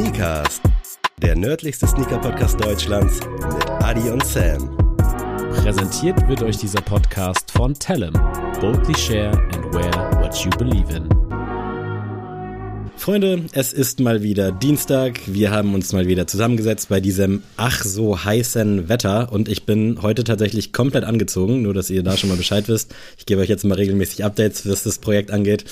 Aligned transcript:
Sneakers, 0.00 0.62
der 1.20 1.36
nördlichste 1.36 1.86
Sneaker-Podcast 1.86 2.58
Deutschlands 2.58 3.20
mit 3.20 3.70
Adi 3.84 4.08
und 4.08 4.24
Sam. 4.24 4.74
Präsentiert 5.56 6.26
wird 6.26 6.42
euch 6.42 6.56
dieser 6.56 6.80
Podcast 6.80 7.50
von 7.50 7.74
Tellem. 7.74 8.14
Boldly 8.62 8.96
share 8.96 9.30
and 9.52 9.74
wear 9.74 9.92
what 10.22 10.34
you 10.36 10.48
believe 10.56 10.90
in. 10.96 11.06
Freunde, 12.96 13.44
es 13.52 13.74
ist 13.74 14.00
mal 14.00 14.22
wieder 14.22 14.52
Dienstag. 14.52 15.20
Wir 15.26 15.50
haben 15.50 15.74
uns 15.74 15.92
mal 15.92 16.06
wieder 16.06 16.26
zusammengesetzt 16.26 16.88
bei 16.88 17.00
diesem 17.00 17.42
ach 17.58 17.84
so 17.84 18.24
heißen 18.24 18.88
Wetter 18.88 19.30
und 19.30 19.50
ich 19.50 19.66
bin 19.66 20.00
heute 20.00 20.24
tatsächlich 20.24 20.72
komplett 20.72 21.04
angezogen, 21.04 21.60
nur 21.60 21.74
dass 21.74 21.90
ihr 21.90 22.02
da 22.02 22.16
schon 22.16 22.30
mal 22.30 22.36
Bescheid 22.36 22.68
wisst. 22.68 22.94
Ich 23.18 23.26
gebe 23.26 23.42
euch 23.42 23.50
jetzt 23.50 23.64
mal 23.66 23.74
regelmäßig 23.74 24.24
Updates, 24.24 24.66
was 24.66 24.82
das 24.82 24.98
Projekt 24.98 25.30
angeht. 25.30 25.66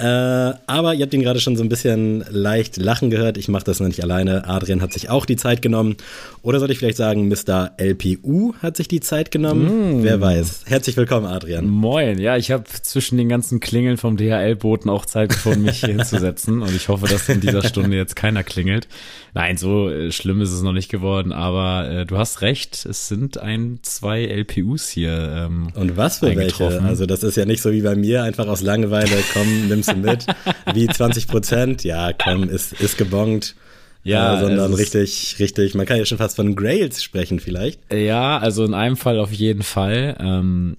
Äh, 0.00 0.04
aber 0.04 0.94
ihr 0.94 1.02
habt 1.02 1.12
ihn 1.12 1.22
gerade 1.22 1.40
schon 1.40 1.56
so 1.56 1.64
ein 1.64 1.68
bisschen 1.68 2.24
leicht 2.30 2.76
lachen 2.76 3.10
gehört. 3.10 3.36
Ich 3.36 3.48
mache 3.48 3.64
das 3.64 3.80
noch 3.80 3.88
nicht 3.88 4.02
alleine. 4.02 4.46
Adrian 4.46 4.80
hat 4.80 4.92
sich 4.92 5.10
auch 5.10 5.26
die 5.26 5.34
Zeit 5.34 5.60
genommen. 5.60 5.96
Oder 6.42 6.60
sollte 6.60 6.72
ich 6.72 6.78
vielleicht 6.78 6.96
sagen, 6.96 7.28
Mr. 7.28 7.72
LPU 7.78 8.54
hat 8.62 8.76
sich 8.76 8.86
die 8.86 9.00
Zeit 9.00 9.32
genommen? 9.32 9.98
Mm. 9.98 10.04
Wer 10.04 10.20
weiß. 10.20 10.62
Herzlich 10.66 10.96
willkommen, 10.96 11.26
Adrian. 11.26 11.68
Moin. 11.68 12.18
Ja, 12.18 12.36
ich 12.36 12.52
habe 12.52 12.64
zwischen 12.82 13.18
den 13.18 13.28
ganzen 13.28 13.58
Klingeln 13.58 13.96
vom 13.96 14.16
DHL-Boten 14.16 14.88
auch 14.88 15.04
Zeit 15.04 15.30
gefunden, 15.30 15.62
mich 15.62 15.80
hier 15.80 15.88
hinzusetzen. 15.96 16.62
Und 16.62 16.74
ich 16.76 16.88
hoffe, 16.88 17.08
dass 17.08 17.28
in 17.28 17.40
dieser 17.40 17.64
Stunde 17.64 17.96
jetzt 17.96 18.14
keiner 18.14 18.44
klingelt. 18.44 18.86
Nein, 19.34 19.56
so 19.56 19.90
äh, 19.90 20.10
schlimm 20.12 20.40
ist 20.40 20.52
es 20.52 20.62
noch 20.62 20.72
nicht 20.72 20.90
geworden. 20.90 21.32
Aber 21.32 21.88
äh, 21.88 22.06
du 22.06 22.18
hast 22.18 22.40
recht. 22.42 22.86
Es 22.86 23.08
sind 23.08 23.38
ein, 23.38 23.80
zwei 23.82 24.24
LPUs 24.24 24.88
hier. 24.88 25.32
Ähm, 25.34 25.68
Und 25.74 25.96
was 25.96 26.18
für 26.18 26.34
welche? 26.34 26.82
Also 26.82 27.06
das 27.06 27.22
ist 27.22 27.36
ja 27.36 27.44
nicht 27.44 27.62
so 27.62 27.72
wie 27.72 27.82
bei 27.82 27.94
mir. 27.94 28.22
Einfach 28.22 28.46
aus 28.48 28.62
Langeweile, 28.62 29.16
komm, 29.32 29.68
nimm's 29.68 29.86
du 29.86 29.96
mit? 29.96 30.26
Wie 30.74 30.86
20 30.86 31.28
Prozent? 31.28 31.84
Ja, 31.84 32.12
komm, 32.12 32.48
ist, 32.48 32.72
ist 32.80 32.98
gebongt. 32.98 33.54
Ja, 34.04 34.36
äh, 34.36 34.40
sondern 34.40 34.74
richtig, 34.74 35.36
richtig, 35.38 35.74
man 35.74 35.84
kann 35.84 35.98
ja 35.98 36.04
schon 36.06 36.18
fast 36.18 36.36
von 36.36 36.56
Grails 36.56 37.02
sprechen 37.02 37.40
vielleicht. 37.40 37.92
Ja, 37.92 38.38
also 38.38 38.64
in 38.64 38.74
einem 38.74 38.96
Fall 38.96 39.18
auf 39.18 39.32
jeden 39.32 39.62
Fall. 39.62 40.16
Ähm, 40.20 40.76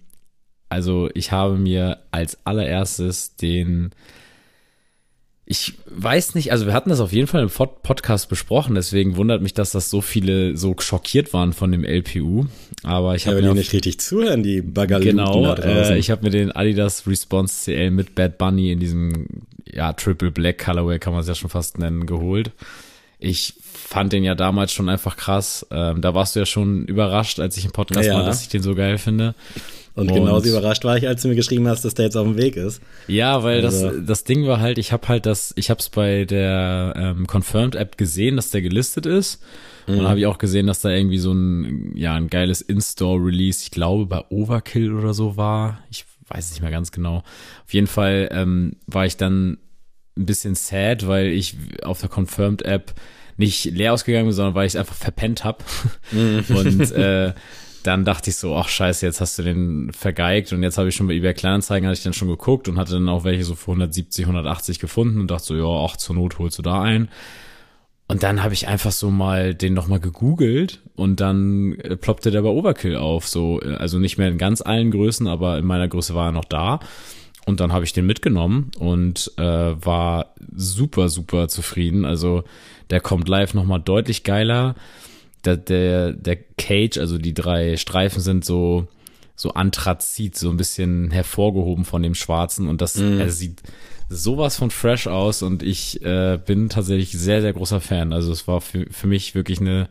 also 0.70 1.10
ich 1.14 1.32
habe 1.32 1.58
mir 1.58 2.00
als 2.12 2.38
allererstes 2.46 3.36
den 3.36 3.92
ich 5.52 5.74
weiß 5.88 6.36
nicht, 6.36 6.52
also 6.52 6.68
wir 6.68 6.74
hatten 6.74 6.92
das 6.92 7.00
auf 7.00 7.12
jeden 7.12 7.26
Fall 7.26 7.42
im 7.42 7.50
Podcast 7.50 8.30
besprochen, 8.30 8.76
deswegen 8.76 9.16
wundert 9.18 9.42
mich, 9.42 9.56
dass 9.56 9.72
das 9.72 9.90
so 9.90 10.00
viele 10.00 10.56
so 10.56 10.76
schockiert 10.78 11.34
waren 11.34 11.54
von 11.54 11.72
dem 11.72 11.84
LPU. 11.84 12.46
Aber 12.84 13.16
ich 13.16 13.26
habe 13.26 13.42
ja, 13.42 13.52
die 13.52 13.58
nicht 13.58 13.74
richtig 13.74 14.00
zuhören, 14.00 14.44
die 14.44 14.62
Bagaluten 14.62 15.18
Genau, 15.18 15.56
äh, 15.56 15.98
ich 15.98 16.12
habe 16.12 16.24
mir 16.24 16.30
den 16.30 16.52
Adidas 16.52 17.08
Response 17.08 17.64
CL 17.64 17.90
mit 17.90 18.14
Bad 18.14 18.38
Bunny 18.38 18.72
in 18.72 18.80
diesem 18.80 19.26
ja 19.66 19.92
Triple 19.94 20.30
Black 20.30 20.64
Colorway 20.64 21.00
kann 21.00 21.14
man 21.14 21.24
es 21.24 21.28
ja 21.28 21.34
schon 21.34 21.50
fast 21.50 21.80
nennen 21.80 22.06
geholt. 22.06 22.52
Ich 23.18 23.56
fand 23.90 24.14
den 24.14 24.24
ja 24.24 24.36
damals 24.36 24.72
schon 24.72 24.88
einfach 24.88 25.18
krass. 25.18 25.66
Ähm, 25.72 26.00
da 26.02 26.14
warst 26.14 26.36
du 26.36 26.40
ja 26.40 26.46
schon 26.46 26.86
überrascht, 26.86 27.40
als 27.40 27.58
ich 27.58 27.66
im 27.66 27.72
Podcast 27.72 28.06
ja. 28.06 28.14
war, 28.14 28.24
dass 28.24 28.44
ich 28.44 28.48
den 28.48 28.62
so 28.62 28.76
geil 28.76 29.00
finde. 29.00 29.34
Und, 29.96 30.12
und 30.12 30.14
genauso 30.14 30.48
überrascht 30.48 30.86
war 30.86 30.96
ich, 30.96 31.08
als 31.08 31.24
du 31.24 31.28
mir 31.28 31.36
geschrieben 31.36 31.68
hast, 31.68 31.84
dass 31.84 31.96
der 31.96 32.06
jetzt 32.06 32.16
auf 32.16 32.28
dem 32.28 32.38
Weg 32.38 32.56
ist. 32.56 32.84
Ja, 33.08 33.42
weil 33.42 33.66
also. 33.66 33.90
das, 33.90 34.06
das 34.06 34.24
Ding 34.26 34.46
war 34.46 34.60
halt, 34.60 34.78
ich 34.78 34.92
habe 34.92 35.08
halt 35.08 35.26
das, 35.26 35.54
ich 35.56 35.72
habe 35.72 35.80
es 35.80 35.90
bei 35.90 36.26
der 36.26 36.94
ähm, 36.98 37.26
Confirmed 37.26 37.74
App 37.74 37.98
gesehen, 37.98 38.36
dass 38.36 38.52
der 38.52 38.62
gelistet 38.62 39.08
ist. 39.08 39.42
Mhm. 39.88 39.94
Und 39.94 40.00
dann 40.02 40.10
habe 40.10 40.20
ich 40.20 40.28
auch 40.28 40.38
gesehen, 40.38 40.68
dass 40.68 40.82
da 40.82 40.92
irgendwie 40.92 41.18
so 41.18 41.34
ein, 41.34 41.92
ja, 41.96 42.14
ein 42.14 42.28
geiles 42.28 42.62
In-Store-Release, 42.62 43.64
ich 43.64 43.72
glaube 43.72 44.06
bei 44.06 44.24
Overkill 44.30 44.94
oder 44.94 45.16
so 45.16 45.36
war. 45.36 45.80
Ich 45.90 46.06
weiß 46.28 46.52
nicht 46.52 46.62
mehr 46.62 46.70
ganz 46.70 46.92
genau. 46.92 47.24
Auf 47.66 47.74
jeden 47.74 47.88
Fall 47.88 48.30
ähm, 48.32 48.74
war 48.86 49.08
ich 49.08 49.18
dann 49.18 49.58
ein 50.16 50.28
bisschen 50.28 50.54
sad, 50.54 51.08
weil 51.08 51.30
ich 51.30 51.56
auf 51.82 52.02
der 52.02 52.10
Confirmed 52.10 52.62
App 52.62 52.94
nicht 53.40 53.66
leer 53.66 53.94
ausgegangen 53.94 54.26
bin, 54.26 54.34
sondern 54.34 54.54
weil 54.54 54.68
ich 54.68 54.74
es 54.74 54.80
einfach 54.80 54.96
verpennt 54.96 55.44
habe. 55.44 55.64
Mhm. 56.12 56.44
Und 56.50 56.92
äh, 56.92 57.34
dann 57.84 58.04
dachte 58.04 58.30
ich 58.30 58.36
so, 58.36 58.56
ach 58.56 58.68
scheiße, 58.68 59.06
jetzt 59.06 59.22
hast 59.22 59.38
du 59.38 59.44
den 59.44 59.92
vergeigt 59.94 60.52
und 60.52 60.64
jetzt 60.64 60.78
habe 60.78 60.90
ich 60.90 60.96
schon 60.96 61.08
bei 61.08 61.14
eBay 61.14 61.34
Kleinanzeigen, 61.34 61.88
hatte 61.88 61.98
ich 61.98 62.04
dann 62.04 62.14
schon 62.14 62.28
geguckt 62.28 62.68
und 62.68 62.78
hatte 62.78 62.94
dann 62.94 63.08
auch 63.08 63.24
welche 63.24 63.44
so 63.46 63.56
für 63.56 63.72
170, 63.72 64.26
180 64.26 64.80
gefunden 64.80 65.20
und 65.20 65.32
dachte 65.32 65.46
so, 65.46 65.56
ja, 65.56 65.86
ach, 65.86 65.96
zur 65.96 66.16
Not 66.16 66.40
holst 66.40 66.58
du 66.58 66.62
da 66.62 66.82
ein. 66.82 67.10
Und 68.08 68.24
dann 68.24 68.44
habe 68.44 68.56
ich 68.56 68.68
einfach 68.68 68.92
so 68.92 69.12
mal 69.12 69.54
den 69.54 69.76
nochmal 69.76 70.00
gegoogelt 70.00 70.82
und 70.96 71.22
dann 71.22 71.74
äh, 71.76 71.96
ploppte 71.96 72.32
der 72.32 72.42
bei 72.42 72.50
Overkill 72.50 72.96
auf, 72.96 73.28
so, 73.28 73.62
äh, 73.62 73.76
also 73.76 74.00
nicht 74.00 74.18
mehr 74.18 74.30
in 74.30 74.40
ganz 74.40 74.62
allen 74.62 74.92
Größen, 74.92 75.28
aber 75.28 75.60
in 75.60 75.66
meiner 75.66 75.88
Größe 75.88 76.16
war 76.16 76.30
er 76.30 76.32
noch 76.32 76.46
da. 76.46 76.80
Und 77.50 77.60
dann 77.60 77.74
habe 77.74 77.84
ich 77.84 77.94
den 77.94 78.06
mitgenommen 78.06 78.72
und 78.80 79.32
äh, 79.38 79.42
war 79.44 80.34
super, 80.56 81.10
super 81.10 81.50
zufrieden. 81.50 82.06
Also 82.06 82.44
der 82.90 83.02
kommt 83.02 83.28
live 83.28 83.54
nochmal 83.54 83.82
deutlich 83.82 84.24
geiler 84.24 84.76
der, 85.46 85.58
der, 85.58 86.14
der 86.14 86.38
Cage, 86.58 86.98
also 86.98 87.18
die 87.18 87.34
drei 87.34 87.78
Streifen 87.78 88.22
sind 88.22 88.44
so, 88.44 88.88
so 89.36 89.52
Anthrazit, 89.52 90.38
so 90.38 90.50
ein 90.50 90.58
bisschen 90.58 91.12
hervorgehoben 91.12 91.86
von 91.86 92.04
dem 92.04 92.16
Schwarzen 92.16 92.68
und 92.68 92.82
das, 92.82 92.96
mm. 92.96 93.20
er 93.20 93.30
sieht 93.30 93.62
sowas 94.10 94.58
von 94.58 94.72
fresh 94.72 95.08
aus 95.08 95.42
und 95.42 95.64
ich 95.64 96.02
äh, 96.04 96.40
bin 96.44 96.70
tatsächlich 96.70 97.12
sehr, 97.12 97.42
sehr 97.42 97.54
großer 97.54 97.80
Fan. 97.80 98.12
Also 98.12 98.32
es 98.32 98.48
war 98.48 98.60
für, 98.60 98.88
für 98.92 99.08
mich 99.08 99.36
wirklich 99.36 99.62
eine 99.62 99.88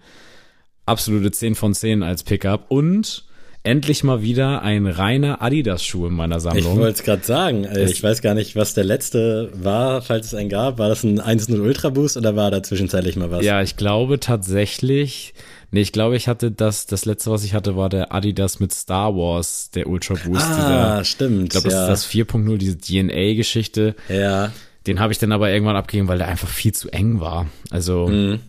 absolute 0.87 1.31
10 1.31 1.55
von 1.55 1.73
10 1.73 2.03
als 2.03 2.25
Pickup 2.25 2.67
und 2.69 3.25
endlich 3.63 4.05
mal 4.05 4.23
wieder 4.23 4.63
ein 4.63 4.87
reiner 4.87 5.43
Adidas-Schuh 5.43 6.07
in 6.07 6.15
meiner 6.15 6.41
Sammlung. 6.41 6.75
Ich 6.75 6.79
wollte 6.79 6.99
es 6.99 7.03
gerade 7.03 7.25
sagen. 7.25 7.65
Es 7.65 7.91
ich 7.91 8.03
weiß 8.03 8.23
gar 8.23 8.35
nicht, 8.35 8.57
was 8.57 8.75
der 8.75 8.85
letzte 8.85 9.51
war, 9.55 10.03
falls 10.03 10.27
es 10.27 10.35
einen 10.35 10.49
gab. 10.49 10.79
War 10.79 10.89
das 10.89 11.05
ein 11.05 11.21
1.0 11.21 11.61
Ultra 11.61 11.91
Boost 11.91 12.17
oder 12.17 12.37
war 12.37 12.51
da 12.51 12.63
zwischenzeitlich 12.63 13.17
mal 13.17 13.31
was? 13.31 13.45
Ja, 13.45 13.63
ich 13.63 13.77
glaube 13.77 14.21
tatsächlich. 14.21 15.35
Nee, 15.71 15.83
ich 15.83 15.93
glaube, 15.93 16.17
ich 16.17 16.29
hatte 16.29 16.51
das, 16.51 16.87
das 16.87 17.05
letzte, 17.05 17.31
was 17.31 17.45
ich 17.45 17.53
hatte, 17.53 17.77
war 17.77 17.91
der 17.91 18.15
Adidas 18.15 18.59
mit 18.59 18.73
Star 18.73 19.15
Wars, 19.15 19.71
der 19.71 19.87
Ultra 19.87 20.15
Boost. 20.15 20.47
Ah, 20.47 20.55
dieser, 20.55 21.05
stimmt. 21.05 21.43
Ich 21.45 21.51
glaube, 21.51 21.69
das 21.69 21.75
ja. 21.75 21.93
ist 21.93 22.05
das 22.05 22.11
4.0, 22.11 22.57
diese 22.57 22.79
DNA-Geschichte. 22.79 23.95
Ja. 24.09 24.51
Den 24.87 25.01
habe 25.01 25.13
ich 25.13 25.19
dann 25.19 25.33
aber 25.33 25.51
irgendwann 25.51 25.77
abgegeben, 25.77 26.09
weil 26.09 26.19
der 26.19 26.29
einfach 26.29 26.49
viel 26.49 26.73
zu 26.73 26.89
eng 26.89 27.21
war. 27.21 27.47
Also, 27.71 28.09
mhm. 28.09 28.41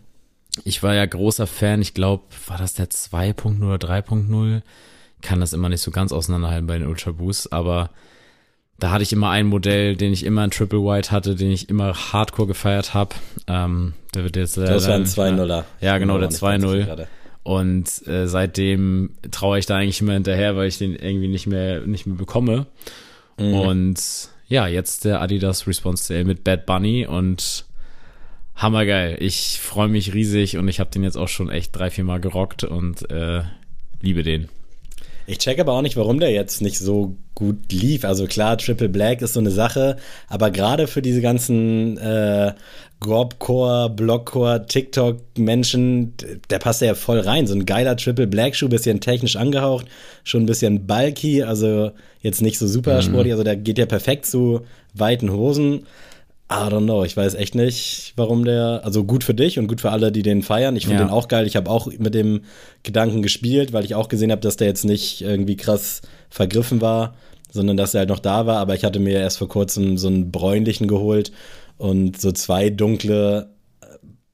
ich 0.64 0.82
war 0.82 0.96
ja 0.96 1.06
großer 1.06 1.48
Fan. 1.48 1.82
Ich 1.82 1.94
glaube, 1.94 2.24
war 2.48 2.58
das 2.58 2.74
der 2.76 2.90
2.0 2.90 3.66
oder 3.66 3.76
3.0? 3.76 4.62
Kann 5.22 5.40
das 5.40 5.54
immer 5.54 5.70
nicht 5.70 5.82
so 5.82 5.92
ganz 5.92 6.12
auseinanderhalten 6.12 6.68
bei 6.68 6.78
den 6.78 6.88
Ultra 6.88 7.12
Boosts, 7.12 7.52
aber 7.52 7.90
da 8.80 8.92
hatte 8.92 9.04
ich 9.04 9.12
immer 9.12 9.30
ein 9.30 9.48
Modell, 9.48 9.96
den 9.96 10.14
ich 10.14 10.26
immer 10.26 10.44
in 10.44 10.52
Triple 10.52 10.80
White 10.80 11.12
hatte, 11.12 11.36
den 11.36 11.52
ich 11.52 11.70
immer 11.70 11.94
hardcore 11.94 12.48
gefeiert 12.48 12.94
habe. 12.94 13.16
Ähm, 13.48 13.94
der 14.14 14.24
wird 14.24 14.38
jetzt 14.38 14.58
Das 14.58 14.88
war 14.88 14.96
ein 14.96 15.06
2-0er. 15.06 15.66
Ja, 15.82 15.98
genau, 15.98 16.18
der 16.18 16.30
2-0. 16.30 17.08
Und 17.44 18.08
äh, 18.08 18.28
seitdem 18.28 19.12
traue 19.32 19.60
ich 19.60 19.66
da 19.66 19.78
eigentlich 19.78 20.02
immer 20.02 20.14
hinterher, 20.14 20.56
weil 20.56 20.68
ich 20.68 20.78
den 20.78 20.96
irgendwie 20.96 21.28
nicht 21.28 21.48
mehr 21.48 21.82
nicht 21.82 22.06
mehr 22.06 22.16
bekomme. 22.16 22.68
Mhm. 23.38 23.54
Und 23.54 24.30
ja, 24.48 24.68
jetzt 24.68 25.06
der 25.06 25.22
Adidas 25.22 25.68
Response 25.68 26.06
CL 26.06 26.26
mit 26.26 26.44
Bad 26.44 26.66
Bunny 26.66 27.06
und 27.06 27.66
hammergeil. 28.56 29.18
Ich 29.20 29.60
freue 29.62 29.88
mich 29.88 30.14
riesig 30.14 30.58
und 30.58 30.68
ich 30.68 30.80
habe 30.80 30.90
den 30.92 31.04
jetzt 31.04 31.18
auch 31.18 31.28
schon 31.28 31.50
echt 31.50 31.76
drei, 31.76 31.90
vier 31.90 32.04
Mal 32.04 32.20
gerockt 32.20 32.64
und 32.64 33.10
äh, 33.10 33.44
liebe 34.02 34.24
den. 34.24 34.50
Ich 35.30 35.38
check 35.38 35.60
aber 35.60 35.74
auch 35.74 35.84
nicht, 35.84 35.96
warum 35.96 36.20
der 36.20 36.32
jetzt 36.32 36.60
nicht 36.60 36.80
so 36.80 37.16
gut 37.36 37.72
lief. 37.72 38.04
Also 38.04 38.26
klar, 38.26 38.58
Triple 38.58 38.90
Black 38.90 39.22
ist 39.22 39.34
so 39.34 39.40
eine 39.40 39.52
Sache, 39.52 39.98
aber 40.28 40.50
gerade 40.50 40.88
für 40.88 41.04
diese 41.04 41.22
ganzen 41.22 41.98
äh, 42.00 42.54
Gobcore, 43.00 43.92
Blockcore, 43.92 44.66
TikTok-Menschen, 44.66 46.16
der 46.50 46.58
passt 46.58 46.82
ja 46.82 46.96
voll 46.96 47.20
rein. 47.20 47.46
So 47.46 47.54
ein 47.54 47.68
geiler 47.68 47.96
Triple 47.96 48.26
Black 48.26 48.56
Schuh, 48.56 48.70
bisschen 48.70 49.02
technisch 49.02 49.36
angehaucht, 49.36 49.86
schon 50.24 50.44
ein 50.44 50.48
bisschen 50.48 50.88
bulky, 50.88 51.44
also 51.44 51.92
jetzt 52.22 52.42
nicht 52.42 52.58
so 52.58 52.66
super 52.66 52.98
mhm. 52.98 53.02
sportlich, 53.04 53.34
also 53.34 53.44
der 53.44 53.56
geht 53.56 53.78
ja 53.78 53.86
perfekt 53.86 54.26
zu 54.26 54.62
weiten 54.96 55.32
Hosen. 55.32 55.86
I 56.52 56.68
don't 56.68 56.86
know, 56.86 57.04
ich 57.04 57.16
weiß 57.16 57.36
echt 57.36 57.54
nicht, 57.54 58.14
warum 58.16 58.44
der, 58.44 58.82
also 58.84 59.04
gut 59.04 59.24
für 59.24 59.36
dich 59.36 59.60
und 59.60 59.68
gut 59.68 59.82
für 59.82 59.92
alle, 59.92 60.12
die 60.12 60.24
den 60.24 60.42
feiern. 60.42 60.76
Ich 60.76 60.88
finde 60.88 61.02
ja. 61.02 61.08
den 61.08 61.14
auch 61.14 61.28
geil. 61.28 61.46
Ich 61.46 61.56
habe 61.56 61.70
auch 61.70 61.86
mit 62.00 62.16
dem 62.16 62.42
Gedanken 62.82 63.22
gespielt, 63.22 63.72
weil 63.72 63.86
ich 63.86 63.94
auch 63.94 64.10
gesehen 64.10 64.32
habe, 64.32 64.42
dass 64.42 64.58
der 64.58 64.68
jetzt 64.68 64.84
nicht 64.84 65.22
irgendwie 65.22 65.58
krass 65.58 66.02
vergriffen 66.32 66.82
war, 66.82 67.14
sondern 67.52 67.78
dass 67.78 67.94
er 67.94 68.00
halt 68.00 68.10
noch 68.10 68.20
da 68.20 68.48
war. 68.48 68.58
Aber 68.58 68.74
ich 68.74 68.84
hatte 68.84 69.00
mir 69.00 69.20
erst 69.20 69.38
vor 69.38 69.48
kurzem 69.48 70.00
so 70.00 70.08
einen 70.08 70.32
bräunlichen 70.32 70.88
geholt 70.88 71.32
und 71.78 72.20
so 72.20 72.32
zwei 72.32 72.72
dunkle 72.72 73.52
äh, 73.82 73.86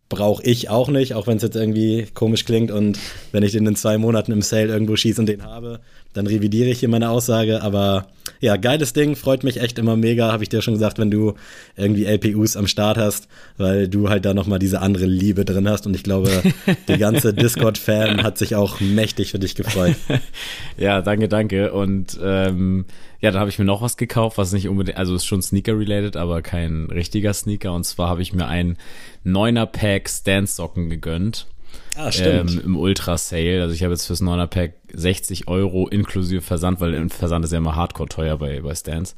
brauche 0.08 0.44
ich 0.44 0.70
auch 0.70 0.88
nicht, 0.88 1.16
auch 1.16 1.28
wenn 1.28 1.36
es 1.36 1.44
jetzt 1.44 1.58
irgendwie 1.58 2.08
komisch 2.14 2.46
klingt 2.46 2.72
und 2.72 2.98
wenn 3.34 3.44
ich 3.44 3.52
den 3.52 3.68
in 3.68 3.76
zwei 3.76 3.98
Monaten 3.98 4.32
im 4.32 4.42
Sale 4.42 4.68
irgendwo 4.68 4.96
schieße 4.96 5.20
und 5.20 5.28
den 5.28 5.44
habe, 5.44 5.82
dann 6.16 6.28
revidiere 6.28 6.70
ich 6.70 6.80
hier 6.80 6.90
meine 6.90 7.10
Aussage. 7.10 7.62
Aber 7.62 8.08
ja, 8.40 8.56
geiles 8.56 8.94
Ding, 8.94 9.16
freut 9.16 9.44
mich 9.44 9.62
echt 9.62 9.78
immer 9.78 9.96
mega, 9.96 10.32
habe 10.32 10.44
ich 10.44 10.50
dir 10.50 10.62
schon 10.62 10.74
gesagt, 10.74 10.98
wenn 10.98 11.12
du 11.12 11.34
irgendwie 11.76 12.06
LPUs 12.06 12.56
am 12.56 12.68
Start 12.68 12.98
hast, 12.98 13.28
weil 13.58 13.88
du 13.88 14.10
halt 14.10 14.26
da 14.26 14.34
nochmal 14.34 14.60
diese 14.60 14.82
andere 14.82 15.06
Liebe 15.06 15.46
drin 15.46 15.70
hast. 15.70 15.86
Und 15.86 15.96
ich 15.96 16.04
glaube, 16.04 16.32
die 16.88 16.98
ganze 16.98 17.34
Discord-Fan 17.34 18.24
hat 18.24 18.38
sich 18.38 18.56
auch 18.56 18.80
mächtig 18.80 19.32
für 19.32 19.40
dich 19.40 19.56
gefreut. 19.56 19.96
ja, 20.78 21.02
danke, 21.02 21.28
danke. 21.28 21.74
Und 21.74 22.18
ähm, 22.24 22.86
ja, 23.20 23.32
dann 23.32 23.42
habe 23.42 23.50
ich 23.50 23.60
mir 23.60 23.66
noch 23.66 23.82
was 23.82 23.98
gekauft, 23.98 24.38
was 24.38 24.54
nicht 24.54 24.70
unbedingt, 24.70 24.98
also 24.98 25.16
ist 25.16 25.26
schon 25.26 25.42
Sneaker-related, 25.42 26.16
aber 26.16 26.42
kein 26.42 26.86
richtiger 26.86 27.34
Sneaker. 27.34 27.74
Und 27.74 27.84
zwar 27.84 28.08
habe 28.08 28.22
ich 28.22 28.34
mir 28.34 28.48
ein 28.48 28.78
9er 29.26 29.66
Pack 29.66 30.10
Stance-Socken 30.10 30.90
gegönnt. 30.90 31.48
Ah, 31.96 32.12
stimmt. 32.12 32.52
Ähm, 32.52 32.62
Im 32.66 32.78
Ultra-Sale. 32.78 33.62
Also 33.62 33.74
ich 33.74 33.84
habe 33.84 33.94
jetzt 33.94 34.06
fürs 34.06 34.22
9er 34.22 34.48
Pack 34.48 34.74
60 34.94 35.48
Euro 35.48 35.88
inklusive 35.88 36.42
Versand, 36.42 36.82
weil 36.82 36.94
im 36.94 37.10
Versand 37.10 37.46
ist 37.46 37.52
ja 37.52 37.58
immer 37.58 37.76
hardcore 37.76 38.10
teuer 38.10 38.38
bei, 38.38 38.62
bei 38.62 38.76
Stance. 38.76 39.16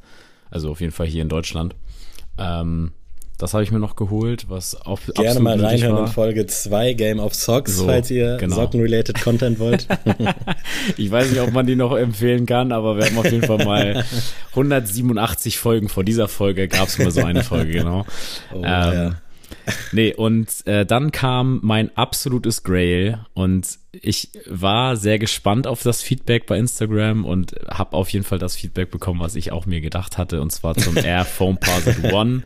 Also 0.50 0.70
auf 0.70 0.80
jeden 0.80 0.92
Fall 0.92 1.06
hier 1.06 1.22
in 1.22 1.28
Deutschland. 1.28 1.74
Ähm, 2.38 2.92
das 3.38 3.54
habe 3.54 3.62
ich 3.62 3.70
mir 3.70 3.78
noch 3.78 3.94
geholt, 3.94 4.46
was 4.48 4.84
auch 4.84 4.98
Gerne 5.14 5.38
mal 5.38 5.64
reinhören 5.64 5.94
war. 5.94 6.06
in 6.06 6.12
Folge 6.12 6.46
2 6.46 6.94
Game 6.94 7.20
of 7.20 7.34
Socks, 7.34 7.76
so, 7.76 7.86
falls 7.86 8.10
ihr 8.10 8.36
genau. 8.36 8.56
Socken-related 8.56 9.20
Content 9.22 9.60
wollt. 9.60 9.86
ich 10.96 11.08
weiß 11.08 11.30
nicht, 11.30 11.40
ob 11.40 11.52
man 11.52 11.64
die 11.64 11.76
noch 11.76 11.96
empfehlen 11.96 12.46
kann, 12.46 12.72
aber 12.72 12.96
wir 12.96 13.06
haben 13.06 13.16
auf 13.16 13.30
jeden 13.30 13.46
Fall 13.46 13.64
mal 13.64 14.04
187 14.50 15.56
Folgen 15.56 15.88
vor 15.88 16.02
dieser 16.02 16.26
Folge 16.26 16.66
gab 16.66 16.88
es 16.88 16.98
mal 16.98 17.12
so 17.12 17.24
eine 17.24 17.44
Folge, 17.44 17.70
genau. 17.70 18.06
Oh, 18.52 18.56
ähm, 18.56 18.62
ja. 18.64 19.14
Nee, 19.92 20.14
und 20.14 20.48
äh, 20.66 20.84
dann 20.86 21.12
kam 21.12 21.60
mein 21.62 21.96
absolutes 21.96 22.62
Grail 22.62 23.20
und 23.34 23.66
ich 23.92 24.30
war 24.46 24.96
sehr 24.96 25.18
gespannt 25.18 25.66
auf 25.66 25.82
das 25.82 26.02
Feedback 26.02 26.46
bei 26.46 26.58
Instagram 26.58 27.24
und 27.24 27.54
habe 27.68 27.96
auf 27.96 28.10
jeden 28.10 28.24
Fall 28.24 28.38
das 28.38 28.56
Feedback 28.56 28.90
bekommen, 28.90 29.20
was 29.20 29.34
ich 29.34 29.52
auch 29.52 29.66
mir 29.66 29.80
gedacht 29.80 30.18
hatte, 30.18 30.40
und 30.40 30.50
zwar 30.50 30.74
zum 30.76 30.96
Air 31.02 31.24
Foam 31.24 31.58
Parset 31.58 32.12
One. 32.12 32.42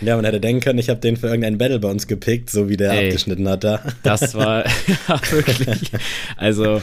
Ja, 0.00 0.16
man 0.16 0.24
hätte 0.24 0.40
denken 0.40 0.60
können, 0.60 0.78
ich 0.78 0.88
habe 0.88 1.00
den 1.00 1.16
für 1.16 1.28
irgendeinen 1.28 1.58
Battle 1.58 1.78
bei 1.78 1.88
uns 1.88 2.06
gepickt, 2.06 2.50
so 2.50 2.68
wie 2.68 2.76
der 2.76 2.92
Ey, 2.92 3.06
abgeschnitten 3.06 3.48
hat 3.48 3.64
da. 3.64 3.82
Das 4.02 4.34
war 4.34 4.64
ja, 5.08 5.20
wirklich. 5.30 5.90
Also, 6.36 6.82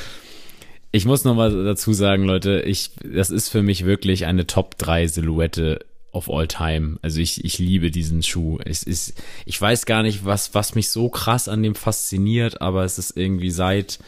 ich 0.92 1.06
muss 1.06 1.24
noch 1.24 1.36
mal 1.36 1.66
dazu 1.66 1.94
sagen, 1.94 2.24
Leute, 2.24 2.62
ich, 2.62 2.92
das 3.04 3.30
ist 3.30 3.50
für 3.50 3.62
mich 3.62 3.86
wirklich 3.86 4.26
eine 4.26 4.48
Top 4.48 4.78
3 4.78 5.08
Silhouette 5.08 5.86
of 6.12 6.30
all 6.30 6.48
time. 6.48 6.98
Also 7.02 7.20
ich, 7.20 7.44
ich 7.44 7.60
liebe 7.60 7.92
diesen 7.92 8.24
Schuh. 8.24 8.60
Es 8.64 8.84
ist, 8.84 9.22
ich 9.46 9.60
weiß 9.60 9.86
gar 9.86 10.04
nicht, 10.04 10.26
was, 10.26 10.54
was 10.54 10.76
mich 10.76 10.90
so 10.90 11.10
krass 11.10 11.48
an 11.48 11.64
dem 11.64 11.76
fasziniert, 11.76 12.62
aber 12.62 12.84
es 12.84 12.98
ist 12.98 13.18
irgendwie 13.18 13.52
seit 13.52 14.00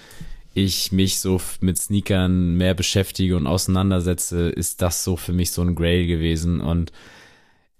ich 0.53 0.91
mich 0.91 1.19
so 1.19 1.39
mit 1.61 1.77
Sneakern 1.77 2.55
mehr 2.55 2.73
beschäftige 2.73 3.37
und 3.37 3.47
auseinandersetze, 3.47 4.49
ist 4.49 4.81
das 4.81 5.03
so 5.03 5.15
für 5.15 5.31
mich 5.31 5.51
so 5.51 5.61
ein 5.61 5.75
Grail 5.75 6.07
gewesen 6.07 6.59
und 6.59 6.91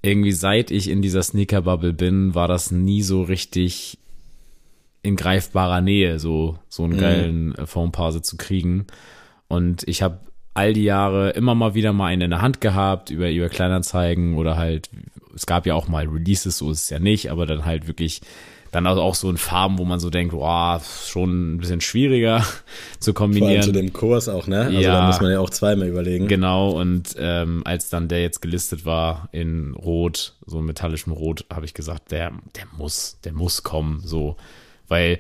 irgendwie 0.02 0.32
seit 0.32 0.72
ich 0.72 0.90
in 0.90 1.02
dieser 1.02 1.22
Sneaker-Bubble 1.22 1.94
bin, 1.94 2.34
war 2.34 2.48
das 2.48 2.72
nie 2.72 3.02
so 3.04 3.24
richtig 3.24 3.98
in 5.04 5.16
greifbarer 5.16 5.82
Nähe, 5.82 6.20
so, 6.20 6.58
so 6.70 6.84
einen 6.84 6.94
mhm. 6.94 7.00
geilen 7.00 7.56
äh, 7.56 7.66
Foampause 7.66 8.22
zu 8.22 8.38
kriegen. 8.38 8.88
Und 9.48 9.88
ich 9.88 10.02
habe 10.02 10.20
all 10.54 10.74
die 10.74 10.84
Jahre 10.84 11.32
immer 11.32 11.56
mal 11.56 11.74
wieder 11.74 11.94
mal 11.94 12.08
eine 12.08 12.26
in 12.26 12.32
der 12.32 12.42
Hand 12.42 12.62
gehabt, 12.62 13.10
über, 13.10 13.30
über 13.30 13.50
Kleinanzeigen 13.50 14.38
oder 14.38 14.58
halt, 14.58 14.90
es 15.36 15.46
gab 15.46 15.66
ja 15.66 15.76
auch 15.76 15.88
mal 15.88 16.08
Releases, 16.08 16.58
so 16.58 16.72
ist 16.72 16.84
es 16.84 16.90
ja 16.90 17.00
nicht, 17.00 17.32
aber 17.32 17.46
dann 17.46 17.66
halt 17.66 17.88
wirklich 17.88 18.22
dann 18.72 18.88
also 18.88 19.02
auch 19.02 19.16
so 19.16 19.30
in 19.30 19.38
Farben, 19.38 19.78
wo 19.78 19.86
man 19.86 20.00
so 20.00 20.10
denkt, 20.10 20.34
wow, 20.34 20.82
schon 21.06 21.56
ein 21.56 21.58
bisschen 21.58 21.82
schwieriger 21.82 22.46
zu 23.00 23.14
kombinieren. 23.14 23.50
Vor 23.50 23.64
allem 23.64 23.64
zu 23.64 23.72
dem 23.74 23.94
Kurs 23.94 24.30
auch, 24.30 24.48
ne? 24.48 24.62
Also 24.62 24.80
ja, 24.80 24.94
da 24.94 25.08
muss 25.08 25.20
man 25.20 25.32
ja 25.32 25.40
auch 25.40 25.50
zweimal 25.50 25.88
überlegen. 25.88 26.28
Genau, 26.28 26.72
und 26.72 27.16
ähm, 27.18 27.64
als 27.66 27.90
dann 27.90 28.08
der 28.08 28.22
jetzt 28.22 28.42
gelistet 28.42 28.86
war 28.86 29.28
in 29.34 29.74
Rot, 29.74 30.36
so 30.46 30.62
metallischem 30.62 31.12
Rot, 31.12 31.46
habe 31.54 31.66
ich 31.66 31.74
gesagt, 31.74 32.12
der, 32.12 32.32
der 32.56 32.66
muss, 32.78 33.20
der 33.26 33.34
muss 33.34 33.64
kommen, 33.64 34.02
so. 34.06 34.38
Weil 34.88 35.20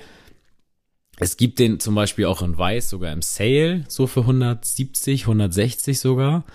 es 1.21 1.38
gibt 1.38 1.59
den 1.59 1.79
zum 1.79 1.94
Beispiel 1.94 2.25
auch 2.25 2.41
in 2.41 2.57
Weiß, 2.57 2.89
sogar 2.89 3.13
im 3.13 3.21
Sale, 3.21 3.83
so 3.88 4.07
für 4.07 4.21
170, 4.21 5.21
160 5.21 6.00
sogar. 6.00 6.45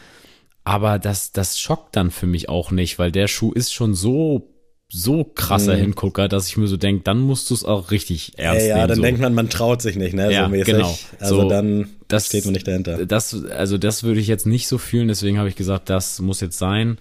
Aber 0.64 0.98
das, 0.98 1.30
das 1.30 1.60
schockt 1.60 1.94
dann 1.94 2.10
für 2.10 2.26
mich 2.26 2.48
auch 2.48 2.72
nicht, 2.72 2.98
weil 2.98 3.12
der 3.12 3.28
Schuh 3.28 3.52
ist 3.52 3.72
schon 3.72 3.94
so 3.94 4.52
so 4.88 5.24
krasser 5.24 5.74
mhm. 5.76 5.80
Hingucker, 5.80 6.28
dass 6.28 6.48
ich 6.48 6.56
mir 6.56 6.68
so 6.68 6.76
denke, 6.76 7.02
dann 7.02 7.18
musst 7.18 7.50
du 7.50 7.54
es 7.54 7.64
auch 7.64 7.90
richtig 7.90 8.38
ernst 8.38 8.62
ja, 8.62 8.68
ja, 8.68 8.74
nehmen. 8.74 8.80
Ja, 8.80 8.86
dann 8.86 8.96
so. 8.96 9.02
denkt 9.02 9.20
man, 9.20 9.34
man 9.34 9.50
traut 9.50 9.82
sich 9.82 9.96
nicht, 9.96 10.14
ne? 10.14 10.32
Ja, 10.32 10.44
so 10.44 10.50
mäßig. 10.50 10.74
genau. 10.74 10.98
Also 11.18 11.42
so, 11.42 11.48
dann 11.48 11.88
das, 12.08 12.26
steht 12.26 12.44
man 12.44 12.54
nicht 12.54 12.68
dahinter. 12.68 13.04
Das, 13.04 13.44
also 13.46 13.78
das 13.78 14.04
würde 14.04 14.20
ich 14.20 14.28
jetzt 14.28 14.46
nicht 14.46 14.68
so 14.68 14.78
fühlen, 14.78 15.08
deswegen 15.08 15.38
habe 15.38 15.48
ich 15.48 15.56
gesagt, 15.56 15.90
das 15.90 16.20
muss 16.20 16.40
jetzt 16.40 16.58
sein. 16.58 16.98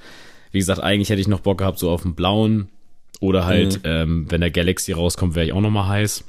Wie 0.52 0.60
gesagt, 0.60 0.82
eigentlich 0.82 1.10
hätte 1.10 1.22
ich 1.22 1.28
noch 1.28 1.42
Bock 1.42 1.60
gehabt, 1.60 1.78
so 1.78 1.92
auf 1.92 2.02
den 2.02 2.16
blauen 2.16 2.70
oder 3.20 3.46
halt, 3.46 3.78
mhm. 3.78 3.90
ähm, 3.90 4.26
wenn 4.30 4.42
der 4.42 4.52
Galaxy 4.52 4.92
rauskommt, 4.92 5.36
wäre 5.36 5.46
ich 5.46 5.54
auch 5.54 5.62
noch 5.62 5.72
mal 5.72 5.88
heiß. 5.88 6.24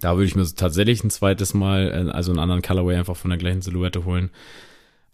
Da 0.00 0.16
würde 0.16 0.26
ich 0.26 0.34
mir 0.36 0.46
tatsächlich 0.46 1.02
ein 1.04 1.10
zweites 1.10 1.54
Mal, 1.54 2.08
äh, 2.08 2.10
also 2.10 2.32
einen 2.32 2.40
anderen 2.40 2.62
Colorway 2.62 2.96
einfach 2.96 3.16
von 3.16 3.30
der 3.30 3.38
gleichen 3.38 3.62
Silhouette 3.62 4.04
holen. 4.04 4.30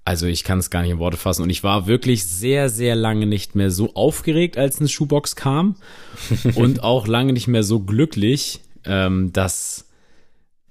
Also 0.04 0.26
ich 0.26 0.42
kann 0.42 0.58
es 0.58 0.70
gar 0.70 0.82
nicht 0.82 0.90
in 0.90 0.98
Worte 0.98 1.16
fassen. 1.16 1.42
Und 1.42 1.50
ich 1.50 1.62
war 1.62 1.86
wirklich 1.86 2.24
sehr, 2.24 2.68
sehr 2.68 2.96
lange 2.96 3.26
nicht 3.26 3.54
mehr 3.54 3.70
so 3.70 3.94
aufgeregt, 3.94 4.58
als 4.58 4.80
eine 4.80 4.88
Schuhbox 4.88 5.36
kam. 5.36 5.76
und 6.54 6.82
auch 6.82 7.06
lange 7.06 7.32
nicht 7.32 7.48
mehr 7.48 7.62
so 7.62 7.80
glücklich, 7.80 8.60
ähm, 8.84 9.32
dass 9.32 9.86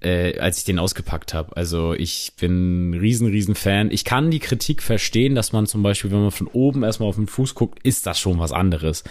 äh, 0.01 0.37
als 0.39 0.57
ich 0.57 0.63
den 0.65 0.79
ausgepackt 0.79 1.33
habe. 1.33 1.55
Also 1.55 1.93
ich 1.93 2.33
bin 2.39 2.89
ein 2.89 2.93
riesen, 2.95 3.27
riesen 3.27 3.55
Fan. 3.55 3.91
Ich 3.91 4.03
kann 4.03 4.31
die 4.31 4.39
Kritik 4.39 4.81
verstehen, 4.81 5.35
dass 5.35 5.53
man 5.53 5.67
zum 5.67 5.83
Beispiel, 5.83 6.11
wenn 6.11 6.21
man 6.21 6.31
von 6.31 6.47
oben 6.47 6.83
erstmal 6.83 7.09
auf 7.09 7.15
den 7.15 7.27
Fuß 7.27 7.55
guckt, 7.55 7.79
ist 7.83 8.07
das 8.07 8.19
schon 8.19 8.39
was 8.39 8.51
anderes. 8.51 9.03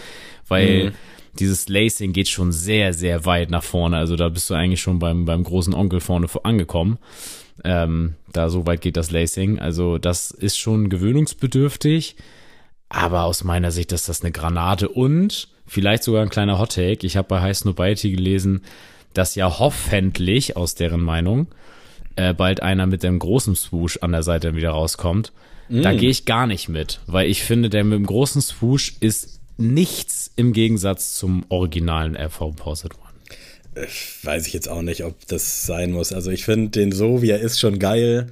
Weil 0.48 0.86
mhm. 0.86 0.92
Dieses 1.38 1.68
Lacing 1.68 2.12
geht 2.12 2.28
schon 2.28 2.52
sehr, 2.52 2.92
sehr 2.92 3.24
weit 3.24 3.50
nach 3.50 3.62
vorne. 3.62 3.96
Also 3.96 4.16
da 4.16 4.28
bist 4.28 4.50
du 4.50 4.54
eigentlich 4.54 4.80
schon 4.80 4.98
beim, 4.98 5.24
beim 5.24 5.44
großen 5.44 5.74
Onkel 5.74 6.00
vorne 6.00 6.26
angekommen. 6.42 6.98
Ähm, 7.62 8.14
da 8.32 8.48
so 8.48 8.66
weit 8.66 8.80
geht 8.80 8.96
das 8.96 9.10
Lacing. 9.10 9.58
Also 9.58 9.98
das 9.98 10.30
ist 10.30 10.58
schon 10.58 10.88
gewöhnungsbedürftig. 10.88 12.16
Aber 12.88 13.24
aus 13.24 13.44
meiner 13.44 13.70
Sicht 13.70 13.92
ist 13.92 14.08
das 14.08 14.22
eine 14.22 14.32
Granate 14.32 14.88
und 14.88 15.48
vielleicht 15.66 16.02
sogar 16.02 16.22
ein 16.22 16.28
kleiner 16.30 16.58
Hottake. 16.58 17.06
Ich 17.06 17.16
habe 17.16 17.28
bei 17.28 17.40
High 17.40 17.56
Snobiety 17.56 18.10
gelesen, 18.10 18.62
dass 19.14 19.36
ja 19.36 19.58
hoffentlich, 19.58 20.56
aus 20.56 20.74
deren 20.74 21.00
Meinung, 21.00 21.46
äh, 22.16 22.34
bald 22.34 22.62
einer 22.62 22.86
mit 22.86 23.04
dem 23.04 23.18
großen 23.20 23.54
Swoosh 23.54 23.98
an 24.02 24.12
der 24.12 24.24
Seite 24.24 24.56
wieder 24.56 24.70
rauskommt. 24.70 25.32
Mm. 25.68 25.82
Da 25.82 25.92
gehe 25.92 26.10
ich 26.10 26.24
gar 26.24 26.48
nicht 26.48 26.68
mit, 26.68 27.00
weil 27.06 27.28
ich 27.28 27.44
finde, 27.44 27.70
der 27.70 27.84
mit 27.84 27.98
dem 27.98 28.06
großen 28.06 28.42
Swoosh 28.42 28.96
ist 28.98 29.39
nichts 29.60 30.30
im 30.36 30.52
Gegensatz 30.52 31.16
zum 31.16 31.44
originalen 31.48 32.16
RV 32.16 32.54
Posit 32.56 32.92
One. 32.94 33.86
Weiß 34.22 34.46
ich 34.46 34.52
jetzt 34.52 34.68
auch 34.68 34.82
nicht, 34.82 35.04
ob 35.04 35.26
das 35.28 35.66
sein 35.66 35.92
muss. 35.92 36.12
Also 36.12 36.30
ich 36.30 36.44
finde 36.44 36.70
den 36.70 36.92
so, 36.92 37.22
wie 37.22 37.30
er 37.30 37.40
ist, 37.40 37.60
schon 37.60 37.78
geil. 37.78 38.26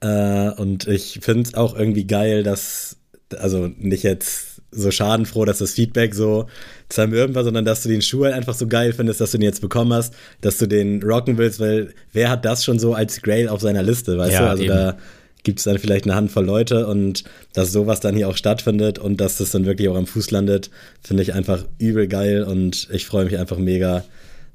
Äh, 0.00 0.50
und 0.50 0.86
ich 0.86 1.18
finde 1.22 1.48
es 1.48 1.54
auch 1.54 1.76
irgendwie 1.76 2.06
geil, 2.06 2.42
dass, 2.42 2.96
also 3.36 3.70
nicht 3.76 4.04
jetzt 4.04 4.62
so 4.70 4.90
schadenfroh, 4.90 5.44
dass 5.44 5.58
das 5.58 5.72
Feedback 5.72 6.14
so 6.14 6.46
zermürben 6.88 7.34
war, 7.34 7.44
sondern 7.44 7.64
dass 7.64 7.82
du 7.82 7.88
den 7.88 8.02
Schuh 8.02 8.24
halt 8.24 8.34
einfach 8.34 8.54
so 8.54 8.66
geil 8.66 8.92
findest, 8.92 9.20
dass 9.20 9.30
du 9.30 9.38
den 9.38 9.44
jetzt 9.44 9.60
bekommen 9.60 9.92
hast, 9.92 10.14
dass 10.40 10.58
du 10.58 10.66
den 10.66 11.02
rocken 11.02 11.38
willst, 11.38 11.60
weil 11.60 11.94
wer 12.12 12.30
hat 12.30 12.44
das 12.44 12.64
schon 12.64 12.78
so 12.78 12.94
als 12.94 13.22
Grail 13.22 13.48
auf 13.48 13.60
seiner 13.60 13.82
Liste, 13.82 14.18
weißt 14.18 14.32
ja, 14.32 14.40
du? 14.40 14.50
Also 14.50 14.62
eben. 14.64 14.72
da 14.72 14.98
gibt 15.44 15.60
es 15.60 15.64
dann 15.64 15.78
vielleicht 15.78 16.04
eine 16.04 16.14
Handvoll 16.16 16.44
Leute 16.44 16.86
und 16.86 17.24
dass 17.52 17.70
sowas 17.70 18.00
dann 18.00 18.16
hier 18.16 18.28
auch 18.28 18.36
stattfindet 18.36 18.98
und 18.98 19.20
dass 19.20 19.36
das 19.36 19.50
dann 19.50 19.66
wirklich 19.66 19.88
auch 19.88 19.96
am 19.96 20.06
Fuß 20.06 20.30
landet, 20.30 20.70
finde 21.02 21.22
ich 21.22 21.34
einfach 21.34 21.64
übel 21.78 22.08
geil 22.08 22.42
und 22.42 22.88
ich 22.92 23.06
freue 23.06 23.26
mich 23.26 23.38
einfach 23.38 23.58
mega, 23.58 24.04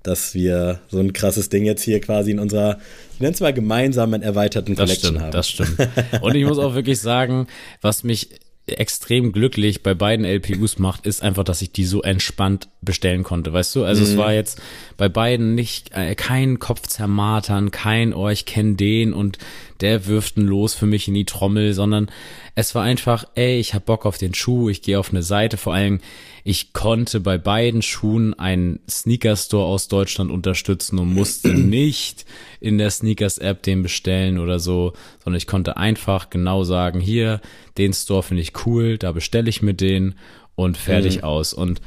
dass 0.03 0.33
wir 0.33 0.79
so 0.89 0.99
ein 0.99 1.13
krasses 1.13 1.49
Ding 1.49 1.65
jetzt 1.65 1.83
hier 1.83 2.01
quasi 2.01 2.31
in 2.31 2.39
unserer, 2.39 2.79
ich 3.13 3.19
nenne 3.19 3.33
es 3.33 3.39
mal 3.39 3.53
gemeinsamen 3.53 4.21
erweiterten 4.21 4.75
das 4.75 4.85
Collection 4.85 5.09
stimmt, 5.09 5.21
haben. 5.21 5.31
Das 5.31 5.49
stimmt. 5.49 5.89
Und 6.21 6.35
ich 6.35 6.45
muss 6.45 6.57
auch 6.57 6.73
wirklich 6.73 6.99
sagen, 6.99 7.47
was 7.81 8.03
mich 8.03 8.29
extrem 8.67 9.31
glücklich 9.31 9.83
bei 9.83 9.93
beiden 9.93 10.25
LPUs 10.25 10.79
macht, 10.79 11.05
ist 11.05 11.23
einfach, 11.23 11.43
dass 11.43 11.61
ich 11.61 11.71
die 11.71 11.85
so 11.85 12.01
entspannt 12.01 12.69
bestellen 12.81 13.23
konnte, 13.23 13.51
weißt 13.51 13.75
du? 13.75 13.83
Also 13.83 14.01
mhm. 14.01 14.07
es 14.07 14.17
war 14.17 14.33
jetzt 14.33 14.61
bei 14.97 15.09
beiden 15.09 15.55
nicht 15.55 15.91
äh, 15.93 16.15
kein 16.15 16.59
Kopf 16.59 16.87
zermartern, 16.87 17.71
kein 17.71 18.13
oh, 18.13 18.29
ich 18.29 18.45
kenne 18.45 18.75
den 18.75 19.13
und 19.13 19.37
der 19.81 20.07
wirft 20.07 20.37
einen 20.37 20.47
los 20.47 20.73
für 20.73 20.85
mich 20.85 21.07
in 21.07 21.13
die 21.13 21.25
Trommel, 21.25 21.73
sondern 21.73 22.09
es 22.55 22.75
war 22.75 22.83
einfach, 22.83 23.25
ey, 23.35 23.59
ich 23.59 23.73
hab 23.73 23.85
Bock 23.85 24.05
auf 24.05 24.17
den 24.17 24.33
Schuh, 24.33 24.69
ich 24.69 24.81
gehe 24.81 24.99
auf 24.99 25.11
eine 25.11 25.23
Seite, 25.23 25.57
vor 25.57 25.73
allem 25.73 25.99
ich 26.43 26.73
konnte 26.73 27.19
bei 27.19 27.37
beiden 27.37 27.81
Schuhen 27.81 28.33
einen 28.33 28.79
Sneaker-Store 28.89 29.65
aus 29.65 29.87
Deutschland 29.87 30.31
unterstützen 30.31 30.99
und 30.99 31.13
musste 31.13 31.49
nicht 31.53 32.25
in 32.59 32.77
der 32.77 32.89
Sneakers-App 32.89 33.63
den 33.63 33.83
bestellen 33.83 34.39
oder 34.39 34.59
so, 34.59 34.93
sondern 35.23 35.37
ich 35.37 35.47
konnte 35.47 35.77
einfach 35.77 36.29
genau 36.29 36.63
sagen, 36.63 36.99
hier, 36.99 37.41
den 37.77 37.93
Store 37.93 38.23
finde 38.23 38.41
ich 38.41 38.65
cool, 38.65 38.97
da 38.97 39.11
bestelle 39.11 39.49
ich 39.49 39.61
mir 39.61 39.73
den 39.73 40.15
und 40.55 40.77
fertig 40.77 41.17
mhm. 41.17 41.23
aus. 41.23 41.53
Und 41.53 41.81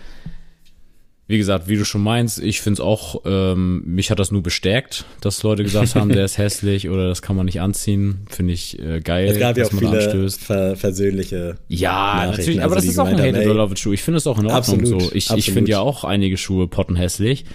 wie 1.32 1.38
gesagt, 1.38 1.66
wie 1.66 1.76
du 1.76 1.84
schon 1.86 2.02
meinst, 2.02 2.38
ich 2.42 2.60
finde 2.60 2.74
es 2.74 2.80
auch, 2.80 3.22
ähm, 3.24 3.82
mich 3.86 4.10
hat 4.10 4.18
das 4.18 4.30
nur 4.30 4.42
bestärkt, 4.42 5.06
dass 5.22 5.42
Leute 5.42 5.62
gesagt 5.62 5.94
haben, 5.94 6.10
der 6.10 6.26
ist 6.26 6.36
hässlich 6.38 6.90
oder 6.90 7.08
das 7.08 7.22
kann 7.22 7.36
man 7.36 7.46
nicht 7.46 7.62
anziehen. 7.62 8.26
Finde 8.28 8.52
ich 8.52 8.78
äh, 8.78 9.00
geil, 9.00 9.28
Es 9.28 9.38
gab 9.38 9.56
ja 9.56 9.64
auch 9.64 9.70
viele 9.70 9.98
anstößt. 9.98 10.44
ver 10.44 10.76
versöhnliche. 10.76 11.56
Ja, 11.68 12.26
natürlich, 12.26 12.62
aber 12.62 12.74
also 12.74 12.86
das 12.86 12.92
ist 12.92 12.98
auch 12.98 13.06
ein 13.06 13.16
gemeint 13.16 13.28
haben, 13.28 13.36
Hate 13.36 13.44
it 13.44 13.46
ey, 13.46 13.50
or 13.50 13.66
love 13.66 13.76
Schuh. 13.78 13.94
Ich 13.94 14.02
finde 14.02 14.18
es 14.18 14.26
auch 14.26 14.38
in 14.38 14.44
Ordnung 14.44 14.80
Absolut, 14.80 15.02
so. 15.02 15.10
Ich, 15.14 15.30
ich 15.30 15.50
finde 15.50 15.70
ja 15.70 15.80
auch 15.80 16.04
einige 16.04 16.36
Schuhe 16.36 16.68
potten 16.68 16.96
hässlich. 16.96 17.46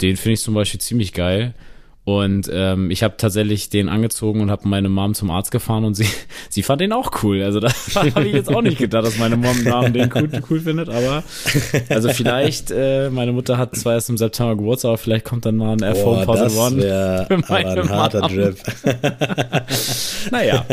Den 0.00 0.16
finde 0.16 0.34
ich 0.34 0.40
zum 0.42 0.54
Beispiel 0.54 0.80
ziemlich 0.80 1.12
geil. 1.12 1.54
Und 2.06 2.48
ähm, 2.52 2.92
ich 2.92 3.02
habe 3.02 3.16
tatsächlich 3.16 3.68
den 3.68 3.88
angezogen 3.88 4.40
und 4.40 4.48
habe 4.48 4.68
meine 4.68 4.88
Mom 4.88 5.14
zum 5.14 5.28
Arzt 5.28 5.50
gefahren 5.50 5.84
und 5.84 5.94
sie, 5.94 6.06
sie 6.48 6.62
fand 6.62 6.80
den 6.80 6.92
auch 6.92 7.10
cool. 7.24 7.42
Also 7.42 7.58
da 7.58 7.68
habe 7.96 8.28
ich 8.28 8.32
jetzt 8.32 8.48
auch 8.48 8.62
nicht 8.62 8.78
gedacht, 8.78 9.04
dass 9.04 9.18
meine 9.18 9.36
Mom, 9.36 9.64
Mom 9.64 9.92
den 9.92 10.08
cool, 10.14 10.30
cool 10.48 10.60
findet. 10.60 10.88
Aber 10.88 11.24
also 11.88 12.08
vielleicht, 12.10 12.70
äh, 12.70 13.10
meine 13.10 13.32
Mutter 13.32 13.58
hat 13.58 13.74
zwar 13.74 13.94
erst 13.94 14.08
im 14.08 14.18
September 14.18 14.54
Geburtstag, 14.54 14.90
aber 14.90 14.98
vielleicht 14.98 15.24
kommt 15.24 15.46
dann 15.46 15.56
mal 15.56 15.72
ein 15.72 15.82
F 15.82 16.04
Home 16.04 16.24
Boah, 16.24 16.26
Puzzle 16.26 16.44
das 16.44 16.56
One. 16.56 16.76
wäre 16.76 17.26
für 17.26 17.34
aber 17.34 17.46
meine 17.48 17.80
ein 17.82 17.90
harter 17.90 18.20
Mom. 18.20 18.34
Drip. 18.36 18.56
Naja, 20.30 20.64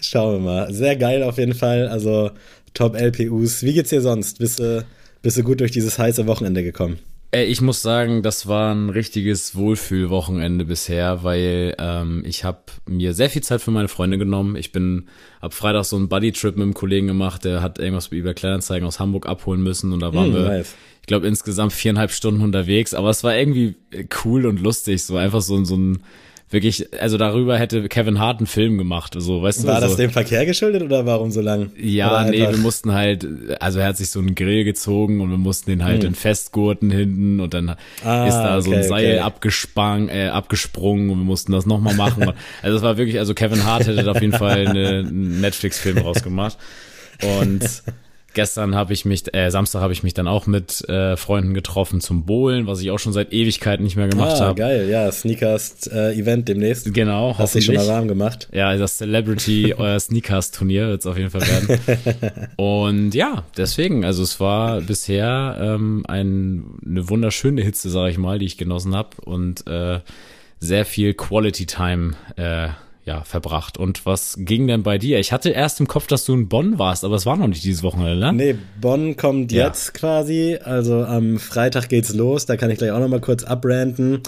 Schauen 0.00 0.32
wir 0.32 0.40
mal. 0.40 0.74
Sehr 0.74 0.96
geil 0.96 1.22
auf 1.22 1.38
jeden 1.38 1.54
Fall. 1.54 1.86
Also 1.86 2.32
Top 2.74 2.96
LPUs. 2.96 3.62
Wie 3.62 3.74
geht's 3.74 3.90
dir 3.90 4.00
sonst? 4.00 4.38
Bist 4.40 4.58
du, 4.58 4.84
bist 5.22 5.36
du 5.36 5.44
gut 5.44 5.60
durch 5.60 5.70
dieses 5.70 5.98
heiße 6.00 6.26
Wochenende 6.26 6.64
gekommen? 6.64 6.98
Ey, 7.32 7.44
ich 7.44 7.60
muss 7.60 7.80
sagen, 7.80 8.22
das 8.24 8.48
war 8.48 8.74
ein 8.74 8.90
richtiges 8.90 9.54
Wohlfühlwochenende 9.54 10.64
bisher, 10.64 11.22
weil 11.22 11.76
ähm, 11.78 12.24
ich 12.26 12.42
habe 12.42 12.58
mir 12.88 13.14
sehr 13.14 13.30
viel 13.30 13.42
Zeit 13.42 13.60
für 13.60 13.70
meine 13.70 13.86
Freunde 13.86 14.18
genommen. 14.18 14.56
Ich 14.56 14.72
bin 14.72 15.06
ab 15.40 15.54
Freitag 15.54 15.84
so 15.84 15.94
einen 15.94 16.08
Buddy-Trip 16.08 16.56
mit 16.56 16.64
einem 16.64 16.74
Kollegen 16.74 17.06
gemacht, 17.06 17.44
der 17.44 17.62
hat 17.62 17.78
irgendwas 17.78 18.08
über 18.08 18.34
Kleinanzeigen 18.34 18.84
aus 18.86 18.98
Hamburg 18.98 19.26
abholen 19.26 19.62
müssen 19.62 19.92
und 19.92 20.00
da 20.00 20.12
waren 20.12 20.32
Hm, 20.32 20.34
wir, 20.34 20.42
nice. 20.42 20.74
ich 21.02 21.06
glaube, 21.06 21.28
insgesamt 21.28 21.72
viereinhalb 21.72 22.10
Stunden 22.10 22.40
unterwegs. 22.40 22.94
Aber 22.94 23.10
es 23.10 23.22
war 23.22 23.36
irgendwie 23.36 23.76
cool 24.24 24.44
und 24.46 24.60
lustig, 24.60 25.04
so 25.04 25.16
einfach 25.16 25.40
so, 25.40 25.62
so 25.64 25.76
ein 25.76 26.02
wirklich, 26.50 27.00
also 27.00 27.16
darüber 27.16 27.58
hätte 27.58 27.88
Kevin 27.88 28.18
Hart 28.18 28.38
einen 28.38 28.46
Film 28.46 28.76
gemacht, 28.76 29.14
so, 29.16 29.42
weißt 29.42 29.62
du? 29.62 29.66
War 29.68 29.80
so. 29.80 29.86
das 29.86 29.96
dem 29.96 30.10
Verkehr 30.10 30.44
geschuldet 30.44 30.82
oder 30.82 31.06
warum 31.06 31.30
so 31.30 31.40
lang? 31.40 31.70
Ja, 31.76 32.24
nee, 32.24 32.40
wir 32.40 32.58
mussten 32.58 32.92
halt, 32.92 33.26
also 33.60 33.78
er 33.78 33.88
hat 33.88 33.96
sich 33.96 34.10
so 34.10 34.18
einen 34.18 34.34
Grill 34.34 34.64
gezogen 34.64 35.20
und 35.20 35.30
wir 35.30 35.38
mussten 35.38 35.70
den 35.70 35.84
halt 35.84 36.04
in 36.04 36.14
Festgurten 36.14 36.90
hinten 36.90 37.40
und 37.40 37.54
dann 37.54 37.70
Hm. 37.70 37.76
Ah, 38.04 38.26
ist 38.26 38.36
da 38.36 38.60
so 38.60 38.70
ein 38.70 38.78
okay, 38.78 38.88
Seil 38.88 39.12
okay. 39.12 39.18
abgesprang, 39.18 40.08
äh, 40.08 40.28
abgesprungen 40.28 41.10
und 41.10 41.18
wir 41.18 41.24
mussten 41.24 41.52
das 41.52 41.66
nochmal 41.66 41.94
machen. 41.94 42.32
also 42.62 42.76
es 42.76 42.82
war 42.82 42.96
wirklich, 42.96 43.18
also 43.18 43.34
Kevin 43.34 43.64
Hart 43.64 43.86
hätte 43.86 44.02
da 44.02 44.12
auf 44.12 44.20
jeden 44.20 44.32
Fall 44.32 44.66
eine, 44.66 44.88
einen 45.00 45.40
Netflix-Film 45.40 45.98
rausgemacht. 45.98 46.58
Und 47.40 47.60
gestern 48.34 48.74
habe 48.74 48.92
ich 48.92 49.04
mich, 49.04 49.34
äh, 49.34 49.50
Samstag 49.50 49.80
habe 49.80 49.92
ich 49.92 50.02
mich 50.02 50.14
dann 50.14 50.28
auch 50.28 50.46
mit 50.46 50.88
äh, 50.88 51.16
Freunden 51.16 51.54
getroffen 51.54 52.00
zum 52.00 52.24
Bowlen, 52.26 52.66
was 52.66 52.80
ich 52.80 52.90
auch 52.90 52.98
schon 52.98 53.12
seit 53.12 53.32
Ewigkeiten 53.32 53.84
nicht 53.84 53.96
mehr 53.96 54.08
gemacht 54.08 54.36
Ah, 54.40 54.46
habe. 54.46 54.54
geil. 54.54 54.88
Ja, 54.90 55.10
Sneakers-Event 55.10 56.48
demnächst. 56.48 56.92
Genau, 56.94 57.36
Hast 57.38 57.54
dich 57.54 57.64
schon 57.64 57.74
mal 57.74 57.86
warm 57.86 58.08
gemacht. 58.08 58.48
Ja, 58.52 58.76
das 58.76 58.98
Celebrity 58.98 59.74
euer 59.76 59.98
Sneakers 60.00 60.50
Turnier 60.50 60.88
wird 60.88 61.00
es 61.00 61.06
auf 61.06 61.16
jeden 61.16 61.30
Fall 61.30 61.42
werden. 61.42 62.48
Und 62.56 63.14
ja, 63.14 63.44
deswegen, 63.56 64.04
also 64.04 64.22
es 64.22 64.40
war 64.40 64.80
bisher 64.80 65.56
ähm, 65.60 66.04
ein, 66.08 66.64
eine 66.86 67.08
wunderschöne 67.08 67.62
Hitze, 67.62 67.90
sage 67.90 68.10
ich 68.10 68.18
mal, 68.18 68.38
die 68.38 68.46
ich 68.46 68.56
genossen 68.58 68.94
habe 68.94 69.10
und 69.24 69.66
äh, 69.66 70.00
sehr 70.58 70.84
viel 70.84 71.14
Quality 71.14 71.66
Time 71.66 72.14
äh, 72.36 72.68
ja, 73.10 73.24
verbracht. 73.24 73.76
Und 73.76 74.06
was 74.06 74.36
ging 74.38 74.68
denn 74.68 74.84
bei 74.84 74.96
dir? 74.96 75.18
Ich 75.18 75.32
hatte 75.32 75.50
erst 75.50 75.80
im 75.80 75.88
Kopf, 75.88 76.06
dass 76.06 76.24
du 76.24 76.32
in 76.32 76.48
Bonn 76.48 76.78
warst, 76.78 77.04
aber 77.04 77.16
es 77.16 77.26
war 77.26 77.36
noch 77.36 77.48
nicht 77.48 77.64
dieses 77.64 77.82
Wochenende, 77.82 78.16
ne? 78.16 78.32
Nee, 78.32 78.54
Bonn 78.80 79.16
kommt 79.16 79.50
Ja. 79.50 79.66
jetzt 79.66 79.94
quasi. 79.94 80.58
Also 80.62 81.04
am 81.04 81.38
Freitag 81.40 81.88
geht's 81.88 82.14
los. 82.14 82.46
Da 82.46 82.56
kann 82.56 82.70
ich 82.70 82.78
gleich 82.78 82.92
auch 82.92 83.00
noch 83.00 83.08
mal 83.08 83.20
kurz 83.20 83.42
abranten. 83.42 84.20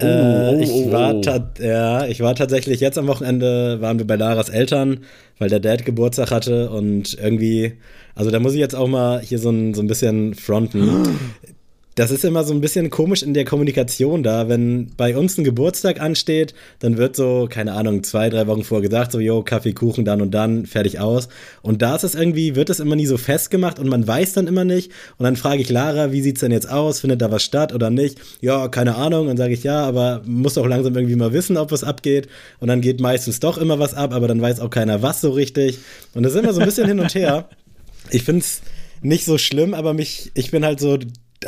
Oh, 0.00 0.06
äh, 0.06 0.54
oh, 0.56 0.60
ich, 0.60 0.70
oh, 0.70 0.92
war 0.92 1.14
oh. 1.14 1.62
ja, 1.62 2.06
ich 2.06 2.20
war 2.20 2.34
tatsächlich 2.34 2.80
jetzt 2.80 2.96
am 2.96 3.06
Wochenende, 3.06 3.82
waren 3.82 3.98
wir 3.98 4.06
bei 4.06 4.16
Laras 4.16 4.48
Eltern, 4.48 5.00
weil 5.38 5.50
der 5.50 5.60
Dad 5.60 5.84
Geburtstag 5.84 6.30
hatte 6.30 6.70
und 6.70 7.18
irgendwie, 7.22 7.74
also 8.14 8.30
da 8.30 8.40
muss 8.40 8.54
ich 8.54 8.60
jetzt 8.60 8.74
auch 8.74 8.88
mal 8.88 9.20
hier 9.20 9.38
so 9.38 9.50
ein, 9.50 9.74
so 9.74 9.82
ein 9.82 9.88
bisschen 9.88 10.34
fronten. 10.34 11.06
Das 11.94 12.10
ist 12.10 12.24
immer 12.24 12.42
so 12.42 12.54
ein 12.54 12.62
bisschen 12.62 12.88
komisch 12.88 13.22
in 13.22 13.34
der 13.34 13.44
Kommunikation 13.44 14.22
da. 14.22 14.48
Wenn 14.48 14.90
bei 14.96 15.14
uns 15.14 15.36
ein 15.36 15.44
Geburtstag 15.44 16.00
ansteht, 16.00 16.54
dann 16.78 16.96
wird 16.96 17.16
so, 17.16 17.48
keine 17.50 17.74
Ahnung, 17.74 18.02
zwei, 18.02 18.30
drei 18.30 18.46
Wochen 18.46 18.64
vorher 18.64 18.88
gesagt, 18.88 19.12
so, 19.12 19.20
yo, 19.20 19.42
Kaffee, 19.42 19.74
Kuchen, 19.74 20.06
dann 20.06 20.22
und 20.22 20.30
dann, 20.30 20.64
fertig 20.64 21.00
aus. 21.00 21.28
Und 21.60 21.82
da 21.82 21.94
ist 21.94 22.04
es 22.04 22.14
irgendwie, 22.14 22.54
wird 22.56 22.70
es 22.70 22.80
immer 22.80 22.96
nie 22.96 23.04
so 23.04 23.18
festgemacht 23.18 23.78
und 23.78 23.88
man 23.88 24.06
weiß 24.06 24.32
dann 24.32 24.46
immer 24.46 24.64
nicht. 24.64 24.90
Und 25.18 25.24
dann 25.24 25.36
frage 25.36 25.60
ich 25.60 25.68
Lara, 25.68 26.12
wie 26.12 26.22
sieht's 26.22 26.40
denn 26.40 26.50
jetzt 26.50 26.70
aus? 26.70 27.00
Findet 27.00 27.20
da 27.20 27.30
was 27.30 27.42
statt 27.42 27.74
oder 27.74 27.90
nicht? 27.90 28.18
Ja, 28.40 28.68
keine 28.68 28.94
Ahnung. 28.94 29.26
Dann 29.26 29.36
sage 29.36 29.52
ich, 29.52 29.62
ja, 29.62 29.84
aber 29.84 30.22
muss 30.24 30.54
doch 30.54 30.66
langsam 30.66 30.96
irgendwie 30.96 31.16
mal 31.16 31.34
wissen, 31.34 31.58
ob 31.58 31.72
was 31.72 31.84
abgeht. 31.84 32.26
Und 32.58 32.68
dann 32.68 32.80
geht 32.80 33.00
meistens 33.00 33.38
doch 33.38 33.58
immer 33.58 33.78
was 33.78 33.92
ab, 33.92 34.14
aber 34.14 34.28
dann 34.28 34.40
weiß 34.40 34.60
auch 34.60 34.70
keiner 34.70 35.02
was 35.02 35.20
so 35.20 35.30
richtig. 35.30 35.78
Und 36.14 36.22
das 36.22 36.32
ist 36.32 36.40
immer 36.40 36.54
so 36.54 36.60
ein 36.60 36.66
bisschen 36.66 36.88
hin 36.88 37.00
und 37.00 37.14
her. 37.14 37.48
Ich 38.10 38.24
find's 38.24 38.62
nicht 39.00 39.24
so 39.24 39.38
schlimm, 39.38 39.74
aber 39.74 39.94
mich, 39.94 40.32
ich 40.34 40.50
bin 40.50 40.64
halt 40.64 40.80
so 40.80 40.98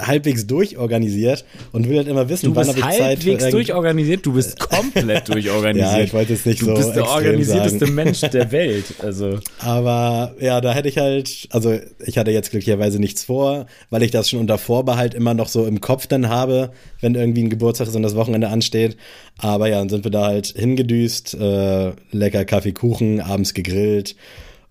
halbwegs 0.00 0.46
durchorganisiert 0.46 1.44
und 1.72 1.88
will 1.88 1.96
halt 1.98 2.08
immer 2.08 2.28
wissen, 2.28 2.46
Du 2.46 2.56
wann 2.56 2.66
bist 2.66 2.78
habe 2.82 2.92
ich 2.92 2.98
Zeit 2.98 2.98
für 2.98 3.04
halbwegs 3.04 3.42
irgend- 3.44 3.52
durchorganisiert, 3.54 4.26
du 4.26 4.32
bist 4.32 4.58
komplett 4.60 5.28
durchorganisiert. 5.28 5.90
Ja, 5.92 6.00
ich 6.00 6.12
wollte 6.14 6.32
jetzt 6.32 6.46
nicht 6.46 6.60
du 6.62 6.66
so 6.66 6.74
bist 6.74 6.94
der 6.96 7.06
organisierteste 7.08 7.78
sagen. 7.80 7.94
Mensch 7.94 8.20
der 8.20 8.50
Welt. 8.52 8.84
Also 9.02 9.38
Aber 9.58 10.34
ja, 10.40 10.60
da 10.60 10.72
hätte 10.72 10.88
ich 10.88 10.98
halt, 10.98 11.48
also 11.50 11.78
ich 12.04 12.18
hatte 12.18 12.30
jetzt 12.30 12.50
glücklicherweise 12.50 12.98
nichts 12.98 13.24
vor, 13.24 13.66
weil 13.90 14.02
ich 14.02 14.10
das 14.10 14.30
schon 14.30 14.40
unter 14.40 14.58
Vorbehalt 14.58 15.14
immer 15.14 15.34
noch 15.34 15.48
so 15.48 15.66
im 15.66 15.80
Kopf 15.80 16.06
dann 16.06 16.28
habe, 16.28 16.70
wenn 17.00 17.14
irgendwie 17.14 17.42
ein 17.42 17.50
Geburtstag 17.50 17.88
ist 17.88 17.96
und 17.96 18.02
das 18.02 18.14
Wochenende 18.16 18.48
ansteht. 18.48 18.96
Aber 19.38 19.68
ja, 19.68 19.78
dann 19.78 19.88
sind 19.88 20.04
wir 20.04 20.10
da 20.10 20.26
halt 20.26 20.46
hingedüst, 20.56 21.34
äh, 21.34 21.92
lecker 22.12 22.44
Kaffee, 22.44 22.72
Kuchen, 22.72 23.20
abends 23.20 23.54
gegrillt 23.54 24.14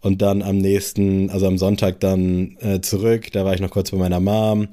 und 0.04 0.22
dann 0.22 0.42
am 0.42 0.58
nächsten, 0.58 1.30
also 1.30 1.48
am 1.48 1.58
Sonntag 1.58 2.02
dann 2.02 2.58
äh, 2.60 2.82
zurück. 2.82 3.32
Da 3.32 3.46
war 3.46 3.54
ich 3.54 3.62
noch 3.62 3.70
kurz 3.70 3.92
bei 3.92 3.98
meiner 3.98 4.20
Mom, 4.20 4.68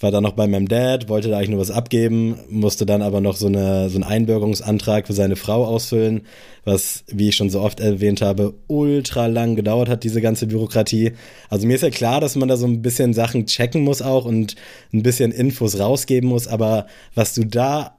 war 0.00 0.10
dann 0.10 0.24
noch 0.24 0.32
bei 0.32 0.48
meinem 0.48 0.66
Dad, 0.66 1.08
wollte 1.08 1.28
da 1.28 1.36
eigentlich 1.36 1.50
nur 1.50 1.60
was 1.60 1.70
abgeben, 1.70 2.36
musste 2.50 2.84
dann 2.84 3.00
aber 3.00 3.20
noch 3.20 3.36
so, 3.36 3.46
eine, 3.46 3.88
so 3.88 3.94
einen 3.94 4.02
Einbürgerungsantrag 4.02 5.06
für 5.06 5.12
seine 5.12 5.36
Frau 5.36 5.64
ausfüllen, 5.64 6.22
was, 6.64 7.04
wie 7.06 7.28
ich 7.28 7.36
schon 7.36 7.48
so 7.48 7.60
oft 7.60 7.78
erwähnt 7.78 8.22
habe, 8.22 8.54
ultra 8.66 9.26
lang 9.26 9.54
gedauert 9.54 9.88
hat, 9.88 10.02
diese 10.02 10.20
ganze 10.20 10.48
Bürokratie. 10.48 11.12
Also 11.48 11.68
mir 11.68 11.76
ist 11.76 11.82
ja 11.82 11.90
klar, 11.90 12.20
dass 12.20 12.34
man 12.34 12.48
da 12.48 12.56
so 12.56 12.66
ein 12.66 12.82
bisschen 12.82 13.14
Sachen 13.14 13.46
checken 13.46 13.82
muss 13.84 14.02
auch 14.02 14.24
und 14.24 14.56
ein 14.92 15.04
bisschen 15.04 15.30
Infos 15.30 15.78
rausgeben 15.78 16.28
muss, 16.28 16.48
aber 16.48 16.86
was 17.14 17.34
du 17.34 17.44
da 17.44 17.98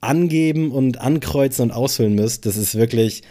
angeben 0.00 0.70
und 0.70 1.02
ankreuzen 1.02 1.64
und 1.64 1.70
ausfüllen 1.70 2.14
müsst, 2.14 2.46
das 2.46 2.56
ist 2.56 2.76
wirklich 2.76 3.22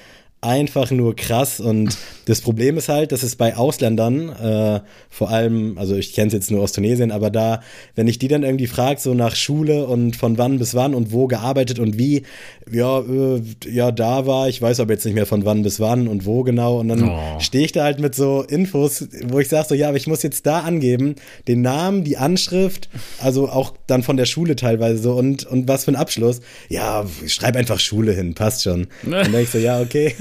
einfach 0.44 0.92
nur 0.92 1.16
krass 1.16 1.60
und 1.60 1.98
das 2.26 2.42
Problem 2.42 2.78
ist 2.78 2.88
halt, 2.90 3.12
dass 3.12 3.24
es 3.24 3.36
bei 3.36 3.56
Ausländern, 3.58 4.30
äh, 4.30 4.80
vor 5.10 5.30
allem, 5.30 5.78
also 5.78 5.96
ich 5.96 6.14
kenne 6.14 6.28
es 6.28 6.34
jetzt 6.34 6.52
nur 6.52 6.62
aus 6.62 6.72
Tunesien, 6.72 7.12
aber 7.12 7.30
da, 7.30 7.62
wenn 7.96 8.08
ich 8.08 8.18
die 8.20 8.28
dann 8.30 8.44
irgendwie 8.44 8.68
frage, 8.68 9.00
so 9.00 9.14
nach 9.14 9.36
Schule 9.36 9.86
und 9.86 10.16
von 10.16 10.38
wann 10.38 10.58
bis 10.60 10.74
wann 10.74 10.94
und 10.96 11.12
wo 11.12 11.28
gearbeitet 11.28 11.80
und 11.80 11.98
wie, 11.98 12.24
ja, 12.72 13.00
äh, 13.00 13.42
ja, 13.70 13.92
da 13.92 14.26
war, 14.26 14.48
ich 14.48 14.62
weiß 14.62 14.80
aber 14.80 14.94
jetzt 14.94 15.06
nicht 15.06 15.16
mehr 15.16 15.26
von 15.26 15.44
wann 15.46 15.64
bis 15.64 15.80
wann 15.80 16.08
und 16.08 16.26
wo 16.26 16.44
genau 16.44 16.80
und 16.80 16.88
dann 16.90 17.04
Oh. 17.10 17.40
stehe 17.40 17.66
ich 17.66 17.72
da 17.74 17.84
halt 17.84 18.00
mit 18.00 18.16
so 18.16 18.42
Infos, 18.44 19.06
wo 19.28 19.40
ich 19.40 19.50
sage 19.50 19.68
so, 19.70 19.76
ja, 19.76 19.90
aber 19.90 19.98
ich 19.98 20.08
muss 20.08 20.24
jetzt 20.24 20.46
da 20.46 20.60
angeben, 20.62 21.16
den 21.48 21.62
Namen, 21.62 22.04
die 22.06 22.18
Anschrift, 22.18 22.90
also 23.20 23.50
auch 23.50 23.74
dann 23.88 24.04
von 24.04 24.16
der 24.18 24.26
Schule 24.26 24.56
teilweise 24.56 25.02
so 25.02 25.14
und, 25.14 25.46
und 25.46 25.68
was 25.68 25.86
für 25.86 25.92
ein 25.92 25.96
Abschluss. 25.98 26.40
Ja, 26.70 27.06
schreib 27.28 27.56
einfach 27.58 27.80
Schule 27.80 28.14
hin, 28.14 28.34
passt 28.34 28.64
schon. 28.64 28.88
Und 29.04 29.12
dann 29.12 29.24
denke 29.24 29.42
ich 29.42 29.50
so, 29.50 29.58
ja, 29.58 29.82
okay, 29.82 30.16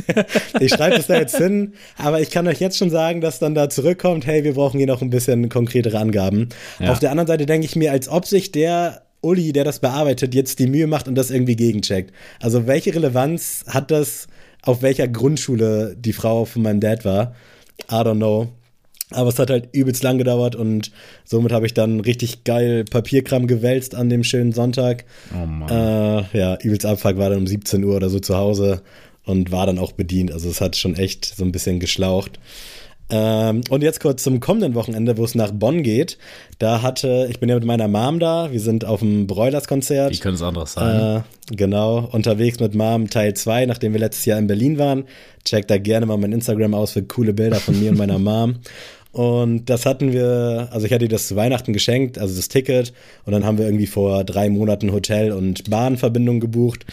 ich 0.60 0.72
schreibe 0.72 0.96
es 0.96 1.06
da 1.06 1.16
jetzt 1.18 1.36
hin, 1.36 1.74
aber 1.96 2.20
ich 2.20 2.30
kann 2.30 2.46
euch 2.48 2.60
jetzt 2.60 2.78
schon 2.78 2.90
sagen, 2.90 3.20
dass 3.20 3.38
dann 3.38 3.54
da 3.54 3.68
zurückkommt, 3.68 4.26
hey, 4.26 4.44
wir 4.44 4.54
brauchen 4.54 4.78
hier 4.78 4.86
noch 4.86 5.02
ein 5.02 5.10
bisschen 5.10 5.48
konkretere 5.48 5.98
Angaben. 5.98 6.48
Ja. 6.78 6.92
Auf 6.92 6.98
der 6.98 7.10
anderen 7.10 7.26
Seite 7.26 7.46
denke 7.46 7.66
ich 7.66 7.76
mir, 7.76 7.92
als 7.92 8.08
ob 8.08 8.26
sich 8.26 8.52
der 8.52 9.02
Uli, 9.22 9.52
der 9.52 9.64
das 9.64 9.78
bearbeitet, 9.78 10.34
jetzt 10.34 10.58
die 10.58 10.66
Mühe 10.66 10.86
macht 10.86 11.08
und 11.08 11.14
das 11.14 11.30
irgendwie 11.30 11.56
gegencheckt. 11.56 12.12
Also 12.40 12.66
welche 12.66 12.94
Relevanz 12.94 13.64
hat 13.68 13.90
das, 13.90 14.26
auf 14.62 14.82
welcher 14.82 15.08
Grundschule 15.08 15.96
die 15.98 16.12
Frau 16.12 16.44
von 16.44 16.62
meinem 16.62 16.80
Dad 16.80 17.04
war? 17.04 17.34
I 17.90 17.94
don't 17.94 18.16
know. 18.16 18.48
Aber 19.10 19.28
es 19.28 19.38
hat 19.38 19.50
halt 19.50 19.68
übelst 19.72 20.02
lang 20.02 20.18
gedauert 20.18 20.56
und 20.56 20.90
somit 21.24 21.52
habe 21.52 21.66
ich 21.66 21.74
dann 21.74 22.00
richtig 22.00 22.44
geil 22.44 22.84
Papierkram 22.84 23.46
gewälzt 23.46 23.94
an 23.94 24.08
dem 24.08 24.24
schönen 24.24 24.52
Sonntag. 24.52 25.04
Oh 25.34 25.46
Mann. 25.46 25.68
Äh, 25.68 26.38
ja, 26.38 26.58
übelst 26.62 26.86
Abfuck 26.86 27.18
war 27.18 27.30
dann 27.30 27.40
um 27.40 27.46
17 27.46 27.84
Uhr 27.84 27.96
oder 27.96 28.08
so 28.08 28.20
zu 28.20 28.36
Hause 28.36 28.82
und 29.24 29.52
war 29.52 29.66
dann 29.66 29.78
auch 29.78 29.92
bedient. 29.92 30.32
Also 30.32 30.48
es 30.48 30.60
hat 30.60 30.76
schon 30.76 30.96
echt 30.96 31.24
so 31.24 31.44
ein 31.44 31.52
bisschen 31.52 31.80
geschlaucht. 31.80 32.38
Ähm, 33.10 33.60
und 33.68 33.82
jetzt 33.82 34.00
kurz 34.00 34.22
zum 34.22 34.40
kommenden 34.40 34.74
Wochenende, 34.74 35.18
wo 35.18 35.24
es 35.24 35.34
nach 35.34 35.52
Bonn 35.52 35.82
geht. 35.82 36.16
Da 36.58 36.80
hatte, 36.80 37.26
ich 37.30 37.40
bin 37.40 37.50
ja 37.50 37.56
mit 37.56 37.64
meiner 37.64 37.86
Mom 37.86 38.18
da, 38.18 38.50
wir 38.52 38.60
sind 38.60 38.86
auf 38.86 39.00
dem 39.00 39.26
Broilers-Konzert. 39.26 40.12
Wie 40.12 40.18
könnte 40.18 40.36
es 40.36 40.42
anderes 40.42 40.72
sein? 40.72 41.24
Äh, 41.50 41.54
genau, 41.54 42.08
unterwegs 42.10 42.58
mit 42.58 42.74
Mom 42.74 43.10
Teil 43.10 43.34
2, 43.34 43.66
nachdem 43.66 43.92
wir 43.92 44.00
letztes 44.00 44.24
Jahr 44.24 44.38
in 44.38 44.46
Berlin 44.46 44.78
waren. 44.78 45.04
Checkt 45.44 45.70
da 45.70 45.76
gerne 45.76 46.06
mal 46.06 46.16
mein 46.16 46.32
Instagram 46.32 46.72
aus 46.72 46.92
für 46.92 47.02
coole 47.02 47.34
Bilder 47.34 47.56
von 47.56 47.78
mir 47.78 47.90
und 47.90 47.98
meiner 47.98 48.18
Mom. 48.18 48.56
Und 49.12 49.66
das 49.66 49.84
hatten 49.84 50.14
wir, 50.14 50.68
also 50.70 50.86
ich 50.86 50.92
hatte 50.92 51.06
das 51.06 51.28
zu 51.28 51.36
Weihnachten 51.36 51.74
geschenkt, 51.74 52.16
also 52.18 52.34
das 52.34 52.48
Ticket. 52.48 52.94
Und 53.26 53.32
dann 53.32 53.44
haben 53.44 53.58
wir 53.58 53.66
irgendwie 53.66 53.86
vor 53.86 54.24
drei 54.24 54.48
Monaten 54.48 54.90
Hotel- 54.90 55.32
und 55.32 55.68
Bahnverbindung 55.68 56.40
gebucht 56.40 56.86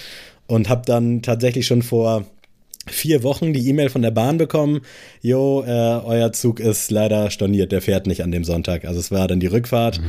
und 0.50 0.68
habe 0.68 0.82
dann 0.86 1.22
tatsächlich 1.22 1.68
schon 1.68 1.84
vor 1.84 2.26
vier 2.88 3.22
Wochen 3.22 3.54
die 3.54 3.70
E-Mail 3.70 3.90
von 3.90 4.02
der 4.02 4.10
Bahn 4.10 4.40
bekommen, 4.40 4.82
jo, 5.22 5.64
äh, 5.64 5.70
euer 5.70 6.32
Zug 6.32 6.60
ist 6.60 6.90
leider 6.90 7.30
storniert, 7.30 7.72
der 7.72 7.82
fährt 7.82 8.08
nicht 8.08 8.24
an 8.24 8.32
dem 8.32 8.44
Sonntag. 8.44 8.86
Also 8.86 9.00
es 9.00 9.12
war 9.12 9.28
dann 9.28 9.40
die 9.40 9.48
Rückfahrt 9.48 10.02
mhm. 10.02 10.06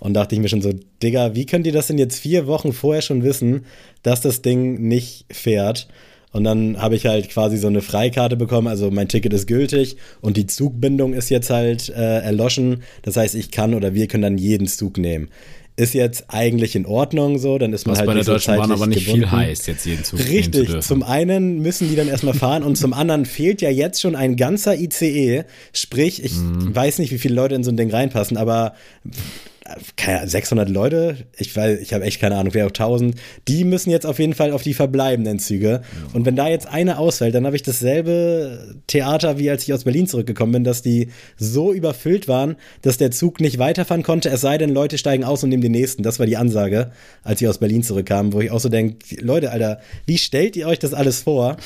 und 0.00 0.14
dachte 0.14 0.34
ich 0.34 0.40
mir 0.40 0.48
schon 0.48 0.62
so, 0.62 0.72
Digga, 1.00 1.36
wie 1.36 1.46
könnt 1.46 1.66
ihr 1.66 1.72
das 1.72 1.86
denn 1.86 1.98
jetzt 1.98 2.18
vier 2.18 2.48
Wochen 2.48 2.72
vorher 2.72 3.02
schon 3.02 3.22
wissen, 3.22 3.66
dass 4.02 4.20
das 4.20 4.42
Ding 4.42 4.88
nicht 4.88 5.26
fährt? 5.30 5.86
Und 6.32 6.42
dann 6.42 6.82
habe 6.82 6.96
ich 6.96 7.06
halt 7.06 7.28
quasi 7.28 7.56
so 7.56 7.68
eine 7.68 7.80
Freikarte 7.80 8.36
bekommen, 8.36 8.66
also 8.66 8.90
mein 8.90 9.06
Ticket 9.06 9.32
ist 9.32 9.46
gültig 9.46 9.96
und 10.20 10.36
die 10.36 10.46
Zugbindung 10.46 11.14
ist 11.14 11.30
jetzt 11.30 11.50
halt 11.50 11.88
äh, 11.90 12.18
erloschen. 12.18 12.82
Das 13.02 13.16
heißt, 13.16 13.36
ich 13.36 13.52
kann 13.52 13.74
oder 13.74 13.94
wir 13.94 14.08
können 14.08 14.24
dann 14.24 14.38
jeden 14.38 14.66
Zug 14.66 14.98
nehmen 14.98 15.28
ist 15.76 15.92
jetzt 15.92 16.26
eigentlich 16.28 16.76
in 16.76 16.86
Ordnung 16.86 17.38
so, 17.38 17.58
dann 17.58 17.72
ist 17.72 17.86
man 17.86 17.94
Was 17.94 18.00
halt 18.00 18.06
bei 18.06 18.14
der 18.14 18.24
Deutschen 18.24 18.56
Bahn 18.56 18.70
aber 18.70 18.86
nicht 18.86 19.06
gebunden. 19.06 19.28
viel 19.28 19.30
heißt, 19.30 19.66
jetzt 19.66 19.84
jeden 19.84 20.04
Zug 20.04 20.20
Richtig, 20.20 20.80
zum 20.80 21.02
einen 21.02 21.62
müssen 21.62 21.88
die 21.88 21.96
dann 21.96 22.06
erstmal 22.06 22.34
fahren 22.34 22.62
und 22.62 22.76
zum 22.76 22.92
anderen 22.92 23.26
fehlt 23.26 23.60
ja 23.60 23.70
jetzt 23.70 24.00
schon 24.00 24.14
ein 24.14 24.36
ganzer 24.36 24.78
ICE, 24.78 25.44
sprich, 25.72 26.22
ich 26.22 26.36
mm. 26.36 26.74
weiß 26.74 26.98
nicht, 26.98 27.10
wie 27.10 27.18
viele 27.18 27.34
Leute 27.34 27.56
in 27.56 27.64
so 27.64 27.72
ein 27.72 27.76
Ding 27.76 27.90
reinpassen, 27.90 28.36
aber 28.36 28.74
600 30.26 30.68
Leute, 30.68 31.16
ich 31.38 31.56
weiß, 31.56 31.80
ich 31.80 31.94
habe 31.94 32.04
echt 32.04 32.20
keine 32.20 32.36
Ahnung, 32.36 32.52
wer 32.52 32.66
auch 32.66 32.70
1000, 32.70 33.14
die 33.48 33.64
müssen 33.64 33.90
jetzt 33.90 34.04
auf 34.04 34.18
jeden 34.18 34.34
Fall 34.34 34.52
auf 34.52 34.62
die 34.62 34.74
verbleibenden 34.74 35.38
Züge. 35.38 35.68
Ja. 35.68 35.80
Und 36.12 36.26
wenn 36.26 36.36
da 36.36 36.48
jetzt 36.48 36.66
eine 36.66 36.98
ausfällt, 36.98 37.34
dann 37.34 37.46
habe 37.46 37.56
ich 37.56 37.62
dasselbe 37.62 38.76
Theater, 38.86 39.38
wie 39.38 39.48
als 39.48 39.62
ich 39.62 39.72
aus 39.72 39.84
Berlin 39.84 40.06
zurückgekommen 40.06 40.52
bin, 40.52 40.64
dass 40.64 40.82
die 40.82 41.08
so 41.38 41.72
überfüllt 41.72 42.28
waren, 42.28 42.56
dass 42.82 42.98
der 42.98 43.10
Zug 43.10 43.40
nicht 43.40 43.58
weiterfahren 43.58 44.02
konnte, 44.02 44.28
es 44.28 44.42
sei 44.42 44.58
denn, 44.58 44.70
Leute 44.70 44.98
steigen 44.98 45.24
aus 45.24 45.42
und 45.42 45.48
nehmen 45.48 45.62
den 45.62 45.72
nächsten. 45.72 46.02
Das 46.02 46.18
war 46.18 46.26
die 46.26 46.36
Ansage, 46.36 46.90
als 47.22 47.40
ich 47.40 47.48
aus 47.48 47.58
Berlin 47.58 47.82
zurückkam, 47.82 48.34
wo 48.34 48.40
ich 48.40 48.50
auch 48.50 48.60
so 48.60 48.68
denke, 48.68 49.16
Leute, 49.22 49.50
Alter, 49.50 49.80
wie 50.04 50.18
stellt 50.18 50.56
ihr 50.56 50.66
euch 50.66 50.78
das 50.78 50.92
alles 50.92 51.22
vor? 51.22 51.56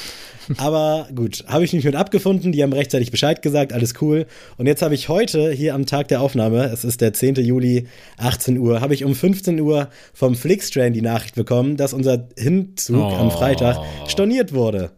Aber 0.57 1.09
gut, 1.15 1.45
habe 1.47 1.65
ich 1.65 1.73
mich 1.73 1.85
mit 1.85 1.95
abgefunden. 1.95 2.53
Die 2.53 2.63
haben 2.63 2.73
rechtzeitig 2.73 3.11
Bescheid 3.11 3.43
gesagt, 3.43 3.73
alles 3.73 3.95
cool. 4.01 4.27
Und 4.57 4.67
jetzt 4.67 4.83
habe 4.83 4.95
ich 4.95 5.09
heute 5.09 5.51
hier 5.53 5.75
am 5.75 5.85
Tag 5.85 6.09
der 6.09 6.23
Aufnahme, 6.23 6.65
es 6.73 6.85
ist 6.85 7.01
der 7.01 7.13
10. 7.13 7.35
Juli, 7.35 7.88
18 8.17 8.59
Uhr, 8.59 8.81
habe 8.81 8.95
ich 8.95 9.05
um 9.05 9.15
15 9.15 9.61
Uhr 9.61 9.89
vom 10.13 10.35
Flixtrain 10.35 10.93
die 10.93 11.03
Nachricht 11.03 11.35
bekommen, 11.35 11.77
dass 11.77 11.93
unser 11.93 12.29
Hinzug 12.37 13.03
oh. 13.03 13.17
am 13.17 13.31
Freitag 13.31 13.79
storniert 14.07 14.53
wurde 14.53 14.91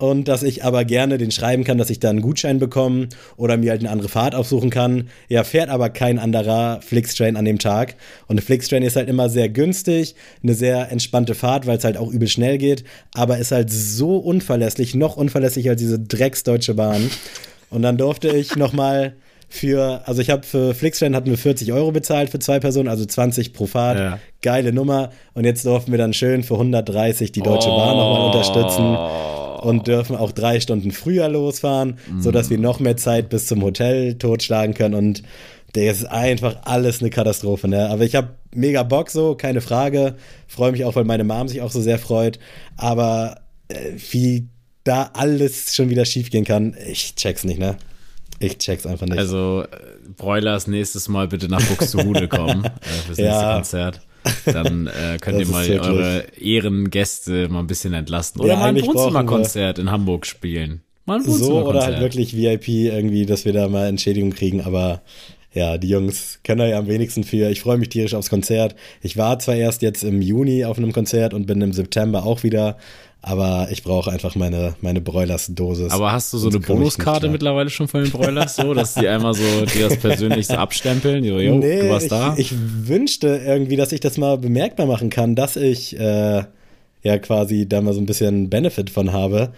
und 0.00 0.28
dass 0.28 0.42
ich 0.42 0.64
aber 0.64 0.84
gerne 0.86 1.18
den 1.18 1.30
schreiben 1.30 1.62
kann, 1.62 1.76
dass 1.76 1.90
ich 1.90 2.00
da 2.00 2.08
einen 2.08 2.22
Gutschein 2.22 2.58
bekomme 2.58 3.08
oder 3.36 3.58
mir 3.58 3.70
halt 3.70 3.82
eine 3.82 3.90
andere 3.90 4.08
Fahrt 4.08 4.34
aufsuchen 4.34 4.70
kann. 4.70 5.08
Ja, 5.28 5.44
fährt 5.44 5.68
aber 5.68 5.90
kein 5.90 6.18
anderer 6.18 6.80
Flixtrain 6.80 7.36
an 7.36 7.44
dem 7.44 7.58
Tag. 7.58 7.96
Und 8.26 8.40
Flixtrain 8.40 8.82
ist 8.82 8.96
halt 8.96 9.10
immer 9.10 9.28
sehr 9.28 9.50
günstig, 9.50 10.14
eine 10.42 10.54
sehr 10.54 10.90
entspannte 10.90 11.34
Fahrt, 11.34 11.66
weil 11.66 11.76
es 11.76 11.84
halt 11.84 11.98
auch 11.98 12.10
übel 12.10 12.28
schnell 12.28 12.56
geht, 12.56 12.82
aber 13.14 13.36
ist 13.36 13.52
halt 13.52 13.70
so 13.70 14.16
unverlässlich, 14.16 14.94
noch 14.94 15.16
unverlässlicher 15.16 15.72
als 15.72 15.80
diese 15.80 15.98
Drecksdeutsche 15.98 16.74
Bahn. 16.74 17.10
Und 17.68 17.82
dann 17.82 17.98
durfte 17.98 18.28
ich 18.28 18.56
nochmal 18.56 19.14
für, 19.52 20.02
also 20.06 20.22
ich 20.22 20.30
habe 20.30 20.44
für 20.44 20.74
Flixtrain 20.74 21.16
hatten 21.16 21.28
wir 21.28 21.36
40 21.36 21.72
Euro 21.72 21.90
bezahlt 21.90 22.30
für 22.30 22.38
zwei 22.38 22.60
Personen, 22.60 22.88
also 22.88 23.04
20 23.04 23.52
pro 23.52 23.66
Fahrt. 23.66 23.98
Ja. 23.98 24.18
Geile 24.42 24.72
Nummer. 24.72 25.10
Und 25.34 25.44
jetzt 25.44 25.66
durften 25.66 25.90
wir 25.90 25.98
dann 25.98 26.14
schön 26.14 26.44
für 26.44 26.54
130 26.54 27.32
die 27.32 27.42
Deutsche 27.42 27.68
oh. 27.68 27.76
Bahn 27.76 27.96
nochmal 27.96 28.26
unterstützen 28.26 28.96
und 29.68 29.88
dürfen 29.88 30.14
auch 30.14 30.30
drei 30.30 30.60
Stunden 30.60 30.92
früher 30.92 31.28
losfahren, 31.28 31.98
mhm. 32.08 32.22
sodass 32.22 32.48
wir 32.48 32.58
noch 32.58 32.78
mehr 32.78 32.96
Zeit 32.96 33.28
bis 33.28 33.46
zum 33.46 33.62
Hotel 33.62 34.14
totschlagen 34.14 34.74
können 34.74 34.94
und 34.94 35.24
der 35.74 35.90
ist 35.90 36.04
einfach 36.04 36.56
alles 36.62 37.00
eine 37.00 37.10
Katastrophe, 37.10 37.68
ne? 37.68 37.90
Aber 37.90 38.04
ich 38.04 38.14
habe 38.14 38.30
mega 38.54 38.82
Bock 38.82 39.10
so, 39.10 39.34
keine 39.34 39.60
Frage. 39.60 40.16
Freue 40.48 40.72
mich 40.72 40.84
auch, 40.84 40.96
weil 40.96 41.04
meine 41.04 41.24
Mom 41.24 41.48
sich 41.48 41.60
auch 41.60 41.70
so 41.70 41.80
sehr 41.80 41.98
freut. 41.98 42.40
Aber 42.76 43.40
äh, 43.68 43.92
wie 44.10 44.48
da 44.82 45.10
alles 45.12 45.74
schon 45.74 45.88
wieder 45.90 46.04
schief 46.04 46.30
gehen 46.30 46.44
kann, 46.44 46.76
ich 46.88 47.14
check's 47.14 47.44
nicht, 47.44 47.60
ne? 47.60 47.76
Ich 48.40 48.58
check's 48.58 48.86
einfach 48.86 49.06
nicht. 49.06 49.18
Also, 49.18 49.64
äh, 49.70 49.76
Broilers 50.16 50.66
nächstes 50.66 51.08
Mal 51.08 51.28
bitte 51.28 51.48
nach 51.48 51.62
Buxtehude 51.62 52.26
kommen 52.28 52.64
äh, 52.64 52.68
fürs 53.06 53.18
nächste 53.18 53.22
ja. 53.22 53.54
Konzert. 53.54 54.00
Dann 54.44 54.86
äh, 54.86 55.18
könnt 55.20 55.38
ihr 55.40 55.46
mal 55.46 55.68
eure 55.70 56.24
Ehrengäste 56.38 57.48
mal 57.48 57.60
ein 57.60 57.66
bisschen 57.66 57.94
entlasten. 57.94 58.40
Oder 58.40 58.54
ja, 58.54 58.58
mal 58.58 58.68
ein 58.68 58.82
Wohnzimmerkonzert 58.82 59.78
in 59.78 59.90
Hamburg 59.90 60.26
spielen. 60.26 60.82
Mal 61.06 61.20
ein 61.20 61.24
So 61.24 61.66
oder 61.66 61.82
halt 61.82 62.00
wirklich 62.00 62.36
VIP 62.36 62.68
irgendwie, 62.68 63.26
dass 63.26 63.44
wir 63.44 63.52
da 63.52 63.68
mal 63.68 63.86
Entschädigung 63.86 64.30
kriegen, 64.30 64.60
aber 64.60 65.02
ja, 65.52 65.78
die 65.78 65.88
Jungs 65.88 66.40
können 66.44 66.60
da 66.60 66.66
ja 66.66 66.78
am 66.78 66.86
wenigsten 66.86 67.24
für. 67.24 67.50
Ich 67.50 67.60
freue 67.60 67.78
mich 67.78 67.88
tierisch 67.88 68.14
aufs 68.14 68.30
Konzert. 68.30 68.76
Ich 69.02 69.16
war 69.16 69.38
zwar 69.38 69.56
erst 69.56 69.82
jetzt 69.82 70.04
im 70.04 70.22
Juni 70.22 70.64
auf 70.64 70.78
einem 70.78 70.92
Konzert 70.92 71.34
und 71.34 71.46
bin 71.46 71.60
im 71.60 71.72
September 71.72 72.24
auch 72.24 72.44
wieder, 72.44 72.76
aber 73.22 73.68
ich 73.70 73.82
brauche 73.82 74.10
einfach 74.10 74.34
meine, 74.34 74.74
meine 74.80 75.00
Broilers-Dosis. 75.00 75.92
Aber 75.92 76.12
hast 76.12 76.32
du 76.32 76.38
so 76.38 76.48
eine 76.48 76.58
Bonuskarte 76.58 77.28
mittlerweile 77.28 77.68
schon 77.68 77.86
von 77.86 78.02
den 78.02 78.10
Broilers, 78.10 78.56
so, 78.56 78.72
dass 78.72 78.94
die 78.94 79.08
einmal 79.08 79.34
so 79.34 79.42
dir 79.66 79.88
das 79.88 79.98
persönlich 80.00 80.46
so 80.46 80.54
abstempeln? 80.54 81.22
So, 81.22 81.38
yo, 81.38 81.56
nee, 81.56 81.80
du 81.80 81.90
warst 81.90 82.06
ich, 82.06 82.10
da? 82.10 82.34
Ich 82.38 82.54
wünschte 82.56 83.42
irgendwie, 83.44 83.76
dass 83.76 83.92
ich 83.92 84.00
das 84.00 84.16
mal 84.16 84.38
bemerkbar 84.38 84.86
machen 84.86 85.10
kann, 85.10 85.34
dass 85.34 85.56
ich 85.56 85.98
äh, 85.98 86.44
ja 87.02 87.18
quasi 87.18 87.68
da 87.68 87.82
mal 87.82 87.92
so 87.92 88.00
ein 88.00 88.06
bisschen 88.06 88.48
Benefit 88.48 88.88
von 88.88 89.12
habe. 89.12 89.52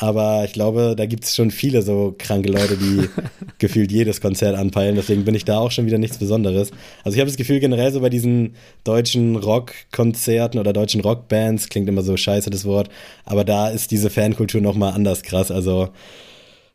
Aber 0.00 0.44
ich 0.44 0.52
glaube, 0.52 0.94
da 0.96 1.06
gibt 1.06 1.24
es 1.24 1.34
schon 1.34 1.50
viele 1.50 1.82
so 1.82 2.14
kranke 2.16 2.48
Leute, 2.48 2.76
die 2.76 3.08
gefühlt 3.58 3.90
jedes 3.90 4.20
Konzert 4.20 4.56
anpeilen. 4.56 4.94
Deswegen 4.94 5.24
bin 5.24 5.34
ich 5.34 5.44
da 5.44 5.58
auch 5.58 5.72
schon 5.72 5.86
wieder 5.86 5.98
nichts 5.98 6.18
Besonderes. 6.18 6.70
Also 7.02 7.16
ich 7.16 7.20
habe 7.20 7.28
das 7.28 7.36
Gefühl, 7.36 7.58
generell 7.58 7.92
so 7.92 8.00
bei 8.00 8.08
diesen 8.08 8.54
deutschen 8.84 9.34
Rockkonzerten 9.34 10.60
oder 10.60 10.72
deutschen 10.72 11.00
Rockbands, 11.00 11.68
klingt 11.68 11.88
immer 11.88 12.02
so 12.02 12.16
scheiße 12.16 12.48
das 12.48 12.64
Wort, 12.64 12.90
aber 13.24 13.44
da 13.44 13.68
ist 13.68 13.90
diese 13.90 14.08
Fankultur 14.08 14.60
nochmal 14.60 14.92
anders 14.92 15.22
krass. 15.22 15.50
Also 15.50 15.88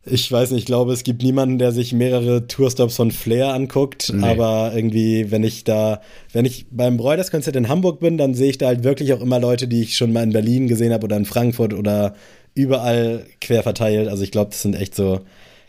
ich 0.05 0.29
weiß 0.29 0.51
nicht, 0.51 0.59
ich 0.59 0.65
glaube, 0.65 0.91
es 0.91 1.03
gibt 1.03 1.23
niemanden, 1.23 1.59
der 1.59 1.71
sich 1.71 1.93
mehrere 1.93 2.45
Tourstops 2.45 2.97
von 2.97 3.12
Flair 3.12 3.53
anguckt, 3.53 4.12
nee. 4.13 4.27
aber 4.27 4.73
irgendwie, 4.75 5.31
wenn 5.31 5.45
ich 5.45 5.63
da, 5.63 6.01
wenn 6.33 6.43
ich 6.43 6.65
beim 6.71 6.97
Broilers-Konzert 6.97 7.55
in 7.55 7.69
Hamburg 7.69 8.01
bin, 8.01 8.17
dann 8.17 8.33
sehe 8.33 8.49
ich 8.49 8.57
da 8.57 8.67
halt 8.67 8.83
wirklich 8.83 9.13
auch 9.13 9.21
immer 9.21 9.39
Leute, 9.39 9.69
die 9.69 9.81
ich 9.81 9.95
schon 9.95 10.12
mal 10.12 10.23
in 10.23 10.33
Berlin 10.33 10.67
gesehen 10.67 10.91
habe 10.91 11.05
oder 11.05 11.15
in 11.15 11.23
Frankfurt 11.23 11.73
oder 11.73 12.15
überall 12.55 13.25
quer 13.41 13.63
verteilt. 13.63 14.07
Also 14.07 14.23
ich 14.23 14.31
glaube, 14.31 14.51
das 14.51 14.61
sind 14.61 14.75
echt 14.75 14.95
so 14.95 15.21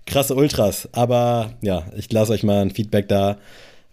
krasse 0.07 0.35
Ultras. 0.35 0.89
Aber 0.93 1.55
ja, 1.63 1.85
ich 1.97 2.11
lasse 2.13 2.33
euch 2.33 2.43
mal 2.43 2.61
ein 2.61 2.71
Feedback 2.71 3.09
da, 3.09 3.39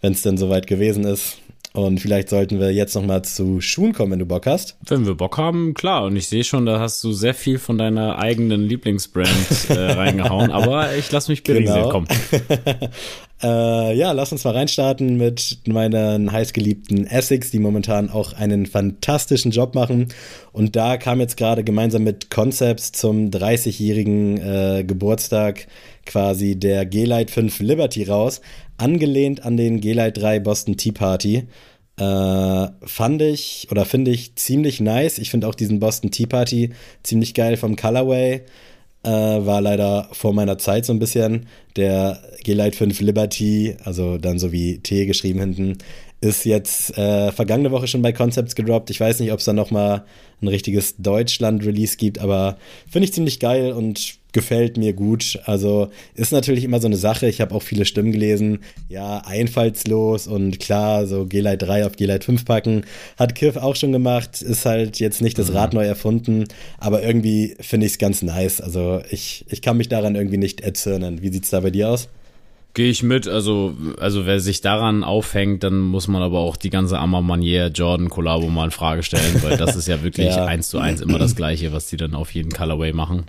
wenn 0.01 0.13
es 0.13 0.21
denn 0.21 0.37
soweit 0.37 0.67
gewesen 0.67 1.03
ist. 1.03 1.37
Und 1.73 1.99
vielleicht 1.99 2.27
sollten 2.27 2.59
wir 2.59 2.73
jetzt 2.73 2.95
noch 2.95 3.05
mal 3.05 3.23
zu 3.23 3.61
Schuhen 3.61 3.93
kommen, 3.93 4.11
wenn 4.11 4.19
du 4.19 4.25
Bock 4.25 4.45
hast. 4.45 4.75
Wenn 4.85 5.05
wir 5.05 5.15
Bock 5.15 5.37
haben, 5.37 5.73
klar. 5.73 6.03
Und 6.03 6.17
ich 6.17 6.27
sehe 6.27 6.43
schon, 6.43 6.65
da 6.65 6.81
hast 6.81 7.01
du 7.01 7.13
sehr 7.13 7.33
viel 7.33 7.59
von 7.59 7.77
deiner 7.77 8.19
eigenen 8.19 8.61
Lieblingsbrand 8.61 9.69
äh, 9.69 9.73
reingehauen. 9.73 10.51
Aber 10.51 10.93
ich 10.97 11.09
lasse 11.11 11.31
mich 11.31 11.43
berieseln. 11.43 11.83
Genau. 11.83 11.89
Komm. 11.89 12.07
äh, 13.43 13.95
ja, 13.95 14.11
lass 14.11 14.31
uns 14.31 14.43
mal 14.43 14.53
reinstarten 14.53 15.17
mit 15.17 15.59
meinen 15.67 16.31
heißgeliebten 16.31 17.07
Essex, 17.07 17.51
die 17.51 17.59
momentan 17.59 18.09
auch 18.09 18.33
einen 18.33 18.65
fantastischen 18.65 19.51
Job 19.51 19.73
machen. 19.75 20.09
Und 20.51 20.75
da 20.75 20.97
kam 20.97 21.19
jetzt 21.19 21.37
gerade 21.37 21.63
gemeinsam 21.63 22.03
mit 22.03 22.29
Concepts 22.29 22.91
zum 22.91 23.29
30-jährigen 23.31 24.37
äh, 24.37 24.83
Geburtstag 24.85 25.67
quasi 26.05 26.55
der 26.55 26.85
G-Lite 26.85 27.31
5 27.31 27.59
Liberty 27.59 28.03
raus 28.03 28.41
angelehnt 28.77 29.45
an 29.45 29.57
den 29.57 29.79
G-Lite 29.79 30.19
3 30.19 30.39
Boston 30.39 30.77
Tea 30.77 30.91
Party. 30.91 31.47
Äh, 31.97 32.67
fand 32.83 33.21
ich 33.21 33.67
oder 33.69 33.85
finde 33.85 34.11
ich 34.11 34.35
ziemlich 34.35 34.79
nice. 34.81 35.19
Ich 35.19 35.29
finde 35.29 35.47
auch 35.47 35.55
diesen 35.55 35.79
Boston 35.79 36.11
Tea 36.11 36.25
Party 36.25 36.71
ziemlich 37.03 37.33
geil 37.33 37.57
vom 37.57 37.75
Colorway. 37.75 38.41
Äh, 39.03 39.09
war 39.09 39.61
leider 39.61 40.09
vor 40.11 40.33
meiner 40.33 40.57
Zeit 40.59 40.85
so 40.85 40.93
ein 40.93 40.99
bisschen. 40.99 41.47
Der 41.75 42.21
G-Lite 42.43 42.77
5 42.77 43.01
Liberty, 43.01 43.75
also 43.83 44.17
dann 44.17 44.37
so 44.37 44.51
wie 44.51 44.77
T 44.79 45.05
geschrieben 45.05 45.39
hinten, 45.39 45.77
ist 46.21 46.45
jetzt 46.45 46.95
äh, 46.97 47.31
vergangene 47.31 47.71
Woche 47.71 47.87
schon 47.87 48.03
bei 48.03 48.11
Concepts 48.11 48.55
gedroppt. 48.55 48.91
Ich 48.91 48.99
weiß 48.99 49.19
nicht, 49.19 49.31
ob 49.31 49.39
es 49.39 49.45
da 49.45 49.53
noch 49.53 49.71
mal 49.71 50.05
ein 50.41 50.47
richtiges 50.47 50.95
Deutschland-Release 50.97 51.97
gibt, 51.97 52.19
aber 52.19 52.57
finde 52.87 53.05
ich 53.05 53.13
ziemlich 53.13 53.39
geil 53.39 53.71
und 53.71 54.19
gefällt 54.31 54.77
mir 54.77 54.93
gut. 54.93 55.39
Also 55.45 55.89
ist 56.15 56.31
natürlich 56.31 56.63
immer 56.63 56.79
so 56.79 56.87
eine 56.87 56.97
Sache. 56.97 57.27
Ich 57.27 57.41
habe 57.41 57.53
auch 57.53 57.61
viele 57.61 57.85
Stimmen 57.85 58.11
gelesen. 58.11 58.59
Ja, 58.89 59.19
einfallslos 59.25 60.27
und 60.27 60.59
klar, 60.59 61.05
so 61.05 61.25
G-Lite 61.25 61.65
3 61.65 61.85
auf 61.85 61.95
G-Lite 61.95 62.25
5 62.25 62.45
packen. 62.45 62.85
Hat 63.17 63.35
Kiff 63.35 63.57
auch 63.57 63.75
schon 63.75 63.91
gemacht. 63.91 64.41
Ist 64.41 64.65
halt 64.65 64.99
jetzt 64.99 65.21
nicht 65.21 65.37
das 65.37 65.49
mhm. 65.49 65.57
Rad 65.57 65.73
neu 65.73 65.85
erfunden. 65.85 66.45
Aber 66.77 67.03
irgendwie 67.03 67.55
finde 67.59 67.85
ich 67.85 67.93
es 67.93 67.97
ganz 67.97 68.21
nice. 68.21 68.61
Also 68.61 69.01
ich, 69.09 69.45
ich 69.49 69.61
kann 69.61 69.77
mich 69.77 69.89
daran 69.89 70.15
irgendwie 70.15 70.37
nicht 70.37 70.61
erzürnen. 70.61 71.21
Wie 71.21 71.29
sieht's 71.29 71.49
da 71.49 71.59
bei 71.59 71.71
dir 71.71 71.89
aus? 71.89 72.09
Gehe 72.73 72.89
ich 72.89 73.03
mit, 73.03 73.27
also, 73.27 73.75
also 73.99 74.25
wer 74.25 74.39
sich 74.39 74.61
daran 74.61 75.03
aufhängt, 75.03 75.63
dann 75.63 75.79
muss 75.79 76.07
man 76.07 76.21
aber 76.21 76.39
auch 76.39 76.55
die 76.55 76.69
ganze 76.69 76.97
Amar 76.99 77.21
Manier 77.21 77.67
Jordan 77.67 78.07
Collabo 78.09 78.47
mal 78.47 78.65
in 78.65 78.71
Frage 78.71 79.03
stellen, 79.03 79.43
weil 79.43 79.57
das 79.57 79.75
ist 79.75 79.89
ja 79.89 80.03
wirklich 80.03 80.27
ja. 80.35 80.45
eins 80.45 80.69
zu 80.69 80.79
eins 80.79 81.01
immer 81.01 81.19
das 81.19 81.35
gleiche, 81.35 81.73
was 81.73 81.87
die 81.87 81.97
dann 81.97 82.15
auf 82.15 82.33
jeden 82.33 82.51
Colorway 82.51 82.93
machen. 82.93 83.25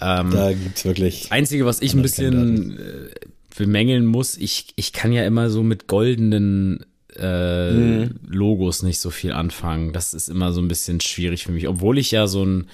Ähm, 0.00 0.30
da 0.30 0.52
gibt's 0.52 0.84
wirklich. 0.84 1.30
Einzige, 1.30 1.66
was 1.66 1.82
ich 1.82 1.94
ein 1.94 2.02
bisschen, 2.02 2.78
äh, 2.78 3.10
bemängeln 3.56 4.06
muss, 4.06 4.36
ich, 4.36 4.72
ich 4.76 4.92
kann 4.92 5.12
ja 5.12 5.24
immer 5.24 5.50
so 5.50 5.62
mit 5.62 5.86
goldenen 5.86 6.84
äh, 7.16 7.72
mhm. 7.72 8.20
Logos 8.26 8.82
nicht 8.82 8.98
so 8.98 9.10
viel 9.10 9.32
anfangen. 9.32 9.92
Das 9.92 10.14
ist 10.14 10.28
immer 10.28 10.52
so 10.52 10.60
ein 10.60 10.68
bisschen 10.68 11.00
schwierig 11.00 11.44
für 11.44 11.52
mich, 11.52 11.68
obwohl 11.68 11.98
ich 11.98 12.10
ja 12.10 12.26
so 12.26 12.44
ein 12.44 12.68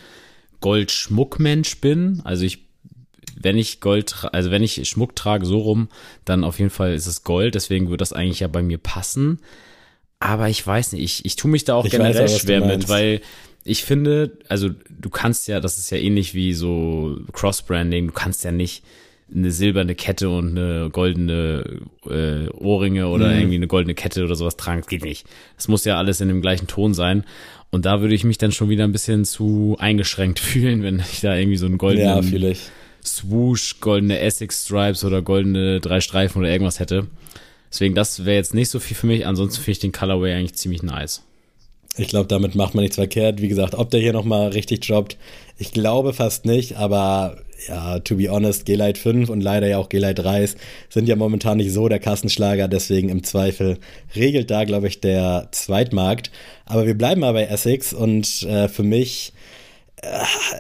Goldschmuckmensch 0.61 1.81
bin. 1.81 2.21
Also 2.25 2.45
ich, 2.45 2.67
wenn 3.41 3.57
ich 3.57 3.81
Gold, 3.81 4.27
also 4.33 4.51
wenn 4.51 4.63
ich 4.63 4.89
Schmuck 4.89 5.17
trage 5.17 5.47
so 5.47 5.59
rum, 5.59 5.89
dann 6.25 6.45
auf 6.45 6.59
jeden 6.59 6.71
Fall 6.71 6.95
ist 6.95 7.07
es 7.07 7.25
Gold. 7.25 7.55
Deswegen 7.55 7.91
wird 7.91 8.01
das 8.01 8.13
eigentlich 8.13 8.41
ja 8.41 8.49
bei 8.49 8.63
mir 8.63 8.79
passen. 8.79 9.41
Aber 10.21 10.49
ich 10.49 10.67
weiß 10.67 10.93
nicht, 10.93 11.03
ich, 11.03 11.25
ich 11.25 11.37
tue 11.37 11.51
mich 11.51 11.65
da 11.65 11.75
auch 11.75 11.85
ich 11.85 11.93
generell 11.93 12.27
auch, 12.27 12.39
schwer 12.39 12.65
mit, 12.65 12.89
weil 12.89 13.21
ich 13.69 13.85
finde, 13.85 14.39
also 14.49 14.71
du 14.89 15.11
kannst 15.11 15.47
ja, 15.47 15.61
das 15.61 15.79
ist 15.79 15.91
ja 15.91 15.99
ähnlich 15.99 16.35
wie 16.35 16.55
so 16.55 17.19
Cross-Branding, 17.33 18.09
du 18.09 18.13
kannst 18.13 18.43
ja 18.45 18.51
nicht 18.51 18.83
eine 19.35 19.53
silberne 19.53 19.95
Kette 19.95 20.31
und 20.31 20.57
eine 20.57 20.89
goldene 20.91 21.81
äh, 22.07 22.49
Ohrringe 22.49 23.09
oder 23.09 23.29
mhm. 23.29 23.39
irgendwie 23.39 23.57
eine 23.57 23.67
goldene 23.67 23.95
Kette 23.95 24.25
oder 24.25 24.35
sowas 24.35 24.57
tragen. 24.57 24.81
Das 24.81 24.89
geht 24.89 25.05
nicht. 25.05 25.27
Das 25.57 25.69
muss 25.69 25.85
ja 25.85 25.99
alles 25.99 26.23
in 26.23 26.29
dem 26.29 26.41
gleichen 26.41 26.67
Ton 26.67 26.95
sein. 26.95 27.25
Und 27.71 27.85
da 27.85 28.01
würde 28.01 28.15
ich 28.15 28.25
mich 28.25 28.39
dann 28.39 28.53
schon 28.53 28.71
wieder 28.71 28.85
ein 28.85 28.93
bisschen 28.93 29.27
zu 29.27 29.77
eingeschränkt 29.79 30.39
fühlen, 30.39 30.83
wenn 30.83 31.01
ich 31.01 31.21
da 31.21 31.37
irgendwie 31.37 31.59
so 31.59 31.67
einen 31.67 31.77
goldenen 31.77 32.43
ja, 32.43 32.55
Swoosh, 33.05 33.81
goldene 33.81 34.19
Essex 34.19 34.65
Stripes 34.65 35.05
oder 35.05 35.21
goldene 35.21 35.81
drei 35.81 36.01
Streifen 36.01 36.41
oder 36.41 36.51
irgendwas 36.51 36.81
hätte. 36.81 37.07
Deswegen, 37.71 37.95
das 37.95 38.25
wäre 38.25 38.37
jetzt 38.37 38.55
nicht 38.55 38.71
so 38.71 38.81
viel 38.81 38.97
für 38.97 39.07
mich. 39.07 39.27
Ansonsten 39.27 39.59
finde 39.59 39.73
ich 39.73 39.79
den 39.79 39.93
Colorway 39.93 40.33
eigentlich 40.33 40.55
ziemlich 40.55 40.83
nice. 40.83 41.23
Ich 41.99 42.09
glaube, 42.09 42.29
damit 42.29 42.55
macht 42.55 42.75
man 42.75 42.83
nichts 42.83 42.97
verkehrt. 42.97 43.43
Wie 43.43 43.49
gesagt, 43.49 43.75
ob 43.75 43.91
der 43.91 44.01
hier 44.01 44.13
nochmal 44.13 44.49
richtig 44.49 44.81
droppt, 44.81 45.17
ich 45.59 45.73
glaube 45.73 46.13
fast 46.13 46.47
nicht, 46.47 46.77
aber 46.77 47.39
ja, 47.67 47.99
to 47.99 48.15
be 48.15 48.31
honest, 48.31 48.65
G-Lite 48.67 49.01
5 49.01 49.29
und 49.29 49.41
leider 49.41 49.67
ja 49.67 49.79
auch 49.79 49.89
G-Lite 49.89 50.23
3 50.23 50.49
sind 50.89 51.09
ja 51.09 51.17
momentan 51.17 51.57
nicht 51.57 51.73
so 51.73 51.89
der 51.89 51.99
Kassenschlager, 51.99 52.69
deswegen 52.69 53.09
im 53.09 53.25
Zweifel 53.25 53.79
regelt 54.15 54.51
da, 54.51 54.63
glaube 54.63 54.87
ich, 54.87 55.01
der 55.01 55.49
Zweitmarkt. 55.51 56.31
Aber 56.67 56.87
wir 56.87 56.97
bleiben 56.97 57.23
mal 57.23 57.33
bei 57.33 57.47
Essex 57.47 57.93
und 57.93 58.45
äh, 58.45 58.69
für 58.69 58.85
mich 58.85 59.33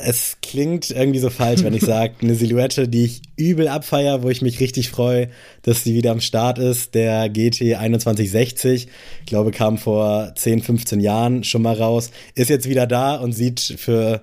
es 0.00 0.36
klingt 0.42 0.90
irgendwie 0.90 1.18
so 1.18 1.30
falsch, 1.30 1.62
wenn 1.62 1.74
ich 1.74 1.82
sage, 1.86 2.14
eine 2.20 2.34
Silhouette, 2.34 2.88
die 2.88 3.04
ich 3.04 3.22
übel 3.36 3.68
abfeier, 3.68 4.22
wo 4.22 4.28
ich 4.28 4.42
mich 4.42 4.60
richtig 4.60 4.90
freue, 4.90 5.28
dass 5.62 5.84
sie 5.84 5.94
wieder 5.94 6.12
am 6.12 6.20
Start 6.20 6.58
ist. 6.58 6.94
Der 6.94 7.28
GT 7.28 7.76
2160, 7.76 8.88
ich 9.20 9.26
glaube, 9.26 9.50
kam 9.50 9.78
vor 9.78 10.32
10, 10.34 10.62
15 10.62 11.00
Jahren 11.00 11.44
schon 11.44 11.62
mal 11.62 11.74
raus, 11.74 12.10
ist 12.34 12.50
jetzt 12.50 12.68
wieder 12.68 12.86
da 12.86 13.16
und 13.16 13.32
sieht 13.32 13.60
für 13.60 14.22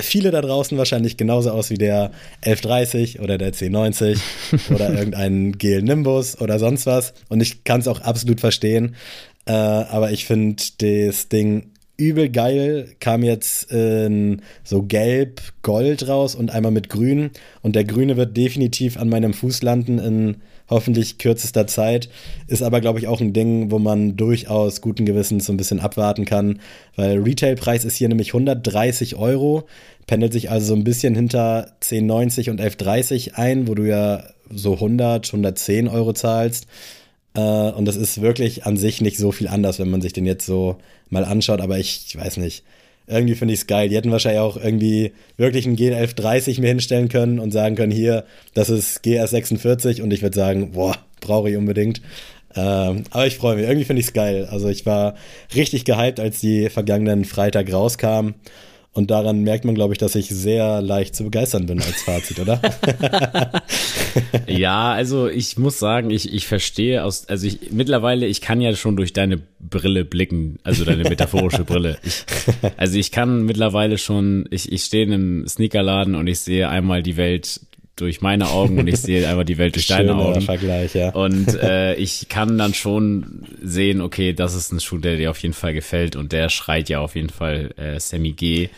viele 0.00 0.30
da 0.30 0.40
draußen 0.40 0.76
wahrscheinlich 0.78 1.16
genauso 1.16 1.50
aus 1.50 1.70
wie 1.70 1.78
der 1.78 2.10
1130 2.42 3.20
oder 3.20 3.38
der 3.38 3.48
1090 3.48 4.18
oder 4.74 4.92
irgendein 4.92 5.52
GL 5.52 5.82
Nimbus 5.82 6.40
oder 6.40 6.58
sonst 6.58 6.86
was. 6.86 7.14
Und 7.28 7.40
ich 7.40 7.64
kann 7.64 7.80
es 7.80 7.88
auch 7.88 8.00
absolut 8.00 8.40
verstehen. 8.40 8.96
Äh, 9.44 9.52
aber 9.52 10.12
ich 10.12 10.24
finde 10.24 10.62
das 10.78 11.28
Ding 11.28 11.71
übel 12.02 12.28
geil. 12.28 12.88
Kam 13.00 13.22
jetzt 13.22 13.70
in 13.70 14.42
so 14.64 14.82
gelb, 14.82 15.40
gold 15.62 16.08
raus 16.08 16.34
und 16.34 16.50
einmal 16.50 16.72
mit 16.72 16.88
grün. 16.88 17.30
Und 17.62 17.76
der 17.76 17.84
grüne 17.84 18.16
wird 18.16 18.36
definitiv 18.36 18.96
an 18.96 19.08
meinem 19.08 19.32
Fuß 19.32 19.62
landen 19.62 19.98
in 19.98 20.36
hoffentlich 20.68 21.18
kürzester 21.18 21.66
Zeit. 21.66 22.08
Ist 22.48 22.62
aber, 22.62 22.80
glaube 22.80 22.98
ich, 22.98 23.06
auch 23.06 23.20
ein 23.20 23.32
Ding, 23.32 23.70
wo 23.70 23.78
man 23.78 24.16
durchaus 24.16 24.80
guten 24.80 25.04
Gewissens 25.04 25.46
so 25.46 25.52
ein 25.52 25.56
bisschen 25.56 25.80
abwarten 25.80 26.24
kann, 26.24 26.60
weil 26.96 27.18
Retailpreis 27.18 27.84
ist 27.84 27.96
hier 27.96 28.08
nämlich 28.08 28.28
130 28.28 29.16
Euro, 29.16 29.64
pendelt 30.06 30.32
sich 30.32 30.50
also 30.50 30.68
so 30.68 30.74
ein 30.74 30.84
bisschen 30.84 31.14
hinter 31.14 31.68
10,90 31.82 32.50
und 32.50 32.60
11,30 32.60 33.34
ein, 33.34 33.68
wo 33.68 33.74
du 33.74 33.84
ja 33.84 34.24
so 34.50 34.74
100, 34.74 35.26
110 35.28 35.88
Euro 35.88 36.12
zahlst. 36.12 36.66
Äh, 37.34 37.40
und 37.40 37.84
das 37.84 37.96
ist 37.96 38.20
wirklich 38.20 38.66
an 38.66 38.76
sich 38.76 39.00
nicht 39.00 39.18
so 39.18 39.32
viel 39.32 39.48
anders, 39.48 39.78
wenn 39.78 39.90
man 39.90 40.00
sich 40.02 40.12
den 40.12 40.26
jetzt 40.26 40.46
so 40.46 40.76
mal 41.10 41.24
anschaut, 41.24 41.60
aber 41.60 41.78
ich, 41.78 42.04
ich 42.08 42.16
weiß 42.16 42.38
nicht. 42.38 42.64
Irgendwie 43.08 43.34
finde 43.34 43.52
ich 43.52 43.60
es 43.60 43.66
geil. 43.66 43.88
Die 43.88 43.96
hätten 43.96 44.12
wahrscheinlich 44.12 44.40
auch 44.40 44.56
irgendwie 44.56 45.12
wirklich 45.36 45.66
einen 45.66 45.76
G1130 45.76 46.60
mir 46.60 46.68
hinstellen 46.68 47.08
können 47.08 47.40
und 47.40 47.50
sagen 47.50 47.74
können, 47.74 47.92
hier, 47.92 48.24
das 48.54 48.70
ist 48.70 49.04
GR46 49.04 50.00
und 50.02 50.12
ich 50.12 50.22
würde 50.22 50.36
sagen, 50.36 50.72
boah, 50.72 50.96
brauche 51.20 51.50
ich 51.50 51.56
unbedingt. 51.56 52.00
Ähm, 52.54 53.04
aber 53.10 53.26
ich 53.26 53.36
freue 53.36 53.56
mich. 53.56 53.64
Irgendwie 53.64 53.84
finde 53.84 54.00
ich 54.00 54.06
es 54.06 54.12
geil. 54.12 54.46
Also 54.50 54.68
ich 54.68 54.86
war 54.86 55.14
richtig 55.54 55.84
gehypt, 55.84 56.20
als 56.20 56.40
die 56.40 56.68
vergangenen 56.68 57.24
Freitag 57.24 57.72
rauskam. 57.72 58.34
Und 58.94 59.10
daran 59.10 59.40
merkt 59.40 59.64
man, 59.64 59.74
glaube 59.74 59.94
ich, 59.94 59.98
dass 59.98 60.14
ich 60.14 60.28
sehr 60.28 60.82
leicht 60.82 61.16
zu 61.16 61.24
begeistern 61.24 61.64
bin 61.64 61.80
als 61.80 62.02
Fazit, 62.02 62.38
oder? 62.38 62.60
ja, 64.46 64.92
also 64.92 65.28
ich 65.28 65.56
muss 65.56 65.78
sagen, 65.78 66.10
ich, 66.10 66.32
ich 66.32 66.46
verstehe 66.46 67.02
aus, 67.02 67.26
also 67.26 67.46
ich 67.46 67.72
mittlerweile, 67.72 68.26
ich 68.26 68.42
kann 68.42 68.60
ja 68.60 68.74
schon 68.76 68.96
durch 68.96 69.14
deine 69.14 69.40
Brille 69.60 70.04
blicken, 70.04 70.58
also 70.62 70.84
deine 70.84 71.04
metaphorische 71.04 71.64
Brille. 71.64 71.96
Ich, 72.02 72.24
also 72.76 72.98
ich 72.98 73.10
kann 73.10 73.44
mittlerweile 73.44 73.96
schon, 73.96 74.46
ich, 74.50 74.70
ich 74.70 74.84
stehe 74.84 75.04
in 75.04 75.12
einem 75.12 75.48
Sneakerladen 75.48 76.14
und 76.14 76.26
ich 76.26 76.40
sehe 76.40 76.68
einmal 76.68 77.02
die 77.02 77.16
Welt 77.16 77.60
durch 77.96 78.20
meine 78.20 78.48
Augen 78.48 78.78
und 78.78 78.86
ich 78.86 78.98
sehe 78.98 79.28
einfach 79.28 79.44
die 79.44 79.58
Welt 79.58 79.74
durch 79.74 79.86
deine 79.86 80.14
Augen. 80.14 80.40
Vergleich, 80.40 80.94
ja. 80.94 81.10
Und 81.10 81.54
äh, 81.54 81.94
ich 81.96 82.28
kann 82.28 82.58
dann 82.58 82.74
schon 82.74 83.44
sehen, 83.62 84.00
okay, 84.00 84.32
das 84.32 84.54
ist 84.54 84.72
ein 84.72 84.80
Schuh, 84.80 84.98
der 84.98 85.16
dir 85.16 85.30
auf 85.30 85.38
jeden 85.38 85.54
Fall 85.54 85.74
gefällt 85.74 86.16
und 86.16 86.32
der 86.32 86.48
schreit 86.48 86.88
ja 86.88 87.00
auf 87.00 87.14
jeden 87.14 87.30
Fall 87.30 87.74
äh, 87.76 88.00
Sammy 88.00 88.32
G. 88.32 88.70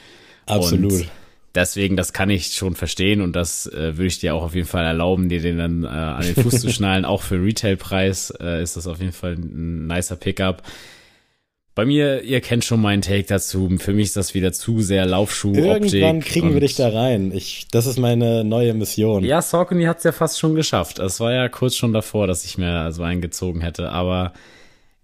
Absolut. 0.46 0.92
Und 0.92 1.08
deswegen, 1.54 1.96
das 1.96 2.12
kann 2.12 2.30
ich 2.30 2.48
schon 2.48 2.74
verstehen 2.74 3.20
und 3.20 3.34
das 3.34 3.66
äh, 3.66 3.96
würde 3.96 4.06
ich 4.06 4.18
dir 4.18 4.34
auch 4.34 4.42
auf 4.42 4.54
jeden 4.54 4.66
Fall 4.66 4.84
erlauben, 4.84 5.28
dir 5.28 5.40
den 5.40 5.58
dann 5.58 5.84
äh, 5.84 5.86
an 5.86 6.22
den 6.22 6.34
Fuß 6.34 6.60
zu 6.60 6.70
schnallen. 6.72 7.04
Auch 7.04 7.22
für 7.22 7.42
Retailpreis 7.42 8.32
äh, 8.40 8.62
ist 8.62 8.76
das 8.76 8.86
auf 8.86 9.00
jeden 9.00 9.12
Fall 9.12 9.34
ein 9.34 9.86
nicer 9.86 10.16
Pickup. 10.16 10.62
Bei 11.74 11.84
mir, 11.84 12.22
ihr 12.22 12.40
kennt 12.40 12.64
schon 12.64 12.80
meinen 12.80 13.02
Take 13.02 13.24
dazu. 13.24 13.68
Für 13.78 13.92
mich 13.92 14.06
ist 14.06 14.16
das 14.16 14.34
wieder 14.34 14.52
zu 14.52 14.80
sehr 14.80 15.06
Laufschuh. 15.06 15.54
Irgendwann 15.54 16.20
kriegen 16.20 16.54
wir 16.54 16.60
dich 16.60 16.76
da 16.76 16.88
rein. 16.88 17.32
Ich, 17.34 17.66
das 17.72 17.86
ist 17.86 17.98
meine 17.98 18.44
neue 18.44 18.74
Mission. 18.74 19.24
Ja, 19.24 19.42
Saucony 19.42 19.84
hat 19.84 19.98
es 19.98 20.04
ja 20.04 20.12
fast 20.12 20.38
schon 20.38 20.54
geschafft. 20.54 21.00
Es 21.00 21.18
war 21.18 21.32
ja 21.32 21.48
kurz 21.48 21.74
schon 21.74 21.92
davor, 21.92 22.28
dass 22.28 22.44
ich 22.44 22.58
mir 22.58 22.92
so 22.92 23.02
eingezogen 23.02 23.60
hätte. 23.60 23.90
Aber 23.90 24.32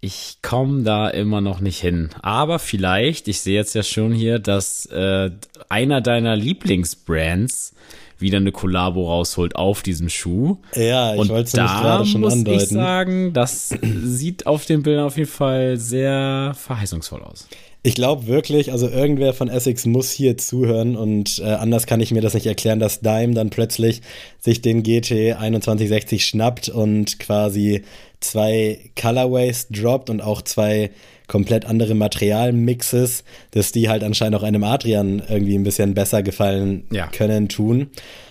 ich 0.01 0.39
komme 0.43 0.83
da 0.85 1.09
immer 1.09 1.41
noch 1.41 1.61
nicht 1.61 1.81
hin. 1.81 2.11
Aber 2.23 2.61
vielleicht, 2.61 3.27
ich 3.27 3.41
sehe 3.41 3.57
jetzt 3.57 3.75
ja 3.75 3.83
schon 3.83 4.13
hier, 4.13 4.39
dass 4.39 4.87
äh, 4.87 5.31
einer 5.69 6.01
deiner 6.01 6.37
Lieblingsbrands 6.37 7.75
wieder 8.21 8.39
eine 8.39 8.53
Kollabo 8.53 9.09
rausholt 9.09 9.57
auf 9.57 9.83
diesem 9.83 10.09
Schuh. 10.09 10.59
Ja, 10.75 11.15
ich 11.15 11.29
wollte 11.29 11.43
es 11.43 11.53
gerade 11.53 12.07
schon 12.07 12.21
muss 12.23 12.33
andeuten. 12.33 12.61
ich 12.61 12.69
sagen, 12.69 13.33
das 13.33 13.75
sieht 14.03 14.47
auf 14.47 14.67
den 14.67 14.83
Bildern 14.83 15.07
auf 15.07 15.17
jeden 15.17 15.31
Fall 15.31 15.77
sehr 15.77 16.53
verheißungsvoll 16.57 17.23
aus. 17.23 17.49
Ich 17.83 17.95
glaube 17.95 18.27
wirklich, 18.27 18.73
also 18.73 18.89
irgendwer 18.89 19.33
von 19.33 19.49
Essex 19.49 19.87
muss 19.87 20.11
hier 20.11 20.37
zuhören 20.37 20.97
und 20.97 21.39
äh, 21.39 21.45
anders 21.45 21.87
kann 21.87 22.01
ich 22.01 22.11
mir 22.11 22.21
das 22.21 22.35
nicht 22.35 22.47
erklären, 22.47 22.79
dass 22.79 23.01
Dime 23.01 23.33
dann 23.33 23.49
plötzlich 23.49 24.03
sich 24.39 24.61
den 24.61 24.83
GT 24.83 25.35
2160 25.39 26.27
schnappt 26.27 26.69
und 26.69 27.19
quasi 27.19 27.83
zwei 28.21 28.91
Colorways 29.01 29.69
droppt 29.71 30.11
und 30.11 30.21
auch 30.21 30.43
zwei 30.43 30.91
komplett 31.31 31.65
andere 31.65 31.95
Materialmixes, 31.95 33.23
dass 33.53 33.71
die 33.71 33.89
halt 33.89 34.03
anscheinend 34.03 34.37
auch 34.37 34.43
einem 34.43 34.65
Adrian 34.65 35.23
irgendwie 35.29 35.55
ein 35.55 35.63
bisschen 35.63 35.95
besser 35.95 36.25
gefallen 36.25 36.89
ja. 36.91 37.07
können, 37.07 37.49
tun. 37.49 37.91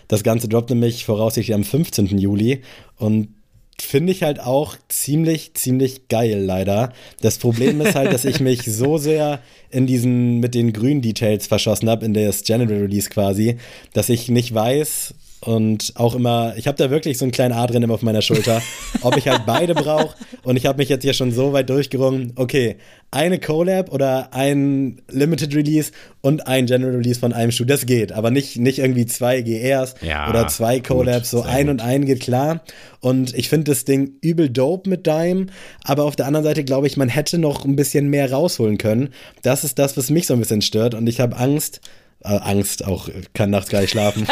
Das 0.09 0.21
Ganze 0.21 0.49
droppt 0.49 0.69
nämlich 0.69 1.05
voraussichtlich 1.05 1.55
am 1.55 1.63
15. 1.63 2.17
Juli 2.17 2.61
und 2.97 3.29
finde 3.81 4.11
ich 4.11 4.21
halt 4.23 4.41
auch 4.41 4.75
ziemlich, 4.89 5.53
ziemlich 5.53 6.09
geil, 6.09 6.43
leider. 6.43 6.91
Das 7.21 7.37
Problem 7.37 7.79
ist 7.79 7.95
halt, 7.95 8.11
dass 8.11 8.25
ich 8.25 8.39
mich 8.41 8.63
so 8.63 8.97
sehr 8.97 9.39
in 9.69 9.87
diesen 9.87 10.41
mit 10.41 10.53
den 10.53 10.73
grünen 10.73 11.01
Details 11.01 11.47
verschossen 11.47 11.89
habe, 11.89 12.03
in 12.03 12.13
das 12.13 12.43
General 12.43 12.79
Release 12.79 13.09
quasi, 13.09 13.55
dass 13.93 14.09
ich 14.09 14.27
nicht 14.27 14.53
weiß, 14.53 15.13
und 15.41 15.93
auch 15.95 16.15
immer, 16.15 16.53
ich 16.57 16.67
habe 16.67 16.77
da 16.77 16.89
wirklich 16.89 17.17
so 17.17 17.23
einen 17.23 17.31
kleinen 17.31 17.53
Adrian 17.53 17.83
immer 17.83 17.93
auf 17.93 18.01
meiner 18.01 18.21
Schulter, 18.21 18.61
ob 19.01 19.15
ich 19.15 19.27
halt 19.27 19.45
beide 19.45 19.73
brauche. 19.73 20.15
Und 20.43 20.57
ich 20.57 20.65
habe 20.65 20.79
mich 20.79 20.89
jetzt 20.89 21.03
hier 21.03 21.13
schon 21.13 21.31
so 21.31 21.53
weit 21.53 21.69
durchgerungen, 21.69 22.33
okay, 22.35 22.75
eine 23.11 23.39
Collab 23.39 23.91
oder 23.91 24.33
ein 24.33 25.01
Limited 25.09 25.55
Release 25.55 25.91
und 26.21 26.45
ein 26.47 26.65
General 26.65 26.95
Release 26.95 27.19
von 27.19 27.33
einem 27.33 27.51
Schuh, 27.51 27.63
das 27.63 27.85
geht. 27.85 28.11
Aber 28.11 28.31
nicht, 28.31 28.57
nicht 28.57 28.79
irgendwie 28.79 29.05
zwei 29.05 29.41
GRs 29.41 29.95
ja, 30.01 30.29
oder 30.29 30.47
zwei 30.47 30.81
Collabs, 30.81 31.31
gut, 31.31 31.41
so 31.41 31.41
ein 31.43 31.67
gut. 31.67 31.71
und 31.71 31.81
ein 31.81 32.05
geht 32.05 32.19
klar. 32.19 32.61
Und 32.99 33.33
ich 33.33 33.47
finde 33.47 33.71
das 33.71 33.85
Ding 33.85 34.11
übel 34.21 34.49
dope 34.49 34.89
mit 34.89 35.07
Dime, 35.07 35.47
aber 35.85 36.03
auf 36.03 36.17
der 36.17 36.27
anderen 36.27 36.43
Seite 36.43 36.65
glaube 36.65 36.87
ich, 36.87 36.97
man 36.97 37.09
hätte 37.09 37.37
noch 37.37 37.63
ein 37.63 37.77
bisschen 37.77 38.09
mehr 38.09 38.31
rausholen 38.31 38.77
können. 38.77 39.09
Das 39.41 39.63
ist 39.63 39.79
das, 39.79 39.95
was 39.95 40.09
mich 40.09 40.27
so 40.27 40.33
ein 40.33 40.39
bisschen 40.39 40.61
stört 40.61 40.93
und 40.93 41.07
ich 41.07 41.21
habe 41.21 41.37
Angst, 41.37 41.79
Angst, 42.21 42.85
auch 42.85 43.09
kann 43.33 43.49
nachts 43.49 43.69
gar 43.69 43.81
nicht 43.81 43.91
schlafen, 43.91 44.27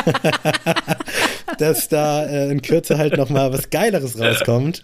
dass 1.58 1.88
da 1.88 2.26
äh, 2.26 2.52
in 2.52 2.62
Kürze 2.62 2.97
halt 2.97 3.15
noch 3.15 3.30
mal 3.30 3.54
was 3.54 3.69
Geileres 3.69 4.19
rauskommt. 4.19 4.84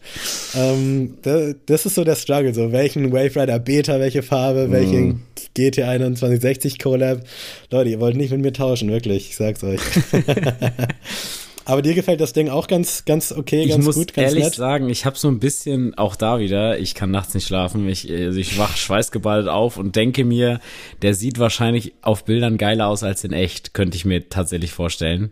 Ähm, 0.55 1.17
das, 1.21 1.55
das, 1.65 1.85
ist 1.85 1.95
so 1.95 2.05
der 2.05 2.15
Struggle, 2.15 2.53
so 2.53 2.71
welchen 2.71 3.11
Wave 3.11 3.41
Rider 3.41 3.59
Beta, 3.59 3.99
welche 3.99 4.23
Farbe, 4.23 4.69
mm. 4.69 4.71
welchen 4.71 5.23
GT 5.53 5.75
2160 5.75 6.79
Collab. 6.79 7.23
Leute, 7.69 7.89
ihr 7.89 7.99
wollt 7.99 8.15
nicht 8.15 8.31
mit 8.31 8.41
mir 8.41 8.53
tauschen, 8.53 8.89
wirklich, 8.89 9.29
ich 9.31 9.35
sag's 9.35 9.63
euch. 9.63 9.81
Aber 11.65 11.81
dir 11.81 11.93
gefällt 11.93 12.19
das 12.19 12.33
Ding 12.33 12.49
auch 12.49 12.67
ganz, 12.67 13.05
ganz 13.05 13.31
okay, 13.31 13.67
ganz 13.67 13.79
ich 13.79 13.85
muss 13.85 13.95
gut, 13.95 14.13
ganz 14.13 14.27
ehrlich 14.29 14.43
nett. 14.45 14.55
sagen, 14.55 14.89
ich 14.89 15.05
habe 15.05 15.17
so 15.17 15.29
ein 15.29 15.39
bisschen 15.39 15.97
auch 15.97 16.15
da 16.15 16.39
wieder, 16.39 16.77
ich 16.79 16.93
kann 16.93 17.09
nachts 17.11 17.33
nicht 17.33 17.47
schlafen, 17.47 17.87
ich, 17.87 18.11
also 18.11 18.37
ich 18.39 18.57
wach 18.57 18.75
schweißgeballt 18.75 19.47
auf 19.47 19.77
und 19.77 19.95
denke 19.95 20.25
mir, 20.25 20.59
der 21.01 21.13
sieht 21.13 21.39
wahrscheinlich 21.39 21.93
auf 22.01 22.25
Bildern 22.25 22.57
geiler 22.57 22.87
aus 22.87 23.03
als 23.03 23.23
in 23.23 23.31
echt, 23.33 23.73
könnte 23.73 23.95
ich 23.95 24.03
mir 24.05 24.27
tatsächlich 24.29 24.71
vorstellen. 24.71 25.31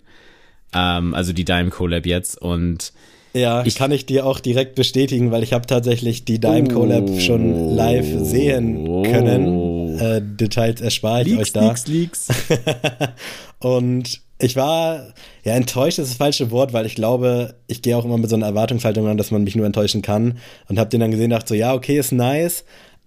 Ähm, 0.73 1.13
also 1.13 1.33
die 1.33 1.43
Dime 1.45 1.69
Collab 1.69 2.05
jetzt 2.05 2.41
und 2.41 2.93
Ja, 3.33 3.65
ich 3.65 3.75
kann 3.75 3.91
ich 3.91 4.05
dir 4.05 4.25
auch 4.25 4.39
direkt 4.39 4.75
bestätigen, 4.75 5.31
weil 5.31 5.43
ich 5.43 5.51
habe 5.51 5.67
tatsächlich 5.67 6.23
die 6.23 6.39
Dime 6.39 6.69
Collab 6.69 7.09
Oh. 7.09 7.19
schon 7.19 7.75
live 7.75 8.07
sehen 8.23 9.03
können. 9.03 9.99
Äh, 9.99 10.21
Details 10.23 10.79
erspare 10.79 11.23
ich 11.23 11.37
euch 11.37 11.51
da. 11.51 11.67
Leaks, 11.67 11.87
Leaks. 11.87 12.27
Und 13.59 14.21
ich 14.41 14.55
war, 14.55 15.13
ja, 15.43 15.53
enttäuscht 15.53 15.99
ist 15.99 16.09
das 16.11 16.17
falsche 16.17 16.51
Wort, 16.51 16.73
weil 16.73 16.85
ich 16.85 16.95
glaube, 16.95 17.55
ich 17.67 17.81
gehe 17.81 17.95
auch 17.97 18.05
immer 18.05 18.17
mit 18.17 18.29
so 18.29 18.35
einer 18.35 18.47
Erwartungshaltung 18.47 19.07
an, 19.07 19.17
dass 19.17 19.31
man 19.31 19.43
mich 19.43 19.55
nur 19.55 19.65
enttäuschen 19.65 20.01
kann. 20.01 20.37
Und 20.67 20.79
habe 20.79 20.89
den 20.89 20.99
dann 20.99 21.11
gesehen, 21.11 21.29
dachte 21.29 21.49
so, 21.49 21.55
ja, 21.55 21.73
okay, 21.73 21.97
ist 21.97 22.11
nice, 22.11 22.63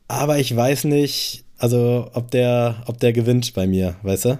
aber 0.08 0.38
ich 0.38 0.54
weiß 0.54 0.84
nicht, 0.84 1.44
also 1.58 2.08
ob 2.12 2.30
der, 2.30 2.82
ob 2.86 2.98
der 3.00 3.12
gewinnt 3.12 3.54
bei 3.54 3.66
mir, 3.66 3.96
weißt 4.02 4.24
du? 4.26 4.38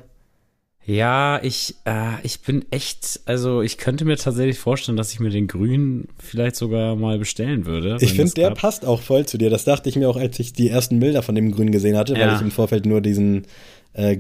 Ja, 0.87 1.42
ich, 1.42 1.76
äh, 1.87 2.20
ich 2.24 2.40
bin 2.42 2.66
echt, 2.70 3.20
also 3.24 3.62
ich 3.62 3.78
könnte 3.78 4.04
mir 4.04 4.16
tatsächlich 4.18 4.59
vorstellen, 4.59 4.98
dass 4.98 5.12
ich 5.14 5.20
mir 5.20 5.30
den 5.30 5.46
grünen 5.46 6.09
vielleicht 6.18 6.57
sogar 6.57 6.94
mal 6.94 7.18
bestellen 7.18 7.64
würde. 7.64 7.96
Ich 8.00 8.12
finde, 8.12 8.35
der 8.35 8.50
passt 8.50 8.85
auch 8.85 9.00
voll 9.00 9.24
zu 9.24 9.38
dir. 9.38 9.48
Das 9.48 9.64
dachte 9.64 9.88
ich 9.88 9.96
mir 9.96 10.11
auch, 10.11 10.18
als 10.18 10.38
ich 10.40 10.52
die 10.52 10.68
ersten 10.68 11.00
Bilder 11.00 11.22
von 11.22 11.35
dem 11.35 11.52
Grün 11.52 11.70
gesehen 11.70 11.96
hatte, 11.96 12.12
weil 12.12 12.20
Ja. 12.20 12.35
ich 12.37 12.42
im 12.42 12.50
Vorfeld 12.50 12.85
nur 12.85 13.00
diesen 13.00 13.46
äh, 13.94 14.14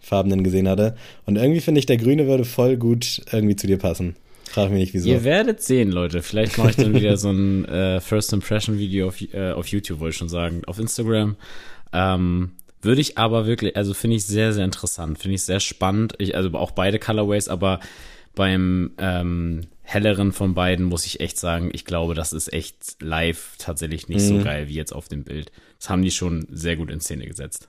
grau-creme-farbenen 0.00 0.44
gesehen 0.44 0.68
hatte. 0.68 0.96
Und 1.26 1.36
irgendwie 1.36 1.60
finde 1.60 1.78
ich, 1.78 1.86
der 1.86 1.96
Grüne 1.96 2.26
würde 2.26 2.44
voll 2.44 2.76
gut 2.76 3.22
irgendwie 3.32 3.56
zu 3.56 3.66
dir 3.66 3.78
passen. 3.78 4.16
Frag 4.44 4.70
mich 4.70 4.80
nicht, 4.80 4.94
wieso. 4.94 5.08
Ihr 5.08 5.22
werdet 5.22 5.62
sehen, 5.62 5.92
Leute. 5.92 6.22
Vielleicht 6.22 6.58
mache 6.58 6.70
ich 6.70 6.76
dann 6.76 6.94
wieder 6.94 7.16
so 7.16 7.30
ein 7.30 7.64
äh, 7.66 8.00
First 8.00 8.32
Impression 8.32 8.78
Video 8.78 9.08
auf, 9.08 9.20
äh, 9.32 9.52
auf 9.52 9.68
YouTube, 9.68 10.00
wollte 10.00 10.12
ich 10.12 10.18
schon 10.18 10.28
sagen, 10.28 10.62
auf 10.66 10.78
Instagram. 10.78 11.36
Ähm, 11.92 12.52
würde 12.82 13.00
ich 13.00 13.16
aber 13.18 13.46
wirklich, 13.46 13.76
also 13.76 13.94
finde 13.94 14.16
ich 14.16 14.24
sehr, 14.24 14.52
sehr 14.52 14.64
interessant, 14.64 15.18
finde 15.18 15.34
ich 15.36 15.42
sehr 15.42 15.60
spannend. 15.60 16.14
Ich, 16.18 16.34
also 16.34 16.50
auch 16.54 16.72
beide 16.72 16.98
Colorways, 16.98 17.48
aber 17.48 17.78
beim 18.34 18.92
ähm, 18.98 19.62
helleren 19.82 20.32
von 20.32 20.54
beiden 20.54 20.86
muss 20.86 21.04
ich 21.04 21.20
echt 21.20 21.38
sagen, 21.38 21.70
ich 21.72 21.84
glaube, 21.84 22.14
das 22.14 22.32
ist 22.32 22.52
echt 22.52 22.96
live 23.00 23.54
tatsächlich 23.58 24.08
nicht 24.08 24.22
so 24.22 24.38
geil 24.42 24.68
wie 24.68 24.74
jetzt 24.74 24.92
auf 24.92 25.08
dem 25.08 25.24
Bild. 25.24 25.52
Das 25.78 25.90
haben 25.90 26.02
die 26.02 26.10
schon 26.10 26.46
sehr 26.50 26.76
gut 26.76 26.90
in 26.90 27.00
Szene 27.00 27.26
gesetzt. 27.26 27.68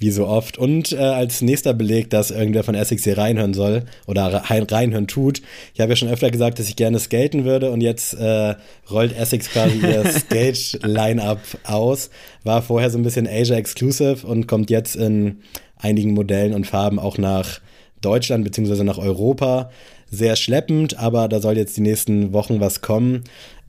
Wie 0.00 0.12
so 0.12 0.26
oft. 0.28 0.58
Und 0.58 0.92
äh, 0.92 0.98
als 0.98 1.40
nächster 1.40 1.74
Beleg, 1.74 2.08
dass 2.10 2.30
irgendwer 2.30 2.62
von 2.62 2.76
Essex 2.76 3.02
hier 3.02 3.18
reinhören 3.18 3.52
soll 3.52 3.84
oder 4.06 4.26
rein, 4.26 4.62
reinhören 4.62 5.08
tut. 5.08 5.42
Ich 5.74 5.80
habe 5.80 5.90
ja 5.90 5.96
schon 5.96 6.08
öfter 6.08 6.30
gesagt, 6.30 6.60
dass 6.60 6.68
ich 6.68 6.76
gerne 6.76 7.00
skaten 7.00 7.44
würde 7.44 7.72
und 7.72 7.80
jetzt 7.80 8.14
äh, 8.14 8.54
rollt 8.88 9.16
Essex 9.18 9.50
quasi 9.50 9.78
ihr 9.78 10.04
Skate-Line-Up 10.08 11.40
aus. 11.64 12.10
War 12.44 12.62
vorher 12.62 12.90
so 12.90 12.98
ein 12.98 13.02
bisschen 13.02 13.26
Asia-exclusive 13.26 14.24
und 14.24 14.46
kommt 14.46 14.70
jetzt 14.70 14.94
in 14.94 15.40
einigen 15.76 16.12
Modellen 16.12 16.54
und 16.54 16.66
Farben 16.66 17.00
auch 17.00 17.18
nach 17.18 17.60
Deutschland 18.00 18.44
beziehungsweise 18.44 18.84
nach 18.84 18.98
Europa. 18.98 19.70
Sehr 20.10 20.36
schleppend, 20.36 20.96
aber 20.96 21.28
da 21.28 21.40
soll 21.40 21.56
jetzt 21.56 21.76
die 21.76 21.82
nächsten 21.82 22.32
Wochen 22.32 22.60
was 22.60 22.82
kommen. 22.82 23.24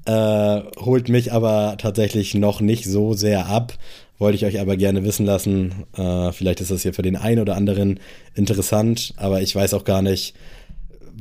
Äh, 0.06 0.62
holt 0.80 1.10
mich 1.10 1.34
aber 1.34 1.76
tatsächlich 1.78 2.36
noch 2.36 2.62
nicht 2.62 2.86
so 2.86 3.14
sehr 3.14 3.48
ab. 3.48 3.74
Wollte 4.20 4.36
ich 4.36 4.46
euch 4.46 4.60
aber 4.60 4.78
gerne 4.78 5.04
wissen 5.04 5.26
lassen. 5.26 5.86
Äh, 5.98 6.32
vielleicht 6.34 6.62
ist 6.62 6.72
das 6.72 6.84
hier 6.84 6.94
für 6.94 7.02
den 7.02 7.16
einen 7.16 7.42
oder 7.42 7.56
anderen 7.56 8.00
interessant, 8.36 9.14
aber 9.18 9.42
ich 9.42 9.56
weiß 9.56 9.74
auch 9.74 9.86
gar 9.86 10.02
nicht, 10.02 10.36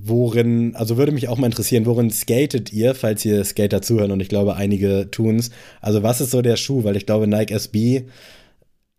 worin, 0.03 0.75
also 0.77 0.97
würde 0.97 1.13
mich 1.13 1.29
auch 1.29 1.39
mal 1.39 1.47
interessieren, 1.47 1.87
worin 1.87 2.11
skatet 2.11 2.73
ihr, 2.73 2.95
falls 2.95 3.25
ihr 3.25 3.45
Skater 3.45 3.83
zuhören 3.83 4.11
und 4.11 4.21
ich 4.21 4.29
glaube, 4.29 4.57
einige 4.57 5.09
tun's. 5.11 5.51
Also 5.81 6.03
was 6.03 6.21
ist 6.21 6.31
so 6.31 6.43
der 6.43 6.57
Schuh? 6.57 6.85
Weil 6.85 6.97
ich 6.97 7.07
glaube, 7.07 7.27
Nike 7.27 7.53
SB 7.53 8.05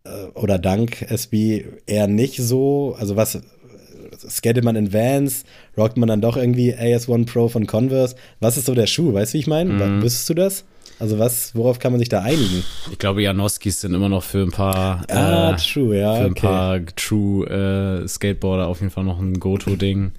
äh, 0.04 0.10
oder 0.34 0.58
Dunk 0.58 1.02
SB 1.02 1.66
eher 1.86 2.06
nicht 2.06 2.36
so. 2.38 2.96
Also 2.98 3.16
was 3.16 3.40
skatet 4.28 4.64
man 4.64 4.76
in 4.76 4.92
Vans? 4.92 5.44
Rockt 5.76 5.96
man 5.96 6.08
dann 6.08 6.20
doch 6.20 6.36
irgendwie 6.36 6.74
AS1 6.74 7.26
Pro 7.26 7.48
von 7.48 7.66
Converse? 7.66 8.16
Was 8.40 8.56
ist 8.56 8.66
so 8.66 8.74
der 8.74 8.86
Schuh? 8.86 9.12
Weißt 9.12 9.32
du, 9.32 9.34
wie 9.34 9.40
ich 9.40 9.46
meine? 9.46 9.72
Mhm. 9.72 10.02
Wüsstest 10.02 10.30
du 10.30 10.34
das? 10.34 10.64
Also 11.00 11.18
was, 11.18 11.54
worauf 11.54 11.78
kann 11.78 11.92
man 11.92 11.98
sich 11.98 12.10
da 12.10 12.20
einigen? 12.20 12.62
Ich 12.92 12.98
glaube, 12.98 13.22
Janoskis 13.22 13.80
sind 13.80 13.94
immer 13.94 14.10
noch 14.10 14.22
für 14.22 14.42
ein 14.42 14.50
paar, 14.50 15.02
Ah, 15.10 15.52
äh, 15.52 15.56
true, 15.56 15.98
ja. 15.98 16.14
für 16.14 16.24
ein 16.26 16.30
okay. 16.32 16.40
paar 16.46 16.86
True 16.94 18.02
äh, 18.04 18.06
Skateboarder 18.06 18.66
auf 18.66 18.80
jeden 18.80 18.92
Fall 18.92 19.04
noch 19.04 19.18
ein 19.18 19.40
Go-To-Ding. 19.40 20.12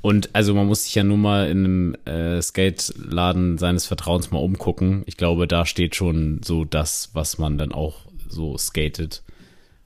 Und 0.00 0.30
also 0.32 0.54
man 0.54 0.66
muss 0.66 0.84
sich 0.84 0.94
ja 0.94 1.04
nur 1.04 1.18
mal 1.18 1.48
in 1.48 1.58
einem 1.64 1.94
äh, 2.06 2.40
Skate-Laden 2.40 3.58
seines 3.58 3.86
Vertrauens 3.86 4.30
mal 4.30 4.38
umgucken. 4.38 5.02
Ich 5.06 5.16
glaube, 5.18 5.46
da 5.46 5.66
steht 5.66 5.96
schon 5.96 6.40
so 6.42 6.64
das, 6.64 7.10
was 7.12 7.38
man 7.38 7.58
dann 7.58 7.72
auch 7.72 7.96
so 8.28 8.56
skatet. 8.56 9.22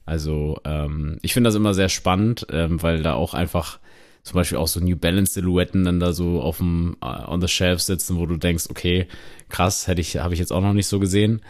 Also 0.05 0.59
ähm, 0.63 1.17
ich 1.21 1.33
finde 1.33 1.49
das 1.49 1.55
immer 1.55 1.73
sehr 1.73 1.89
spannend, 1.89 2.47
ähm, 2.51 2.81
weil 2.81 3.03
da 3.03 3.13
auch 3.13 3.33
einfach 3.33 3.79
zum 4.23 4.35
Beispiel 4.35 4.57
auch 4.57 4.67
so 4.67 4.79
New 4.79 4.95
Balance 4.95 5.33
Silhouetten 5.33 5.83
dann 5.83 5.99
da 5.99 6.13
so 6.13 6.41
auf 6.41 6.57
dem 6.57 6.95
äh, 7.01 7.05
on 7.27 7.41
the 7.41 7.47
shelf 7.47 7.81
sitzen, 7.81 8.17
wo 8.17 8.25
du 8.25 8.37
denkst, 8.37 8.65
okay, 8.69 9.07
krass, 9.49 9.87
hätte 9.87 10.01
ich 10.01 10.17
habe 10.17 10.33
ich 10.33 10.39
jetzt 10.39 10.51
auch 10.53 10.61
noch 10.61 10.73
nicht 10.73 10.87
so 10.87 10.99
gesehen. 10.99 11.41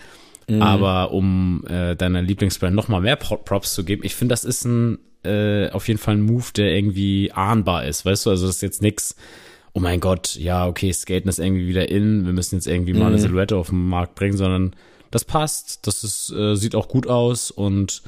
Aber 0.60 1.12
um 1.12 1.64
äh, 1.70 1.96
deiner 1.96 2.22
Lieblingsbrand 2.22 2.76
noch 2.76 2.90
mal 2.90 3.00
mehr 3.00 3.16
Pro- 3.16 3.38
Props 3.38 3.74
zu 3.74 3.86
geben, 3.86 4.02
ich 4.04 4.16
finde, 4.16 4.34
das 4.34 4.44
ist 4.44 4.66
ein 4.66 4.98
äh, 5.24 5.70
auf 5.70 5.88
jeden 5.88 6.00
Fall 6.00 6.16
ein 6.16 6.22
Move, 6.24 6.48
der 6.54 6.76
irgendwie 6.76 7.32
ahnbar 7.32 7.86
ist, 7.86 8.06
weißt 8.06 8.26
du? 8.26 8.32
Also 8.32 8.48
das 8.48 8.58
ist 8.58 8.62
jetzt 8.62 8.82
nix. 8.82 9.16
Oh 9.74 9.80
mein 9.80 10.02
Gott, 10.02 10.36
ja 10.36 10.68
okay, 10.68 10.92
Skaten 10.92 11.30
ist 11.30 11.40
irgendwie 11.40 11.68
wieder 11.68 11.88
in. 11.90 12.26
Wir 12.26 12.34
müssen 12.34 12.56
jetzt 12.56 12.68
irgendwie 12.68 12.92
mal 12.94 13.06
eine 13.08 13.20
Silhouette 13.20 13.56
auf 13.56 13.70
den 13.70 13.88
Markt 13.88 14.16
bringen, 14.16 14.36
sondern 14.36 14.76
das 15.10 15.24
passt. 15.24 15.88
Das 15.88 16.04
ist 16.04 16.32
äh, 16.32 16.56
sieht 16.56 16.76
auch 16.76 16.90
gut 16.90 17.08
aus 17.08 17.52
und 17.52 18.02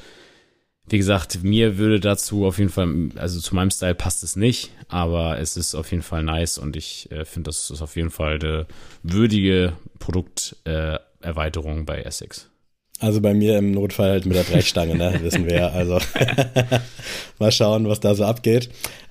wie 0.88 0.98
gesagt, 0.98 1.42
mir 1.42 1.78
würde 1.78 1.98
dazu 1.98 2.44
auf 2.44 2.58
jeden 2.58 2.70
Fall, 2.70 3.10
also 3.16 3.40
zu 3.40 3.54
meinem 3.54 3.70
Style 3.70 3.94
passt 3.94 4.22
es 4.22 4.36
nicht, 4.36 4.70
aber 4.88 5.38
es 5.38 5.56
ist 5.56 5.74
auf 5.74 5.90
jeden 5.90 6.02
Fall 6.02 6.22
nice 6.22 6.58
und 6.58 6.76
ich 6.76 7.10
äh, 7.10 7.24
finde, 7.24 7.48
das 7.48 7.70
ist 7.70 7.80
auf 7.80 7.96
jeden 7.96 8.10
Fall 8.10 8.34
eine 8.34 8.66
würdige 9.02 9.72
Produkterweiterung 9.98 11.80
äh, 11.80 11.84
bei 11.84 12.02
Essex. 12.02 12.50
Also 13.00 13.20
bei 13.20 13.34
mir 13.34 13.58
im 13.58 13.72
Notfall 13.72 14.10
halt 14.10 14.26
mit 14.26 14.36
der 14.36 14.44
Brechstange, 14.44 14.94
ne? 14.94 15.18
Wissen 15.22 15.46
wir 15.46 15.56
ja. 15.56 15.68
Also 15.68 15.98
mal 17.38 17.50
schauen, 17.50 17.88
was 17.88 18.00
da 18.00 18.14
so 18.14 18.24
abgeht. 18.24 18.68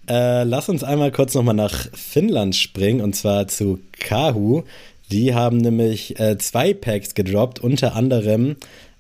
Äh, 0.08 0.44
lass 0.44 0.70
uns 0.70 0.84
einmal 0.84 1.12
kurz 1.12 1.34
nochmal 1.34 1.56
nach 1.56 1.88
Finnland 1.94 2.56
springen 2.56 3.02
und 3.02 3.16
zwar 3.16 3.48
zu 3.48 3.80
Kahu. 4.00 4.64
Die 5.12 5.34
haben 5.36 5.58
nämlich 5.58 6.20
äh, 6.20 6.38
zwei 6.38 6.74
Packs 6.74 7.14
gedroppt, 7.14 7.60
unter 7.60 7.96
anderem 7.96 8.56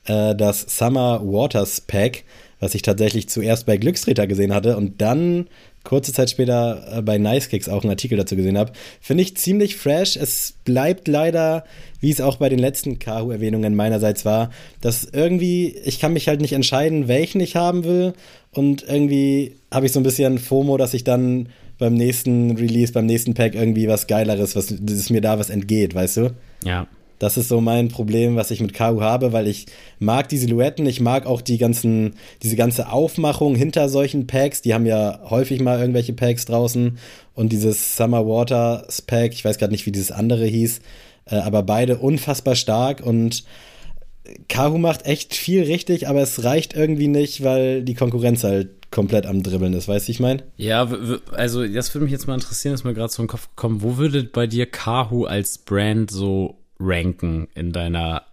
äh, 0.06 0.36
das 0.36 0.62
Summer 0.62 1.22
Waters 1.24 1.82
Pack, 1.82 2.24
was 2.64 2.74
ich 2.76 2.82
tatsächlich 2.82 3.28
zuerst 3.30 3.66
bei 3.66 3.78
Glückstreter 3.78 4.26
gesehen 4.26 4.54
hatte 4.54 4.78
und 4.78 5.02
dann 5.02 5.48
kurze 5.84 6.14
Zeit 6.14 6.30
später 6.30 6.98
äh, 6.98 7.02
bei 7.02 7.18
Nice 7.18 7.50
Kicks 7.50 7.68
auch 7.68 7.84
einen 7.84 7.92
Artikel 7.92 8.18
dazu 8.18 8.36
gesehen 8.36 8.58
habe. 8.58 8.72
Finde 9.02 9.24
ich 9.24 9.36
ziemlich 9.36 9.76
fresh. 9.76 10.16
Es 10.16 10.54
bleibt 10.64 11.08
leider, 11.08 11.66
wie 12.00 12.10
es 12.10 12.22
auch 12.22 12.38
bei 12.38 12.48
den 12.48 12.60
letzten 12.60 13.00
Kahu-Erwähnungen 13.00 13.76
meinerseits 13.76 14.24
war, 14.24 14.50
dass 14.80 15.04
irgendwie, 15.04 15.76
ich 15.84 16.00
kann 16.00 16.14
mich 16.14 16.28
halt 16.30 16.40
nicht 16.42 16.54
entscheiden, 16.54 17.10
welchen 17.10 17.42
ich 17.42 17.56
haben 17.56 17.84
will. 17.84 18.14
Und 18.52 18.84
irgendwie 18.88 19.56
habe 19.72 19.86
ich 19.86 19.92
so 19.92 20.00
ein 20.00 20.04
bisschen 20.04 20.40
FOMO, 20.40 20.78
dass 20.78 20.94
ich 20.94 21.04
dann 21.04 21.50
beim 21.80 21.96
nächsten 21.96 22.52
Release, 22.52 22.94
beim 22.94 23.06
nächsten 23.06 23.34
Pack 23.34 23.56
irgendwie 23.56 23.90
was 23.90 24.08
Geileres, 24.08 24.56
was 24.56 24.74
dass 24.80 25.10
mir 25.10 25.22
da 25.22 25.38
was 25.38 25.50
entgeht, 25.50 25.94
weißt 25.94 26.18
du? 26.18 26.30
Ja. 26.64 26.88
Das 27.24 27.38
ist 27.38 27.48
so 27.48 27.62
mein 27.62 27.88
Problem, 27.88 28.36
was 28.36 28.52
ich 28.52 28.60
mit 28.60 28.74
Kahu 28.74 29.00
habe, 29.00 29.32
weil 29.32 29.48
ich 29.48 29.68
mag 29.98 30.28
die 30.28 30.38
Silhouetten, 30.38 30.86
ich 30.86 31.00
mag 31.00 31.26
auch 31.26 31.40
die 31.40 31.58
ganzen, 31.58 32.16
diese 32.42 32.58
ganze 32.58 32.92
Aufmachung 32.92 33.56
hinter 33.56 33.88
solchen 33.88 34.28
Packs. 34.28 34.62
Die 34.62 34.74
haben 34.74 34.86
ja 34.86 35.22
häufig 35.30 35.62
mal 35.62 35.80
irgendwelche 35.80 36.12
Packs 36.12 36.44
draußen 36.44 36.98
und 37.34 37.54
dieses 37.54 37.96
Summer 37.96 38.28
Waters 38.28 39.02
Pack, 39.04 39.32
ich 39.32 39.46
weiß 39.46 39.58
gerade 39.58 39.72
nicht, 39.72 39.86
wie 39.86 39.94
dieses 39.94 40.12
andere 40.12 40.46
hieß, 40.46 40.82
äh, 41.28 41.38
aber 41.38 41.64
beide 41.64 42.00
unfassbar 42.00 42.56
stark 42.56 43.00
und 43.00 43.46
Kahu 44.50 44.78
macht 44.78 45.06
echt 45.06 45.34
viel 45.34 45.64
richtig, 45.64 46.10
aber 46.10 46.22
es 46.22 46.44
reicht 46.44 46.76
irgendwie 46.76 47.08
nicht, 47.08 47.42
weil 47.42 47.84
die 47.84 47.94
Konkurrenz 47.94 48.44
halt 48.44 48.92
komplett 48.92 49.26
am 49.26 49.44
Dribbeln 49.44 49.74
ist, 49.74 49.88
weißt 49.88 50.10
du, 50.10 50.12
ich 50.12 50.20
meine? 50.20 50.44
Ja, 50.58 50.90
also 51.32 51.66
das 51.66 51.94
würde 51.96 52.04
mich 52.04 52.12
jetzt 52.12 52.28
mal 52.28 52.36
interessieren, 52.36 52.74
ist 52.76 52.84
mir 52.84 52.94
gerade 52.94 53.14
so 53.14 53.24
den 53.24 53.28
Kopf 53.28 53.48
gekommen. 53.48 53.82
Wo 53.82 53.96
würde 53.96 54.26
bei 54.26 54.46
dir 54.46 54.66
Kahu 54.66 55.24
als 55.24 55.58
Brand 55.58 56.12
so 56.12 56.58
ranken 56.84 57.48
in 57.56 57.72
deiner 57.72 58.24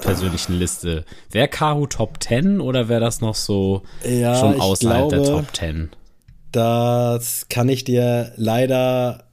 persönlichen 0.00 0.58
Liste? 0.58 1.04
Wäre 1.30 1.48
Kahu 1.48 1.86
Top 1.86 2.22
10 2.22 2.60
oder 2.60 2.88
wäre 2.88 3.00
das 3.00 3.20
noch 3.20 3.34
so 3.34 3.82
Ja, 4.08 4.34
schon 4.34 4.60
außerhalb 4.60 5.08
der 5.10 5.18
glaube- 5.20 5.42
Top 5.46 5.56
10? 5.56 5.90
Das 6.52 7.46
kann 7.48 7.68
ich 7.68 7.84
dir 7.84 8.32
leider 8.36 9.24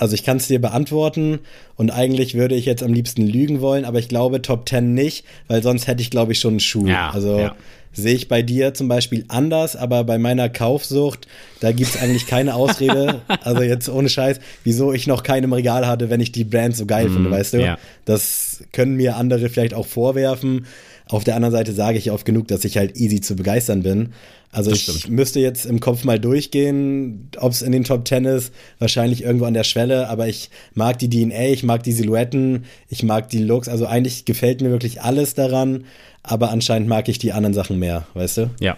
also 0.00 0.14
ich 0.14 0.22
kann 0.22 0.36
es 0.36 0.46
dir 0.46 0.60
beantworten 0.60 1.40
und 1.74 1.90
eigentlich 1.90 2.34
würde 2.34 2.54
ich 2.54 2.66
jetzt 2.66 2.84
am 2.84 2.92
liebsten 2.92 3.26
lügen 3.26 3.60
wollen, 3.60 3.84
aber 3.84 3.98
ich 3.98 4.08
glaube 4.08 4.40
Top 4.42 4.68
10 4.68 4.94
nicht, 4.94 5.24
weil 5.48 5.60
sonst 5.60 5.88
hätte 5.88 6.02
ich, 6.02 6.10
glaube 6.10 6.30
ich, 6.30 6.38
schon 6.38 6.52
einen 6.52 6.60
Schuh. 6.60 6.86
Ja, 6.86 7.10
also 7.10 7.36
ja. 7.40 7.56
Sehe 7.92 8.14
ich 8.14 8.28
bei 8.28 8.42
dir 8.42 8.74
zum 8.74 8.88
Beispiel 8.88 9.24
anders, 9.28 9.76
aber 9.76 10.04
bei 10.04 10.18
meiner 10.18 10.48
Kaufsucht, 10.48 11.26
da 11.60 11.72
gibt 11.72 11.90
es 11.90 12.00
eigentlich 12.00 12.26
keine 12.26 12.54
Ausrede. 12.54 13.22
also 13.42 13.62
jetzt 13.62 13.88
ohne 13.88 14.08
Scheiß, 14.08 14.40
wieso 14.64 14.92
ich 14.92 15.06
noch 15.06 15.22
keinen 15.22 15.44
im 15.44 15.52
Regal 15.52 15.86
hatte, 15.86 16.10
wenn 16.10 16.20
ich 16.20 16.32
die 16.32 16.44
Brand 16.44 16.76
so 16.76 16.86
geil 16.86 17.08
mm, 17.08 17.12
finde, 17.12 17.30
weißt 17.30 17.54
du? 17.54 17.58
Ja. 17.60 17.78
Das 18.04 18.62
können 18.72 18.94
mir 18.94 19.16
andere 19.16 19.48
vielleicht 19.48 19.74
auch 19.74 19.86
vorwerfen. 19.86 20.66
Auf 21.08 21.24
der 21.24 21.36
anderen 21.36 21.52
Seite 21.52 21.72
sage 21.72 21.96
ich 21.96 22.10
oft 22.10 22.26
genug, 22.26 22.48
dass 22.48 22.64
ich 22.64 22.76
halt 22.76 22.96
easy 22.96 23.20
zu 23.20 23.34
begeistern 23.34 23.82
bin. 23.82 24.10
Also 24.50 24.70
das 24.70 24.80
ich 24.80 25.00
stimmt. 25.00 25.14
müsste 25.14 25.40
jetzt 25.40 25.66
im 25.66 25.80
Kopf 25.80 26.04
mal 26.04 26.18
durchgehen, 26.18 27.30
ob 27.38 27.52
es 27.52 27.60
in 27.60 27.72
den 27.72 27.84
Top 27.84 28.04
Ten 28.06 28.24
ist, 28.24 28.52
wahrscheinlich 28.78 29.22
irgendwo 29.22 29.44
an 29.44 29.54
der 29.54 29.64
Schwelle, 29.64 30.08
aber 30.08 30.26
ich 30.26 30.50
mag 30.74 30.98
die 30.98 31.10
DNA, 31.10 31.48
ich 31.48 31.64
mag 31.64 31.82
die 31.82 31.92
Silhouetten, 31.92 32.64
ich 32.88 33.02
mag 33.02 33.28
die 33.28 33.42
Looks, 33.42 33.68
also 33.68 33.86
eigentlich 33.86 34.24
gefällt 34.24 34.62
mir 34.62 34.70
wirklich 34.70 35.02
alles 35.02 35.34
daran, 35.34 35.84
aber 36.28 36.50
anscheinend 36.50 36.88
mag 36.88 37.08
ich 37.08 37.18
die 37.18 37.32
anderen 37.32 37.54
Sachen 37.54 37.78
mehr, 37.78 38.06
weißt 38.14 38.36
du? 38.38 38.50
Ja. 38.60 38.76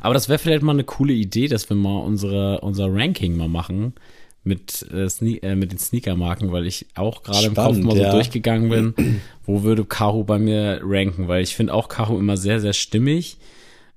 Aber 0.00 0.14
das 0.14 0.28
wäre 0.28 0.38
vielleicht 0.38 0.62
mal 0.62 0.72
eine 0.72 0.84
coole 0.84 1.12
Idee, 1.12 1.48
dass 1.48 1.68
wir 1.68 1.76
mal 1.76 1.98
unsere, 2.00 2.60
unser 2.60 2.86
Ranking 2.92 3.36
mal 3.36 3.48
machen 3.48 3.94
mit, 4.44 4.86
äh, 4.92 5.08
Sne 5.08 5.42
äh, 5.42 5.56
mit 5.56 5.72
den 5.72 5.78
Sneaker-Marken, 5.78 6.52
weil 6.52 6.66
ich 6.66 6.86
auch 6.94 7.22
gerade 7.22 7.46
im 7.46 7.54
Kopf 7.54 7.76
mal 7.78 7.96
so 7.96 8.02
ja. 8.02 8.12
durchgegangen 8.12 8.68
bin, 8.68 9.20
wo 9.46 9.62
würde 9.62 9.84
Kahu 9.84 10.24
bei 10.24 10.38
mir 10.38 10.80
ranken, 10.82 11.28
weil 11.28 11.42
ich 11.42 11.56
finde 11.56 11.74
auch 11.74 11.88
Kahu 11.88 12.18
immer 12.18 12.36
sehr, 12.36 12.60
sehr 12.60 12.72
stimmig 12.72 13.38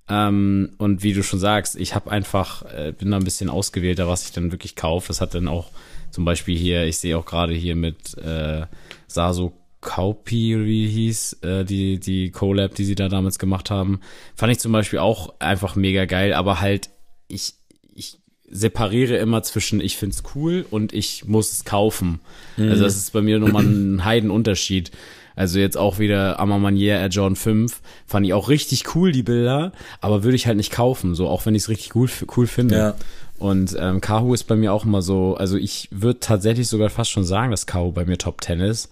ähm, 0.10 0.72
und 0.78 1.04
wie 1.04 1.14
du 1.14 1.24
schon 1.24 1.40
sagst, 1.40 1.78
ich 1.80 1.96
habe 1.96 2.12
einfach, 2.12 2.64
äh, 2.74 2.92
bin 2.92 3.12
da 3.12 3.18
ein 3.18 3.24
bisschen 3.24 3.50
ausgewählter, 3.50 4.08
was 4.08 4.26
ich 4.26 4.32
dann 4.32 4.52
wirklich 4.52 4.76
kaufe. 4.76 5.08
Das 5.08 5.22
hat 5.22 5.34
dann 5.36 5.48
auch 5.48 5.70
zum 6.10 6.26
Beispiel 6.26 6.58
hier, 6.58 6.86
ich 6.86 6.98
sehe 6.98 7.18
auch 7.18 7.26
gerade 7.26 7.54
hier 7.54 7.76
mit 7.76 8.18
äh, 8.18 8.66
Saso 9.08 9.54
Kaupi, 9.82 10.64
wie 10.64 10.88
hieß, 10.88 11.40
äh, 11.42 11.66
die, 11.66 12.00
die 12.00 12.32
Collab, 12.32 12.76
die 12.76 12.86
sie 12.86 12.96
da 12.96 13.10
damals 13.10 13.40
gemacht 13.40 13.72
haben, 13.72 14.00
fand 14.36 14.52
ich 14.52 14.60
zum 14.60 14.72
Beispiel 14.72 15.00
auch 15.00 15.34
einfach 15.40 15.76
mega 15.76 16.06
geil, 16.06 16.34
aber 16.34 16.62
halt, 16.62 16.90
ich, 17.28 17.56
ich 17.94 18.20
separiere 18.50 19.18
immer 19.18 19.42
zwischen 19.44 19.82
ich 19.82 19.98
find's 19.98 20.24
cool 20.36 20.66
und 20.70 20.94
ich 20.94 21.26
muss 21.26 21.52
es 21.52 21.66
kaufen. 21.66 22.20
Mhm. 22.58 22.70
Also 22.70 22.84
das 22.84 22.96
ist 22.96 23.12
bei 23.12 23.22
mir 23.22 23.40
nochmal 23.40 23.64
ein 23.64 24.06
Heidenunterschied. 24.06 24.92
Also 25.36 25.60
jetzt 25.60 25.78
auch 25.78 25.98
wieder 25.98 26.40
Amamanier 26.40 27.00
Air 27.00 27.08
John 27.08 27.36
5. 27.36 27.82
Fand 28.06 28.26
ich 28.26 28.34
auch 28.34 28.50
richtig 28.50 28.96
cool, 28.96 29.12
die 29.12 29.24
Bilder, 29.24 29.72
aber 30.02 30.24
würde 30.24 30.36
ich 30.36 30.46
halt 30.46 30.58
nicht 30.58 30.72
kaufen, 30.72 31.16
so 31.16 31.28
auch 31.28 31.46
wenn 31.46 31.56
ich 31.56 31.64
es 31.64 31.70
richtig 31.70 31.96
cool, 31.96 32.10
cool 32.36 32.48
finde. 32.48 32.78
Ja. 32.78 32.96
Und 33.40 33.76
ähm, 33.80 34.02
Kahu 34.02 34.36
ist 34.36 34.44
bei 34.44 34.56
mir 34.56 34.72
auch 34.72 34.86
immer 34.86 35.02
so, 35.02 35.36
also 35.36 35.58
ich 35.58 35.88
würde 35.90 36.20
tatsächlich 36.20 36.68
sogar 36.68 36.92
fast 36.92 37.10
schon 37.10 37.24
sagen, 37.24 37.50
dass 37.50 37.66
Kahu 37.66 37.92
bei 37.92 38.06
mir 38.06 38.20
Top 38.20 38.44
10 38.44 38.60
ist, 38.60 38.92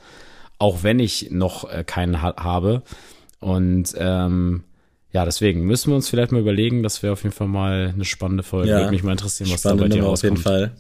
auch 0.60 0.84
wenn 0.84 1.00
ich 1.00 1.32
noch 1.32 1.69
äh, 1.72 1.84
keinen 1.84 2.22
ha 2.22 2.36
habe. 2.38 2.84
Und 3.39 3.95
ähm, 3.98 4.63
ja, 5.12 5.26
deswegen 5.26 5.62
müssen 5.65 5.89
wir 5.89 5.95
uns 5.95 6.10
vielleicht 6.10 6.32
mal 6.32 6.41
überlegen, 6.41 6.84
das 6.84 7.02
wäre 7.02 7.13
auf 7.13 7.24
jeden 7.24 7.34
Fall 7.34 7.48
mal 7.48 7.91
eine 7.93 8.06
spannende 8.06 8.43
Folge. 8.43 8.69
Ja, 8.69 8.80
Würde 8.80 8.91
mich 8.91 9.04
mal 9.04 9.13
interessieren, 9.13 9.50
was 9.52 9.63
da 9.63 9.74
bei 9.74 9.88
dir 9.88 10.04
rauskommt. 10.04 10.13
Auf 10.13 10.24
jeden 10.24 10.38
Fall. 10.38 10.72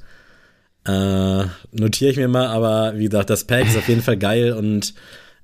Äh, 0.85 1.47
notiere 1.71 2.11
ich 2.11 2.17
mir 2.17 2.27
mal, 2.27 2.47
aber 2.47 2.97
wie 2.97 3.05
gesagt, 3.05 3.29
das 3.29 3.45
Pack 3.45 3.67
ist 3.67 3.77
auf 3.77 3.87
jeden 3.87 4.01
Fall 4.01 4.17
geil 4.17 4.53
und 4.53 4.93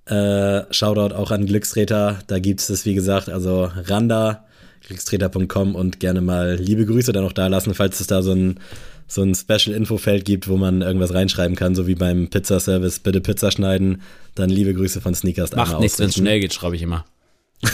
äh, 0.06 0.62
Shoutout 0.72 1.16
auch 1.16 1.32
an 1.32 1.46
Glückstreter. 1.46 2.20
Da 2.28 2.40
gibt 2.40 2.60
es 2.60 2.68
das, 2.68 2.86
wie 2.86 2.94
gesagt, 2.94 3.30
also 3.30 3.70
Randa, 3.76 4.46
glückstreter.com 4.88 5.76
und 5.76 6.00
gerne 6.00 6.22
mal 6.22 6.56
liebe 6.56 6.86
Grüße 6.86 7.12
dann 7.12 7.24
noch 7.24 7.34
da 7.34 7.48
lassen, 7.48 7.74
falls 7.74 8.00
es 8.00 8.08
da 8.08 8.22
so 8.22 8.34
ein, 8.34 8.60
so 9.08 9.22
ein 9.22 9.36
Special-Info-Feld 9.36 10.26
gibt, 10.26 10.48
wo 10.48 10.58
man 10.58 10.82
irgendwas 10.82 11.14
reinschreiben 11.14 11.56
kann, 11.56 11.76
so 11.76 11.88
wie 11.88 11.96
beim 11.96 12.28
Pizzaservice, 12.30 13.00
bitte 13.00 13.22
Pizza 13.22 13.52
schneiden. 13.52 14.02
Dann 14.34 14.50
liebe 14.50 14.74
Grüße 14.74 15.02
von 15.02 15.14
Sneakers. 15.14 15.56
Macht 15.56 15.80
nichts, 15.80 16.00
wenn 16.00 16.10
es 16.10 16.16
schnell 16.16 16.40
geht, 16.40 16.54
schreibe 16.54 16.76
ich 16.76 16.82
immer. 16.82 17.06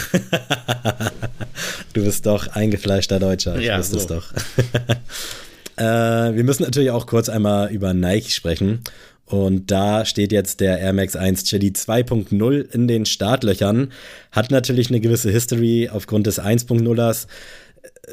du 1.92 2.04
bist 2.04 2.26
doch 2.26 2.48
eingefleischter 2.48 3.18
Deutscher. 3.18 3.60
Ja, 3.60 3.78
wusste 3.78 3.94
so. 3.94 4.00
es 4.00 4.06
doch. 4.06 4.32
äh, 5.76 6.34
wir 6.34 6.44
müssen 6.44 6.62
natürlich 6.62 6.90
auch 6.90 7.06
kurz 7.06 7.28
einmal 7.28 7.72
über 7.72 7.94
Nike 7.94 8.30
sprechen. 8.30 8.80
Und 9.24 9.70
da 9.70 10.04
steht 10.04 10.30
jetzt 10.30 10.60
der 10.60 10.78
Air 10.78 10.92
Max 10.92 11.16
1 11.16 11.44
Chili 11.44 11.68
2.0 11.68 12.70
in 12.72 12.86
den 12.86 13.06
Startlöchern. 13.06 13.90
Hat 14.30 14.50
natürlich 14.50 14.90
eine 14.90 15.00
gewisse 15.00 15.30
History 15.30 15.88
aufgrund 15.90 16.26
des 16.26 16.38
1.0ers, 16.38 17.28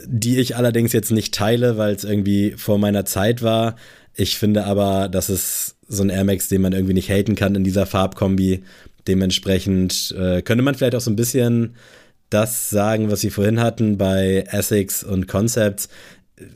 die 0.05 0.37
ich 0.37 0.55
allerdings 0.55 0.93
jetzt 0.93 1.11
nicht 1.11 1.33
teile, 1.33 1.77
weil 1.77 1.95
es 1.95 2.03
irgendwie 2.03 2.53
vor 2.57 2.77
meiner 2.77 3.05
Zeit 3.05 3.41
war. 3.41 3.75
Ich 4.15 4.37
finde 4.37 4.65
aber, 4.65 5.09
dass 5.09 5.29
es 5.29 5.75
so 5.87 6.03
ein 6.03 6.09
Air 6.09 6.23
Max, 6.23 6.47
den 6.47 6.61
man 6.61 6.73
irgendwie 6.73 6.93
nicht 6.93 7.09
haten 7.09 7.35
kann 7.35 7.55
in 7.55 7.63
dieser 7.63 7.85
Farbkombi. 7.85 8.63
Dementsprechend 9.07 10.13
äh, 10.17 10.41
könnte 10.41 10.63
man 10.63 10.75
vielleicht 10.75 10.95
auch 10.95 11.01
so 11.01 11.09
ein 11.09 11.15
bisschen 11.15 11.75
das 12.29 12.69
sagen, 12.69 13.09
was 13.09 13.21
sie 13.21 13.31
vorhin 13.31 13.59
hatten 13.59 13.97
bei 13.97 14.45
Essex 14.51 15.03
und 15.03 15.27
Concepts. 15.27 15.89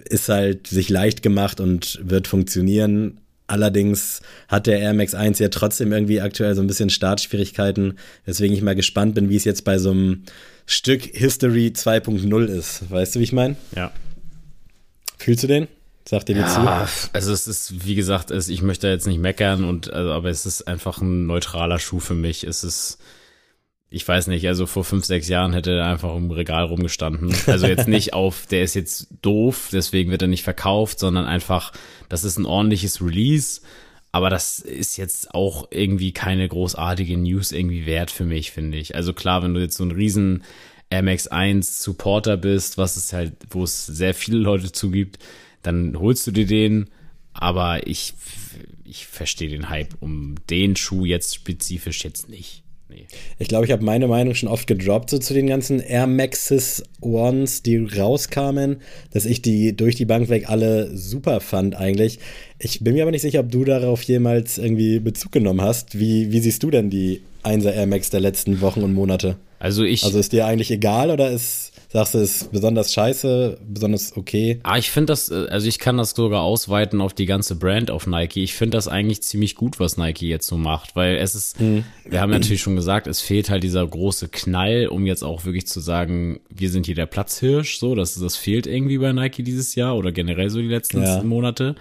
Ist 0.07 0.29
halt 0.29 0.67
sich 0.67 0.89
leicht 0.89 1.23
gemacht 1.23 1.59
und 1.59 1.99
wird 2.03 2.27
funktionieren. 2.27 3.19
Allerdings 3.47 4.21
hat 4.47 4.67
der 4.67 4.79
Air 4.79 4.93
Max 4.93 5.15
1 5.15 5.39
ja 5.39 5.49
trotzdem 5.49 5.91
irgendwie 5.91 6.21
aktuell 6.21 6.55
so 6.55 6.61
ein 6.61 6.67
bisschen 6.67 6.89
Startschwierigkeiten, 6.89 7.97
weswegen 8.25 8.55
ich 8.55 8.61
mal 8.61 8.75
gespannt 8.75 9.15
bin, 9.15 9.29
wie 9.29 9.35
es 9.35 9.43
jetzt 9.43 9.65
bei 9.65 9.79
so 9.79 9.91
einem 9.91 10.23
Stück 10.65 11.03
History 11.03 11.73
2.0 11.75 12.45
ist. 12.45 12.89
Weißt 12.89 13.15
du, 13.15 13.19
wie 13.19 13.23
ich 13.23 13.33
meine? 13.33 13.55
Ja. 13.75 13.91
Fühlst 15.17 15.43
du 15.43 15.47
den? 15.47 15.67
Sagt 16.05 16.27
dir 16.27 16.35
ja, 16.35 16.47
zu? 16.47 17.09
Also 17.13 17.31
es 17.31 17.47
ist, 17.47 17.85
wie 17.85 17.95
gesagt, 17.95 18.29
es, 18.29 18.49
ich 18.49 18.61
möchte 18.61 18.87
jetzt 18.89 19.07
nicht 19.07 19.19
meckern 19.19 19.63
und 19.63 19.91
also, 19.91 20.11
aber 20.11 20.29
es 20.29 20.45
ist 20.45 20.67
einfach 20.67 20.99
ein 21.01 21.25
neutraler 21.25 21.79
Schuh 21.79 21.99
für 21.99 22.13
mich. 22.13 22.43
Es 22.43 22.63
ist 22.63 22.99
ich 23.93 24.07
weiß 24.07 24.25
nicht, 24.25 24.47
also 24.47 24.65
vor 24.65 24.83
fünf, 24.83 25.05
sechs 25.05 25.27
Jahren 25.27 25.53
hätte 25.53 25.77
er 25.77 25.85
einfach 25.85 26.15
im 26.15 26.31
Regal 26.31 26.63
rumgestanden. 26.63 27.31
Also 27.45 27.67
jetzt 27.67 27.87
nicht 27.87 28.13
auf, 28.15 28.47
der 28.47 28.63
ist 28.63 28.73
jetzt 28.73 29.07
doof, 29.21 29.69
deswegen 29.71 30.09
wird 30.09 30.23
er 30.23 30.27
nicht 30.27 30.43
verkauft, 30.43 30.97
sondern 30.97 31.25
einfach, 31.25 31.73
das 32.09 32.23
ist 32.23 32.39
ein 32.39 32.47
ordentliches 32.47 33.03
Release. 33.03 33.61
Aber 34.13 34.29
das 34.29 34.59
ist 34.59 34.95
jetzt 34.97 35.33
auch 35.33 35.67
irgendwie 35.71 36.11
keine 36.11 36.47
großartige 36.47 37.17
News 37.17 37.51
irgendwie 37.51 37.87
wert 37.87 38.11
für 38.11 38.25
mich, 38.25 38.51
finde 38.51 38.77
ich. 38.77 38.93
Also 38.93 39.11
klar, 39.11 39.41
wenn 39.41 39.55
du 39.55 39.59
jetzt 39.59 39.75
so 39.75 39.83
ein 39.83 39.91
riesen 39.91 40.43
MX1 40.91 41.63
Supporter 41.81 42.37
bist, 42.37 42.77
was 42.77 42.95
es 42.95 43.11
halt, 43.11 43.33
wo 43.49 43.63
es 43.63 43.87
sehr 43.87 44.13
viele 44.13 44.37
Leute 44.37 44.71
zugibt, 44.71 45.17
dann 45.63 45.97
holst 45.97 46.27
du 46.27 46.31
dir 46.31 46.45
den. 46.45 46.91
Aber 47.33 47.87
ich, 47.87 48.13
ich 48.83 49.07
verstehe 49.07 49.49
den 49.49 49.69
Hype 49.69 49.95
um 49.99 50.35
den 50.47 50.75
Schuh 50.75 51.05
jetzt 51.05 51.33
spezifisch 51.33 52.03
jetzt 52.03 52.29
nicht. 52.29 52.62
Nee. 52.93 53.07
Ich 53.39 53.47
glaube, 53.47 53.65
ich 53.65 53.71
habe 53.71 53.83
meine 53.83 54.07
Meinung 54.07 54.35
schon 54.35 54.49
oft 54.49 54.67
gedroppt, 54.67 55.09
so 55.09 55.17
zu 55.17 55.33
den 55.33 55.47
ganzen 55.47 55.79
Air 55.79 56.05
Maxes 56.05 56.83
Ones, 57.01 57.63
die 57.63 57.77
rauskamen, 57.77 58.77
dass 59.11 59.25
ich 59.25 59.41
die 59.41 59.75
durch 59.75 59.95
die 59.95 60.05
Bank 60.05 60.29
weg 60.29 60.49
alle 60.49 60.95
super 60.95 61.39
fand 61.39 61.75
eigentlich. 61.75 62.19
Ich 62.59 62.81
bin 62.81 62.93
mir 62.93 63.03
aber 63.03 63.11
nicht 63.11 63.23
sicher, 63.23 63.39
ob 63.39 63.51
du 63.51 63.65
darauf 63.65 64.03
jemals 64.03 64.57
irgendwie 64.57 64.99
Bezug 64.99 65.31
genommen 65.31 65.61
hast. 65.61 65.99
Wie, 65.99 66.31
wie 66.31 66.39
siehst 66.39 66.61
du 66.61 66.69
denn 66.69 66.89
die 66.89 67.21
1er 67.43 67.71
Air 67.71 67.87
Max 67.87 68.09
der 68.09 68.19
letzten 68.19 68.61
Wochen 68.61 68.83
und 68.83 68.93
Monate? 68.93 69.37
Also 69.59 69.83
ich. 69.83 70.03
Also 70.03 70.19
ist 70.19 70.31
dir 70.31 70.45
eigentlich 70.45 70.71
egal 70.71 71.09
oder 71.09 71.31
ist 71.31 71.72
Sagst 71.93 72.15
du, 72.15 72.17
es 72.17 72.41
ist 72.41 72.51
besonders 72.51 72.91
scheiße, 72.91 73.59
besonders 73.67 74.17
okay? 74.17 74.59
Ah, 74.63 74.79
ich 74.79 74.89
finde 74.89 75.11
das, 75.13 75.29
äh, 75.29 75.45
also 75.51 75.67
ich 75.67 75.77
kann 75.77 75.95
das 75.97 76.09
sogar 76.09 76.41
ausweiten 76.41 77.01
auf 77.01 77.13
die 77.13 77.27
ganze 77.27 77.55
Brand 77.55 77.91
auf 77.91 78.07
Nike. 78.07 78.43
Ich 78.43 78.55
finde 78.55 78.77
das 78.77 78.87
eigentlich 78.87 79.21
ziemlich 79.21 79.53
gut, 79.53 79.79
was 79.79 79.95
Nike 79.95 80.27
jetzt 80.27 80.47
so 80.47 80.57
macht, 80.57 80.95
weil 80.95 81.17
es 81.17 81.35
ist, 81.35 81.59
hm. 81.59 81.83
wir 82.03 82.19
haben 82.19 82.31
natürlich 82.31 82.63
schon 82.63 82.75
gesagt, 82.75 83.05
es 83.05 83.21
fehlt 83.21 83.51
halt 83.51 83.61
dieser 83.61 83.85
große 83.85 84.29
Knall, 84.29 84.87
um 84.87 85.05
jetzt 85.05 85.23
auch 85.23 85.45
wirklich 85.45 85.67
zu 85.67 85.81
sagen, 85.81 86.39
wir 86.49 86.71
sind 86.71 86.87
hier 86.87 86.95
der 86.95 87.05
Platzhirsch, 87.05 87.77
so, 87.77 87.93
das, 87.93 88.15
das 88.15 88.37
fehlt 88.37 88.65
irgendwie 88.65 88.97
bei 88.97 89.13
Nike 89.13 89.43
dieses 89.43 89.75
Jahr 89.75 89.95
oder 89.95 90.11
generell 90.11 90.49
so 90.49 90.59
die 90.59 90.69
letzten 90.69 91.03
ja. 91.03 91.21
Monate. 91.21 91.75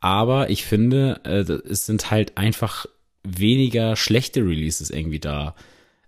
Aber 0.00 0.50
ich 0.50 0.64
finde, 0.64 1.20
äh, 1.22 1.52
es 1.70 1.86
sind 1.86 2.10
halt 2.10 2.36
einfach 2.36 2.86
weniger 3.22 3.94
schlechte 3.94 4.40
Releases 4.40 4.90
irgendwie 4.90 5.20
da 5.20 5.54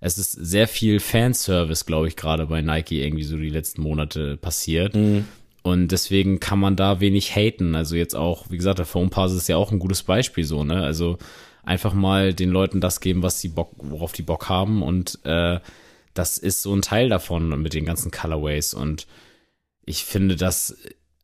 es 0.00 0.18
ist 0.18 0.32
sehr 0.32 0.68
viel 0.68 1.00
Fanservice, 1.00 1.84
glaube 1.84 2.08
ich, 2.08 2.16
gerade 2.16 2.46
bei 2.46 2.62
Nike 2.62 3.02
irgendwie 3.02 3.24
so 3.24 3.36
die 3.36 3.50
letzten 3.50 3.82
Monate 3.82 4.36
passiert. 4.36 4.94
Mhm. 4.94 5.26
Und 5.62 5.88
deswegen 5.88 6.40
kann 6.40 6.60
man 6.60 6.76
da 6.76 7.00
wenig 7.00 7.34
haten. 7.34 7.74
Also 7.74 7.96
jetzt 7.96 8.14
auch, 8.14 8.46
wie 8.48 8.56
gesagt, 8.56 8.78
der 8.78 8.86
Phone 8.86 9.10
Pass 9.10 9.32
ist 9.32 9.48
ja 9.48 9.56
auch 9.56 9.72
ein 9.72 9.80
gutes 9.80 10.02
Beispiel 10.02 10.44
so, 10.44 10.64
ne? 10.64 10.82
Also 10.82 11.18
einfach 11.64 11.92
mal 11.94 12.32
den 12.32 12.50
Leuten 12.50 12.80
das 12.80 13.00
geben, 13.00 13.22
was 13.22 13.40
sie 13.40 13.48
Bock, 13.48 13.72
worauf 13.76 14.12
die 14.12 14.22
Bock 14.22 14.48
haben. 14.48 14.82
Und 14.82 15.18
äh, 15.24 15.58
das 16.14 16.38
ist 16.38 16.62
so 16.62 16.74
ein 16.74 16.82
Teil 16.82 17.08
davon 17.08 17.60
mit 17.60 17.74
den 17.74 17.84
ganzen 17.84 18.10
Colorways. 18.10 18.72
Und 18.72 19.06
ich 19.84 20.04
finde, 20.04 20.36
dass 20.36 20.76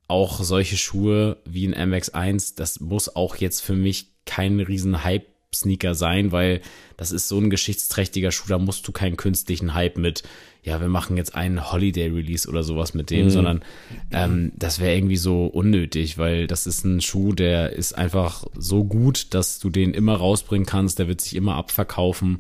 auch 0.09 0.43
solche 0.43 0.77
Schuhe 0.77 1.39
wie 1.47 1.67
ein 1.67 1.93
MX1, 1.93 2.57
das 2.57 2.81
muss 2.81 3.15
auch 3.15 3.37
jetzt 3.37 3.61
für 3.61 3.75
mich 3.75 4.09
kein 4.27 4.61
riesen 4.61 5.05
Hype 5.05 5.27
Sneaker 5.55 5.95
sein, 5.95 6.33
weil 6.33 6.61
das 6.97 7.13
ist 7.13 7.29
so 7.29 7.39
ein 7.39 7.51
geschichtsträchtiger 7.51 8.31
Schuh, 8.31 8.49
da 8.49 8.59
musst 8.59 8.87
du 8.87 8.93
keinen 8.93 9.17
künstlichen 9.17 9.75
Hype 9.75 9.99
mit, 9.99 10.23
ja, 10.63 10.81
wir 10.81 10.89
machen 10.89 11.17
jetzt 11.17 11.35
einen 11.35 11.71
Holiday-Release 11.71 12.49
oder 12.49 12.63
sowas 12.63 12.95
mit 12.95 13.11
dem, 13.11 13.27
mhm. 13.27 13.31
sondern 13.31 13.65
ähm, 14.13 14.53
das 14.57 14.81
wäre 14.81 14.97
irgendwie 14.97 15.17
so 15.17 15.47
unnötig, 15.47 16.17
weil 16.17 16.47
das 16.47 16.67
ist 16.67 16.85
ein 16.85 17.01
Schuh, 17.01 17.33
der 17.33 17.73
ist 17.73 17.93
einfach 17.93 18.45
so 18.57 18.85
gut, 18.85 19.35
dass 19.35 19.59
du 19.59 19.69
den 19.69 19.93
immer 19.93 20.17
rausbringen 20.17 20.67
kannst, 20.67 20.99
der 20.99 21.09
wird 21.09 21.21
sich 21.21 21.37
immer 21.37 21.57
abverkaufen. 21.57 22.39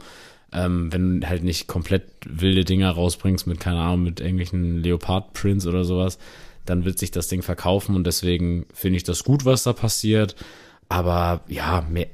Ähm, 0.53 0.93
wenn 0.93 1.21
du 1.21 1.29
halt 1.29 1.43
nicht 1.43 1.67
komplett 1.67 2.05
wilde 2.25 2.65
Dinger 2.65 2.91
rausbringst 2.91 3.47
mit, 3.47 3.61
keine 3.61 3.81
Ahnung, 3.81 4.05
mit 4.05 4.21
irgendwelchen 4.21 4.83
Leopard-Prints 4.83 5.67
oder 5.67 5.85
sowas, 5.85 6.19
dann 6.65 6.85
wird 6.85 6.99
sich 6.99 7.11
das 7.11 7.29
Ding 7.29 7.43
verkaufen 7.43 7.95
und 7.95 8.07
deswegen 8.07 8.67
finde 8.73 8.97
ich 8.97 9.05
das 9.05 9.25
gut, 9.25 9.45
was 9.45 9.65
da 9.65 9.73
passiert. 9.73 10.35
Aber 10.89 11.43
ja, 11.49 11.87
mehr, 11.91 12.07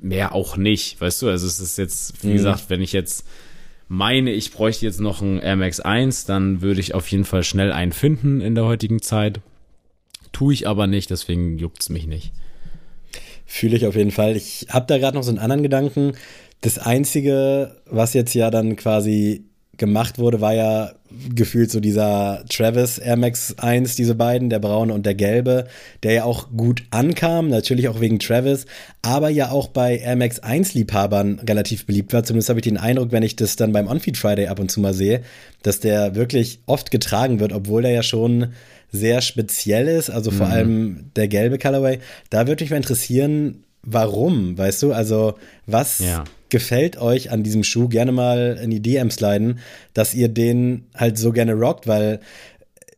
mehr 0.00 0.34
auch 0.34 0.56
nicht, 0.56 1.00
weißt 1.00 1.22
du? 1.22 1.28
Also 1.28 1.46
es 1.46 1.60
ist 1.60 1.78
jetzt, 1.78 2.22
wie 2.22 2.28
mhm. 2.28 2.34
gesagt, 2.34 2.64
wenn 2.68 2.80
ich 2.80 2.92
jetzt 2.92 3.24
meine, 3.88 4.32
ich 4.32 4.52
bräuchte 4.52 4.84
jetzt 4.86 5.00
noch 5.00 5.22
einen 5.22 5.38
Air 5.40 5.56
Max 5.56 5.80
1, 5.80 6.26
dann 6.26 6.60
würde 6.60 6.80
ich 6.80 6.94
auf 6.94 7.10
jeden 7.10 7.24
Fall 7.24 7.42
schnell 7.42 7.72
einen 7.72 7.92
finden 7.92 8.40
in 8.40 8.54
der 8.54 8.64
heutigen 8.64 9.00
Zeit. 9.00 9.40
Tue 10.32 10.52
ich 10.52 10.68
aber 10.68 10.86
nicht, 10.86 11.10
deswegen 11.10 11.58
juckt 11.58 11.82
es 11.82 11.88
mich 11.88 12.06
nicht. 12.06 12.32
Fühle 13.46 13.76
ich 13.76 13.86
auf 13.86 13.96
jeden 13.96 14.10
Fall. 14.10 14.36
Ich 14.36 14.66
habe 14.68 14.86
da 14.86 14.98
gerade 14.98 15.16
noch 15.16 15.22
so 15.22 15.30
einen 15.30 15.38
anderen 15.38 15.62
Gedanken. 15.62 16.12
Das 16.60 16.78
Einzige, 16.78 17.76
was 17.86 18.12
jetzt 18.12 18.34
ja 18.34 18.50
dann 18.50 18.76
quasi 18.76 19.46
gemacht 19.78 20.18
wurde, 20.18 20.40
war 20.40 20.54
ja 20.54 20.92
gefühlt 21.34 21.70
so 21.70 21.80
dieser 21.80 22.44
Travis 22.48 22.98
Air 22.98 23.16
Max 23.16 23.54
1, 23.58 23.96
diese 23.96 24.14
beiden, 24.14 24.50
der 24.50 24.58
braune 24.58 24.92
und 24.92 25.06
der 25.06 25.14
gelbe, 25.14 25.66
der 26.02 26.12
ja 26.12 26.24
auch 26.24 26.50
gut 26.50 26.82
ankam, 26.90 27.48
natürlich 27.48 27.88
auch 27.88 28.00
wegen 28.00 28.18
Travis, 28.18 28.66
aber 29.02 29.30
ja 29.30 29.50
auch 29.50 29.68
bei 29.68 29.98
Air 29.98 30.16
Max 30.16 30.40
1 30.40 30.74
Liebhabern 30.74 31.40
relativ 31.48 31.86
beliebt 31.86 32.12
war. 32.12 32.24
Zumindest 32.24 32.50
habe 32.50 32.58
ich 32.60 32.64
den 32.64 32.76
Eindruck, 32.76 33.12
wenn 33.12 33.22
ich 33.22 33.36
das 33.36 33.56
dann 33.56 33.72
beim 33.72 33.88
On-Feed 33.88 34.16
Friday 34.16 34.48
ab 34.48 34.58
und 34.58 34.70
zu 34.70 34.80
mal 34.80 34.94
sehe, 34.94 35.22
dass 35.62 35.80
der 35.80 36.14
wirklich 36.14 36.60
oft 36.66 36.90
getragen 36.90 37.40
wird, 37.40 37.52
obwohl 37.52 37.82
der 37.82 37.92
ja 37.92 38.02
schon 38.02 38.48
sehr 38.90 39.20
speziell 39.20 39.88
ist, 39.88 40.10
also 40.10 40.30
vor 40.30 40.46
mhm. 40.46 40.52
allem 40.52 41.10
der 41.16 41.28
gelbe 41.28 41.58
Colorway. 41.58 42.00
Da 42.30 42.46
würde 42.46 42.64
mich 42.64 42.70
mal 42.70 42.78
interessieren, 42.78 43.64
warum, 43.82 44.56
weißt 44.58 44.82
du? 44.82 44.92
Also, 44.92 45.34
was 45.66 46.00
ja 46.00 46.24
gefällt 46.50 46.98
euch 46.98 47.30
an 47.30 47.42
diesem 47.42 47.64
Schuh? 47.64 47.88
Gerne 47.88 48.12
mal 48.12 48.58
in 48.62 48.70
die 48.70 48.82
DMs 48.82 49.20
leiden, 49.20 49.60
dass 49.94 50.14
ihr 50.14 50.28
den 50.28 50.86
halt 50.94 51.18
so 51.18 51.32
gerne 51.32 51.54
rockt, 51.54 51.86
weil 51.86 52.20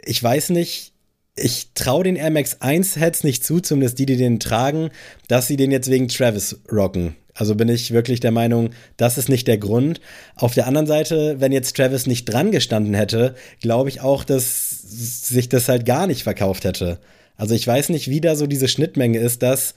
ich 0.05 0.23
weiß 0.23 0.51
nicht, 0.51 0.93
ich 1.37 1.69
traue 1.75 2.05
den 2.05 2.17
Air 2.17 2.31
Max 2.31 2.61
1 2.61 2.97
Heads 2.97 3.25
nicht 3.25 3.45
zu, 3.45 3.61
zumindest 3.61 3.99
die, 3.99 4.07
die 4.07 4.17
den 4.17 4.41
tragen, 4.41 4.91
dass 5.29 5.47
sie 5.47 5.57
den 5.57 5.71
jetzt 5.71 5.91
wegen 5.91 6.09
Travis 6.09 6.61
rocken. 6.71 7.17
Also 7.35 7.55
bin 7.55 7.69
ich 7.69 7.93
wirklich 7.93 8.21
der 8.21 8.33
Meinung, 8.33 8.71
das 8.97 9.17
ist 9.17 9.29
nicht 9.29 9.49
der 9.49 9.57
Grund. 9.57 10.01
Auf 10.37 10.55
der 10.55 10.67
anderen 10.67 10.87
Seite, 10.87 11.37
wenn 11.39 11.53
jetzt 11.53 11.77
Travis 11.77 12.07
nicht 12.07 12.27
dran 12.27 12.51
gestanden 12.51 12.95
hätte, 12.95 13.35
glaube 13.61 13.89
ich 13.89 14.01
auch, 14.01 14.25
dass 14.25 14.69
sich 14.81 15.49
das 15.49 15.69
halt 15.69 15.87
gar 15.87 16.07
nicht 16.07 16.25
verkauft 16.25 16.65
hätte. 16.65 16.99
Also 17.37 17.55
ich 17.55 17.67
weiß 17.67 17.89
nicht, 17.89 18.09
wie 18.09 18.21
da 18.21 18.37
so 18.37 18.47
diese 18.47 18.69
Schnittmenge 18.69 19.19
ist, 19.19 19.43
dass 19.43 19.75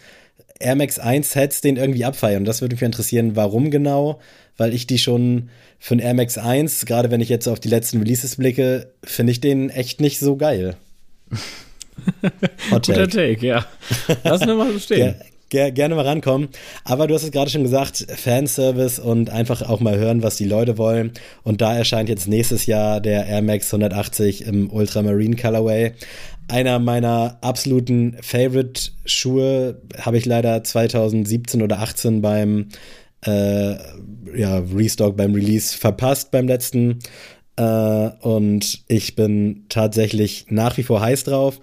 Air 0.59 0.75
Max 0.75 0.99
1 0.99 1.31
Sets 1.31 1.61
den 1.61 1.77
irgendwie 1.77 2.05
abfeiern. 2.05 2.39
Und 2.39 2.45
das 2.45 2.61
würde 2.61 2.75
mich 2.75 2.81
interessieren, 2.81 3.35
warum 3.35 3.71
genau, 3.71 4.19
weil 4.57 4.73
ich 4.73 4.87
die 4.87 4.99
schon 4.99 5.49
für 5.79 5.95
ein 5.95 5.99
Air 5.99 6.13
Max 6.13 6.37
1, 6.37 6.85
gerade 6.85 7.11
wenn 7.11 7.21
ich 7.21 7.29
jetzt 7.29 7.47
auf 7.47 7.59
die 7.59 7.69
letzten 7.69 7.99
Releases 7.99 8.37
blicke, 8.37 8.91
finde 9.03 9.31
ich 9.31 9.41
den 9.41 9.69
echt 9.69 9.99
nicht 9.99 10.19
so 10.19 10.37
geil. 10.37 10.75
Hot 12.71 12.87
Guter 12.87 13.07
Take, 13.07 13.45
ja. 13.45 13.65
Lass 14.23 14.41
wir 14.41 14.55
mal 14.55 14.71
so 14.71 14.79
stehen. 14.79 15.15
Ger 15.49 15.71
gerne 15.71 15.93
mal 15.93 16.05
rankommen. 16.05 16.49
Aber 16.83 17.05
du 17.05 17.13
hast 17.13 17.23
es 17.23 17.31
gerade 17.31 17.51
schon 17.51 17.61
gesagt, 17.63 18.07
Fanservice 18.09 18.99
und 18.99 19.29
einfach 19.29 19.61
auch 19.61 19.79
mal 19.79 19.97
hören, 19.97 20.23
was 20.23 20.35
die 20.35 20.45
Leute 20.45 20.79
wollen. 20.79 21.11
Und 21.43 21.61
da 21.61 21.75
erscheint 21.75 22.09
jetzt 22.09 22.27
nächstes 22.27 22.65
Jahr 22.65 22.99
der 22.99 23.27
Air 23.27 23.43
Max 23.43 23.71
180 23.71 24.45
im 24.45 24.71
Ultramarine 24.71 25.35
Colorway 25.35 25.93
einer 26.47 26.79
meiner 26.79 27.37
absoluten 27.41 28.17
Favorite-Schuhe 28.21 29.81
habe 29.99 30.17
ich 30.17 30.25
leider 30.25 30.63
2017 30.63 31.61
oder 31.61 31.79
18 31.79 32.21
beim 32.21 32.69
äh, 33.25 33.75
ja, 34.35 34.59
Restock, 34.73 35.15
beim 35.15 35.33
Release 35.33 35.77
verpasst 35.77 36.31
beim 36.31 36.47
letzten. 36.47 36.99
Äh, 37.55 38.09
und 38.21 38.83
ich 38.87 39.15
bin 39.15 39.65
tatsächlich 39.69 40.45
nach 40.49 40.77
wie 40.77 40.83
vor 40.83 41.01
heiß 41.01 41.23
drauf 41.23 41.59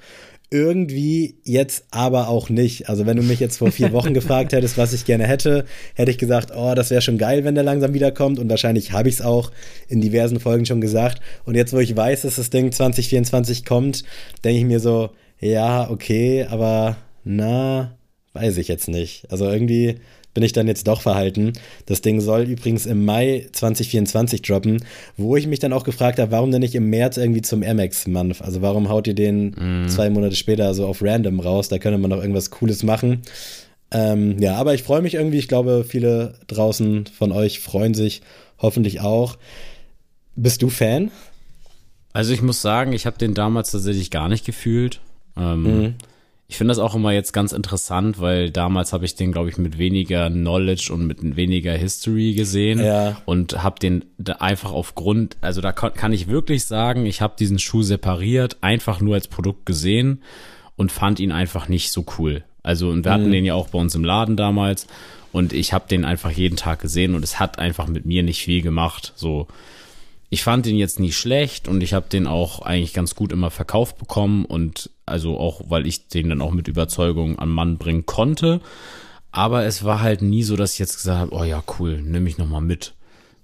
irgendwie 0.51 1.37
jetzt 1.45 1.85
aber 1.91 2.29
auch 2.29 2.49
nicht. 2.49 2.89
Also 2.89 3.07
wenn 3.07 3.17
du 3.17 3.23
mich 3.23 3.39
jetzt 3.39 3.59
vor 3.59 3.71
vier 3.71 3.93
Wochen 3.93 4.15
gefragt 4.15 4.53
hättest, 4.53 4.77
was 4.77 4.93
ich 4.93 5.05
gerne 5.05 5.27
hätte, 5.27 5.65
hätte 5.95 6.11
ich 6.11 6.19
gesagt, 6.19 6.53
oh, 6.55 6.75
das 6.75 6.91
wäre 6.91 7.03
schon 7.03 7.19
geil, 7.19 7.45
wenn 7.45 7.55
der 7.55 7.65
langsam 7.65 7.95
wiederkommt. 7.95 8.39
Und 8.39 8.51
wahrscheinlich 8.51 8.93
habe 8.93 9.09
ich 9.09 9.17
es 9.17 9.23
auch 9.23 9.53
in 9.89 10.01
diversen 10.01 10.41
Folgen 10.41 10.67
schon 10.67 10.81
gesagt. 10.81 11.23
Und 11.45 11.55
jetzt, 11.55 11.73
wo 11.73 11.79
ich 11.79 11.97
weiß, 11.97 12.23
dass 12.23 12.37
das 12.37 12.51
Ding 12.51 12.73
2024 12.73 13.65
kommt, 13.65 14.03
denke 14.45 14.59
ich 14.59 14.67
mir 14.67 14.81
so, 14.81 15.11
ja, 15.39 15.89
okay, 15.89 16.47
aber 16.51 16.97
na, 17.25 17.97
weiß 18.33 18.59
ich 18.59 18.69
jetzt 18.69 18.89
nicht. 18.89 19.31
Also 19.31 19.49
irgendwie 19.49 20.01
bin 20.35 20.43
ich 20.43 20.53
dann 20.53 20.69
jetzt 20.69 20.87
doch 20.87 21.01
verhalten. 21.01 21.53
Das 21.87 22.03
Ding 22.03 22.21
soll 22.21 22.43
übrigens 22.43 22.87
im 22.87 23.05
Mai 23.05 23.49
2024 23.53 24.43
droppen, 24.43 24.85
wo 25.17 25.37
ich 25.37 25.47
mich 25.47 25.59
dann 25.59 25.73
auch 25.73 25.85
gefragt 25.85 26.19
habe, 26.19 26.31
warum 26.31 26.51
denn 26.51 26.61
nicht 26.61 26.75
im 26.75 26.89
März 26.89 27.17
irgendwie 27.17 27.43
zum 27.43 27.63
Air 27.63 27.75
Max 27.75 28.07
Month? 28.07 28.43
Also 28.43 28.63
warum 28.63 28.89
haut 28.89 29.07
ihr 29.07 29.15
den 29.15 29.51
mm. 29.51 29.89
zwei 29.89 30.11
Monate 30.11 30.37
später 30.37 30.73
so 30.75 30.87
auf 30.87 31.03
random 31.03 31.41
raus? 31.41 31.69
Da 31.69 31.79
könnte 31.79 31.99
man 31.99 32.11
noch 32.11 32.21
irgendwas 32.21 32.51
Cooles 32.51 32.83
machen. 32.83 33.23
Ähm, 33.91 34.39
ja, 34.39 34.55
aber 34.55 34.75
ich 34.75 34.83
freue 34.83 35.03
mich 35.03 35.15
irgendwie. 35.15 35.39
Ich 35.39 35.49
glaube, 35.49 35.85
viele 35.87 36.35
draußen 36.47 37.07
von 37.07 37.33
euch 37.33 37.61
freuen 37.61 37.95
sich 37.95 38.23
hoffentlich 38.59 39.01
auch. 39.01 39.37
Bist 40.37 40.63
du 40.63 40.69
Fan? 40.69 41.11
Also 42.13 42.33
ich 42.33 42.43
muss 42.43 42.63
sagen, 42.63 42.93
ich 42.93 43.07
habe 43.07 43.19
den 43.19 43.35
damals 43.35 43.73
tatsächlich 43.73 44.11
gar 44.11 44.29
nicht 44.29 44.45
gefühlt. 44.45 45.01
Ähm, 45.37 45.63
mhm. 45.63 45.95
Ich 46.51 46.59
finde 46.59 46.73
das 46.73 46.81
auch 46.81 46.97
immer 46.97 47.13
jetzt 47.13 47.33
ganz 47.33 47.53
interessant, 47.53 48.21
weil 48.21 48.51
damals 48.51 48.93
habe 48.93 49.05
ich 49.05 49.15
den, 49.15 49.31
glaube 49.31 49.51
ich, 49.51 49.57
mit 49.57 49.79
weniger 49.79 50.29
Knowledge 50.29 50.93
und 50.93 51.07
mit 51.07 51.37
weniger 51.37 51.73
History 51.75 52.35
gesehen 52.35 52.81
ja. 52.81 53.23
und 53.25 53.63
habe 53.63 53.79
den 53.79 54.05
einfach 54.41 54.73
aufgrund, 54.73 55.37
also 55.43 55.61
da 55.61 55.71
kann, 55.71 55.95
kann 55.95 56.13
ich 56.13 56.27
wirklich 56.27 56.65
sagen, 56.65 57.07
ich 57.07 57.21
habe 57.21 57.37
diesen 57.39 57.61
Schuh 57.61 57.83
separiert, 57.83 58.57
einfach 58.63 59.01
nur 59.01 59.15
als 59.15 59.29
Produkt 59.29 59.65
gesehen 59.65 60.23
und 60.75 60.91
fand 60.91 61.21
ihn 61.21 61.31
einfach 61.31 61.69
nicht 61.69 61.93
so 61.93 62.05
cool. 62.19 62.43
Also 62.65 62.89
und 62.89 63.05
wir 63.05 63.13
hatten 63.13 63.29
mhm. 63.29 63.33
den 63.33 63.45
ja 63.45 63.55
auch 63.55 63.69
bei 63.69 63.79
uns 63.79 63.95
im 63.95 64.03
Laden 64.03 64.37
damals 64.37 64.89
und 65.31 65.53
ich 65.53 65.73
habe 65.73 65.87
den 65.89 66.05
einfach 66.05 66.33
jeden 66.33 66.57
Tag 66.57 66.81
gesehen 66.81 67.15
und 67.15 67.23
es 67.23 67.39
hat 67.39 67.61
einfach 67.61 67.87
mit 67.87 68.07
mir 68.07 68.25
nicht 68.25 68.43
viel 68.43 68.61
gemacht. 68.61 69.13
So, 69.15 69.47
ich 70.31 70.43
fand 70.43 70.67
den 70.67 70.77
jetzt 70.77 70.99
nicht 70.99 71.17
schlecht 71.17 71.69
und 71.69 71.81
ich 71.81 71.95
habe 71.95 72.09
den 72.09 72.27
auch 72.27 72.61
eigentlich 72.63 72.93
ganz 72.93 73.15
gut 73.15 73.31
immer 73.31 73.53
verkauft 73.53 73.99
bekommen 73.99 74.45
und 74.45 74.91
also 75.11 75.39
auch, 75.39 75.63
weil 75.69 75.87
ich 75.87 76.09
den 76.09 76.29
dann 76.31 76.41
auch 76.41 76.53
mit 76.53 76.69
Überzeugung 76.69 77.39
an 77.39 77.49
Mann 77.49 77.79
bringen 77.79 78.07
konnte. 78.07 78.61
Aber 79.33 79.65
es 79.65 79.85
war 79.85 80.01
halt 80.01 80.23
nie 80.23 80.43
so, 80.43 80.57
dass 80.57 80.73
ich 80.75 80.79
jetzt 80.79 80.97
gesagt 80.97 81.19
habe, 81.19 81.35
oh 81.35 81.45
ja, 81.45 81.63
cool, 81.79 82.01
nimm 82.03 82.27
ich 82.27 82.39
nochmal 82.39 82.63
mit. 82.63 82.95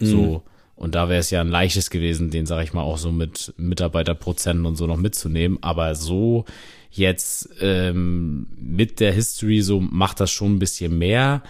Mhm. 0.01 0.07
So. 0.07 0.43
Und 0.75 0.95
da 0.95 1.09
wäre 1.09 1.21
es 1.21 1.31
ja 1.31 1.41
ein 1.41 1.49
leichtes 1.49 1.89
gewesen, 1.91 2.31
den, 2.31 2.45
sage 2.45 2.65
ich 2.65 2.75
mal, 2.75 2.83
auch 2.83 2.99
so 2.99 3.11
mit 3.11 3.55
Mitarbeiterprozenten 3.57 4.67
und 4.67 4.77
so 4.77 4.87
noch 4.87 4.99
mitzunehmen. 4.99 5.59
Aber 5.63 5.95
so 5.95 6.45
jetzt 6.91 7.49
ähm, 7.61 8.47
mit 8.59 9.01
der 9.01 9.13
History 9.13 9.63
so 9.63 9.81
macht 9.81 10.21
das 10.21 10.31
schon 10.31 10.57
ein 10.57 10.59
bisschen 10.59 10.99
mehr. 10.99 11.43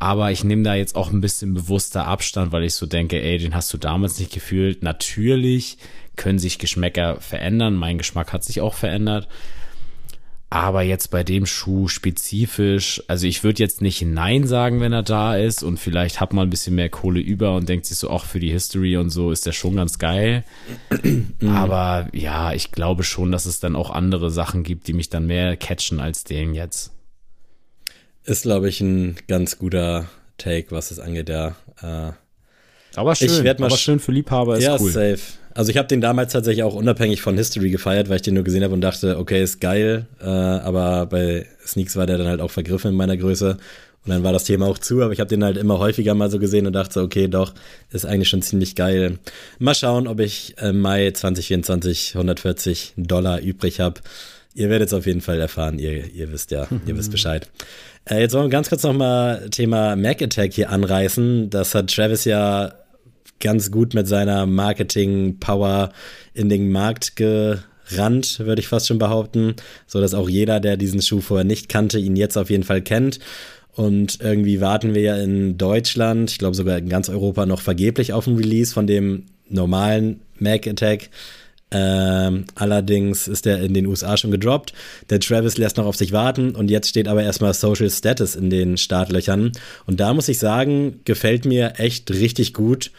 Aber 0.00 0.32
ich 0.32 0.44
nehme 0.44 0.62
da 0.62 0.74
jetzt 0.74 0.96
auch 0.96 1.12
ein 1.12 1.20
bisschen 1.20 1.52
bewusster 1.52 2.06
Abstand, 2.06 2.52
weil 2.52 2.64
ich 2.64 2.74
so 2.74 2.86
denke, 2.86 3.20
ey, 3.20 3.36
den 3.36 3.54
hast 3.54 3.72
du 3.72 3.76
damals 3.76 4.18
nicht 4.18 4.32
gefühlt. 4.32 4.82
Natürlich 4.82 5.76
können 6.16 6.38
sich 6.38 6.58
Geschmäcker 6.58 7.20
verändern. 7.20 7.74
Mein 7.74 7.98
Geschmack 7.98 8.32
hat 8.32 8.42
sich 8.42 8.62
auch 8.62 8.72
verändert. 8.72 9.28
Aber 10.48 10.82
jetzt 10.82 11.12
bei 11.12 11.22
dem 11.22 11.44
Schuh 11.44 11.86
spezifisch, 11.86 13.02
also 13.08 13.26
ich 13.26 13.44
würde 13.44 13.62
jetzt 13.62 13.82
nicht 13.82 14.02
Nein 14.02 14.46
sagen, 14.46 14.80
wenn 14.80 14.92
er 14.92 15.04
da 15.04 15.36
ist 15.36 15.62
und 15.62 15.78
vielleicht 15.78 16.18
hat 16.18 16.32
man 16.32 16.48
ein 16.48 16.50
bisschen 16.50 16.74
mehr 16.74 16.88
Kohle 16.88 17.20
über 17.20 17.54
und 17.54 17.68
denkt 17.68 17.86
sich 17.86 17.98
so, 17.98 18.10
auch 18.10 18.24
für 18.24 18.40
die 18.40 18.50
History 18.50 18.96
und 18.96 19.10
so 19.10 19.30
ist 19.30 19.46
der 19.46 19.52
schon 19.52 19.76
ganz 19.76 19.98
geil. 19.98 20.44
Aber 21.46 22.08
ja, 22.12 22.52
ich 22.52 22.72
glaube 22.72 23.04
schon, 23.04 23.30
dass 23.30 23.46
es 23.46 23.60
dann 23.60 23.76
auch 23.76 23.90
andere 23.90 24.30
Sachen 24.32 24.64
gibt, 24.64 24.88
die 24.88 24.92
mich 24.92 25.10
dann 25.10 25.26
mehr 25.26 25.56
catchen 25.56 26.00
als 26.00 26.24
den 26.24 26.54
jetzt. 26.54 26.90
Ist, 28.24 28.42
glaube 28.42 28.68
ich, 28.68 28.80
ein 28.80 29.16
ganz 29.28 29.58
guter 29.58 30.06
Take, 30.38 30.70
was 30.70 30.90
es 30.90 30.98
angeht, 30.98 31.28
ja. 31.28 31.56
Äh, 31.82 32.12
aber 32.96 33.14
schön, 33.14 33.28
ich 33.28 33.58
mal 33.58 33.66
aber 33.66 33.76
schön 33.76 34.00
für 34.00 34.12
Liebhaber 34.12 34.58
ist 34.58 34.64
ja, 34.64 34.76
cool. 34.80 34.90
safe. 34.90 35.20
Also 35.54 35.70
ich 35.70 35.76
habe 35.76 35.88
den 35.88 36.00
damals 36.00 36.32
tatsächlich 36.32 36.62
auch 36.62 36.74
unabhängig 36.74 37.22
von 37.22 37.36
History 37.36 37.70
gefeiert, 37.70 38.08
weil 38.08 38.16
ich 38.16 38.22
den 38.22 38.34
nur 38.34 38.44
gesehen 38.44 38.62
habe 38.62 38.74
und 38.74 38.80
dachte, 38.80 39.18
okay, 39.18 39.42
ist 39.42 39.60
geil, 39.60 40.06
äh, 40.20 40.24
aber 40.24 41.06
bei 41.06 41.46
Sneaks 41.64 41.96
war 41.96 42.06
der 42.06 42.18
dann 42.18 42.28
halt 42.28 42.40
auch 42.40 42.50
vergriffen 42.50 42.90
in 42.90 42.96
meiner 42.96 43.16
Größe 43.16 43.58
und 44.04 44.10
dann 44.10 44.22
war 44.24 44.32
das 44.32 44.44
Thema 44.44 44.66
auch 44.66 44.78
zu, 44.78 45.02
aber 45.02 45.12
ich 45.12 45.20
habe 45.20 45.28
den 45.28 45.44
halt 45.44 45.58
immer 45.58 45.78
häufiger 45.78 46.14
mal 46.14 46.30
so 46.30 46.38
gesehen 46.38 46.66
und 46.66 46.72
dachte, 46.72 47.02
okay, 47.02 47.28
doch, 47.28 47.52
ist 47.90 48.06
eigentlich 48.06 48.30
schon 48.30 48.40
ziemlich 48.42 48.74
geil. 48.74 49.18
Mal 49.58 49.74
schauen, 49.74 50.06
ob 50.06 50.20
ich 50.20 50.56
im 50.58 50.80
Mai 50.80 51.10
2024 51.10 52.14
140 52.14 52.94
Dollar 52.96 53.40
übrig 53.40 53.80
habe. 53.80 54.00
Ihr 54.54 54.70
werdet 54.70 54.88
es 54.88 54.94
auf 54.94 55.06
jeden 55.06 55.20
Fall 55.20 55.38
erfahren, 55.38 55.78
ihr, 55.78 56.06
ihr 56.12 56.32
wisst 56.32 56.50
ja, 56.50 56.66
ihr 56.86 56.96
wisst 56.96 57.10
Bescheid. 57.12 57.48
Äh, 58.04 58.20
jetzt 58.20 58.34
wollen 58.34 58.46
wir 58.46 58.50
ganz 58.50 58.68
kurz 58.68 58.82
nochmal 58.82 59.48
Thema 59.50 59.96
Mac 59.96 60.22
Attack 60.22 60.52
hier 60.52 60.70
anreißen. 60.70 61.50
Das 61.50 61.74
hat 61.74 61.94
Travis 61.94 62.24
ja 62.24 62.72
ganz 63.40 63.70
gut 63.70 63.94
mit 63.94 64.06
seiner 64.06 64.46
Marketing-Power 64.46 65.92
in 66.34 66.48
den 66.48 66.70
Markt 66.70 67.16
gerannt, 67.16 68.40
würde 68.40 68.60
ich 68.60 68.68
fast 68.68 68.86
schon 68.86 68.98
behaupten. 68.98 69.56
So 69.86 70.00
dass 70.00 70.14
auch 70.14 70.28
jeder, 70.28 70.60
der 70.60 70.76
diesen 70.76 71.02
Schuh 71.02 71.20
vorher 71.20 71.44
nicht 71.44 71.68
kannte, 71.68 71.98
ihn 71.98 72.16
jetzt 72.16 72.36
auf 72.36 72.50
jeden 72.50 72.64
Fall 72.64 72.82
kennt. 72.82 73.18
Und 73.72 74.18
irgendwie 74.20 74.60
warten 74.60 74.94
wir 74.94 75.02
ja 75.02 75.16
in 75.16 75.56
Deutschland, 75.56 76.30
ich 76.30 76.38
glaube 76.38 76.56
sogar 76.56 76.78
in 76.78 76.88
ganz 76.88 77.08
Europa 77.08 77.46
noch 77.46 77.60
vergeblich 77.60 78.12
auf 78.12 78.26
ein 78.26 78.36
Release 78.36 78.74
von 78.74 78.86
dem 78.86 79.26
normalen 79.48 80.20
Mac 80.38 80.66
Attack. 80.66 81.08
Ähm, 81.72 82.44
allerdings 82.54 83.28
ist 83.28 83.46
der 83.46 83.60
in 83.60 83.74
den 83.74 83.86
USA 83.86 84.16
schon 84.16 84.30
gedroppt. 84.30 84.72
Der 85.08 85.20
Travis 85.20 85.56
lässt 85.56 85.76
noch 85.76 85.86
auf 85.86 85.96
sich 85.96 86.12
warten 86.12 86.54
und 86.54 86.70
jetzt 86.70 86.88
steht 86.88 87.08
aber 87.08 87.22
erstmal 87.22 87.54
Social 87.54 87.90
Status 87.90 88.34
in 88.34 88.50
den 88.50 88.76
Startlöchern. 88.76 89.52
Und 89.86 90.00
da 90.00 90.12
muss 90.12 90.28
ich 90.28 90.38
sagen, 90.38 91.00
gefällt 91.04 91.44
mir 91.44 91.74
echt 91.78 92.10
richtig 92.10 92.54
gut 92.54 92.90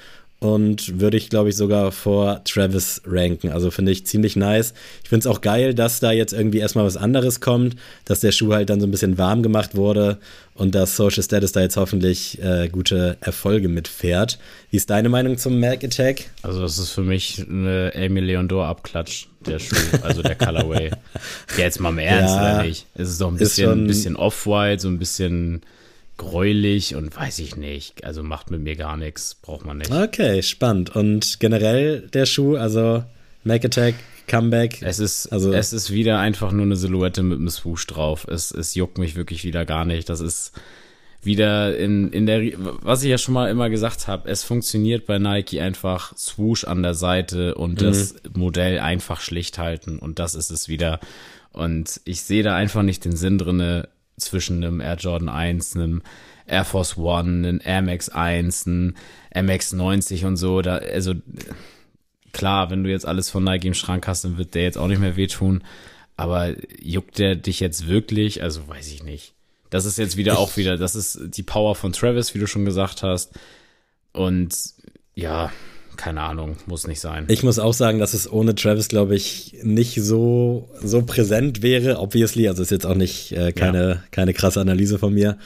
und 0.42 1.00
würde 1.00 1.18
ich, 1.18 1.30
glaube 1.30 1.50
ich, 1.50 1.56
sogar 1.56 1.92
vor 1.92 2.44
Travis 2.46 3.04
ranken. 3.06 3.52
Also 3.52 3.70
finde 3.70 3.92
ich 3.92 4.08
ziemlich 4.08 4.36
nice. 4.36 4.74
Ich 5.04 5.10
finde 5.10 5.20
es 5.20 5.28
auch 5.28 5.42
geil, 5.42 5.76
dass 5.76 6.00
da 6.00 6.12
jetzt 6.12 6.34
irgendwie 6.34 6.58
erstmal 6.58 6.84
was 6.84 6.98
anderes 6.98 7.42
kommt, 7.42 7.76
dass 8.06 8.22
der 8.22 8.32
Schuh 8.32 8.52
halt 8.52 8.72
dann 8.72 8.82
so 8.82 8.88
ein 8.88 8.92
bisschen 8.92 9.20
warm 9.20 9.44
gemacht 9.44 9.76
wurde 9.76 10.18
und 10.56 10.74
dass 10.74 10.96
Social 10.96 11.22
Status 11.22 11.52
da 11.52 11.62
jetzt 11.62 11.78
hoffentlich 11.78 12.42
äh, 12.42 12.70
gute 12.70 13.18
Erfolge 13.22 13.70
mitfährt. 13.70 14.39
Wie 14.72 14.78
ist 14.78 14.89
deine 14.89 15.10
Meinung 15.10 15.38
zum 15.38 15.60
Mac 15.60 15.84
Attack? 15.84 16.32
Also 16.42 16.60
das 16.60 16.80
ist 16.80 16.89
für 16.89 17.04
mich 17.04 17.46
eine 17.48 17.92
Amy 17.96 18.22
Leondor 18.22 18.66
Abklatsch, 18.66 19.28
der 19.46 19.60
Schuh, 19.60 19.76
also 20.02 20.24
der 20.24 20.36
Colorway. 20.36 20.89
ja, 20.89 20.98
jetzt 21.60 21.80
mal 21.80 21.89
im 21.89 22.00
Ernst, 22.00 22.36
ja, 22.36 22.56
oder 22.56 22.64
nicht? 22.64 22.88
Es 22.96 23.10
ist 23.10 23.22
doch 23.22 23.28
ein 23.28 23.38
bisschen, 23.38 23.84
ein 23.84 23.88
bisschen 23.88 24.16
Off-White, 24.16 24.82
so 24.82 24.88
ein 24.88 24.98
bisschen 24.98 25.62
gräulich 26.22 26.95
und 26.95 27.15
weiß 27.15 27.39
ich 27.39 27.55
nicht. 27.55 28.03
Also 28.03 28.22
macht 28.22 28.51
mit 28.51 28.61
mir 28.61 28.76
gar 28.76 28.95
nichts, 28.95 29.36
braucht 29.36 29.65
man 29.65 29.80
nicht. 29.80 29.91
Okay, 29.91 30.43
spannend. 30.43 30.95
Und 30.95 31.39
generell 31.39 32.01
der 32.13 32.28
Schuh, 32.28 32.57
also 32.57 33.03
Mac 33.43 33.65
Attack, 33.65 33.95
Comeback. 34.28 34.84
Es 34.84 34.99
ist, 34.99 35.28
also 35.28 35.51
es 35.51 35.74
ist 35.74 35.91
wieder 35.91 36.19
einfach 36.19 36.51
nur 36.51 36.65
eine 36.65 36.76
Silhouette 36.76 37.24
mit 37.24 37.39
einem 37.39 37.49
Swoosh 37.49 37.88
drauf. 37.88 38.28
Es, 38.28 38.51
es 38.51 38.76
juckt 38.76 38.99
mich 38.99 39.15
wirklich 39.15 39.43
wieder 39.43 39.65
gar 39.65 39.84
nicht. 39.84 40.09
Das 40.09 40.22
ist 40.22 40.51
wieder 41.24 41.76
in, 41.76 42.11
in 42.11 42.28
der, 42.28 42.51
was 42.57 43.01
ich 43.01 43.09
ja 43.09 43.17
schon 43.17 43.34
mal 43.34 43.49
immer 43.49 43.72
gesagt 43.72 44.07
habe, 44.07 44.30
es 44.30 44.43
funktioniert 44.43 45.07
bei 45.07 45.17
Nike 45.17 45.59
einfach 45.59 46.15
Swoosh 46.17 46.65
an 46.65 46.84
der 46.84 46.93
Seite 46.93 47.55
und 47.55 47.82
mhm. 47.82 47.86
das 47.86 48.15
Modell 48.36 48.80
einfach 48.80 49.22
schlicht 49.22 49.57
halten 49.57 49.97
und 49.97 50.19
das 50.19 50.36
ist 50.36 50.51
es 50.51 50.67
wieder. 50.67 50.99
Und 51.51 51.99
ich 52.05 52.22
sehe 52.22 52.43
da 52.43 52.55
einfach 52.55 52.84
nicht 52.84 53.05
den 53.05 53.15
Sinn 53.15 53.38
drinne, 53.38 53.89
zwischen 54.22 54.63
einem 54.63 54.80
Air 54.82 54.95
Jordan 54.95 55.30
1, 55.30 55.76
einem 55.76 56.01
Air 56.47 56.65
Force 56.65 56.97
One, 56.97 57.47
einem 57.47 57.61
Air 57.63 57.82
Max 57.82 58.09
1, 58.09 58.67
einem 58.67 58.95
MX 59.34 59.74
90 59.74 60.26
und 60.26 60.38
so. 60.38 60.61
Da, 60.61 60.78
also 60.78 61.13
klar, 62.32 62.69
wenn 62.69 62.84
du 62.84 62.89
jetzt 62.89 63.05
alles 63.05 63.30
von 63.30 63.43
Nike 63.43 63.67
im 63.67 63.74
Schrank 63.74 64.07
hast, 64.07 64.24
dann 64.24 64.38
wird 64.38 64.55
der 64.55 64.63
jetzt 64.63 64.78
auch 64.78 64.88
nicht 64.88 64.99
mehr 64.99 65.15
wehtun. 65.15 65.63
Aber 66.17 66.53
juckt 66.80 67.17
der 67.19 67.36
dich 67.36 67.59
jetzt 67.59 67.88
wirklich? 67.88 68.43
Also 68.43 68.67
weiß 68.67 68.88
ich 68.91 69.03
nicht. 69.03 69.34
Das 69.69 69.86
ist 69.86 69.97
jetzt 69.97 70.17
wieder 70.17 70.38
auch 70.38 70.57
wieder, 70.57 70.78
das 70.78 70.95
ist 70.95 71.19
die 71.24 71.43
Power 71.43 71.76
von 71.76 71.93
Travis, 71.93 72.36
wie 72.36 72.39
du 72.39 72.47
schon 72.47 72.65
gesagt 72.65 73.03
hast. 73.03 73.32
Und 74.11 74.53
ja, 75.15 75.51
keine 75.98 76.22
Ahnung, 76.22 76.58
muss 76.66 76.88
nicht 76.88 77.00
sein. 77.00 77.26
Ich 77.28 77.44
muss 77.44 77.60
auch 77.60 77.74
sagen, 77.74 78.00
dass 78.00 78.14
es 78.14 78.32
ohne 78.32 78.56
Travis, 78.56 78.88
glaube 78.88 79.16
ich, 79.16 79.56
nicht 79.64 80.02
so, 80.02 80.70
so 80.82 81.04
präsent 81.04 81.62
wäre, 81.62 82.00
obviously. 82.00 82.48
Also 82.48 82.64
ist 82.64 82.72
jetzt 82.72 82.86
auch 82.86 82.96
nicht 82.96 83.32
äh, 83.34 83.52
keine, 83.52 83.89
ja. 83.89 84.04
keine 84.12 84.34
krasse 84.34 84.62
Analyse 84.62 85.00
von 85.00 85.14
mir. 85.14 85.38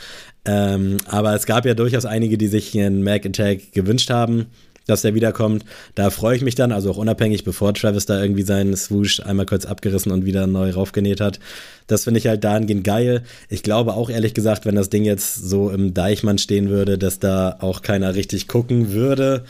Ähm, 0.45 0.97
aber 1.07 1.33
es 1.35 1.45
gab 1.45 1.65
ja 1.65 1.73
durchaus 1.73 2.05
einige, 2.05 2.37
die 2.37 2.47
sich 2.47 2.77
einen 2.77 3.03
Mac 3.03 3.25
Attack 3.25 3.73
gewünscht 3.73 4.09
haben, 4.09 4.45
dass 4.87 5.01
der 5.01 5.15
wiederkommt. 5.15 5.65
Da 5.95 6.09
freue 6.09 6.35
ich 6.35 6.43
mich 6.43 6.55
dann, 6.55 6.71
also 6.71 6.91
auch 6.91 6.97
unabhängig, 6.97 7.43
bevor 7.43 7.73
Travis 7.73 8.05
da 8.05 8.21
irgendwie 8.21 8.43
seinen 8.43 8.75
Swoosh 8.75 9.19
einmal 9.19 9.45
kurz 9.45 9.65
abgerissen 9.65 10.11
und 10.11 10.25
wieder 10.25 10.47
neu 10.47 10.71
raufgenäht 10.71 11.21
hat. 11.21 11.39
Das 11.87 12.03
finde 12.03 12.19
ich 12.19 12.27
halt 12.27 12.43
dahingehend 12.43 12.83
geil. 12.83 13.23
Ich 13.49 13.63
glaube 13.63 13.93
auch 13.93 14.09
ehrlich 14.09 14.33
gesagt, 14.33 14.65
wenn 14.65 14.75
das 14.75 14.89
Ding 14.89 15.03
jetzt 15.03 15.35
so 15.35 15.69
im 15.69 15.93
Deichmann 15.93 16.37
stehen 16.37 16.69
würde, 16.69 16.97
dass 16.97 17.19
da 17.19 17.57
auch 17.59 17.81
keiner 17.81 18.15
richtig 18.15 18.47
gucken 18.47 18.91
würde. 18.91 19.45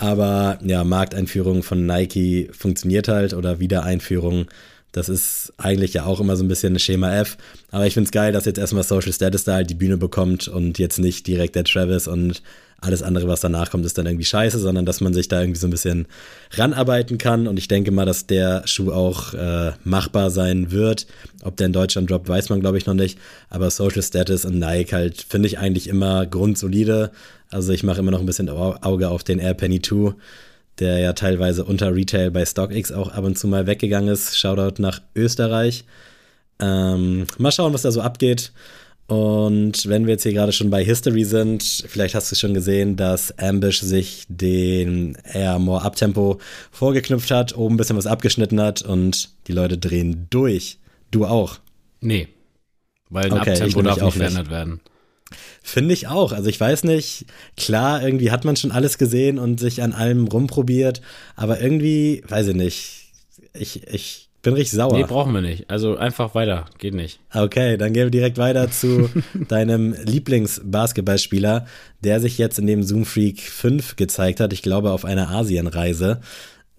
Aber 0.00 0.58
ja, 0.64 0.82
Markteinführung 0.82 1.62
von 1.62 1.84
Nike 1.84 2.48
funktioniert 2.52 3.06
halt 3.06 3.34
oder 3.34 3.60
Wiedereinführung. 3.60 4.46
Das 4.92 5.10
ist 5.10 5.52
eigentlich 5.58 5.92
ja 5.92 6.06
auch 6.06 6.20
immer 6.20 6.36
so 6.36 6.42
ein 6.42 6.48
bisschen 6.48 6.74
ein 6.74 6.78
Schema 6.78 7.14
F. 7.14 7.36
Aber 7.70 7.86
ich 7.86 7.92
finde 7.92 8.06
es 8.06 8.10
geil, 8.10 8.32
dass 8.32 8.46
jetzt 8.46 8.58
erstmal 8.58 8.82
Social 8.82 9.12
Status 9.12 9.44
da 9.44 9.56
halt 9.56 9.68
die 9.68 9.74
Bühne 9.74 9.98
bekommt 9.98 10.48
und 10.48 10.78
jetzt 10.78 10.98
nicht 10.98 11.26
direkt 11.26 11.54
der 11.54 11.64
Travis 11.64 12.08
und 12.08 12.42
alles 12.80 13.02
andere, 13.02 13.28
was 13.28 13.40
danach 13.42 13.70
kommt, 13.70 13.84
ist 13.84 13.98
dann 13.98 14.06
irgendwie 14.06 14.24
scheiße, 14.24 14.58
sondern 14.58 14.86
dass 14.86 15.02
man 15.02 15.12
sich 15.12 15.28
da 15.28 15.42
irgendwie 15.42 15.60
so 15.60 15.66
ein 15.66 15.70
bisschen 15.70 16.06
ranarbeiten 16.52 17.18
kann. 17.18 17.46
Und 17.46 17.58
ich 17.58 17.68
denke 17.68 17.90
mal, 17.90 18.06
dass 18.06 18.26
der 18.26 18.66
Schuh 18.66 18.90
auch 18.90 19.34
äh, 19.34 19.72
machbar 19.84 20.30
sein 20.30 20.70
wird. 20.70 21.06
Ob 21.42 21.58
der 21.58 21.66
in 21.66 21.74
Deutschland 21.74 22.10
droppt, 22.10 22.30
weiß 22.30 22.48
man, 22.48 22.60
glaube 22.60 22.78
ich, 22.78 22.86
noch 22.86 22.94
nicht. 22.94 23.18
Aber 23.50 23.70
Social 23.70 24.02
Status 24.02 24.46
und 24.46 24.58
Nike 24.58 24.94
halt 24.94 25.26
finde 25.28 25.48
ich 25.48 25.58
eigentlich 25.58 25.88
immer 25.88 26.24
grundsolide. 26.24 27.10
Also 27.50 27.72
ich 27.72 27.82
mache 27.82 27.98
immer 27.98 28.12
noch 28.12 28.20
ein 28.20 28.26
bisschen 28.26 28.48
Auge 28.48 29.08
auf 29.08 29.24
den 29.24 29.38
Air 29.38 29.54
Penny 29.54 29.82
2, 29.82 30.14
der 30.78 30.98
ja 30.98 31.12
teilweise 31.12 31.64
unter 31.64 31.94
Retail 31.94 32.30
bei 32.30 32.44
StockX 32.44 32.92
auch 32.92 33.10
ab 33.12 33.24
und 33.24 33.38
zu 33.38 33.48
mal 33.48 33.66
weggegangen 33.66 34.08
ist. 34.08 34.38
Shoutout 34.38 34.80
nach 34.80 35.00
Österreich. 35.14 35.84
Ähm, 36.60 37.26
mal 37.38 37.52
schauen, 37.52 37.72
was 37.72 37.82
da 37.82 37.90
so 37.90 38.00
abgeht. 38.00 38.52
Und 39.10 39.88
wenn 39.88 40.06
wir 40.06 40.12
jetzt 40.12 40.22
hier 40.22 40.32
gerade 40.32 40.52
schon 40.52 40.70
bei 40.70 40.84
History 40.84 41.24
sind, 41.24 41.84
vielleicht 41.88 42.14
hast 42.14 42.30
du 42.30 42.36
schon 42.36 42.54
gesehen, 42.54 42.94
dass 42.94 43.36
Ambush 43.38 43.80
sich 43.80 44.24
den 44.28 45.18
Air 45.24 45.58
More 45.58 45.84
Uptempo 45.84 46.38
vorgeknüpft 46.70 47.32
hat, 47.32 47.56
oben 47.56 47.74
ein 47.74 47.76
bisschen 47.76 47.96
was 47.96 48.06
abgeschnitten 48.06 48.60
hat 48.60 48.82
und 48.82 49.30
die 49.48 49.52
Leute 49.52 49.78
drehen 49.78 50.28
durch. 50.30 50.78
Du 51.10 51.26
auch? 51.26 51.58
Nee. 52.00 52.28
Weil 53.08 53.24
ein 53.24 53.32
okay, 53.32 53.50
Uptempo 53.50 53.82
darf 53.82 54.00
nicht 54.00 54.16
verändert 54.16 54.48
werden. 54.48 54.80
Finde 55.62 55.94
ich 55.94 56.08
auch. 56.08 56.32
Also 56.32 56.48
ich 56.48 56.60
weiß 56.60 56.84
nicht, 56.84 57.26
klar, 57.56 58.02
irgendwie 58.02 58.30
hat 58.30 58.44
man 58.44 58.56
schon 58.56 58.72
alles 58.72 58.98
gesehen 58.98 59.38
und 59.38 59.60
sich 59.60 59.82
an 59.82 59.92
allem 59.92 60.26
rumprobiert, 60.26 61.00
aber 61.36 61.60
irgendwie, 61.60 62.22
weiß 62.28 62.48
ich 62.48 62.56
nicht. 62.56 63.12
Ich, 63.52 63.86
ich 63.88 64.30
bin 64.42 64.54
richtig 64.54 64.76
sauer. 64.76 64.96
Nee, 64.96 65.04
brauchen 65.04 65.34
wir 65.34 65.42
nicht. 65.42 65.68
Also 65.68 65.96
einfach 65.96 66.34
weiter, 66.34 66.66
geht 66.78 66.94
nicht. 66.94 67.20
Okay, 67.34 67.76
dann 67.76 67.92
gehen 67.92 68.04
wir 68.04 68.10
direkt 68.10 68.38
weiter 68.38 68.70
zu 68.70 69.10
deinem 69.48 69.94
Lieblingsbasketballspieler, 70.04 71.66
der 72.00 72.20
sich 72.20 72.38
jetzt 72.38 72.58
in 72.58 72.66
dem 72.66 72.82
Zoom 72.82 73.04
Freak 73.04 73.40
5 73.40 73.96
gezeigt 73.96 74.40
hat, 74.40 74.52
ich 74.52 74.62
glaube 74.62 74.92
auf 74.92 75.04
einer 75.04 75.30
Asienreise. 75.30 76.20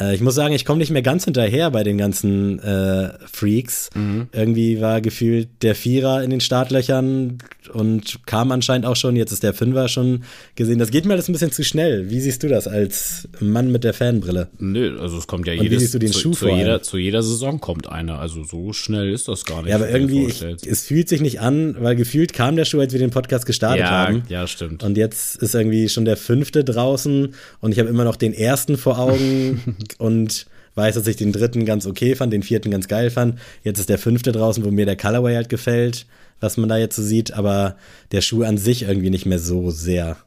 Äh, 0.02 0.16
ich 0.16 0.22
muss 0.22 0.36
sagen, 0.36 0.54
ich 0.54 0.66
komme 0.66 0.80
nicht 0.80 0.92
mehr 0.92 1.02
ganz 1.02 1.26
hinterher 1.26 1.70
bei 1.70 1.84
den 1.84 1.98
ganzen 1.98 2.60
äh, 2.60 3.12
Freaks. 3.32 3.90
Mhm. 3.94 4.28
Irgendwie 4.32 4.82
war 4.82 5.02
gefühlt 5.02 5.50
der 5.62 5.76
Vierer 5.76 6.24
in 6.24 6.32
den 6.32 6.42
Startlöchern 6.42 7.38
und 7.70 8.26
kam 8.26 8.52
anscheinend 8.52 8.86
auch 8.86 8.96
schon. 8.96 9.16
Jetzt 9.16 9.32
ist 9.32 9.44
der 9.44 9.54
Fünfer 9.54 9.88
schon 9.88 10.24
gesehen. 10.56 10.80
Das 10.80 10.92
geht 10.92 11.06
mir 11.06 11.14
alles 11.14 11.30
ein 11.30 11.34
bisschen 11.34 11.52
zu 11.52 11.64
schnell. 11.64 12.10
Wie 12.10 12.20
siehst 12.20 12.44
du 12.44 12.48
das 12.48 12.68
als 12.68 13.28
Mann 13.40 13.72
mit 13.72 13.84
der 13.84 13.94
Fanbrille? 13.94 14.48
Nö, 14.60 15.00
also 15.00 15.18
es 15.18 15.28
kommt 15.28 15.48
ja 15.48 15.54
jedes, 15.54 15.72
wie 15.72 15.80
siehst 15.80 15.94
du 15.94 16.00
den 16.00 16.12
zu, 16.12 16.20
Schuh 16.20 16.32
zu, 16.32 16.50
jeder, 16.50 16.82
zu 16.82 16.98
jeder 16.98 17.24
Saison 17.24 17.60
kommt 17.60 17.88
einer. 17.88 18.20
Also 18.20 18.44
so 18.44 18.74
schnell 18.74 19.12
ist 19.12 19.28
das 19.28 19.46
gar 19.46 19.62
nicht. 19.62 19.70
Ja, 19.70 19.76
aber 19.76 19.90
irgendwie, 19.90 20.26
ich, 20.26 20.44
es 20.66 20.84
fühlt 20.84 21.10
sich 21.10 21.22
nicht 21.22 21.40
an, 21.42 21.76
weil 21.80 21.96
gefühlt 21.96 22.34
kam 22.34 22.56
der 22.56 22.66
Schuh, 22.66 22.80
als 22.80 22.94
wir 22.94 23.00
den 23.00 23.12
Podcast 23.12 23.46
gestartet 23.46 23.82
ja, 23.82 23.90
haben. 23.90 24.24
Ja, 24.30 24.48
stimmt. 24.48 24.84
Und 24.84 24.98
jetzt 24.98 25.38
ist 25.42 25.56
irgendwie 25.56 25.90
schon 25.90 26.06
der 26.06 26.18
fünfte 26.18 26.64
draußen 26.64 27.34
und 27.60 27.72
ich 27.72 27.80
habe 27.80 27.90
immer 27.90 28.04
noch 28.04 28.16
den 28.16 28.34
ersten 28.34 28.78
vor 28.78 29.00
Augen 29.00 29.78
und 29.98 30.46
weiß, 30.76 30.96
dass 30.96 31.08
ich 31.08 31.18
den 31.18 31.32
dritten 31.32 31.66
ganz 31.66 31.86
okay 31.86 32.16
fand, 32.16 32.32
den 32.32 32.44
vierten 32.44 32.72
ganz 32.72 32.88
geil 32.88 33.10
fand. 33.10 33.40
Jetzt 33.64 33.80
ist 33.80 33.90
der 33.90 33.98
fünfte 33.98 34.32
draußen, 34.32 34.64
wo 34.64 34.72
mir 34.72 34.86
der 34.86 34.96
Colorway 34.96 35.36
halt 35.36 35.50
gefällt, 35.50 36.06
was 36.42 36.58
man 36.58 36.68
da 36.68 36.78
jetzt 36.78 36.98
so 36.98 37.04
sieht, 37.04 37.32
aber 37.32 37.78
der 38.12 38.20
Schuh 38.22 38.44
an 38.44 38.58
sich 38.58 38.84
irgendwie 38.84 39.10
nicht 39.10 39.26
mehr 39.26 39.40
so 39.40 39.72
sehr. 39.72 40.18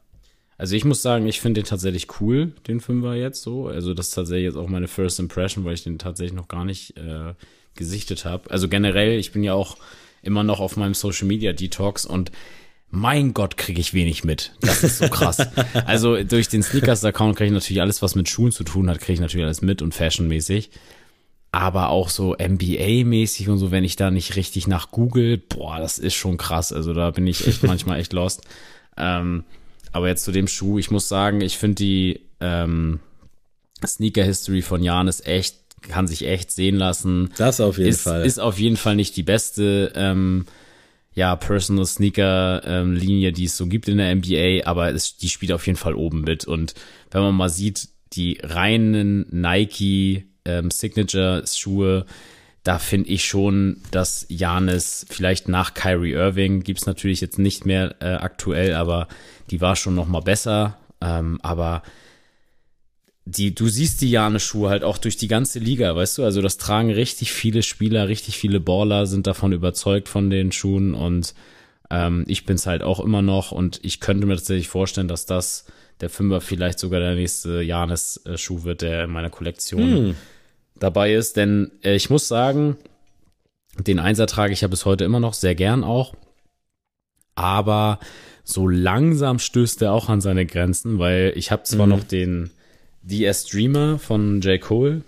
Also 0.57 0.75
ich 0.75 0.85
muss 0.85 1.01
sagen, 1.01 1.27
ich 1.27 1.41
finde 1.41 1.61
den 1.61 1.67
tatsächlich 1.67 2.07
cool, 2.19 2.53
den 2.67 2.79
Fünfer 2.79 3.13
jetzt 3.13 3.43
so. 3.43 3.67
Also 3.67 3.93
das 3.93 4.07
ist 4.07 4.13
tatsächlich 4.15 4.45
jetzt 4.45 4.55
auch 4.55 4.69
meine 4.69 4.87
First 4.87 5.19
Impression, 5.19 5.65
weil 5.65 5.73
ich 5.73 5.83
den 5.83 5.99
tatsächlich 5.99 6.35
noch 6.35 6.47
gar 6.47 6.65
nicht 6.65 6.97
äh, 6.97 7.33
gesichtet 7.75 8.25
habe. 8.25 8.49
Also 8.49 8.69
generell, 8.69 9.19
ich 9.19 9.33
bin 9.33 9.43
ja 9.43 9.53
auch 9.53 9.77
immer 10.21 10.43
noch 10.43 10.61
auf 10.61 10.77
meinem 10.77 10.93
Social 10.93 11.27
Media 11.27 11.53
Detox 11.53 12.05
und 12.05 12.31
mein 12.89 13.33
Gott, 13.33 13.57
kriege 13.57 13.81
ich 13.81 13.93
wenig 13.93 14.23
mit. 14.23 14.53
Das 14.61 14.83
ist 14.83 14.99
so 14.99 15.09
krass. 15.09 15.37
also 15.85 16.23
durch 16.23 16.47
den 16.47 16.63
Sneakers-Account 16.63 17.35
kriege 17.35 17.47
ich 17.47 17.53
natürlich 17.53 17.81
alles, 17.81 18.01
was 18.01 18.15
mit 18.15 18.29
Schuhen 18.29 18.53
zu 18.53 18.63
tun 18.63 18.89
hat, 18.89 18.99
kriege 19.01 19.13
ich 19.13 19.19
natürlich 19.19 19.45
alles 19.45 19.61
mit 19.61 19.81
und 19.81 19.93
fashionmäßig. 19.93 20.69
Aber 21.55 21.87
auch 21.87 22.09
so 22.09 22.35
MBA-mäßig 22.35 23.47
und 23.47 23.59
so, 23.59 23.71
wenn 23.71 23.85
ich 23.85 23.95
da 23.95 24.11
nicht 24.11 24.35
richtig 24.35 24.67
nach 24.67 24.91
Google, 24.91 25.37
boah, 25.37 25.79
das 25.79 25.99
ist 25.99 26.13
schon 26.13 26.35
krass. 26.35 26.73
Also 26.73 26.93
da 26.93 27.11
bin 27.11 27.25
ich 27.27 27.47
echt 27.47 27.63
manchmal 27.67 27.97
echt 28.01 28.11
lost. 28.11 28.41
Ähm, 28.97 29.45
aber 29.93 30.09
jetzt 30.09 30.25
zu 30.25 30.33
dem 30.33 30.49
Schuh, 30.49 30.79
ich 30.79 30.91
muss 30.91 31.07
sagen, 31.07 31.39
ich 31.39 31.57
finde 31.57 31.75
die 31.75 32.19
ähm, 32.41 32.99
Sneaker-History 33.87 34.63
von 34.63 34.83
Jan 34.83 35.07
ist 35.07 35.25
echt, 35.25 35.55
kann 35.81 36.07
sich 36.07 36.27
echt 36.27 36.51
sehen 36.51 36.75
lassen. 36.75 37.29
Das 37.37 37.61
auf 37.61 37.77
jeden 37.77 37.89
ist, 37.89 38.01
Fall. 38.01 38.25
Ist 38.25 38.41
auf 38.41 38.59
jeden 38.59 38.75
Fall 38.75 38.97
nicht 38.97 39.15
die 39.15 39.23
beste. 39.23 39.93
Ähm, 39.95 40.47
ja, 41.13 41.37
Personal 41.37 41.85
Sneaker 41.85 42.63
ähm, 42.65 42.99
die 42.99 43.45
es 43.45 43.55
so 43.55 43.67
gibt 43.67 43.87
in 43.87 43.99
der 43.99 44.13
NBA, 44.13 44.65
aber 44.65 44.93
es, 44.93 45.15
die 45.15 45.29
spielt 45.29 45.53
auf 45.53 45.65
jeden 45.65 45.77
Fall 45.77 45.95
oben 45.95 46.19
mit. 46.19 46.43
Und 46.43 46.73
wenn 47.11 47.21
man 47.21 47.33
mal 47.33 47.47
sieht, 47.47 47.87
die 48.11 48.39
reinen 48.43 49.25
Nike 49.31 50.25
ähm, 50.45 50.71
Signature 50.71 51.43
Schuhe, 51.47 52.05
da 52.63 52.79
finde 52.79 53.09
ich 53.09 53.25
schon, 53.25 53.81
dass 53.91 54.25
Janis 54.27 55.05
vielleicht 55.09 55.47
nach 55.47 55.75
Kyrie 55.75 56.13
Irving 56.13 56.63
gibt's 56.63 56.87
natürlich 56.87 57.21
jetzt 57.21 57.37
nicht 57.37 57.65
mehr 57.65 57.95
äh, 57.99 58.15
aktuell, 58.15 58.73
aber 58.73 59.07
die 59.51 59.61
war 59.61 59.75
schon 59.75 59.93
noch 59.93 60.07
mal 60.07 60.21
besser. 60.21 60.77
Ähm, 60.99 61.39
aber 61.43 61.83
die, 63.25 63.53
du 63.53 63.67
siehst 63.67 64.01
die 64.01 64.09
Jane-Schuhe 64.09 64.69
halt 64.69 64.83
auch 64.83 64.97
durch 64.97 65.17
die 65.17 65.27
ganze 65.27 65.59
Liga, 65.59 65.95
weißt 65.95 66.19
du? 66.19 66.23
Also 66.23 66.41
das 66.41 66.57
tragen 66.57 66.91
richtig 66.91 67.31
viele 67.31 67.63
Spieler, 67.63 68.07
richtig 68.07 68.37
viele 68.37 68.59
Baller 68.59 69.07
sind 69.07 69.27
davon 69.27 69.51
überzeugt 69.51 70.09
von 70.09 70.29
den 70.29 70.51
Schuhen 70.51 70.93
und 70.93 71.33
ähm, 71.89 72.23
ich 72.27 72.45
bin's 72.45 72.67
halt 72.67 72.83
auch 72.83 72.99
immer 72.99 73.21
noch 73.21 73.51
und 73.51 73.79
ich 73.83 73.99
könnte 73.99 74.27
mir 74.27 74.35
tatsächlich 74.35 74.69
vorstellen, 74.69 75.07
dass 75.07 75.25
das 75.25 75.65
der 76.01 76.09
Fünfer 76.09 76.41
vielleicht 76.41 76.77
sogar 76.77 76.99
der 76.99 77.15
nächste 77.15 77.61
Janis-Schuh 77.61 78.63
wird, 78.63 78.81
der 78.81 79.05
in 79.05 79.11
meiner 79.11 79.29
Kollektion 79.29 79.81
hm. 79.81 80.15
Dabei 80.79 81.13
ist. 81.13 81.37
Denn 81.37 81.71
äh, 81.83 81.95
ich 81.95 82.09
muss 82.09 82.27
sagen, 82.27 82.77
den 83.77 83.99
Einser 83.99 84.27
trage 84.27 84.53
ich 84.53 84.61
ja 84.61 84.67
bis 84.67 84.85
heute 84.85 85.03
immer 85.03 85.19
noch 85.19 85.33
sehr 85.33 85.55
gern 85.55 85.83
auch. 85.83 86.13
Aber 87.35 87.99
so 88.43 88.67
langsam 88.67 89.39
stößt 89.39 89.81
er 89.81 89.91
auch 89.91 90.07
an 90.07 90.21
seine 90.21 90.45
Grenzen, 90.45 90.99
weil 90.99 91.33
ich 91.35 91.51
habe 91.51 91.63
zwar 91.63 91.87
mhm. 91.87 91.91
noch 91.91 92.03
den 92.03 92.51
The 93.03 93.31
Streamer 93.33 93.99
von 93.99 94.41
J. 94.41 94.59
Cole. 94.61 95.01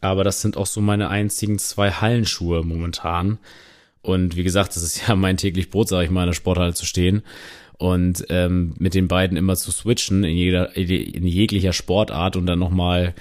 Aber 0.00 0.24
das 0.24 0.40
sind 0.40 0.56
auch 0.56 0.66
so 0.66 0.80
meine 0.80 1.08
einzigen 1.08 1.58
zwei 1.58 1.90
Hallenschuhe 1.90 2.64
momentan. 2.64 3.38
Und 4.00 4.36
wie 4.36 4.42
gesagt, 4.42 4.74
das 4.74 4.82
ist 4.82 5.06
ja 5.08 5.14
mein 5.14 5.36
täglich 5.36 5.70
Brot, 5.70 5.88
sage 5.88 6.04
ich 6.04 6.10
mal, 6.10 6.22
in 6.22 6.28
der 6.28 6.34
Sporthalle 6.34 6.74
zu 6.74 6.86
stehen. 6.86 7.22
Und 7.78 8.26
ähm, 8.28 8.74
mit 8.78 8.94
den 8.94 9.08
beiden 9.08 9.36
immer 9.36 9.56
zu 9.56 9.72
switchen 9.72 10.22
in, 10.22 10.36
jeder, 10.36 10.76
in 10.76 11.26
jeglicher 11.26 11.72
Sportart 11.72 12.36
und 12.36 12.46
dann 12.46 12.60
nochmal 12.60 13.14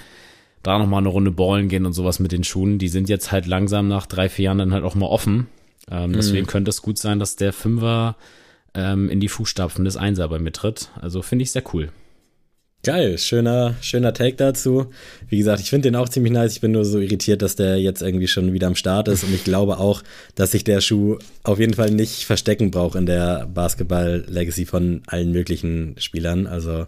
da 0.63 0.77
nochmal 0.77 0.99
eine 0.99 1.09
Runde 1.09 1.31
ballen 1.31 1.69
gehen 1.69 1.85
und 1.85 1.93
sowas 1.93 2.19
mit 2.19 2.31
den 2.31 2.43
Schuhen. 2.43 2.77
Die 2.77 2.87
sind 2.87 3.09
jetzt 3.09 3.31
halt 3.31 3.47
langsam 3.47 3.87
nach 3.87 4.05
drei, 4.05 4.29
vier 4.29 4.45
Jahren 4.45 4.59
dann 4.59 4.73
halt 4.73 4.83
auch 4.83 4.95
mal 4.95 5.07
offen. 5.07 5.47
Ähm, 5.89 6.13
deswegen 6.13 6.45
mhm. 6.45 6.49
könnte 6.49 6.69
es 6.69 6.81
gut 6.81 6.97
sein, 6.97 7.19
dass 7.19 7.35
der 7.35 7.53
Fünfer 7.53 8.15
ähm, 8.73 9.09
in 9.09 9.19
die 9.19 9.27
Fußstapfen 9.27 9.85
des 9.85 9.97
Einser 9.97 10.27
bei 10.29 10.39
mir 10.39 10.51
tritt. 10.51 10.89
Also 11.01 11.21
finde 11.21 11.43
ich 11.43 11.51
sehr 11.51 11.63
cool. 11.73 11.89
Geil, 12.83 13.19
schöner, 13.19 13.75
schöner 13.81 14.11
Take 14.11 14.37
dazu. 14.37 14.87
Wie 15.29 15.37
gesagt, 15.37 15.59
ich 15.59 15.69
finde 15.69 15.89
den 15.89 15.95
auch 15.95 16.09
ziemlich 16.09 16.33
nice. 16.33 16.53
Ich 16.53 16.61
bin 16.61 16.71
nur 16.71 16.83
so 16.83 16.97
irritiert, 16.97 17.43
dass 17.43 17.55
der 17.55 17.79
jetzt 17.79 18.01
irgendwie 18.01 18.27
schon 18.27 18.53
wieder 18.53 18.65
am 18.65 18.75
Start 18.75 19.07
ist. 19.07 19.23
Und 19.23 19.35
ich 19.35 19.43
glaube 19.43 19.77
auch, 19.77 20.01
dass 20.33 20.51
sich 20.51 20.63
der 20.63 20.81
Schuh 20.81 21.19
auf 21.43 21.59
jeden 21.59 21.75
Fall 21.75 21.91
nicht 21.91 22.25
verstecken 22.25 22.71
braucht 22.71 22.95
in 22.95 23.05
der 23.05 23.47
Basketball-Legacy 23.53 24.65
von 24.65 25.03
allen 25.05 25.31
möglichen 25.31 25.93
Spielern. 25.99 26.47
Also 26.47 26.87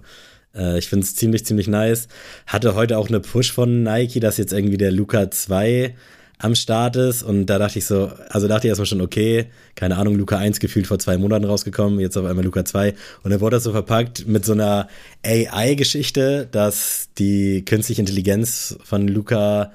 äh, 0.55 0.77
ich 0.77 0.87
finde 0.87 1.05
es 1.05 1.15
ziemlich, 1.15 1.45
ziemlich 1.45 1.67
nice. 1.67 2.07
Hatte 2.47 2.75
heute 2.75 2.97
auch 2.97 3.09
eine 3.09 3.19
Push 3.19 3.51
von 3.51 3.83
Nike, 3.83 4.19
dass 4.19 4.37
jetzt 4.37 4.53
irgendwie 4.53 4.77
der 4.77 4.91
Luca 4.91 5.29
2 5.29 5.95
am 6.43 6.55
Start 6.55 6.95
ist. 6.95 7.23
Und 7.23 7.45
da 7.45 7.57
dachte 7.57 7.79
ich 7.79 7.85
so, 7.85 8.11
also 8.29 8.47
dachte 8.47 8.67
ich 8.67 8.69
erstmal 8.69 8.85
schon, 8.85 9.01
okay, 9.01 9.47
keine 9.75 9.97
Ahnung, 9.97 10.15
Luca 10.15 10.37
1 10.37 10.59
gefühlt 10.59 10.87
vor 10.87 10.99
zwei 10.99 11.17
Monaten 11.17 11.45
rausgekommen, 11.45 11.99
jetzt 11.99 12.17
auf 12.17 12.25
einmal 12.25 12.43
Luca 12.43 12.65
2. 12.65 12.93
Und 13.23 13.31
dann 13.31 13.39
wurde 13.39 13.55
das 13.57 13.63
so 13.63 13.71
verpackt 13.71 14.27
mit 14.27 14.43
so 14.43 14.53
einer 14.53 14.87
AI-Geschichte, 15.25 16.47
dass 16.51 17.09
die 17.17 17.63
künstliche 17.65 18.01
Intelligenz 18.01 18.77
von 18.83 19.07
Luca 19.07 19.71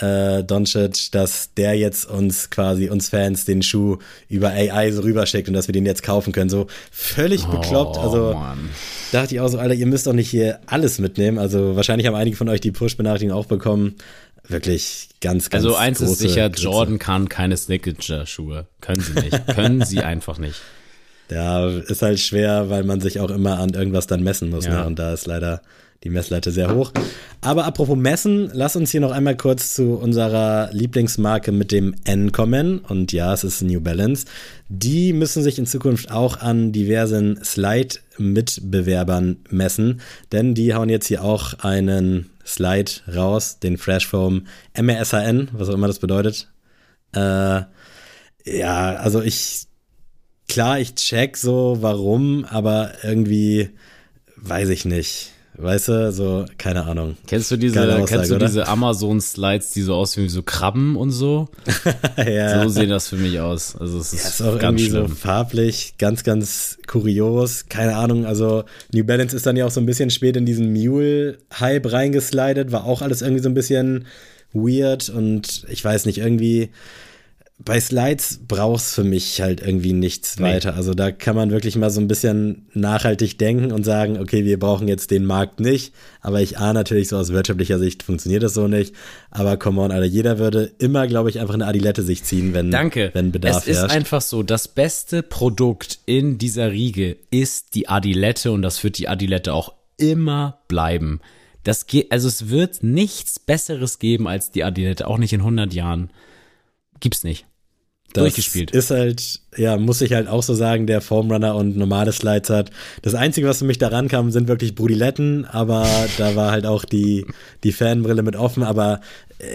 äh, 0.00 0.44
Doncic, 0.44 1.10
dass 1.12 1.52
der 1.54 1.74
jetzt 1.74 2.08
uns 2.08 2.50
quasi, 2.50 2.88
uns 2.88 3.08
Fans, 3.08 3.44
den 3.44 3.62
Schuh 3.62 3.98
über 4.28 4.50
AI 4.50 4.92
so 4.92 5.02
rüberschickt 5.02 5.48
und 5.48 5.54
dass 5.54 5.68
wir 5.68 5.72
den 5.72 5.86
jetzt 5.86 6.02
kaufen 6.02 6.32
können. 6.32 6.50
So 6.50 6.66
völlig 6.90 7.46
oh, 7.46 7.52
bekloppt. 7.52 7.98
Also 7.98 8.34
Mann. 8.34 8.70
dachte 9.12 9.34
ich 9.34 9.40
auch 9.40 9.48
so, 9.48 9.58
Alter, 9.58 9.74
ihr 9.74 9.86
müsst 9.86 10.06
doch 10.06 10.12
nicht 10.12 10.30
hier 10.30 10.60
alles 10.66 10.98
mitnehmen. 10.98 11.38
Also 11.38 11.76
wahrscheinlich 11.76 12.06
haben 12.06 12.14
einige 12.14 12.36
von 12.36 12.48
euch 12.48 12.60
die 12.60 12.72
Push-Benachrichtigung 12.72 13.36
auch 13.36 13.46
bekommen 13.46 13.96
wirklich 14.48 15.08
ganz, 15.20 15.50
ganz 15.50 15.64
Also 15.64 15.76
eins 15.76 16.00
ist 16.00 16.18
sicher, 16.18 16.48
Grütze. 16.48 16.64
Jordan 16.64 16.98
kann 16.98 17.28
keine 17.28 17.56
Signature-Schuhe. 17.56 18.66
Können 18.80 19.00
sie 19.00 19.12
nicht. 19.12 19.46
Können 19.54 19.84
sie 19.84 20.00
einfach 20.00 20.38
nicht. 20.38 20.60
Ja, 21.30 21.68
ist 21.68 22.02
halt 22.02 22.20
schwer, 22.20 22.70
weil 22.70 22.84
man 22.84 23.00
sich 23.00 23.18
auch 23.18 23.30
immer 23.30 23.58
an 23.58 23.70
irgendwas 23.70 24.06
dann 24.06 24.22
messen 24.22 24.50
muss. 24.50 24.66
Ja. 24.66 24.80
Ne? 24.80 24.86
Und 24.86 24.98
da 24.98 25.12
ist 25.12 25.26
leider 25.26 25.62
die 26.06 26.10
Messlatte 26.10 26.52
sehr 26.52 26.74
hoch. 26.74 26.92
Aber 27.40 27.64
apropos 27.64 27.96
Messen, 27.96 28.48
lass 28.52 28.76
uns 28.76 28.92
hier 28.92 29.00
noch 29.00 29.10
einmal 29.10 29.36
kurz 29.36 29.74
zu 29.74 29.94
unserer 29.94 30.70
Lieblingsmarke 30.72 31.50
mit 31.50 31.72
dem 31.72 31.94
N 32.04 32.30
kommen. 32.30 32.78
Und 32.78 33.12
ja, 33.12 33.32
es 33.34 33.42
ist 33.42 33.62
New 33.62 33.80
Balance. 33.80 34.26
Die 34.68 35.12
müssen 35.12 35.42
sich 35.42 35.58
in 35.58 35.66
Zukunft 35.66 36.10
auch 36.10 36.40
an 36.40 36.70
diversen 36.72 37.42
Slide-Mitbewerbern 37.42 39.38
messen, 39.50 40.00
denn 40.32 40.54
die 40.54 40.74
hauen 40.74 40.88
jetzt 40.88 41.08
hier 41.08 41.24
auch 41.24 41.54
einen 41.60 42.30
Slide 42.46 42.92
raus, 43.12 43.58
den 43.58 43.76
Fresh 43.76 44.06
Foam 44.06 44.46
MRSAN, 44.80 45.48
was 45.52 45.68
auch 45.68 45.74
immer 45.74 45.88
das 45.88 45.98
bedeutet. 45.98 46.48
Äh, 47.14 47.62
ja, 48.44 48.94
also 48.96 49.22
ich, 49.22 49.66
klar, 50.48 50.78
ich 50.78 50.94
check 50.94 51.36
so, 51.36 51.78
warum, 51.80 52.44
aber 52.44 52.92
irgendwie 53.02 53.70
weiß 54.36 54.68
ich 54.68 54.84
nicht. 54.84 55.32
Weißt 55.58 55.88
du, 55.88 56.12
so, 56.12 56.44
keine 56.58 56.84
Ahnung. 56.84 57.16
Kennst 57.26 57.50
du 57.50 57.56
diese, 57.56 57.80
Aussage, 57.80 58.04
kennst 58.04 58.30
du 58.30 58.38
diese 58.38 58.68
Amazon-Slides, 58.68 59.70
die 59.70 59.82
so 59.82 59.94
aussehen 59.94 60.24
wie 60.24 60.28
so 60.28 60.42
Krabben 60.42 60.96
und 60.96 61.12
so? 61.12 61.48
ja. 62.18 62.62
So 62.62 62.68
sehen 62.68 62.90
das 62.90 63.08
für 63.08 63.16
mich 63.16 63.40
aus. 63.40 63.74
Also 63.74 63.98
es 63.98 64.12
ist, 64.12 64.22
ja, 64.22 64.28
ist 64.28 64.42
auch 64.42 64.58
ganz 64.58 64.80
irgendwie 64.80 64.90
schlimm. 64.90 65.08
so 65.08 65.14
farblich, 65.14 65.94
ganz, 65.98 66.24
ganz 66.24 66.78
kurios. 66.86 67.66
Keine 67.70 67.96
Ahnung, 67.96 68.26
also 68.26 68.64
New 68.92 69.04
Balance 69.04 69.34
ist 69.34 69.46
dann 69.46 69.56
ja 69.56 69.64
auch 69.64 69.70
so 69.70 69.80
ein 69.80 69.86
bisschen 69.86 70.10
spät 70.10 70.36
in 70.36 70.44
diesen 70.44 70.72
Mule-Hype 70.74 71.90
reingeslidet, 71.90 72.70
war 72.70 72.84
auch 72.84 73.00
alles 73.00 73.22
irgendwie 73.22 73.42
so 73.42 73.48
ein 73.48 73.54
bisschen 73.54 74.04
weird 74.52 75.08
und 75.08 75.64
ich 75.68 75.82
weiß 75.82 76.04
nicht, 76.04 76.18
irgendwie 76.18 76.70
bei 77.58 77.80
Slides 77.80 78.40
brauchst 78.46 78.94
für 78.94 79.02
mich 79.02 79.40
halt 79.40 79.62
irgendwie 79.62 79.94
nichts 79.94 80.38
nee. 80.38 80.44
weiter. 80.44 80.74
Also 80.74 80.92
da 80.92 81.10
kann 81.10 81.34
man 81.34 81.50
wirklich 81.50 81.74
mal 81.76 81.88
so 81.88 82.02
ein 82.02 82.08
bisschen 82.08 82.68
nachhaltig 82.74 83.38
denken 83.38 83.72
und 83.72 83.84
sagen, 83.84 84.18
okay, 84.18 84.44
wir 84.44 84.58
brauchen 84.58 84.88
jetzt 84.88 85.10
den 85.10 85.24
Markt 85.24 85.58
nicht. 85.58 85.94
Aber 86.20 86.42
ich 86.42 86.58
ahne 86.58 86.74
natürlich 86.74 87.08
so 87.08 87.16
aus 87.16 87.32
wirtschaftlicher 87.32 87.78
Sicht 87.78 88.02
funktioniert 88.02 88.42
das 88.42 88.52
so 88.52 88.68
nicht. 88.68 88.94
Aber 89.30 89.56
come 89.56 89.80
on, 89.80 89.90
Alter, 89.90 90.04
jeder 90.04 90.38
würde 90.38 90.70
immer, 90.78 91.06
glaube 91.06 91.30
ich, 91.30 91.40
einfach 91.40 91.54
eine 91.54 91.66
Adilette 91.66 92.02
sich 92.02 92.24
ziehen, 92.24 92.52
wenn, 92.52 92.70
Danke. 92.70 93.10
wenn 93.14 93.32
Bedarf 93.32 93.66
Es 93.66 93.68
ist 93.68 93.90
einfach 93.90 94.20
so, 94.20 94.42
das 94.42 94.68
beste 94.68 95.22
Produkt 95.22 96.00
in 96.04 96.36
dieser 96.36 96.72
Riege 96.72 97.16
ist 97.30 97.74
die 97.74 97.88
Adilette 97.88 98.52
und 98.52 98.60
das 98.60 98.84
wird 98.84 98.98
die 98.98 99.08
Adilette 99.08 99.54
auch 99.54 99.72
immer 99.96 100.58
bleiben. 100.68 101.20
Das 101.64 101.86
geht, 101.86 102.12
also 102.12 102.28
es 102.28 102.50
wird 102.50 102.82
nichts 102.82 103.40
Besseres 103.40 103.98
geben 103.98 104.28
als 104.28 104.50
die 104.50 104.62
Adilette, 104.62 105.06
auch 105.06 105.18
nicht 105.18 105.32
in 105.32 105.40
100 105.40 105.72
Jahren. 105.72 106.10
Gibt's 107.00 107.24
nicht. 107.24 107.46
Das 108.12 108.22
durchgespielt. 108.22 108.70
Ist 108.70 108.90
halt, 108.90 109.40
ja, 109.56 109.76
muss 109.76 110.00
ich 110.00 110.12
halt 110.12 110.28
auch 110.28 110.42
so 110.42 110.54
sagen, 110.54 110.86
der 110.86 111.00
Formrunner 111.00 111.54
und 111.54 111.76
normale 111.76 112.12
Slides 112.12 112.50
hat. 112.50 112.70
Das 113.02 113.14
Einzige, 113.14 113.46
was 113.46 113.58
für 113.58 113.64
mich 113.64 113.78
daran 113.78 114.08
kam, 114.08 114.30
sind 114.30 114.48
wirklich 114.48 114.74
Brudiletten, 114.74 115.44
aber 115.44 115.86
da 116.18 116.36
war 116.36 116.50
halt 116.50 116.66
auch 116.66 116.84
die, 116.84 117.26
die 117.64 117.72
Fanbrille 117.72 118.22
mit 118.22 118.36
offen, 118.36 118.62
aber 118.62 119.00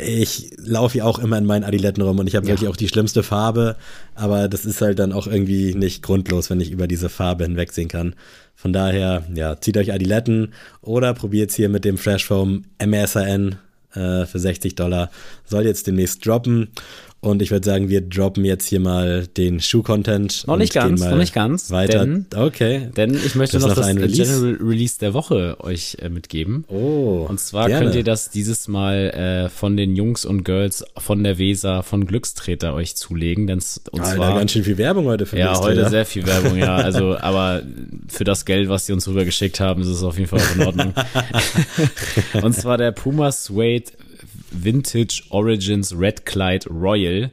ich 0.05 0.51
laufe 0.57 0.99
ja 0.99 1.05
auch 1.05 1.17
immer 1.17 1.39
in 1.39 1.45
meinen 1.45 1.63
Adiletten 1.63 2.03
rum 2.03 2.19
und 2.19 2.27
ich 2.27 2.35
habe 2.35 2.45
ja. 2.45 2.53
wirklich 2.53 2.69
auch 2.69 2.75
die 2.75 2.87
schlimmste 2.87 3.23
Farbe, 3.23 3.77
aber 4.13 4.47
das 4.47 4.65
ist 4.65 4.81
halt 4.81 4.99
dann 4.99 5.11
auch 5.11 5.25
irgendwie 5.25 5.73
nicht 5.73 6.03
grundlos, 6.03 6.51
wenn 6.51 6.61
ich 6.61 6.71
über 6.71 6.87
diese 6.87 7.09
Farbe 7.09 7.45
hinwegsehen 7.45 7.87
kann. 7.87 8.15
Von 8.53 8.73
daher, 8.73 9.23
ja, 9.33 9.59
zieht 9.59 9.77
euch 9.77 9.91
Adiletten 9.91 10.53
oder 10.81 11.15
probiert 11.15 11.51
hier 11.51 11.67
mit 11.67 11.83
dem 11.83 11.97
Fresh 11.97 12.25
Foam 12.25 12.65
MSRN 12.77 13.57
äh, 13.95 14.25
für 14.27 14.37
60 14.37 14.75
Dollar. 14.75 15.09
Soll 15.45 15.65
jetzt 15.65 15.87
demnächst 15.87 16.23
droppen. 16.25 16.69
Und 17.23 17.43
ich 17.43 17.51
würde 17.51 17.63
sagen, 17.63 17.87
wir 17.87 18.01
droppen 18.01 18.43
jetzt 18.45 18.65
hier 18.65 18.79
mal 18.79 19.27
den 19.27 19.59
Schuh-Content. 19.59 20.47
Noch 20.47 20.57
nicht 20.57 20.73
ganz, 20.73 21.01
noch 21.01 21.17
nicht 21.17 21.35
ganz. 21.35 21.69
Weiter. 21.69 21.99
Denn, 21.99 22.25
okay. 22.35 22.89
Denn 22.97 23.13
ich 23.13 23.35
möchte 23.35 23.57
das 23.57 23.67
noch, 23.67 23.75
noch 23.75 23.75
das 23.75 23.95
Release? 23.95 24.23
General 24.23 24.67
Release 24.67 24.97
der 24.97 25.13
Woche 25.13 25.55
euch 25.59 25.97
äh, 26.01 26.09
mitgeben. 26.09 26.65
Oh. 26.67 27.27
Und 27.29 27.39
zwar 27.39 27.67
gerne. 27.67 27.85
könnt 27.85 27.95
ihr 27.95 28.03
das 28.03 28.31
dieses 28.31 28.67
Mal 28.67 29.11
äh, 29.11 29.49
von 29.49 29.77
den 29.77 29.95
Jungs 29.95 30.25
und 30.25 30.43
Girls 30.43 30.83
von 30.97 31.23
der 31.23 31.37
Weser 31.37 31.83
von 31.83 32.07
Glückstreter 32.07 32.73
euch 32.73 32.95
zulegen. 32.95 33.45
Denn 33.45 33.59
und 33.91 34.01
Alter, 34.01 34.15
zwar 34.15 34.39
ganz 34.39 34.51
schön 34.53 34.63
viel 34.63 34.79
Werbung 34.79 35.05
heute 35.05 35.27
für 35.27 35.37
Ja, 35.37 35.59
heute 35.59 35.89
sehr 35.89 36.07
viel 36.07 36.25
Werbung, 36.25 36.57
ja. 36.57 36.75
Also, 36.77 37.19
aber 37.19 37.61
für 38.07 38.23
das 38.23 38.45
Geld, 38.45 38.67
was 38.67 38.87
die 38.87 38.93
uns 38.93 39.07
rübergeschickt 39.07 39.59
haben, 39.59 39.83
ist 39.83 39.89
es 39.89 40.01
auf 40.01 40.17
jeden 40.17 40.27
Fall 40.27 40.39
auch 40.39 40.55
in 40.55 40.65
Ordnung. 40.65 40.93
und 42.41 42.53
zwar 42.55 42.79
der 42.79 42.91
Puma 42.93 43.31
Suede 43.31 43.91
Vintage 44.51 45.23
Origins 45.29 45.97
Red 45.97 46.25
Clyde 46.25 46.69
Royal. 46.69 47.31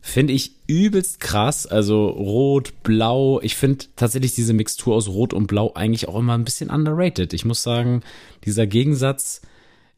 Finde 0.00 0.32
ich 0.32 0.52
übelst 0.66 1.20
krass. 1.20 1.66
Also 1.66 2.08
rot, 2.08 2.72
blau. 2.82 3.40
Ich 3.42 3.56
finde 3.56 3.84
tatsächlich 3.96 4.34
diese 4.34 4.54
Mixtur 4.54 4.94
aus 4.94 5.08
rot 5.08 5.34
und 5.34 5.48
blau 5.48 5.74
eigentlich 5.74 6.08
auch 6.08 6.18
immer 6.18 6.34
ein 6.34 6.44
bisschen 6.44 6.70
underrated. 6.70 7.34
Ich 7.34 7.44
muss 7.44 7.62
sagen, 7.62 8.02
dieser 8.44 8.66
Gegensatz 8.66 9.42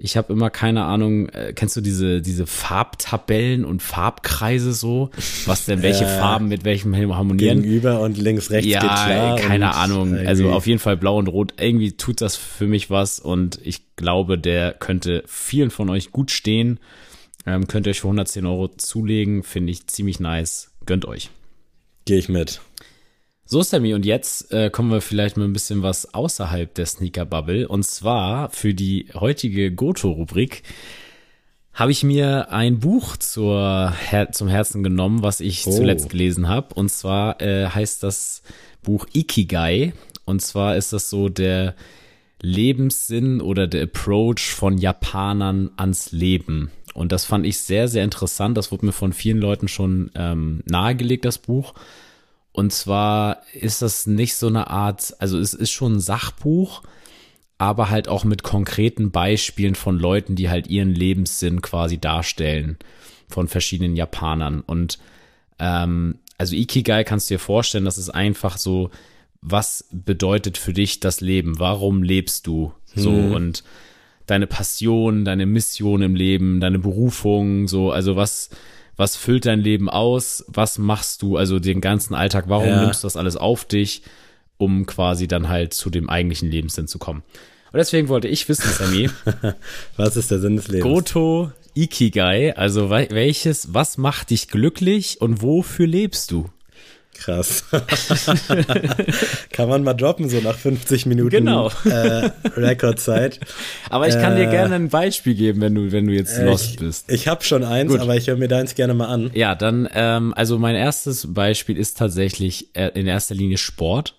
Ich 0.03 0.17
habe 0.17 0.33
immer 0.33 0.49
keine 0.49 0.85
Ahnung, 0.85 1.29
äh, 1.29 1.53
kennst 1.55 1.77
du 1.77 1.83
diese, 1.83 2.23
diese 2.23 2.47
Farbtabellen 2.47 3.67
und 3.67 3.83
Farbkreise 3.83 4.73
so? 4.73 5.11
Was 5.45 5.67
denn 5.67 5.83
welche 5.83 6.05
äh, 6.07 6.19
Farben 6.19 6.49
mit 6.49 6.65
welchem 6.65 6.97
harmonieren? 6.97 7.61
Gegenüber 7.61 8.01
und 8.01 8.17
links, 8.17 8.51
rechts 8.51 8.67
ja, 8.71 8.81
geht 8.81 8.89
klar. 8.89 9.37
keine 9.37 9.75
Ahnung. 9.75 10.17
Also 10.17 10.51
auf 10.51 10.67
jeden 10.67 10.79
Fall 10.79 10.97
blau 10.97 11.19
und 11.19 11.29
rot. 11.29 11.53
Irgendwie 11.61 11.93
tut 11.93 12.23
das 12.23 12.37
für 12.37 12.67
mich 12.67 12.89
was 12.89 13.21
und 13.21 13.61
ich 13.63 13.95
glaube, 13.97 14.39
der 14.39 14.73
könnte 14.73 15.23
vielen 15.27 15.71
von 15.71 15.91
euch 15.91 16.13
gut 16.13 16.31
stehen. 16.31 16.81
Ähm, 17.47 17.69
könnt 17.69 17.87
ihr 17.87 17.91
euch 17.91 18.01
für 18.01 18.09
110 18.09 18.47
Euro 18.47 18.69
zulegen. 18.69 19.43
Finde 19.43 19.71
ich 19.73 19.87
ziemlich 19.87 20.19
nice. 20.19 20.71
Gönnt 20.87 21.05
euch. 21.05 21.29
Gehe 22.07 22.19
ich 22.19 22.31
mit. 22.31 22.63
So, 23.53 23.65
Sammy, 23.65 23.95
und 23.95 24.07
jetzt 24.07 24.53
äh, 24.53 24.71
kommen 24.71 24.93
wir 24.93 25.01
vielleicht 25.01 25.37
mal 25.37 25.43
ein 25.43 25.53
bisschen 25.53 25.83
was 25.83 26.15
außerhalb 26.15 26.73
der 26.73 26.87
Sneaker-Bubble. 26.87 27.67
Und 27.67 27.83
zwar 27.83 28.49
für 28.51 28.75
die 28.75 29.09
heutige 29.13 29.73
Goto-Rubrik 29.73 30.63
habe 31.75 31.91
ich 31.91 32.05
mir 32.05 32.53
ein 32.53 32.79
Buch 32.79 33.17
zur 33.17 33.91
Her 33.91 34.31
zum 34.31 34.47
Herzen 34.47 34.85
genommen, 34.85 35.25
was 35.25 35.41
ich 35.41 35.67
oh. 35.67 35.73
zuletzt 35.73 36.11
gelesen 36.11 36.47
habe. 36.47 36.77
Und 36.77 36.91
zwar 36.91 37.43
äh, 37.43 37.67
heißt 37.67 38.05
das 38.05 38.45
Buch 38.85 39.09
Ikigai. 39.13 39.95
Und 40.25 40.41
zwar 40.43 40.77
ist 40.77 40.93
das 40.93 41.11
so 41.11 41.29
der 41.29 41.75
Lebenssinn 42.41 43.41
oder 43.41 43.67
der 43.67 43.83
Approach 43.83 44.55
von 44.55 44.79
Japanern 44.79 45.71
ans 45.77 46.13
Leben. 46.13 46.71
Und 46.95 47.11
das 47.11 47.25
fand 47.25 47.45
ich 47.45 47.59
sehr, 47.59 47.89
sehr 47.89 48.05
interessant. 48.05 48.57
Das 48.57 48.71
wurde 48.71 48.87
mir 48.87 48.93
von 48.93 49.13
vielen 49.13 49.39
Leuten 49.39 49.67
schon 49.67 50.13
ähm, 50.15 50.63
nahegelegt, 50.67 51.25
das 51.25 51.39
Buch. 51.39 51.75
Und 52.53 52.73
zwar 52.73 53.43
ist 53.53 53.83
das 53.83 54.07
nicht 54.07 54.35
so 54.35 54.49
eine 54.49 54.69
Art, 54.69 55.15
also 55.19 55.39
es 55.39 55.55
ist 55.55 55.71
schon 55.71 55.97
ein 55.97 56.01
Sachbuch, 56.01 56.83
aber 57.59 57.91
halt 57.91 58.09
auch 58.09 58.25
mit 58.25 58.43
konkreten 58.43 59.11
Beispielen 59.11 59.75
von 59.75 59.99
Leuten, 59.99 60.35
die 60.35 60.49
halt 60.49 60.67
ihren 60.67 60.95
Lebenssinn 60.95 61.63
quasi 61.63 61.99
darstellen 61.99 62.79
von 63.29 63.49
verschiedenen 63.49 63.97
Japanern. 63.97 64.61
Und 64.61 64.99
ähm, 65.59 66.19
also 66.39 66.57
Ikigai 66.57 67.05
kannst 67.05 67.31
du 67.31 67.35
dir 67.35 67.39
vorstellen, 67.39 67.85
das 67.85 67.99
ist 67.99 68.11
einfach 68.11 68.57
so, 68.57 68.91
was 69.43 69.89
bedeutet 69.93 70.59
für 70.59 70.73
dich 70.73 71.01
das 71.01 71.21
Leben? 71.21 71.59
Warum 71.59 72.03
lebst 72.03 72.47
du 72.47 72.73
so? 72.95 73.11
Hm. 73.11 73.33
Und 73.33 73.65
deine 74.27 74.47
Passion, 74.47 75.25
deine 75.25 75.47
Mission 75.47 76.03
im 76.03 76.15
Leben, 76.15 76.61
deine 76.61 76.79
Berufung, 76.79 77.69
so, 77.69 77.91
also 77.91 78.17
was, 78.17 78.51
was 79.01 79.17
füllt 79.17 79.47
dein 79.47 79.61
Leben 79.61 79.89
aus, 79.89 80.45
was 80.47 80.77
machst 80.77 81.23
du, 81.23 81.39
also 81.39 81.59
den 81.59 81.81
ganzen 81.81 82.15
Alltag, 82.15 82.45
warum 82.49 82.69
ja. 82.69 82.83
nimmst 82.83 83.03
du 83.03 83.07
das 83.07 83.17
alles 83.17 83.35
auf 83.35 83.65
dich, 83.65 84.03
um 84.59 84.85
quasi 84.85 85.27
dann 85.27 85.49
halt 85.49 85.73
zu 85.73 85.89
dem 85.89 86.11
eigentlichen 86.11 86.51
Lebenssinn 86.51 86.87
zu 86.87 86.99
kommen. 86.99 87.23
Und 87.73 87.79
deswegen 87.79 88.09
wollte 88.09 88.29
ich 88.29 88.47
wissen, 88.51 88.71
Sammy. 88.71 89.09
was 89.97 90.19
ist 90.19 90.31
der 90.31 90.39
Sinn 90.39 90.57
des 90.57 90.69
Lebens? 90.69 90.85
Goto 90.85 91.51
Ikigai, 91.75 92.55
also 92.57 92.91
welches, 92.91 93.73
was 93.73 93.97
macht 93.97 94.29
dich 94.29 94.49
glücklich 94.49 95.23
und 95.23 95.41
wofür 95.41 95.87
lebst 95.87 96.31
du? 96.31 96.51
Krass. 97.21 97.65
kann 99.53 99.69
man 99.69 99.85
mal 99.85 99.93
droppen, 99.95 100.29
so 100.31 100.41
nach 100.41 100.57
50 100.57 101.05
Minuten 101.05 101.31
genau. 101.31 101.71
äh, 101.85 102.31
Rekordzeit. 102.57 103.41
Aber 103.91 104.09
ich 104.09 104.15
kann 104.15 104.33
äh, 104.33 104.45
dir 104.45 104.47
gerne 104.47 104.75
ein 104.75 104.89
Beispiel 104.89 105.35
geben, 105.35 105.61
wenn 105.61 105.75
du, 105.75 105.93
wenn 105.93 106.07
du 106.07 106.15
jetzt 106.15 106.41
lost 106.41 106.71
ich, 106.71 106.77
bist. 106.79 107.13
Ich 107.13 107.29
habe 107.29 107.45
schon 107.45 107.63
eins, 107.63 107.93
Gut. 107.93 108.01
aber 108.01 108.17
ich 108.17 108.29
höre 108.29 108.37
mir 108.37 108.49
deins 108.49 108.75
gerne 108.75 108.95
mal 108.95 109.07
an. 109.07 109.31
Ja, 109.35 109.55
dann, 109.55 109.89
ähm, 109.93 110.33
also 110.35 110.59
mein 110.59 110.75
erstes 110.75 111.33
Beispiel 111.33 111.77
ist 111.77 111.99
tatsächlich 111.99 112.75
äh, 112.75 112.89
in 112.95 113.07
erster 113.07 113.35
Linie 113.35 113.59
Sport 113.59 114.15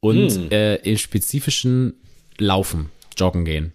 und 0.00 0.30
hm. 0.32 0.50
äh, 0.50 0.76
im 0.76 0.98
spezifischen 0.98 1.94
Laufen, 2.38 2.90
Joggen 3.16 3.44
gehen. 3.44 3.72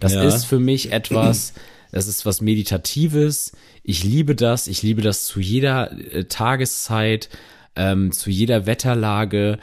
Das 0.00 0.14
ja. 0.14 0.22
ist 0.22 0.46
für 0.46 0.58
mich 0.58 0.90
etwas, 0.90 1.52
das 1.92 2.08
ist 2.08 2.24
was 2.24 2.40
Meditatives. 2.40 3.52
Ich 3.82 4.04
liebe 4.04 4.34
das. 4.34 4.68
Ich 4.68 4.82
liebe 4.82 5.02
das 5.02 5.24
zu 5.24 5.40
jeder 5.40 5.92
äh, 5.92 6.24
Tageszeit 6.24 7.28
ähm, 7.76 8.12
zu 8.12 8.30
jeder 8.30 8.66
Wetterlage. 8.66 9.58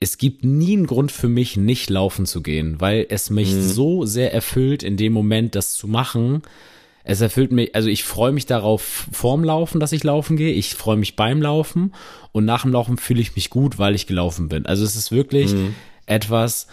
Es 0.00 0.18
gibt 0.18 0.44
nie 0.44 0.74
einen 0.74 0.86
Grund 0.86 1.12
für 1.12 1.28
mich, 1.28 1.56
nicht 1.56 1.88
laufen 1.90 2.26
zu 2.26 2.42
gehen, 2.42 2.80
weil 2.80 3.06
es 3.08 3.30
mich 3.30 3.52
mhm. 3.52 3.62
so 3.62 4.04
sehr 4.04 4.32
erfüllt, 4.34 4.82
in 4.82 4.96
dem 4.96 5.12
Moment 5.12 5.54
das 5.54 5.72
zu 5.74 5.88
machen. 5.88 6.42
Es 7.04 7.20
erfüllt 7.20 7.52
mich, 7.52 7.74
also 7.74 7.88
ich 7.88 8.02
freue 8.02 8.32
mich 8.32 8.46
darauf 8.46 9.08
vorm 9.12 9.44
Laufen, 9.44 9.78
dass 9.78 9.92
ich 9.92 10.04
laufen 10.04 10.36
gehe. 10.36 10.52
Ich 10.52 10.74
freue 10.74 10.96
mich 10.96 11.16
beim 11.16 11.42
Laufen 11.42 11.92
und 12.32 12.46
nach 12.46 12.62
dem 12.62 12.72
Laufen 12.72 12.96
fühle 12.96 13.20
ich 13.20 13.36
mich 13.36 13.50
gut, 13.50 13.78
weil 13.78 13.94
ich 13.94 14.06
gelaufen 14.06 14.48
bin. 14.48 14.64
Also 14.64 14.84
es 14.84 14.96
ist 14.96 15.12
wirklich 15.12 15.52
mhm. 15.52 15.74
etwas, 16.06 16.66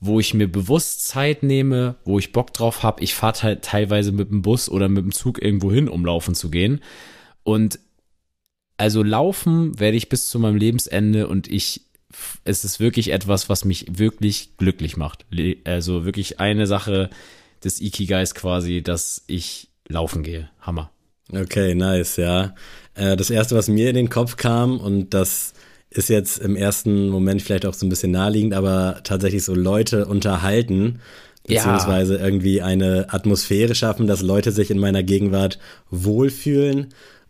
wo 0.00 0.20
ich 0.20 0.34
mir 0.34 0.46
bewusst 0.46 1.08
Zeit 1.08 1.42
nehme, 1.42 1.96
wo 2.04 2.18
ich 2.18 2.32
Bock 2.32 2.52
drauf 2.52 2.82
habe. 2.82 3.02
Ich 3.02 3.14
fahre 3.14 3.42
halt 3.42 3.62
teilweise 3.62 4.12
mit 4.12 4.30
dem 4.30 4.42
Bus 4.42 4.68
oder 4.68 4.88
mit 4.88 5.04
dem 5.04 5.12
Zug 5.12 5.42
irgendwo 5.42 5.72
hin, 5.72 5.88
um 5.88 6.04
laufen 6.04 6.34
zu 6.34 6.50
gehen. 6.50 6.80
Und 7.42 7.80
also 8.78 9.02
laufen 9.02 9.78
werde 9.78 9.96
ich 9.96 10.08
bis 10.08 10.30
zu 10.30 10.38
meinem 10.38 10.56
Lebensende 10.56 11.26
und 11.26 11.48
ich, 11.48 11.82
es 12.44 12.64
ist 12.64 12.80
wirklich 12.80 13.12
etwas, 13.12 13.48
was 13.48 13.64
mich 13.64 13.86
wirklich 13.98 14.56
glücklich 14.56 14.96
macht. 14.96 15.26
Also 15.64 16.04
wirklich 16.04 16.40
eine 16.40 16.66
Sache 16.66 17.10
des 17.62 17.80
Ikigais 17.80 18.34
quasi, 18.34 18.82
dass 18.82 19.24
ich 19.26 19.68
laufen 19.88 20.22
gehe. 20.22 20.48
Hammer. 20.60 20.90
Okay, 21.32 21.74
nice, 21.74 22.16
ja. 22.16 22.54
Äh, 22.94 23.16
das 23.16 23.30
erste, 23.30 23.56
was 23.56 23.68
mir 23.68 23.90
in 23.90 23.96
den 23.96 24.08
Kopf 24.08 24.36
kam 24.36 24.78
und 24.78 25.12
das 25.12 25.52
ist 25.90 26.08
jetzt 26.08 26.38
im 26.38 26.54
ersten 26.54 27.08
Moment 27.08 27.42
vielleicht 27.42 27.66
auch 27.66 27.74
so 27.74 27.84
ein 27.84 27.88
bisschen 27.88 28.12
naheliegend, 28.12 28.54
aber 28.54 29.00
tatsächlich 29.04 29.42
so 29.42 29.54
Leute 29.54 30.06
unterhalten, 30.06 31.00
beziehungsweise 31.46 32.16
ja. 32.18 32.24
irgendwie 32.24 32.62
eine 32.62 33.12
Atmosphäre 33.12 33.74
schaffen, 33.74 34.06
dass 34.06 34.22
Leute 34.22 34.52
sich 34.52 34.70
in 34.70 34.78
meiner 34.78 35.02
Gegenwart 35.02 35.58
wohlfühlen 35.90 36.88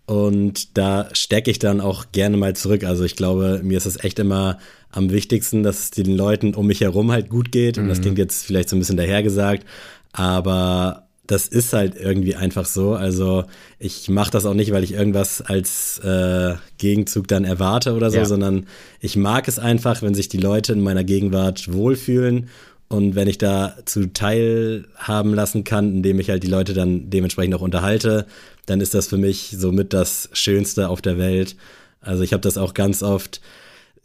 und 0.08 0.78
da 0.78 1.10
stecke 1.12 1.50
ich 1.50 1.58
dann 1.58 1.82
auch 1.82 2.06
gerne 2.12 2.38
mal 2.38 2.56
zurück. 2.56 2.82
Also 2.82 3.04
ich 3.04 3.14
glaube, 3.14 3.60
mir 3.62 3.76
ist 3.76 3.84
es 3.84 4.02
echt 4.02 4.18
immer 4.18 4.56
am 4.90 5.10
wichtigsten, 5.10 5.62
dass 5.62 5.80
es 5.80 5.90
den 5.90 6.16
Leuten 6.16 6.54
um 6.54 6.66
mich 6.66 6.80
herum 6.80 7.12
halt 7.12 7.28
gut 7.28 7.52
geht. 7.52 7.76
Und 7.76 7.88
das 7.88 7.98
mhm. 7.98 8.02
klingt 8.02 8.18
jetzt 8.18 8.46
vielleicht 8.46 8.70
so 8.70 8.76
ein 8.76 8.78
bisschen 8.78 8.96
dahergesagt, 8.96 9.66
aber 10.12 11.08
das 11.26 11.46
ist 11.46 11.74
halt 11.74 11.94
irgendwie 11.94 12.36
einfach 12.36 12.64
so. 12.64 12.94
Also 12.94 13.44
ich 13.78 14.08
mache 14.08 14.30
das 14.30 14.46
auch 14.46 14.54
nicht, 14.54 14.72
weil 14.72 14.82
ich 14.82 14.92
irgendwas 14.92 15.42
als 15.42 15.98
äh, 15.98 16.54
Gegenzug 16.78 17.28
dann 17.28 17.44
erwarte 17.44 17.92
oder 17.92 18.10
so, 18.10 18.16
ja. 18.16 18.24
sondern 18.24 18.64
ich 19.00 19.14
mag 19.14 19.46
es 19.46 19.58
einfach, 19.58 20.00
wenn 20.00 20.14
sich 20.14 20.30
die 20.30 20.38
Leute 20.38 20.72
in 20.72 20.80
meiner 20.80 21.04
Gegenwart 21.04 21.70
wohlfühlen 21.70 22.48
und 22.88 23.14
wenn 23.14 23.28
ich 23.28 23.38
da 23.38 23.76
zu 23.84 24.12
teilhaben 24.12 25.34
lassen 25.34 25.64
kann, 25.64 25.96
indem 25.96 26.20
ich 26.20 26.30
halt 26.30 26.42
die 26.42 26.48
Leute 26.48 26.72
dann 26.72 27.10
dementsprechend 27.10 27.54
auch 27.54 27.60
unterhalte, 27.60 28.26
dann 28.66 28.80
ist 28.80 28.94
das 28.94 29.08
für 29.08 29.18
mich 29.18 29.54
somit 29.56 29.92
das 29.92 30.30
Schönste 30.32 30.88
auf 30.88 31.02
der 31.02 31.18
Welt. 31.18 31.56
Also 32.00 32.22
ich 32.22 32.32
habe 32.32 32.40
das 32.40 32.56
auch 32.56 32.72
ganz 32.72 33.02
oft. 33.02 33.42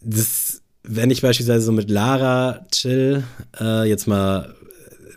Das, 0.02 0.62
wenn 0.84 1.12
ich 1.12 1.22
beispielsweise 1.22 1.66
so 1.66 1.72
mit 1.72 1.90
Lara 1.90 2.66
chill, 2.72 3.24
äh, 3.60 3.88
jetzt 3.88 4.08
mal 4.08 4.54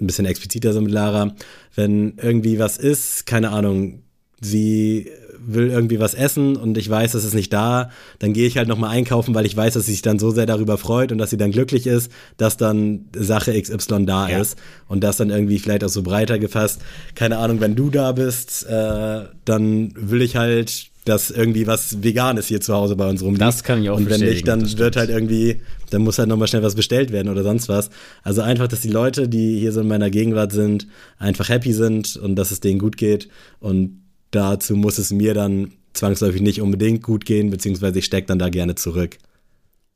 ein 0.00 0.06
bisschen 0.06 0.26
expliziter 0.26 0.72
so 0.72 0.80
mit 0.80 0.92
Lara, 0.92 1.34
wenn 1.74 2.18
irgendwie 2.18 2.58
was 2.60 2.78
ist, 2.78 3.26
keine 3.26 3.50
Ahnung, 3.50 4.02
sie 4.40 5.10
will 5.46 5.68
irgendwie 5.68 6.00
was 6.00 6.14
essen 6.14 6.56
und 6.56 6.76
ich 6.78 6.88
weiß, 6.88 7.14
es 7.14 7.24
ist 7.24 7.34
nicht 7.34 7.52
da, 7.52 7.90
dann 8.18 8.32
gehe 8.32 8.46
ich 8.46 8.56
halt 8.56 8.68
nochmal 8.68 8.90
einkaufen, 8.90 9.34
weil 9.34 9.46
ich 9.46 9.56
weiß, 9.56 9.74
dass 9.74 9.86
sie 9.86 9.92
sich 9.92 10.02
dann 10.02 10.18
so 10.18 10.30
sehr 10.30 10.46
darüber 10.46 10.78
freut 10.78 11.12
und 11.12 11.18
dass 11.18 11.30
sie 11.30 11.36
dann 11.36 11.52
glücklich 11.52 11.86
ist, 11.86 12.10
dass 12.36 12.56
dann 12.56 13.06
Sache 13.16 13.60
XY 13.60 14.06
da 14.06 14.28
ja. 14.28 14.40
ist 14.40 14.58
und 14.88 15.02
das 15.02 15.16
dann 15.16 15.30
irgendwie 15.30 15.58
vielleicht 15.58 15.84
auch 15.84 15.88
so 15.88 16.02
breiter 16.02 16.38
gefasst. 16.38 16.82
Keine 17.14 17.38
Ahnung, 17.38 17.60
wenn 17.60 17.74
du 17.74 17.90
da 17.90 18.12
bist, 18.12 18.66
äh, 18.66 19.22
dann 19.44 19.92
will 19.96 20.22
ich 20.22 20.36
halt 20.36 20.90
dass 21.06 21.30
irgendwie 21.30 21.66
was 21.68 22.02
Veganes 22.02 22.48
hier 22.48 22.60
zu 22.60 22.74
Hause 22.74 22.96
bei 22.96 23.08
uns 23.08 23.22
rumliegt. 23.22 23.40
Das 23.40 23.62
kann 23.62 23.80
ich 23.80 23.88
auch 23.88 23.96
Und 23.96 24.10
wenn 24.10 24.20
nicht, 24.20 24.46
dann 24.46 24.76
wird 24.76 24.96
halt 24.96 25.08
irgendwie, 25.08 25.60
dann 25.90 26.02
muss 26.02 26.18
halt 26.18 26.28
nochmal 26.28 26.48
schnell 26.48 26.64
was 26.64 26.74
bestellt 26.74 27.12
werden 27.12 27.28
oder 27.28 27.44
sonst 27.44 27.68
was. 27.68 27.90
Also 28.24 28.42
einfach, 28.42 28.66
dass 28.66 28.80
die 28.80 28.90
Leute, 28.90 29.28
die 29.28 29.58
hier 29.60 29.70
so 29.70 29.82
in 29.82 29.88
meiner 29.88 30.10
Gegenwart 30.10 30.50
sind, 30.50 30.88
einfach 31.18 31.48
happy 31.48 31.72
sind 31.72 32.16
und 32.16 32.34
dass 32.34 32.50
es 32.50 32.58
denen 32.58 32.80
gut 32.80 32.96
geht. 32.96 33.28
Und 33.60 34.02
dazu 34.30 34.76
muss 34.76 34.98
es 34.98 35.12
mir 35.12 35.34
dann 35.34 35.72
zwangsläufig 35.92 36.42
nicht 36.42 36.60
unbedingt 36.60 37.02
gut 37.02 37.24
gehen, 37.24 37.50
beziehungsweise 37.50 37.98
ich 37.98 38.04
stecke 38.04 38.26
dann 38.26 38.38
da 38.38 38.48
gerne 38.48 38.74
zurück. 38.74 39.18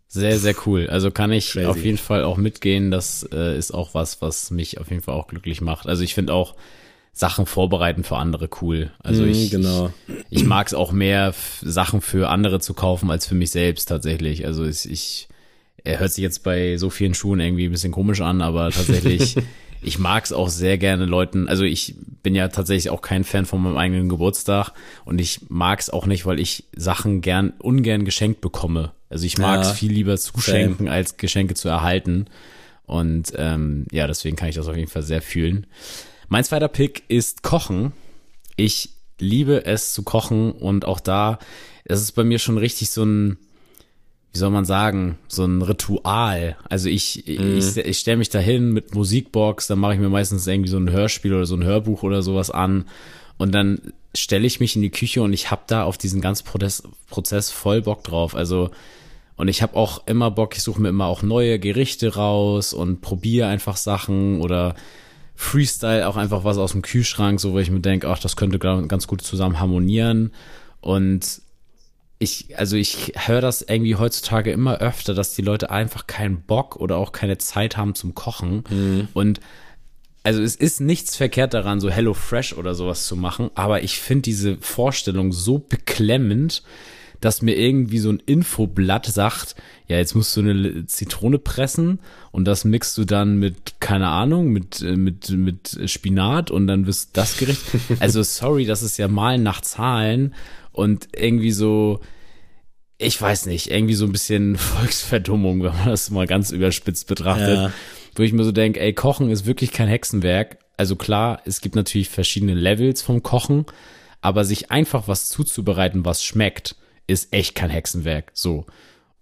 Sehr, 0.08 0.38
sehr 0.38 0.54
cool. 0.66 0.88
Also 0.88 1.12
kann 1.12 1.30
ich 1.30 1.52
Crazy. 1.52 1.66
auf 1.66 1.84
jeden 1.84 1.98
Fall 1.98 2.24
auch 2.24 2.36
mitgehen. 2.36 2.90
Das 2.90 3.28
äh, 3.32 3.56
ist 3.56 3.72
auch 3.72 3.94
was, 3.94 4.20
was 4.20 4.50
mich 4.50 4.78
auf 4.78 4.90
jeden 4.90 5.02
Fall 5.02 5.14
auch 5.14 5.28
glücklich 5.28 5.60
macht. 5.60 5.86
Also 5.86 6.02
ich 6.02 6.14
finde 6.14 6.34
auch 6.34 6.56
Sachen 7.12 7.46
vorbereiten 7.46 8.02
für 8.02 8.16
andere 8.16 8.48
cool. 8.60 8.90
Also 8.98 9.22
mm, 9.22 9.28
ich, 9.28 9.50
genau. 9.52 9.92
ich, 10.08 10.40
ich 10.40 10.44
mag 10.44 10.66
es 10.66 10.74
auch 10.74 10.90
mehr, 10.90 11.32
Sachen 11.60 12.00
für 12.00 12.28
andere 12.28 12.58
zu 12.58 12.74
kaufen 12.74 13.10
als 13.10 13.26
für 13.26 13.36
mich 13.36 13.52
selbst 13.52 13.86
tatsächlich. 13.86 14.46
Also 14.46 14.64
ich, 14.64 14.90
ich 14.90 15.28
er 15.84 16.00
hört 16.00 16.12
sich 16.12 16.22
jetzt 16.22 16.42
bei 16.42 16.76
so 16.76 16.90
vielen 16.90 17.14
Schuhen 17.14 17.40
irgendwie 17.40 17.66
ein 17.66 17.72
bisschen 17.72 17.92
komisch 17.92 18.20
an, 18.20 18.42
aber 18.42 18.70
tatsächlich 18.70 19.36
ich 19.82 19.98
mag 19.98 20.24
es 20.24 20.32
auch 20.32 20.48
sehr 20.48 20.78
gerne 20.78 21.06
Leuten, 21.06 21.48
also 21.48 21.64
ich 21.64 21.94
bin 22.22 22.34
ja 22.34 22.48
tatsächlich 22.48 22.90
auch 22.90 23.02
kein 23.02 23.24
Fan 23.24 23.46
von 23.46 23.62
meinem 23.62 23.76
eigenen 23.76 24.08
Geburtstag 24.08 24.72
und 25.04 25.20
ich 25.20 25.48
mag 25.48 25.80
es 25.80 25.90
auch 25.90 26.06
nicht, 26.06 26.26
weil 26.26 26.38
ich 26.38 26.64
Sachen 26.76 27.20
gern 27.20 27.54
ungern 27.58 28.04
geschenkt 28.04 28.40
bekomme. 28.40 28.92
Also 29.08 29.26
ich 29.26 29.38
mag 29.38 29.62
es 29.62 29.68
ja, 29.68 29.74
viel 29.74 29.92
lieber 29.92 30.16
zuschenken, 30.16 30.86
same. 30.86 30.90
als 30.90 31.16
Geschenke 31.16 31.54
zu 31.54 31.68
erhalten. 31.68 32.26
Und 32.86 33.32
ähm, 33.36 33.86
ja, 33.90 34.06
deswegen 34.06 34.36
kann 34.36 34.48
ich 34.48 34.54
das 34.54 34.68
auf 34.68 34.76
jeden 34.76 34.90
Fall 34.90 35.02
sehr 35.02 35.22
fühlen. 35.22 35.66
Mein 36.28 36.44
zweiter 36.44 36.68
Pick 36.68 37.04
ist 37.08 37.42
Kochen. 37.42 37.92
Ich 38.56 38.90
liebe 39.18 39.64
es 39.64 39.92
zu 39.92 40.02
kochen 40.02 40.52
und 40.52 40.84
auch 40.84 41.00
da, 41.00 41.38
es 41.84 42.00
ist 42.00 42.12
bei 42.12 42.24
mir 42.24 42.38
schon 42.38 42.58
richtig 42.58 42.90
so 42.90 43.04
ein, 43.04 43.38
wie 44.32 44.38
soll 44.38 44.50
man 44.50 44.64
sagen, 44.64 45.18
so 45.28 45.44
ein 45.44 45.62
Ritual. 45.62 46.56
Also 46.68 46.88
ich, 46.88 47.24
mhm. 47.26 47.58
ich, 47.58 47.76
ich 47.76 47.98
stelle 47.98 48.18
mich 48.18 48.30
dahin 48.30 48.72
mit 48.72 48.94
Musikbox, 48.94 49.66
dann 49.66 49.78
mache 49.78 49.94
ich 49.94 50.00
mir 50.00 50.08
meistens 50.08 50.46
irgendwie 50.46 50.70
so 50.70 50.78
ein 50.78 50.90
Hörspiel 50.90 51.34
oder 51.34 51.46
so 51.46 51.56
ein 51.56 51.64
Hörbuch 51.64 52.02
oder 52.02 52.22
sowas 52.22 52.50
an 52.50 52.84
und 53.38 53.52
dann 53.52 53.80
stelle 54.14 54.46
ich 54.46 54.60
mich 54.60 54.76
in 54.76 54.82
die 54.82 54.90
Küche 54.90 55.22
und 55.22 55.32
ich 55.32 55.50
habe 55.50 55.62
da 55.66 55.84
auf 55.84 55.98
diesen 55.98 56.20
ganzen 56.20 56.44
Prozess, 56.44 56.82
Prozess 57.08 57.50
voll 57.50 57.82
Bock 57.82 58.04
drauf. 58.04 58.34
Also 58.34 58.70
und 59.36 59.48
ich 59.48 59.62
habe 59.62 59.74
auch 59.74 60.06
immer 60.06 60.30
Bock, 60.30 60.54
ich 60.54 60.62
suche 60.62 60.82
mir 60.82 60.90
immer 60.90 61.06
auch 61.06 61.22
neue 61.22 61.58
Gerichte 61.58 62.14
raus 62.14 62.74
und 62.74 63.00
probiere 63.00 63.48
einfach 63.48 63.78
Sachen 63.78 64.42
oder 64.42 64.74
Freestyle 65.34 66.06
auch 66.06 66.16
einfach 66.16 66.44
was 66.44 66.58
aus 66.58 66.72
dem 66.72 66.82
Kühlschrank, 66.82 67.40
so 67.40 67.54
wo 67.54 67.58
ich 67.58 67.70
mir 67.70 67.80
denke, 67.80 68.08
ach, 68.08 68.18
das 68.18 68.36
könnte 68.36 68.58
ganz 68.58 69.06
gut 69.06 69.22
zusammen 69.22 69.58
harmonieren. 69.58 70.32
Und 70.82 71.40
ich, 72.22 72.58
also 72.58 72.76
ich 72.76 73.14
höre 73.16 73.40
das 73.40 73.62
irgendwie 73.62 73.96
heutzutage 73.96 74.52
immer 74.52 74.78
öfter, 74.78 75.14
dass 75.14 75.34
die 75.34 75.42
Leute 75.42 75.70
einfach 75.70 76.06
keinen 76.06 76.42
Bock 76.42 76.76
oder 76.76 76.98
auch 76.98 77.12
keine 77.12 77.38
Zeit 77.38 77.78
haben 77.78 77.94
zum 77.94 78.14
Kochen. 78.14 78.62
Mhm. 78.68 79.08
Und 79.14 79.40
also 80.22 80.42
es 80.42 80.54
ist 80.54 80.82
nichts 80.82 81.16
verkehrt 81.16 81.54
daran, 81.54 81.80
so 81.80 81.88
Hello 81.88 82.12
Fresh 82.12 82.52
oder 82.52 82.74
sowas 82.74 83.06
zu 83.06 83.16
machen, 83.16 83.50
aber 83.54 83.82
ich 83.82 83.98
finde 83.98 84.22
diese 84.22 84.58
Vorstellung 84.58 85.32
so 85.32 85.58
beklemmend, 85.58 86.62
dass 87.22 87.40
mir 87.40 87.56
irgendwie 87.56 87.98
so 87.98 88.10
ein 88.10 88.22
Infoblatt 88.26 89.06
sagt, 89.06 89.54
ja, 89.88 89.96
jetzt 89.96 90.14
musst 90.14 90.36
du 90.36 90.40
eine 90.40 90.86
Zitrone 90.86 91.38
pressen 91.38 92.00
und 92.32 92.44
das 92.44 92.66
mixt 92.66 92.98
du 92.98 93.06
dann 93.06 93.38
mit, 93.38 93.80
keine 93.80 94.08
Ahnung, 94.08 94.50
mit, 94.50 94.82
äh, 94.82 94.96
mit, 94.96 95.30
mit 95.30 95.80
Spinat 95.86 96.50
und 96.50 96.66
dann 96.66 96.86
wirst 96.86 97.16
das 97.16 97.38
Gericht. 97.38 97.62
Also 97.98 98.22
sorry, 98.22 98.66
das 98.66 98.82
ist 98.82 98.98
ja 98.98 99.08
Malen 99.08 99.42
nach 99.42 99.62
Zahlen 99.62 100.34
und 100.72 101.08
irgendwie 101.16 101.52
so, 101.52 102.00
ich 102.98 103.20
weiß 103.20 103.46
nicht, 103.46 103.70
irgendwie 103.70 103.94
so 103.94 104.06
ein 104.06 104.12
bisschen 104.12 104.56
Volksverdummung, 104.58 105.62
wenn 105.62 105.72
man 105.72 105.88
das 105.88 106.10
mal 106.10 106.26
ganz 106.26 106.50
überspitzt 106.50 107.06
betrachtet. 107.06 107.56
Ja. 107.56 107.72
Wo 108.16 108.22
ich 108.22 108.32
mir 108.32 108.44
so 108.44 108.52
denke, 108.52 108.80
ey, 108.80 108.92
Kochen 108.92 109.30
ist 109.30 109.46
wirklich 109.46 109.72
kein 109.72 109.88
Hexenwerk. 109.88 110.58
Also 110.76 110.96
klar, 110.96 111.42
es 111.44 111.60
gibt 111.60 111.76
natürlich 111.76 112.08
verschiedene 112.08 112.54
Levels 112.54 113.02
vom 113.02 113.22
Kochen, 113.22 113.66
aber 114.20 114.44
sich 114.44 114.70
einfach 114.70 115.08
was 115.08 115.28
zuzubereiten, 115.28 116.04
was 116.04 116.24
schmeckt, 116.24 116.76
ist 117.06 117.32
echt 117.32 117.54
kein 117.54 117.70
Hexenwerk. 117.70 118.30
So. 118.34 118.66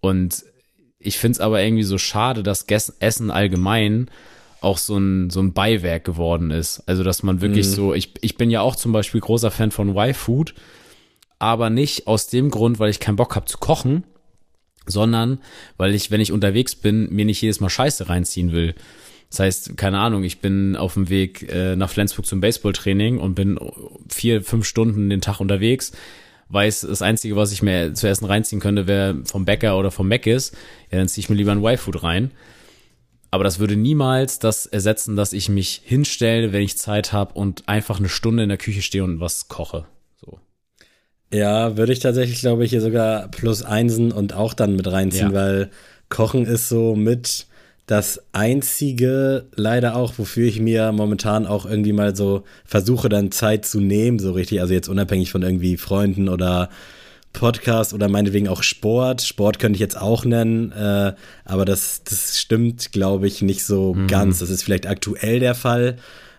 Und 0.00 0.44
ich 0.98 1.18
finde 1.18 1.36
es 1.36 1.40
aber 1.40 1.62
irgendwie 1.62 1.84
so 1.84 1.98
schade, 1.98 2.42
dass 2.42 2.66
Essen 2.98 3.30
allgemein 3.30 4.10
auch 4.60 4.78
so 4.78 4.96
ein, 4.96 5.30
so 5.30 5.40
ein 5.40 5.52
Beiwerk 5.52 6.04
geworden 6.04 6.50
ist. 6.50 6.82
Also, 6.86 7.04
dass 7.04 7.22
man 7.22 7.40
wirklich 7.40 7.66
mhm. 7.66 7.72
so, 7.72 7.94
ich, 7.94 8.14
ich 8.20 8.36
bin 8.36 8.50
ja 8.50 8.60
auch 8.60 8.76
zum 8.76 8.92
Beispiel 8.92 9.20
großer 9.20 9.50
Fan 9.50 9.70
von 9.70 9.90
Y-Food, 9.90 10.54
aber 11.38 11.70
nicht 11.70 12.06
aus 12.06 12.28
dem 12.28 12.50
Grund, 12.50 12.78
weil 12.78 12.90
ich 12.90 13.00
keinen 13.00 13.16
Bock 13.16 13.36
habe 13.36 13.46
zu 13.46 13.58
kochen, 13.58 14.04
sondern 14.86 15.38
weil 15.76 15.94
ich, 15.94 16.10
wenn 16.10 16.20
ich 16.20 16.32
unterwegs 16.32 16.74
bin, 16.74 17.12
mir 17.12 17.24
nicht 17.24 17.42
jedes 17.42 17.60
Mal 17.60 17.68
Scheiße 17.68 18.08
reinziehen 18.08 18.52
will. 18.52 18.74
Das 19.30 19.40
heißt, 19.40 19.76
keine 19.76 19.98
Ahnung, 19.98 20.24
ich 20.24 20.40
bin 20.40 20.74
auf 20.74 20.94
dem 20.94 21.10
Weg 21.10 21.42
äh, 21.52 21.76
nach 21.76 21.90
Flensburg 21.90 22.26
zum 22.26 22.40
Baseballtraining 22.40 23.18
und 23.18 23.34
bin 23.34 23.58
vier, 24.08 24.42
fünf 24.42 24.66
Stunden 24.66 25.10
den 25.10 25.20
Tag 25.20 25.40
unterwegs 25.40 25.92
weiß, 26.48 26.82
das 26.82 27.02
Einzige, 27.02 27.36
was 27.36 27.52
ich 27.52 27.62
mir 27.62 27.94
zu 27.94 28.08
essen 28.08 28.24
reinziehen 28.24 28.60
könnte, 28.60 28.86
wäre 28.86 29.22
vom 29.24 29.44
Bäcker 29.44 29.78
oder 29.78 29.90
vom 29.90 30.08
Mc's. 30.08 30.52
Ja, 30.90 30.98
dann 30.98 31.08
ziehe 31.08 31.22
ich 31.22 31.28
mir 31.28 31.36
lieber 31.36 31.52
ein 31.52 31.64
Y-Food 31.64 32.02
rein. 32.02 32.30
Aber 33.30 33.44
das 33.44 33.58
würde 33.58 33.76
niemals 33.76 34.38
das 34.38 34.64
ersetzen, 34.64 35.14
dass 35.14 35.34
ich 35.34 35.50
mich 35.50 35.82
hinstelle, 35.84 36.52
wenn 36.52 36.62
ich 36.62 36.78
Zeit 36.78 37.12
habe 37.12 37.34
und 37.34 37.68
einfach 37.68 37.98
eine 37.98 38.08
Stunde 38.08 38.42
in 38.42 38.48
der 38.48 38.56
Küche 38.56 38.80
stehe 38.80 39.04
und 39.04 39.20
was 39.20 39.48
koche. 39.48 39.86
Ja, 41.32 41.76
würde 41.76 41.92
ich 41.92 41.98
tatsächlich, 41.98 42.40
glaube 42.40 42.64
ich, 42.64 42.70
hier 42.70 42.80
sogar 42.80 43.28
plus 43.28 43.62
einsen 43.62 44.12
und 44.12 44.32
auch 44.32 44.54
dann 44.54 44.76
mit 44.76 44.90
reinziehen, 44.90 45.32
ja. 45.32 45.34
weil 45.34 45.70
Kochen 46.08 46.46
ist 46.46 46.68
so 46.68 46.96
mit 46.96 47.46
das 47.86 48.22
einzige, 48.32 49.46
leider 49.54 49.96
auch, 49.96 50.14
wofür 50.18 50.46
ich 50.46 50.60
mir 50.60 50.92
momentan 50.92 51.46
auch 51.46 51.64
irgendwie 51.64 51.92
mal 51.92 52.14
so 52.14 52.44
versuche, 52.64 53.08
dann 53.08 53.32
Zeit 53.32 53.64
zu 53.64 53.80
nehmen, 53.80 54.18
so 54.18 54.32
richtig, 54.32 54.60
also 54.60 54.74
jetzt 54.74 54.88
unabhängig 54.88 55.30
von 55.30 55.42
irgendwie 55.42 55.78
Freunden 55.78 56.28
oder 56.28 56.68
Podcast 57.32 57.94
oder 57.94 58.08
meinetwegen 58.08 58.48
auch 58.48 58.62
Sport. 58.62 59.22
Sport 59.22 59.58
könnte 59.58 59.76
ich 59.76 59.80
jetzt 59.80 60.00
auch 60.00 60.24
nennen, 60.24 60.72
äh, 60.72 61.14
aber 61.44 61.64
das, 61.64 62.02
das 62.04 62.38
stimmt, 62.38 62.92
glaube 62.92 63.26
ich, 63.26 63.42
nicht 63.42 63.64
so 63.64 63.94
mhm. 63.94 64.06
ganz. 64.06 64.40
Das 64.40 64.50
ist 64.50 64.62
vielleicht 64.62 64.86
aktuell 64.86 65.40
der 65.40 65.54
Fall, 65.54 65.96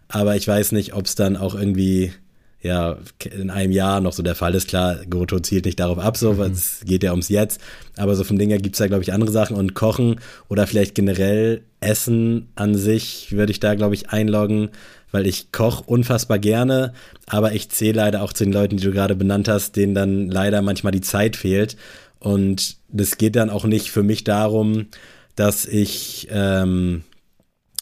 aber 0.07 0.35
ich 0.35 0.47
weiß 0.47 0.71
nicht, 0.71 0.93
ob 0.93 1.05
es 1.05 1.15
dann 1.15 1.35
auch 1.35 1.55
irgendwie 1.55 2.13
ja 2.61 2.97
in 3.23 3.49
einem 3.49 3.71
Jahr 3.71 4.01
noch 4.01 4.13
so 4.13 4.23
der 4.23 4.35
Fall 4.35 4.55
ist. 4.55 4.67
Klar, 4.67 4.97
Goto 5.09 5.39
zielt 5.39 5.65
nicht 5.65 5.79
darauf 5.79 5.97
ab, 5.97 6.17
so, 6.17 6.33
mhm. 6.33 6.37
weil 6.37 6.51
es 6.51 6.81
geht 6.85 7.03
ja 7.03 7.11
ums 7.11 7.29
Jetzt. 7.29 7.61
Aber 7.97 8.15
so 8.15 8.23
vom 8.23 8.37
Ding 8.37 8.49
her 8.49 8.59
gibt 8.59 8.75
es 8.75 8.79
da, 8.79 8.87
glaube 8.87 9.03
ich, 9.03 9.13
andere 9.13 9.31
Sachen 9.31 9.55
und 9.55 9.73
Kochen 9.73 10.19
oder 10.49 10.67
vielleicht 10.67 10.95
generell 10.95 11.61
Essen 11.79 12.49
an 12.55 12.75
sich 12.75 13.31
würde 13.31 13.51
ich 13.51 13.59
da, 13.59 13.75
glaube 13.75 13.95
ich, 13.95 14.09
einloggen, 14.09 14.69
weil 15.11 15.25
ich 15.25 15.51
koche 15.51 15.83
unfassbar 15.85 16.37
gerne, 16.37 16.93
aber 17.25 17.53
ich 17.53 17.69
zähle 17.69 17.93
leider 17.93 18.21
auch 18.21 18.33
zu 18.33 18.43
den 18.43 18.53
Leuten, 18.53 18.77
die 18.77 18.83
du 18.83 18.91
gerade 18.91 19.15
benannt 19.15 19.47
hast, 19.47 19.75
denen 19.75 19.95
dann 19.95 20.29
leider 20.29 20.61
manchmal 20.61 20.91
die 20.91 21.01
Zeit 21.01 21.35
fehlt. 21.35 21.77
Und 22.19 22.75
das 22.89 23.17
geht 23.17 23.37
dann 23.37 23.49
auch 23.49 23.63
nicht 23.63 23.91
für 23.91 24.03
mich 24.03 24.25
darum, 24.25 24.87
dass 25.35 25.65
ich 25.65 26.27
ähm, 26.31 27.03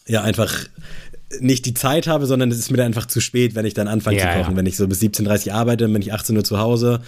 ja 0.06 0.22
einfach 0.22 0.54
nicht 1.40 1.66
die 1.66 1.74
Zeit 1.74 2.06
habe, 2.06 2.26
sondern 2.26 2.50
es 2.50 2.58
ist 2.58 2.70
mir 2.70 2.78
dann 2.78 2.86
einfach 2.86 3.06
zu 3.06 3.20
spät, 3.20 3.54
wenn 3.54 3.66
ich 3.66 3.74
dann 3.74 3.88
anfange 3.88 4.18
ja, 4.18 4.32
zu 4.32 4.38
kochen. 4.38 4.52
Ja. 4.52 4.56
Wenn 4.56 4.66
ich 4.66 4.76
so 4.76 4.86
bis 4.88 5.00
17.30 5.00 5.48
Uhr 5.48 5.54
arbeite, 5.54 5.88
bin 5.88 6.02
ich 6.02 6.12
18 6.12 6.36
Uhr 6.36 6.44
zu 6.44 6.58
Hause, 6.58 7.00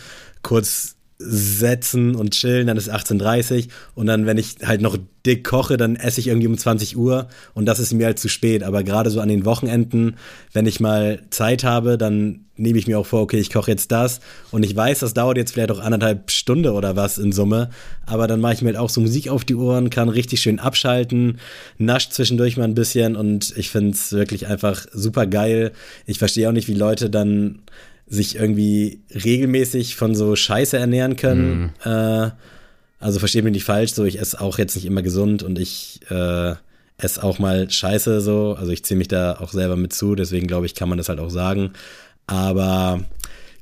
kurz 0.43 0.97
setzen 1.23 2.15
und 2.15 2.31
chillen, 2.31 2.67
dann 2.67 2.79
ist 2.79 2.91
18.30 2.91 3.69
und 3.95 4.07
dann, 4.07 4.25
wenn 4.25 4.39
ich 4.39 4.57
halt 4.65 4.81
noch 4.81 4.97
dick 5.27 5.45
koche, 5.45 5.77
dann 5.77 5.97
esse 5.97 6.19
ich 6.19 6.29
irgendwie 6.29 6.47
um 6.47 6.57
20 6.57 6.97
Uhr 6.97 7.29
und 7.53 7.67
das 7.67 7.79
ist 7.79 7.93
mir 7.93 8.07
halt 8.07 8.19
zu 8.19 8.29
spät. 8.29 8.63
Aber 8.63 8.83
gerade 8.83 9.11
so 9.11 9.21
an 9.21 9.29
den 9.29 9.45
Wochenenden, 9.45 10.17
wenn 10.55 10.67
ich 10.67 10.81
mal 10.81 11.21
Zeit 11.29 11.63
habe, 11.63 11.99
dann 11.99 12.47
nehme 12.57 12.79
ich 12.79 12.87
mir 12.87 12.99
auch 12.99 13.07
vor, 13.07 13.21
okay, 13.21 13.39
ich 13.39 13.53
koche 13.53 13.71
jetzt 13.71 13.93
das 13.93 14.21
und 14.51 14.63
ich 14.63 14.75
weiß, 14.75 15.01
das 15.01 15.15
dauert 15.15 15.37
jetzt 15.37 15.53
vielleicht 15.53 15.71
auch 15.71 15.81
anderthalb 15.81 16.31
Stunde 16.31 16.73
oder 16.73 16.97
was 16.97 17.19
in 17.19 17.33
Summe, 17.33 17.71
aber 18.07 18.27
dann 18.27 18.41
mache 18.41 18.55
ich 18.55 18.63
mir 18.63 18.69
halt 18.69 18.79
auch 18.79 18.91
so 18.91 19.01
Musik 19.01 19.29
auf 19.29 19.45
die 19.45 19.55
Ohren, 19.55 19.91
kann 19.91 20.09
richtig 20.09 20.41
schön 20.41 20.59
abschalten, 20.59 21.39
nascht 21.79 22.13
zwischendurch 22.13 22.57
mal 22.57 22.65
ein 22.65 22.75
bisschen 22.75 23.17
und 23.17 23.55
ich 23.57 23.71
finde 23.71 23.91
es 23.91 24.13
wirklich 24.13 24.47
einfach 24.47 24.87
super 24.93 25.27
geil. 25.27 25.73
Ich 26.07 26.19
verstehe 26.19 26.49
auch 26.49 26.53
nicht, 26.53 26.69
wie 26.69 26.75
Leute 26.75 27.09
dann 27.09 27.61
sich 28.11 28.35
irgendwie 28.35 29.01
regelmäßig 29.15 29.95
von 29.95 30.15
so 30.17 30.35
Scheiße 30.35 30.77
ernähren 30.77 31.17
können. 31.17 31.73
Mhm. 31.85 31.91
Äh, 31.91 32.31
also 32.99 33.19
versteht 33.21 33.45
mich 33.45 33.55
nicht 33.55 33.65
falsch, 33.65 33.95
so 33.95 34.05
ich 34.05 34.21
esse 34.21 34.41
auch 34.41 34.59
jetzt 34.59 34.75
nicht 34.75 34.85
immer 34.85 35.01
gesund 35.01 35.43
und 35.43 35.59
ich 35.59 36.01
äh, 36.11 36.55
esse 36.99 37.23
auch 37.23 37.39
mal 37.39 37.71
Scheiße 37.71 38.21
so. 38.21 38.57
Also 38.59 38.73
ich 38.73 38.85
ziehe 38.85 38.99
mich 38.99 39.09
da 39.09 39.39
auch 39.41 39.53
selber 39.53 39.77
mit 39.77 39.93
zu, 39.93 40.17
deswegen 40.17 40.49
glaube 40.49 40.67
ich, 40.67 40.75
kann 40.75 40.89
man 40.89 40.99
das 40.99 41.09
halt 41.09 41.21
auch 41.21 41.31
sagen. 41.31 41.71
Aber 42.27 43.01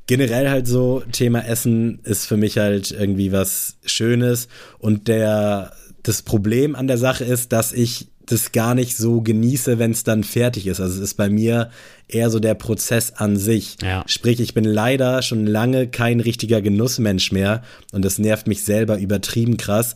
generell 0.07 0.49
halt 0.49 0.66
so, 0.66 1.03
Thema 1.12 1.46
Essen 1.46 2.01
ist 2.05 2.26
für 2.26 2.38
mich 2.38 2.57
halt 2.57 2.90
irgendwie 2.90 3.30
was 3.30 3.76
Schönes. 3.84 4.49
Und 4.78 5.09
der, 5.09 5.72
das 6.03 6.22
Problem 6.22 6.74
an 6.74 6.88
der 6.88 6.99
Sache 6.99 7.24
ist, 7.24 7.53
dass 7.53 7.72
ich 7.72 8.09
das 8.29 8.53
gar 8.53 8.74
nicht 8.74 8.97
so 8.97 9.20
genieße, 9.20 9.79
wenn 9.79 9.91
es 9.91 10.05
dann 10.05 10.24
fertig 10.24 10.66
ist. 10.66 10.81
Also 10.81 10.95
es 10.95 11.01
ist 11.01 11.14
bei 11.14 11.29
mir 11.29 11.70
eher 12.07 12.31
so 12.31 12.41
der 12.41 12.55
Prozess 12.55 13.12
an 13.12 13.37
sich. 13.37 13.76
Ja. 13.83 14.05
Sprich, 14.07 14.41
ich 14.41 14.55
bin 14.55 14.64
leider 14.64 15.22
schon 15.22 15.47
lange 15.47 15.89
kein 15.89 16.20
richtiger 16.20 16.62
Genussmensch 16.62 17.33
mehr 17.33 17.62
und 17.93 18.05
das 18.05 18.18
nervt 18.18 18.47
mich 18.47 18.64
selber 18.64 18.99
übertrieben 18.99 19.57
krass, 19.57 19.95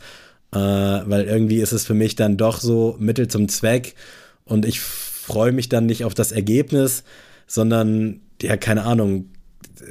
äh, 0.52 0.58
weil 0.58 1.24
irgendwie 1.24 1.60
ist 1.60 1.72
es 1.72 1.86
für 1.86 1.94
mich 1.94 2.16
dann 2.16 2.36
doch 2.36 2.60
so 2.60 2.96
Mittel 2.98 3.28
zum 3.28 3.48
Zweck 3.48 3.94
und 4.44 4.66
ich 4.66 4.80
freue 4.80 5.52
mich 5.52 5.68
dann 5.68 5.86
nicht 5.86 6.04
auf 6.04 6.14
das 6.14 6.32
Ergebnis, 6.32 7.04
sondern 7.46 8.20
ja, 8.40 8.56
keine 8.56 8.84
Ahnung, 8.84 9.26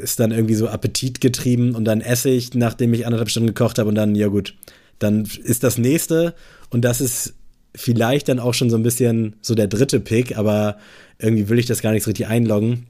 ist 0.01 0.19
dann 0.19 0.31
irgendwie 0.31 0.55
so 0.55 0.67
appetitgetrieben 0.67 1.75
und 1.75 1.85
dann 1.85 2.01
esse 2.01 2.29
ich, 2.29 2.53
nachdem 2.53 2.93
ich 2.93 3.05
anderthalb 3.05 3.29
Stunden 3.29 3.47
gekocht 3.47 3.79
habe 3.79 3.89
und 3.89 3.95
dann, 3.95 4.15
ja 4.15 4.27
gut, 4.27 4.55
dann 4.99 5.27
ist 5.43 5.63
das 5.63 5.77
nächste 5.77 6.35
und 6.69 6.81
das 6.83 7.01
ist 7.01 7.33
vielleicht 7.75 8.29
dann 8.29 8.39
auch 8.39 8.53
schon 8.53 8.69
so 8.69 8.77
ein 8.77 8.83
bisschen 8.83 9.35
so 9.41 9.55
der 9.55 9.67
dritte 9.67 9.99
Pick, 9.99 10.37
aber 10.37 10.77
irgendwie 11.19 11.49
will 11.49 11.59
ich 11.59 11.65
das 11.65 11.81
gar 11.81 11.91
nicht 11.91 12.03
so 12.03 12.09
richtig 12.09 12.27
einloggen. 12.27 12.87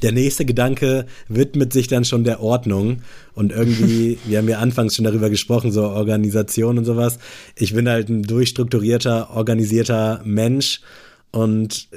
Der 0.00 0.12
nächste 0.12 0.46
Gedanke 0.46 1.06
widmet 1.28 1.72
sich 1.72 1.86
dann 1.86 2.04
schon 2.04 2.24
der 2.24 2.40
Ordnung 2.40 3.02
und 3.34 3.52
irgendwie, 3.52 4.18
wir 4.24 4.38
haben 4.38 4.48
ja 4.48 4.58
anfangs 4.58 4.96
schon 4.96 5.04
darüber 5.04 5.28
gesprochen, 5.28 5.70
so 5.70 5.84
Organisation 5.84 6.78
und 6.78 6.84
sowas. 6.84 7.18
Ich 7.56 7.74
bin 7.74 7.88
halt 7.88 8.08
ein 8.08 8.22
durchstrukturierter, 8.22 9.30
organisierter 9.30 10.22
Mensch 10.24 10.80
und 11.30 11.88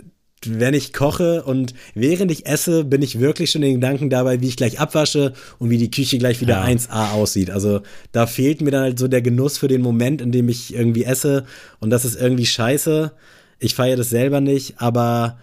wenn 0.60 0.74
ich 0.74 0.94
koche 0.94 1.44
und 1.44 1.74
während 1.94 2.32
ich 2.32 2.46
esse, 2.46 2.84
bin 2.84 3.02
ich 3.02 3.20
wirklich 3.20 3.52
schon 3.52 3.62
den 3.62 3.76
Gedanken 3.76 4.10
dabei, 4.10 4.42
wie 4.42 4.48
ich 4.48 4.58
gleich 4.58 4.80
abwasche 4.80 5.34
und 5.60 5.70
wie 5.70 5.78
die 5.78 5.92
Küche 5.92 6.18
gleich 6.18 6.42
wieder 6.42 6.56
ja. 6.56 6.66
1A 6.66 7.12
aussieht. 7.12 7.50
Also 7.50 7.82
da 8.12 8.28
fehlt 8.28 8.62
mir 8.62 8.72
dann 8.72 8.84
halt 8.84 9.00
so 9.00 9.08
der 9.08 9.22
Genuss 9.22 9.58
für 9.58 9.68
den 9.68 9.82
Moment, 9.82 10.22
in 10.22 10.32
dem 10.32 10.50
ich 10.50 10.74
irgendwie 10.74 11.04
esse 11.04 11.46
und 11.80 11.90
das 11.90 12.06
ist 12.06 12.20
irgendwie 12.20 12.46
scheiße. 12.46 13.12
Ich 13.60 13.76
feiere 13.76 13.98
das 13.98 14.10
selber 14.10 14.42
nicht, 14.42 14.82
aber 14.82 15.38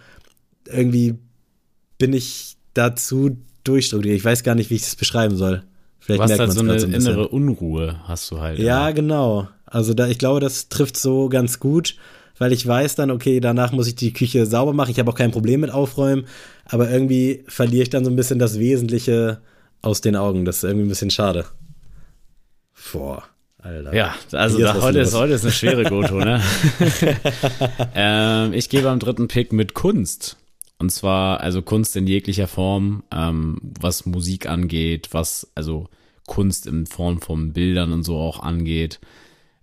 irgendwie 0.65 1.15
bin 1.97 2.13
ich 2.13 2.57
dazu 2.73 3.37
durchstrukturiert. 3.63 4.17
Ich 4.17 4.25
weiß 4.25 4.43
gar 4.43 4.55
nicht, 4.55 4.69
wie 4.69 4.75
ich 4.75 4.81
das 4.83 4.95
beschreiben 4.95 5.35
soll. 5.35 5.63
Vielleicht 5.99 6.19
du 6.19 6.23
hast 6.23 6.39
halt 6.39 6.51
so 6.51 6.59
eine 6.59 6.79
so 6.79 6.87
ein 6.87 6.93
innere 6.93 7.29
Unruhe, 7.29 7.99
hast 8.03 8.29
du 8.29 8.39
halt. 8.39 8.59
Ja, 8.59 8.87
ja, 8.87 8.91
genau. 8.91 9.47
Also 9.65 9.93
da, 9.93 10.07
ich 10.07 10.17
glaube, 10.17 10.39
das 10.39 10.67
trifft 10.67 10.97
so 10.97 11.29
ganz 11.29 11.59
gut, 11.59 11.95
weil 12.37 12.51
ich 12.51 12.65
weiß 12.65 12.95
dann, 12.95 13.11
okay, 13.11 13.39
danach 13.39 13.71
muss 13.71 13.87
ich 13.87 13.95
die 13.95 14.13
Küche 14.13 14.45
sauber 14.45 14.73
machen. 14.73 14.91
Ich 14.91 14.99
habe 14.99 15.11
auch 15.11 15.15
kein 15.15 15.31
Problem 15.31 15.61
mit 15.61 15.71
Aufräumen, 15.71 16.25
aber 16.65 16.89
irgendwie 16.89 17.43
verliere 17.47 17.83
ich 17.83 17.89
dann 17.89 18.05
so 18.05 18.11
ein 18.11 18.15
bisschen 18.15 18.39
das 18.39 18.59
Wesentliche 18.59 19.41
aus 19.81 20.01
den 20.01 20.15
Augen. 20.15 20.45
Das 20.45 20.57
ist 20.57 20.63
irgendwie 20.63 20.85
ein 20.85 20.89
bisschen 20.89 21.11
schade. 21.11 21.45
Boah. 22.91 23.23
Alter. 23.59 23.95
Ja, 23.95 24.15
also 24.33 24.59
da, 24.59 24.81
heute, 24.81 24.99
ist, 24.99 25.13
heute 25.13 25.33
ist 25.33 25.43
eine 25.43 25.53
schwere 25.53 25.85
Goto, 25.85 26.17
ne? 26.17 26.41
ähm, 27.95 28.51
ich 28.51 28.67
gebe 28.67 28.89
am 28.89 28.99
dritten 28.99 29.29
Pick 29.29 29.53
mit 29.53 29.73
Kunst. 29.73 30.35
Und 30.79 30.89
zwar, 30.89 31.39
also 31.39 31.61
Kunst 31.61 31.95
in 31.95 32.05
jeglicher 32.05 32.47
Form, 32.47 33.03
ähm, 33.09 33.59
was 33.61 34.05
Musik 34.05 34.49
angeht, 34.49 35.09
was, 35.11 35.49
also 35.55 35.87
Kunst 36.27 36.67
in 36.67 36.85
Form 36.87 37.21
von 37.21 37.53
Bildern 37.53 37.93
und 37.93 38.03
so 38.03 38.17
auch 38.17 38.41
angeht. 38.41 38.99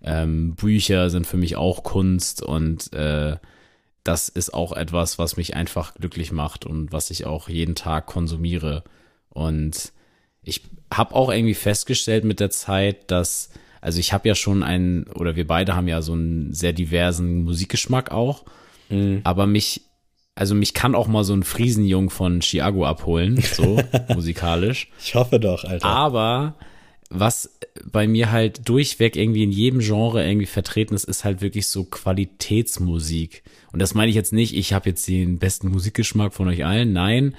Ähm, 0.02 0.54
Bücher 0.54 1.10
sind 1.10 1.26
für 1.26 1.36
mich 1.36 1.56
auch 1.56 1.82
Kunst 1.82 2.42
und 2.42 2.92
äh, 2.92 3.36
das 4.04 4.28
ist 4.28 4.54
auch 4.54 4.72
etwas, 4.72 5.18
was 5.18 5.36
mich 5.36 5.54
einfach 5.54 5.94
glücklich 5.94 6.32
macht 6.32 6.64
und 6.64 6.92
was 6.92 7.10
ich 7.10 7.26
auch 7.26 7.48
jeden 7.48 7.74
Tag 7.74 8.06
konsumiere. 8.06 8.82
Und 9.28 9.92
ich 10.42 10.62
habe 10.92 11.14
auch 11.14 11.30
irgendwie 11.30 11.54
festgestellt 11.54 12.24
mit 12.24 12.40
der 12.40 12.50
Zeit, 12.50 13.10
dass, 13.10 13.50
also 13.80 14.00
ich 14.00 14.12
habe 14.12 14.26
ja 14.26 14.34
schon 14.34 14.62
einen, 14.62 15.04
oder 15.04 15.36
wir 15.36 15.46
beide 15.46 15.76
haben 15.76 15.88
ja 15.88 16.00
so 16.00 16.14
einen 16.14 16.54
sehr 16.54 16.72
diversen 16.72 17.44
Musikgeschmack 17.44 18.10
auch, 18.10 18.44
mhm. 18.88 19.20
aber 19.24 19.46
mich 19.46 19.82
also 20.36 20.54
mich 20.54 20.72
kann 20.72 20.94
auch 20.94 21.06
mal 21.06 21.22
so 21.22 21.34
ein 21.34 21.42
Friesenjung 21.42 22.08
von 22.08 22.40
Chiago 22.40 22.86
abholen, 22.86 23.42
so 23.52 23.78
musikalisch. 24.14 24.88
Ich 25.04 25.14
hoffe 25.14 25.38
doch, 25.38 25.64
Alter. 25.64 25.84
Aber 25.86 26.54
was 27.10 27.58
bei 27.84 28.06
mir 28.06 28.30
halt 28.30 28.68
durchweg 28.68 29.16
irgendwie 29.16 29.42
in 29.42 29.50
jedem 29.50 29.80
Genre 29.80 30.24
irgendwie 30.24 30.46
vertreten 30.46 30.94
ist, 30.94 31.04
ist 31.04 31.24
halt 31.24 31.40
wirklich 31.42 31.66
so 31.66 31.84
Qualitätsmusik. 31.84 33.42
Und 33.72 33.82
das 33.82 33.94
meine 33.94 34.10
ich 34.10 34.14
jetzt 34.14 34.32
nicht, 34.32 34.56
ich 34.56 34.72
habe 34.72 34.88
jetzt 34.88 35.06
den 35.08 35.38
besten 35.38 35.68
Musikgeschmack 35.68 36.32
von 36.32 36.48
euch 36.48 36.64
allen. 36.64 36.92
Nein. 36.92 37.34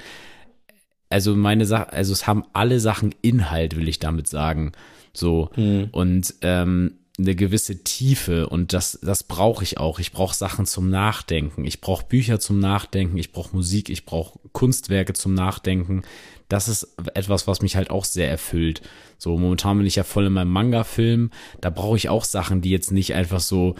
Also 1.09 1.35
meine 1.35 1.65
Sache, 1.65 1.91
also 1.93 2.11
es 2.11 2.27
haben 2.27 2.43
alle 2.53 2.79
Sachen 2.79 3.15
Inhalt, 3.21 3.77
will 3.77 3.87
ich 3.87 3.99
damit 3.99 4.27
sagen. 4.27 4.73
So. 5.13 5.49
Hm. 5.55 5.87
Und 5.91 6.35
ähm, 6.41 6.97
eine 7.17 7.35
gewisse 7.35 7.83
Tiefe 7.83 8.49
und 8.49 8.73
das, 8.73 8.99
das 9.01 9.23
brauche 9.23 9.63
ich 9.63 9.77
auch. 9.77 9.99
Ich 9.99 10.11
brauche 10.11 10.35
Sachen 10.35 10.65
zum 10.65 10.89
Nachdenken. 10.89 11.65
Ich 11.65 11.81
brauche 11.81 12.05
Bücher 12.05 12.39
zum 12.39 12.59
Nachdenken. 12.59 13.17
Ich 13.17 13.31
brauche 13.31 13.55
Musik. 13.55 13.89
Ich 13.89 14.05
brauche 14.05 14.39
Kunstwerke 14.51 15.13
zum 15.13 15.33
Nachdenken. 15.33 16.03
Das 16.51 16.67
ist 16.67 16.95
etwas, 17.13 17.47
was 17.47 17.61
mich 17.61 17.77
halt 17.77 17.89
auch 17.91 18.03
sehr 18.03 18.29
erfüllt. 18.29 18.81
So, 19.17 19.37
momentan 19.37 19.77
bin 19.77 19.87
ich 19.87 19.95
ja 19.95 20.03
voll 20.03 20.25
in 20.25 20.33
meinem 20.33 20.51
Manga-Film. 20.51 21.31
Da 21.61 21.69
brauche 21.69 21.95
ich 21.95 22.09
auch 22.09 22.25
Sachen, 22.25 22.59
die 22.61 22.71
jetzt 22.71 22.91
nicht 22.91 23.13
einfach 23.13 23.39
so, 23.39 23.75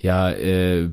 ja, 0.00 0.32
äh, 0.32 0.90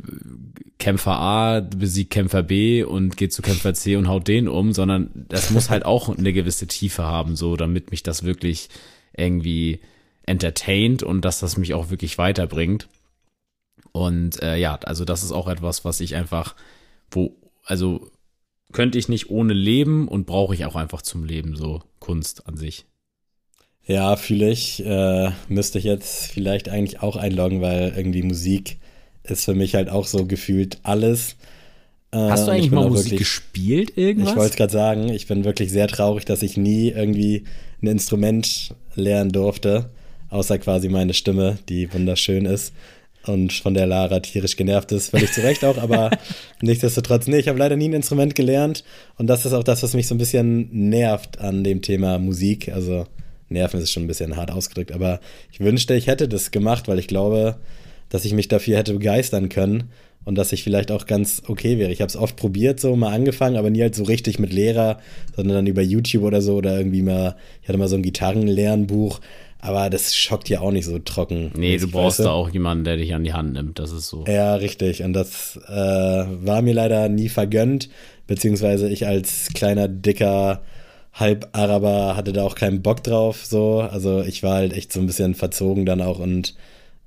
Kämpfer 0.77 1.17
A 1.17 1.59
besiegt 1.61 2.11
Kämpfer 2.11 2.43
B 2.43 2.83
und 2.83 3.17
geht 3.17 3.33
zu 3.33 3.41
Kämpfer 3.41 3.73
C 3.73 3.95
und 3.95 4.07
haut 4.07 4.27
den 4.27 4.47
um, 4.47 4.73
sondern 4.73 5.09
das 5.29 5.49
muss 5.49 5.71
halt 5.71 5.85
auch 5.85 6.15
eine 6.15 6.33
gewisse 6.33 6.67
Tiefe 6.67 7.03
haben, 7.03 7.35
so, 7.35 7.55
damit 7.55 7.89
mich 7.89 8.03
das 8.03 8.21
wirklich 8.23 8.69
irgendwie 9.17 9.79
entertained 10.27 11.01
und 11.01 11.25
dass 11.25 11.39
das 11.39 11.57
mich 11.57 11.73
auch 11.73 11.89
wirklich 11.89 12.19
weiterbringt. 12.19 12.89
Und 13.91 14.39
äh, 14.43 14.57
ja, 14.57 14.75
also 14.75 15.03
das 15.03 15.23
ist 15.23 15.31
auch 15.31 15.47
etwas, 15.47 15.83
was 15.83 15.99
ich 15.99 16.15
einfach, 16.15 16.55
wo, 17.09 17.35
also 17.65 18.11
könnte 18.73 18.97
ich 18.97 19.09
nicht 19.09 19.29
ohne 19.29 19.53
leben 19.53 20.07
und 20.07 20.25
brauche 20.25 20.53
ich 20.53 20.65
auch 20.65 20.75
einfach 20.75 21.01
zum 21.01 21.23
Leben, 21.23 21.55
so 21.55 21.81
Kunst 21.99 22.47
an 22.47 22.57
sich. 22.57 22.85
Ja, 23.85 24.15
fühle 24.15 24.49
ich. 24.49 24.85
Äh, 24.85 25.31
müsste 25.47 25.79
ich 25.79 25.85
jetzt 25.85 26.27
vielleicht 26.27 26.69
eigentlich 26.69 27.01
auch 27.01 27.15
einloggen, 27.15 27.61
weil 27.61 27.93
irgendwie 27.95 28.23
Musik 28.23 28.77
ist 29.23 29.45
für 29.45 29.53
mich 29.53 29.75
halt 29.75 29.89
auch 29.89 30.05
so 30.05 30.25
gefühlt 30.25 30.79
alles. 30.83 31.35
Äh, 32.11 32.17
Hast 32.17 32.47
du 32.47 32.51
eigentlich 32.51 32.71
mal 32.71 32.87
Musik 32.89 33.05
wirklich, 33.05 33.19
gespielt 33.19 33.97
irgendwas? 33.97 34.31
Ich 34.31 34.37
wollte 34.37 34.51
es 34.51 34.57
gerade 34.57 34.73
sagen, 34.73 35.09
ich 35.09 35.27
bin 35.27 35.45
wirklich 35.45 35.71
sehr 35.71 35.87
traurig, 35.87 36.25
dass 36.25 36.43
ich 36.43 36.57
nie 36.57 36.89
irgendwie 36.89 37.43
ein 37.81 37.87
Instrument 37.87 38.75
lernen 38.95 39.31
durfte 39.31 39.89
außer 40.33 40.57
quasi 40.57 40.89
meine 40.89 41.13
Stimme, 41.13 41.59
die 41.69 41.93
wunderschön 41.93 42.45
ist 42.45 42.73
und 43.25 43.53
von 43.53 43.73
der 43.73 43.87
Lara 43.87 44.19
tierisch 44.19 44.55
genervt 44.55 44.91
ist, 44.91 45.09
völlig 45.09 45.31
zu 45.31 45.41
Recht 45.41 45.63
auch, 45.63 45.77
aber 45.77 46.11
nichtsdestotrotz, 46.61 47.27
nee, 47.27 47.39
ich 47.39 47.47
habe 47.47 47.59
leider 47.59 47.75
nie 47.75 47.89
ein 47.89 47.93
Instrument 47.93 48.35
gelernt 48.35 48.83
und 49.17 49.27
das 49.27 49.45
ist 49.45 49.53
auch 49.53 49.63
das, 49.63 49.83
was 49.83 49.93
mich 49.93 50.07
so 50.07 50.15
ein 50.15 50.19
bisschen 50.19 50.69
nervt 50.89 51.39
an 51.39 51.63
dem 51.63 51.81
Thema 51.81 52.19
Musik, 52.19 52.69
also 52.69 53.05
nerven 53.49 53.79
ist 53.79 53.91
schon 53.91 54.03
ein 54.03 54.07
bisschen 54.07 54.35
hart 54.35 54.51
ausgedrückt, 54.51 54.91
aber 54.91 55.19
ich 55.51 55.59
wünschte, 55.59 55.95
ich 55.95 56.07
hätte 56.07 56.27
das 56.27 56.51
gemacht, 56.51 56.87
weil 56.87 56.99
ich 56.99 57.07
glaube, 57.07 57.57
dass 58.09 58.25
ich 58.25 58.33
mich 58.33 58.47
dafür 58.47 58.77
hätte 58.77 58.93
begeistern 58.93 59.49
können 59.49 59.89
und 60.25 60.35
dass 60.35 60.51
ich 60.51 60.63
vielleicht 60.63 60.91
auch 60.91 61.05
ganz 61.05 61.43
okay 61.47 61.77
wäre. 61.77 61.91
Ich 61.91 62.01
habe 62.01 62.09
es 62.09 62.15
oft 62.15 62.35
probiert, 62.35 62.79
so 62.79 62.95
mal 62.95 63.13
angefangen, 63.13 63.57
aber 63.57 63.69
nie 63.69 63.81
halt 63.81 63.95
so 63.95 64.03
richtig 64.03 64.39
mit 64.39 64.53
Lehrer, 64.53 64.99
sondern 65.35 65.55
dann 65.55 65.67
über 65.67 65.81
YouTube 65.81 66.23
oder 66.23 66.41
so 66.41 66.55
oder 66.55 66.77
irgendwie 66.77 67.01
mal, 67.01 67.35
ich 67.61 67.67
hatte 67.67 67.77
mal 67.77 67.87
so 67.87 67.95
ein 67.95 68.03
Gitarrenlernbuch, 68.03 69.19
aber 69.63 69.89
das 69.89 70.13
schockt 70.13 70.49
ja 70.49 70.59
auch 70.59 70.71
nicht 70.71 70.83
so 70.83 70.99
trocken. 70.99 71.53
Nee, 71.55 71.77
du 71.77 71.89
brauchst 71.89 72.19
da 72.19 72.31
auch 72.31 72.49
jemanden, 72.49 72.83
der 72.83 72.97
dich 72.97 73.13
an 73.13 73.23
die 73.23 73.31
Hand 73.31 73.53
nimmt. 73.53 73.79
Das 73.79 73.93
ist 73.93 74.09
so. 74.09 74.25
Ja, 74.27 74.55
richtig. 74.55 75.03
Und 75.03 75.13
das 75.13 75.57
äh, 75.69 75.71
war 75.71 76.61
mir 76.61 76.73
leider 76.73 77.07
nie 77.07 77.29
vergönnt. 77.29 77.87
Beziehungsweise 78.27 78.89
ich 78.89 79.07
als 79.07 79.47
kleiner, 79.53 79.87
dicker 79.87 80.63
Halb-Araber 81.13 82.17
hatte 82.17 82.33
da 82.33 82.43
auch 82.43 82.55
keinen 82.55 82.81
Bock 82.81 83.03
drauf. 83.03 83.45
So. 83.45 83.79
Also 83.79 84.21
ich 84.21 84.43
war 84.43 84.55
halt 84.55 84.73
echt 84.73 84.91
so 84.91 84.99
ein 84.99 85.05
bisschen 85.05 85.33
verzogen 85.33 85.85
dann 85.85 86.01
auch 86.01 86.19
und 86.19 86.55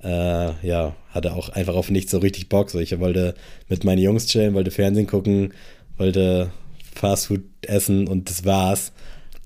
äh, 0.02 0.66
ja, 0.66 0.96
hatte 1.11 1.34
auch 1.34 1.50
einfach 1.50 1.74
auf 1.74 1.90
nichts 1.90 2.11
so 2.11 2.18
richtig 2.18 2.48
Bock. 2.48 2.70
So, 2.70 2.78
ich 2.78 2.98
wollte 2.98 3.34
mit 3.68 3.84
meinen 3.84 4.00
Jungs 4.00 4.28
chillen, 4.28 4.54
wollte 4.54 4.70
Fernsehen 4.70 5.07
gucken, 5.07 5.52
wollte 5.98 6.50
Fastfood 6.94 7.42
essen 7.61 8.09
und 8.09 8.30
das 8.30 8.46
war's. 8.46 8.92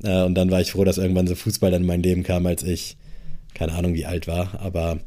Äh, 0.04 0.22
und 0.22 0.36
dann 0.36 0.52
war 0.52 0.60
ich 0.60 0.70
froh, 0.70 0.84
dass 0.84 0.98
irgendwann 0.98 1.26
so 1.26 1.34
Fußball 1.34 1.72
dann 1.72 1.82
in 1.82 1.88
mein 1.88 2.04
Leben 2.04 2.22
kam, 2.22 2.46
als 2.46 2.62
ich 2.62 2.96
keine 3.54 3.72
Ahnung, 3.72 3.94
wie 3.94 4.06
alt 4.06 4.26
war, 4.26 4.60
aber 4.60 4.98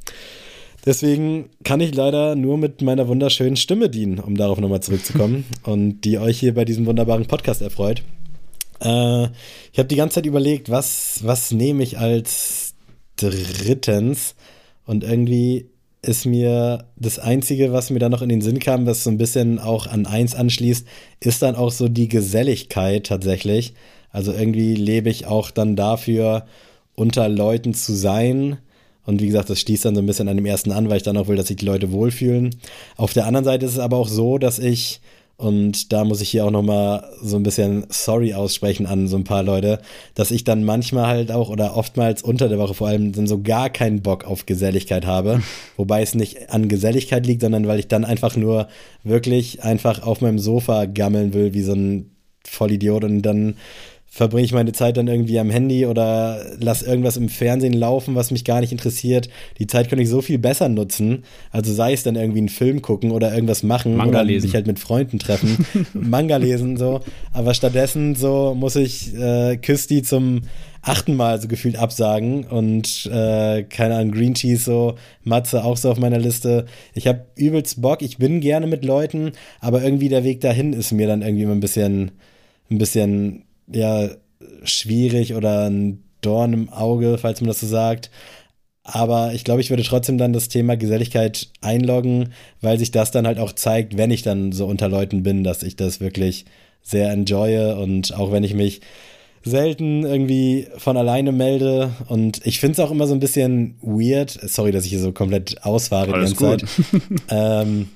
deswegen 0.85 1.49
kann 1.63 1.81
ich 1.81 1.93
leider 1.93 2.35
nur 2.35 2.57
mit 2.57 2.81
meiner 2.81 3.07
wunderschönen 3.07 3.55
Stimme 3.55 3.89
dienen, 3.89 4.19
um 4.19 4.35
darauf 4.35 4.59
nochmal 4.59 4.81
zurückzukommen 4.81 5.45
und 5.63 6.01
die 6.01 6.17
euch 6.17 6.39
hier 6.39 6.53
bei 6.53 6.65
diesem 6.65 6.85
wunderbaren 6.85 7.25
Podcast 7.25 7.61
erfreut. 7.61 8.03
Äh, 8.81 9.25
ich 9.71 9.79
habe 9.79 9.87
die 9.87 9.95
ganze 9.95 10.15
Zeit 10.15 10.25
überlegt, 10.25 10.69
was, 10.69 11.21
was 11.23 11.51
nehme 11.51 11.83
ich 11.83 11.97
als 11.97 12.75
drittens 13.15 14.35
und 14.85 15.03
irgendwie 15.03 15.69
ist 16.03 16.25
mir 16.25 16.85
das 16.97 17.17
Einzige, 17.17 17.71
was 17.71 17.89
mir 17.89 17.99
da 17.99 18.09
noch 18.09 18.21
in 18.21 18.29
den 18.29 18.41
Sinn 18.41 18.59
kam, 18.59 18.85
was 18.85 19.05
so 19.05 19.09
ein 19.09 19.17
bisschen 19.17 19.57
auch 19.57 19.87
an 19.87 20.05
eins 20.05 20.35
anschließt, 20.35 20.85
ist 21.21 21.41
dann 21.41 21.55
auch 21.55 21.71
so 21.71 21.87
die 21.87 22.09
Geselligkeit 22.09 23.07
tatsächlich. 23.07 23.73
Also 24.11 24.33
irgendwie 24.33 24.75
lebe 24.75 25.09
ich 25.09 25.25
auch 25.25 25.49
dann 25.49 25.77
dafür, 25.77 26.45
unter 26.95 27.29
Leuten 27.29 27.73
zu 27.73 27.93
sein. 27.93 28.57
Und 29.05 29.21
wie 29.21 29.27
gesagt, 29.27 29.49
das 29.49 29.59
stieß 29.59 29.81
dann 29.81 29.95
so 29.95 30.01
ein 30.01 30.05
bisschen 30.05 30.29
an 30.29 30.37
dem 30.37 30.45
ersten 30.45 30.71
an, 30.71 30.89
weil 30.89 30.97
ich 30.97 31.03
dann 31.03 31.17
auch 31.17 31.27
will, 31.27 31.35
dass 31.35 31.47
sich 31.47 31.57
die 31.57 31.65
Leute 31.65 31.91
wohlfühlen. 31.91 32.55
Auf 32.95 33.13
der 33.13 33.25
anderen 33.25 33.43
Seite 33.43 33.65
ist 33.65 33.73
es 33.73 33.79
aber 33.79 33.97
auch 33.97 34.07
so, 34.07 34.37
dass 34.37 34.59
ich, 34.59 35.01
und 35.35 35.91
da 35.91 36.05
muss 36.05 36.21
ich 36.21 36.29
hier 36.29 36.45
auch 36.45 36.51
nochmal 36.51 37.03
so 37.21 37.35
ein 37.35 37.43
bisschen 37.43 37.85
sorry 37.89 38.33
aussprechen 38.33 38.85
an 38.85 39.09
so 39.09 39.17
ein 39.17 39.25
paar 39.25 39.43
Leute, 39.43 39.81
dass 40.15 40.31
ich 40.31 40.45
dann 40.45 40.63
manchmal 40.63 41.07
halt 41.07 41.31
auch 41.33 41.49
oder 41.49 41.75
oftmals 41.75 42.21
unter 42.21 42.47
der 42.47 42.59
Woche 42.59 42.75
vor 42.75 42.87
allem 42.87 43.11
dann 43.11 43.27
so 43.27 43.41
gar 43.41 43.69
keinen 43.69 44.01
Bock 44.01 44.23
auf 44.23 44.45
Geselligkeit 44.45 45.05
habe. 45.05 45.41
Wobei 45.75 46.01
es 46.01 46.15
nicht 46.15 46.49
an 46.51 46.69
Geselligkeit 46.69 47.25
liegt, 47.25 47.41
sondern 47.41 47.67
weil 47.67 47.79
ich 47.79 47.89
dann 47.89 48.05
einfach 48.05 48.37
nur 48.37 48.69
wirklich 49.03 49.63
einfach 49.63 50.03
auf 50.03 50.21
meinem 50.21 50.39
Sofa 50.39 50.85
gammeln 50.85 51.33
will, 51.33 51.53
wie 51.53 51.63
so 51.63 51.73
ein 51.73 52.11
Vollidiot 52.45 53.03
und 53.03 53.21
dann 53.21 53.55
verbringe 54.13 54.45
ich 54.45 54.53
meine 54.53 54.73
Zeit 54.73 54.95
dann 54.97 55.07
irgendwie 55.07 55.39
am 55.39 55.49
Handy 55.49 55.87
oder 55.87 56.45
lass 56.59 56.83
irgendwas 56.83 57.17
im 57.17 57.29
Fernsehen 57.29 57.73
laufen, 57.73 58.13
was 58.13 58.29
mich 58.29 58.45
gar 58.45 58.61
nicht 58.61 58.71
interessiert. 58.71 59.27
Die 59.57 59.65
Zeit 59.65 59.89
könnte 59.89 60.03
ich 60.03 60.09
so 60.09 60.21
viel 60.21 60.37
besser 60.37 60.69
nutzen. 60.69 61.23
Also 61.49 61.73
sei 61.73 61.93
es 61.93 62.03
dann 62.03 62.15
irgendwie 62.15 62.37
einen 62.37 62.49
Film 62.49 62.83
gucken 62.83 63.09
oder 63.09 63.33
irgendwas 63.33 63.63
machen 63.63 63.97
Manga 63.97 64.19
oder 64.19 64.23
lesen. 64.23 64.45
sich 64.45 64.53
halt 64.53 64.67
mit 64.67 64.77
Freunden 64.77 65.17
treffen, 65.17 65.65
Manga 65.93 66.37
lesen 66.37 66.77
so. 66.77 67.01
Aber 67.33 67.55
stattdessen 67.55 68.13
so 68.13 68.53
muss 68.55 68.75
ich 68.75 69.15
äh, 69.15 69.57
Küsti 69.57 70.03
zum 70.03 70.41
achten 70.83 71.15
Mal 71.15 71.41
so 71.41 71.47
gefühlt 71.47 71.77
absagen 71.77 72.43
und 72.43 73.09
äh, 73.11 73.63
keine 73.63 73.95
Ahnung, 73.95 74.11
Green 74.11 74.35
Cheese 74.35 74.63
so, 74.63 74.95
Matze 75.23 75.63
auch 75.63 75.77
so 75.77 75.89
auf 75.89 75.97
meiner 75.97 76.19
Liste. 76.19 76.67
Ich 76.93 77.07
habe 77.07 77.25
übelst 77.35 77.81
Bock, 77.81 78.03
ich 78.03 78.19
bin 78.19 78.41
gerne 78.41 78.67
mit 78.67 78.85
Leuten, 78.85 79.31
aber 79.59 79.81
irgendwie 79.81 80.09
der 80.09 80.23
Weg 80.23 80.41
dahin 80.41 80.73
ist 80.73 80.91
mir 80.91 81.07
dann 81.07 81.23
irgendwie 81.23 81.43
immer 81.43 81.53
ein 81.53 81.61
bisschen, 81.61 82.11
ein 82.69 82.77
bisschen 82.77 83.45
ja 83.67 84.09
schwierig 84.63 85.35
oder 85.35 85.69
ein 85.69 86.03
Dorn 86.21 86.53
im 86.53 86.69
Auge, 86.69 87.17
falls 87.17 87.41
man 87.41 87.47
das 87.47 87.59
so 87.59 87.67
sagt. 87.67 88.09
Aber 88.83 89.33
ich 89.33 89.43
glaube, 89.43 89.61
ich 89.61 89.69
würde 89.69 89.83
trotzdem 89.83 90.17
dann 90.17 90.33
das 90.33 90.49
Thema 90.49 90.75
Geselligkeit 90.75 91.49
einloggen, 91.61 92.33
weil 92.61 92.77
sich 92.77 92.91
das 92.91 93.11
dann 93.11 93.25
halt 93.25 93.39
auch 93.39 93.53
zeigt, 93.53 93.97
wenn 93.97 94.11
ich 94.11 94.23
dann 94.23 94.51
so 94.51 94.65
unter 94.65 94.89
Leuten 94.89 95.23
bin, 95.23 95.43
dass 95.43 95.63
ich 95.63 95.77
das 95.77 96.01
wirklich 96.01 96.45
sehr 96.81 97.11
enjoye. 97.11 97.75
Und 97.77 98.13
auch 98.13 98.31
wenn 98.31 98.43
ich 98.43 98.53
mich 98.53 98.81
selten 99.43 100.03
irgendwie 100.03 100.67
von 100.77 100.97
alleine 100.97 101.31
melde. 101.31 101.91
Und 102.07 102.45
ich 102.45 102.59
finde 102.59 102.73
es 102.73 102.79
auch 102.79 102.91
immer 102.91 103.07
so 103.07 103.13
ein 103.13 103.19
bisschen 103.19 103.75
weird, 103.81 104.31
sorry, 104.31 104.71
dass 104.71 104.85
ich 104.85 104.91
hier 104.91 104.99
so 104.99 105.11
komplett 105.11 105.63
ausfahre 105.63 106.13
Alles 106.13 106.31
die 106.31 106.43
ganze 106.43 106.65
Zeit, 106.65 106.87
ähm, 107.29 107.89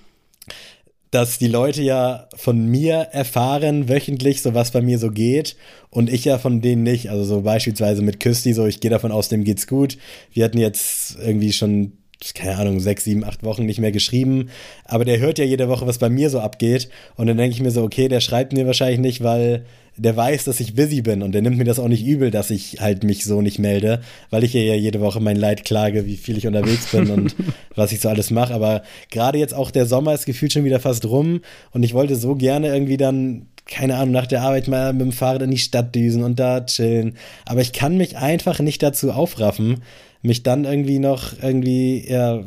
dass 1.12 1.38
die 1.38 1.48
Leute 1.48 1.82
ja 1.82 2.28
von 2.36 2.66
mir 2.66 2.96
erfahren 2.96 3.90
wöchentlich, 3.90 4.42
so 4.42 4.54
was 4.54 4.72
bei 4.72 4.82
mir 4.82 5.00
so 5.00 5.10
geht 5.10 5.56
und 5.90 6.12
ich 6.12 6.26
ja 6.26 6.38
von 6.38 6.62
denen 6.62 6.84
nicht. 6.84 7.10
Also 7.10 7.24
so 7.24 7.42
beispielsweise 7.42 8.02
mit 8.02 8.20
Küsti, 8.20 8.54
so 8.54 8.66
ich 8.66 8.80
gehe 8.80 8.92
davon 8.92 9.12
aus, 9.12 9.30
dem 9.30 9.44
geht's 9.44 9.68
gut. 9.68 9.98
Wir 10.34 10.46
hatten 10.46 10.58
jetzt 10.58 11.18
irgendwie 11.20 11.54
schon 11.54 11.94
keine 12.34 12.58
Ahnung, 12.58 12.80
sechs, 12.80 13.04
sieben, 13.04 13.24
acht 13.24 13.44
Wochen 13.44 13.66
nicht 13.66 13.80
mehr 13.80 13.92
geschrieben. 13.92 14.50
Aber 14.86 15.06
der 15.06 15.20
hört 15.20 15.38
ja 15.38 15.46
jede 15.46 15.70
Woche, 15.70 15.86
was 15.86 16.00
bei 16.00 16.10
mir 16.10 16.30
so 16.30 16.40
abgeht. 16.40 16.90
Und 17.16 17.28
dann 17.28 17.38
denke 17.38 17.56
ich 17.56 17.62
mir 17.62 17.72
so, 17.72 17.84
okay, 17.84 18.08
der 18.08 18.22
schreibt 18.22 18.54
mir 18.54 18.66
wahrscheinlich 18.66 19.00
nicht, 19.00 19.24
weil 19.24 19.66
der 19.98 20.16
weiß, 20.16 20.46
dass 20.46 20.60
ich 20.60 20.76
busy 20.76 21.02
bin. 21.02 21.22
Und 21.22 21.32
der 21.32 21.42
nimmt 21.42 21.58
mir 21.58 21.64
das 21.64 21.80
auch 21.80 21.88
nicht 21.88 22.06
übel, 22.06 22.32
dass 22.32 22.50
ich 22.50 22.82
halt 22.82 23.04
mich 23.04 23.24
so 23.24 23.42
nicht 23.42 23.60
melde, 23.60 24.02
weil 24.30 24.44
ich 24.44 24.54
ja 24.54 24.76
jede 24.76 25.00
Woche 25.00 25.20
mein 25.20 25.38
Leid 25.38 25.66
klage, 25.66 26.06
wie 26.06 26.18
viel 26.18 26.38
ich 26.38 26.48
unterwegs 26.48 26.92
bin 26.92 27.10
und 27.10 27.36
was 27.76 27.92
ich 27.92 28.00
so 28.00 28.10
alles 28.10 28.32
mache. 28.32 28.54
Aber 28.54 28.84
gerade 29.12 29.38
jetzt 29.38 29.54
auch 29.54 29.72
der 29.72 29.86
Sommer 29.86 30.14
ist 30.14 30.26
gefühlt 30.26 30.54
schon 30.54 30.66
wieder 30.66 30.80
fast 30.80 31.06
rum. 31.06 31.42
Und 31.72 31.84
ich 31.84 31.94
wollte 31.94 32.16
so 32.16 32.36
gerne 32.36 32.68
irgendwie 32.68 32.98
dann 32.98 33.48
keine 33.70 33.98
Ahnung, 33.98 34.14
nach 34.14 34.28
der 34.28 34.44
Arbeit 34.44 34.70
mal 34.70 34.94
mit 34.94 35.02
dem 35.02 35.12
Fahrrad 35.12 35.42
in 35.42 35.52
die 35.52 35.58
Stadt 35.58 35.94
düsen 35.94 36.24
und 36.24 36.40
da 36.40 36.62
chillen. 36.62 37.16
Aber 37.46 37.60
ich 37.60 37.74
kann 37.74 37.98
mich 37.98 38.16
einfach 38.16 38.60
nicht 38.60 38.82
dazu 38.82 39.12
aufraffen, 39.12 39.82
mich 40.22 40.44
dann 40.44 40.66
irgendwie 40.66 41.00
noch 41.00 41.34
irgendwie 41.42 42.06
ja, 42.08 42.44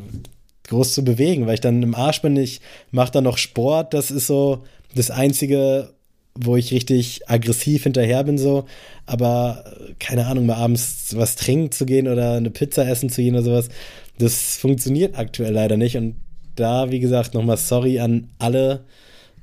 groß 0.69 0.95
zu 0.95 1.05
bewegen, 1.05 1.47
weil 1.47 1.55
ich 1.55 1.61
dann 1.61 1.83
im 1.83 1.95
Arsch 1.95 2.23
bin. 2.23 2.37
Ich 2.37 2.61
mache 2.91 3.13
dann 3.13 3.25
noch 3.25 3.39
Sport. 3.39 3.95
Das 3.95 4.11
ist 4.11 4.27
so 4.27 4.65
das 4.95 5.11
Einzige, 5.11 5.91
wo 6.35 6.57
ich 6.57 6.73
richtig 6.73 7.29
aggressiv 7.29 7.83
hinterher 7.85 8.25
bin, 8.25 8.39
so. 8.39 8.65
Aber 9.07 9.65
keine 9.99 10.27
Ahnung, 10.27 10.47
mal 10.47 10.57
abends 10.57 11.15
was 11.17 11.37
trinken 11.37 11.73
zu 11.73 11.87
gehen 11.87 12.09
oder 12.09 12.35
eine 12.35 12.51
Pizza 12.51 12.87
essen 12.89 13.11
zu 13.11 13.21
gehen 13.23 13.35
oder 13.35 13.45
sowas, 13.45 13.69
das 14.19 14.57
funktioniert 14.57 15.19
aktuell 15.19 15.53
leider 15.53 15.77
nicht. 15.77 15.97
Und 15.97 16.17
da, 16.57 16.91
wie 16.91 17.01
gesagt, 17.01 17.35
nochmal 17.35 17.57
sorry 17.57 18.01
an 18.01 18.29
alle, 18.39 18.85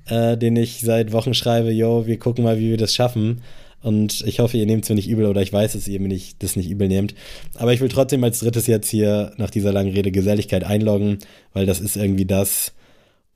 äh, 0.08 0.38
denen 0.38 0.58
ich 0.58 0.82
seit 0.82 1.12
Wochen 1.12 1.34
schreibe, 1.34 1.72
yo, 1.72 2.06
wir 2.06 2.18
gucken 2.20 2.44
mal, 2.44 2.60
wie 2.60 2.70
wir 2.70 2.78
das 2.78 2.94
schaffen. 2.94 3.42
Und 3.88 4.20
ich 4.28 4.40
hoffe, 4.40 4.58
ihr 4.58 4.66
nehmt 4.66 4.84
es 4.84 4.90
mir 4.90 4.96
nicht 4.96 5.08
übel 5.08 5.28
oder 5.28 5.42
ich 5.42 5.54
weiß, 5.54 5.72
dass 5.72 5.88
ihr 5.88 6.02
mir 6.02 6.10
nicht, 6.10 6.44
das 6.44 6.58
nicht 6.58 6.70
übel 6.70 6.90
nehmt. 6.90 7.16
Aber 7.56 7.72
ich 7.72 7.80
will 7.80 7.88
trotzdem 7.88 8.22
als 8.22 8.40
drittes 8.40 8.68
jetzt 8.68 8.90
hier 8.90 9.32
nach 9.38 9.50
dieser 9.50 9.72
langen 9.72 9.94
Rede 9.94 10.12
Geselligkeit 10.12 10.66
einloggen, 10.66 11.20
weil 11.54 11.66
das 11.66 11.80
ist 11.80 11.96
irgendwie 11.96 12.26
das, 12.26 12.74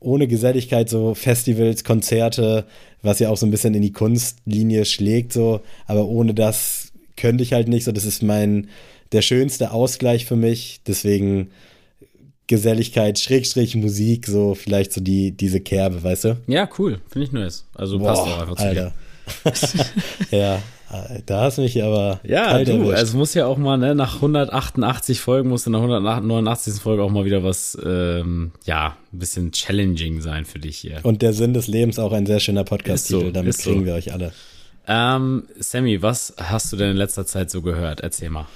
ohne 0.02 0.28
Geselligkeit 0.28 0.90
so 0.90 1.16
Festivals, 1.16 1.86
Konzerte, 1.86 2.66
was 3.02 3.20
ja 3.20 3.30
auch 3.30 3.38
so 3.38 3.46
ein 3.46 3.52
bisschen 3.52 3.76
in 3.76 3.82
die 3.82 3.94
Kunstlinie 3.94 4.84
schlägt, 4.84 5.32
so. 5.32 5.62
Aber 5.88 6.06
ohne 6.10 6.34
das 6.34 6.92
könnte 7.16 7.44
ich 7.44 7.54
halt 7.54 7.70
nicht 7.70 7.86
so. 7.86 7.94
Das 7.94 8.04
ist 8.04 8.22
mein, 8.22 8.68
der 9.14 9.22
schönste 9.22 9.72
Ausgleich 9.72 10.26
für 10.26 10.36
mich. 10.36 10.82
Deswegen 10.86 11.52
Geselligkeit, 12.48 13.20
Schrägstrich 13.20 13.78
Musik, 13.78 14.28
so 14.28 14.54
vielleicht 14.54 14.92
so 14.92 15.00
die, 15.00 15.32
diese 15.32 15.62
Kerbe, 15.62 16.04
weißt 16.04 16.26
du? 16.26 16.38
Ja, 16.48 16.68
cool. 16.78 17.00
Finde 17.08 17.28
ich 17.28 17.32
nice. 17.32 17.64
Also 17.74 18.00
Boah, 18.00 18.08
passt 18.08 18.22
auch 18.24 18.42
einfach 18.42 18.58
zu 18.58 18.64
Alter. 18.64 18.84
dir. 18.90 18.94
Ja, 20.32 20.62
da 21.26 21.42
hast 21.42 21.58
du 21.58 21.62
mich 21.62 21.82
aber. 21.82 22.20
Ja, 22.24 22.64
du, 22.64 22.72
erwischt. 22.72 22.98
also 22.98 23.18
muss 23.18 23.34
ja 23.34 23.46
auch 23.46 23.58
mal, 23.58 23.78
ne, 23.78 23.96
nach 23.96 24.16
188 24.16 25.20
Folgen 25.20 25.50
muss 25.50 25.66
in 25.66 25.74
der 25.74 25.82
189. 25.82 26.82
Folge 26.82 27.04
auch 27.04 27.12
mal 27.12 27.26
wieder 27.26 27.44
was, 27.44 27.78
ähm, 27.84 28.52
ja, 28.66 28.98
ein 29.14 29.20
bisschen 29.20 29.52
challenging 29.52 30.22
sein 30.22 30.46
für 30.46 30.60
dich 30.60 30.78
hier. 30.78 31.00
Und 31.04 31.22
der 31.22 31.34
Sinn 31.34 31.54
des 31.54 31.68
Lebens 31.68 32.00
auch 32.00 32.12
ein 32.12 32.26
sehr 32.26 32.40
schöner 32.40 32.64
Podcast-Titel, 32.64 33.26
so, 33.26 33.32
damit 33.32 33.58
kriegen 33.58 33.82
so. 33.82 33.86
wir 33.86 33.94
euch 33.94 34.12
alle. 34.14 34.34
Ähm, 34.88 35.44
Sammy, 35.60 36.02
was 36.02 36.34
hast 36.38 36.74
du 36.74 36.78
denn 36.78 36.92
in 36.92 36.98
letzter 36.98 37.26
Zeit 37.26 37.52
so 37.52 37.62
gehört? 37.62 38.02
Erzähl 38.02 38.30
mal. 38.30 38.48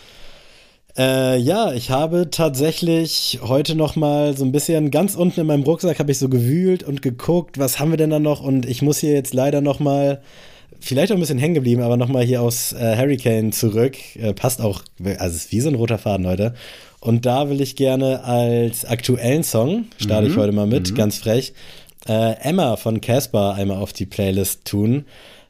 Äh, 0.98 1.38
ja, 1.40 1.74
ich 1.74 1.92
habe 1.92 2.30
tatsächlich 2.32 3.40
heute 3.44 3.76
noch 3.76 3.98
mal 3.98 4.36
so 4.36 4.46
ein 4.46 4.54
bisschen 4.54 4.92
ganz 4.92 5.16
unten 5.16 5.42
in 5.42 5.48
meinem 5.48 5.64
Rucksack 5.64 6.00
habe 6.00 6.12
ich 6.12 6.20
so 6.20 6.30
gewühlt 6.30 6.84
und 6.84 7.02
geguckt, 7.02 7.60
was 7.60 7.80
haben 7.80 7.92
wir 7.92 7.98
denn 7.98 8.12
da 8.12 8.20
noch 8.20 8.42
und 8.42 8.66
ich 8.66 8.82
muss 8.82 9.00
hier 9.00 9.12
jetzt 9.12 9.34
leider 9.34 9.60
noch 9.60 9.80
mal 9.80 10.22
vielleicht 10.80 11.12
auch 11.12 11.18
ein 11.18 11.22
bisschen 11.22 11.40
hängen 11.40 11.56
geblieben, 11.56 11.82
aber 11.82 11.98
nochmal 11.98 12.24
hier 12.24 12.42
aus 12.42 12.74
äh, 12.74 12.98
Hurricane 12.98 13.52
zurück. 13.52 13.98
Äh, 14.16 14.34
passt 14.34 14.62
auch, 14.62 14.82
also 15.18 15.36
ist 15.36 15.52
wie 15.52 15.62
so 15.62 15.70
ein 15.70 15.76
roter 15.76 15.98
Faden 15.98 16.28
heute. 16.28 16.54
Und 17.00 17.26
da 17.26 17.50
will 17.50 17.62
ich 17.62 17.76
gerne 17.76 18.24
als 18.24 18.84
aktuellen 18.84 19.44
Song, 19.44 19.86
starte 19.98 20.26
mhm. 20.26 20.32
ich 20.32 20.38
heute 20.38 20.52
mal 20.52 20.66
mit, 20.66 20.92
mhm. 20.92 20.96
ganz 20.96 21.18
frech, 21.18 21.54
äh, 22.08 22.34
Emma 22.42 22.78
von 22.78 23.02
Casper 23.02 23.54
einmal 23.54 23.78
auf 23.78 23.94
die 23.94 24.06
Playlist 24.06 24.66
tun, 24.66 25.06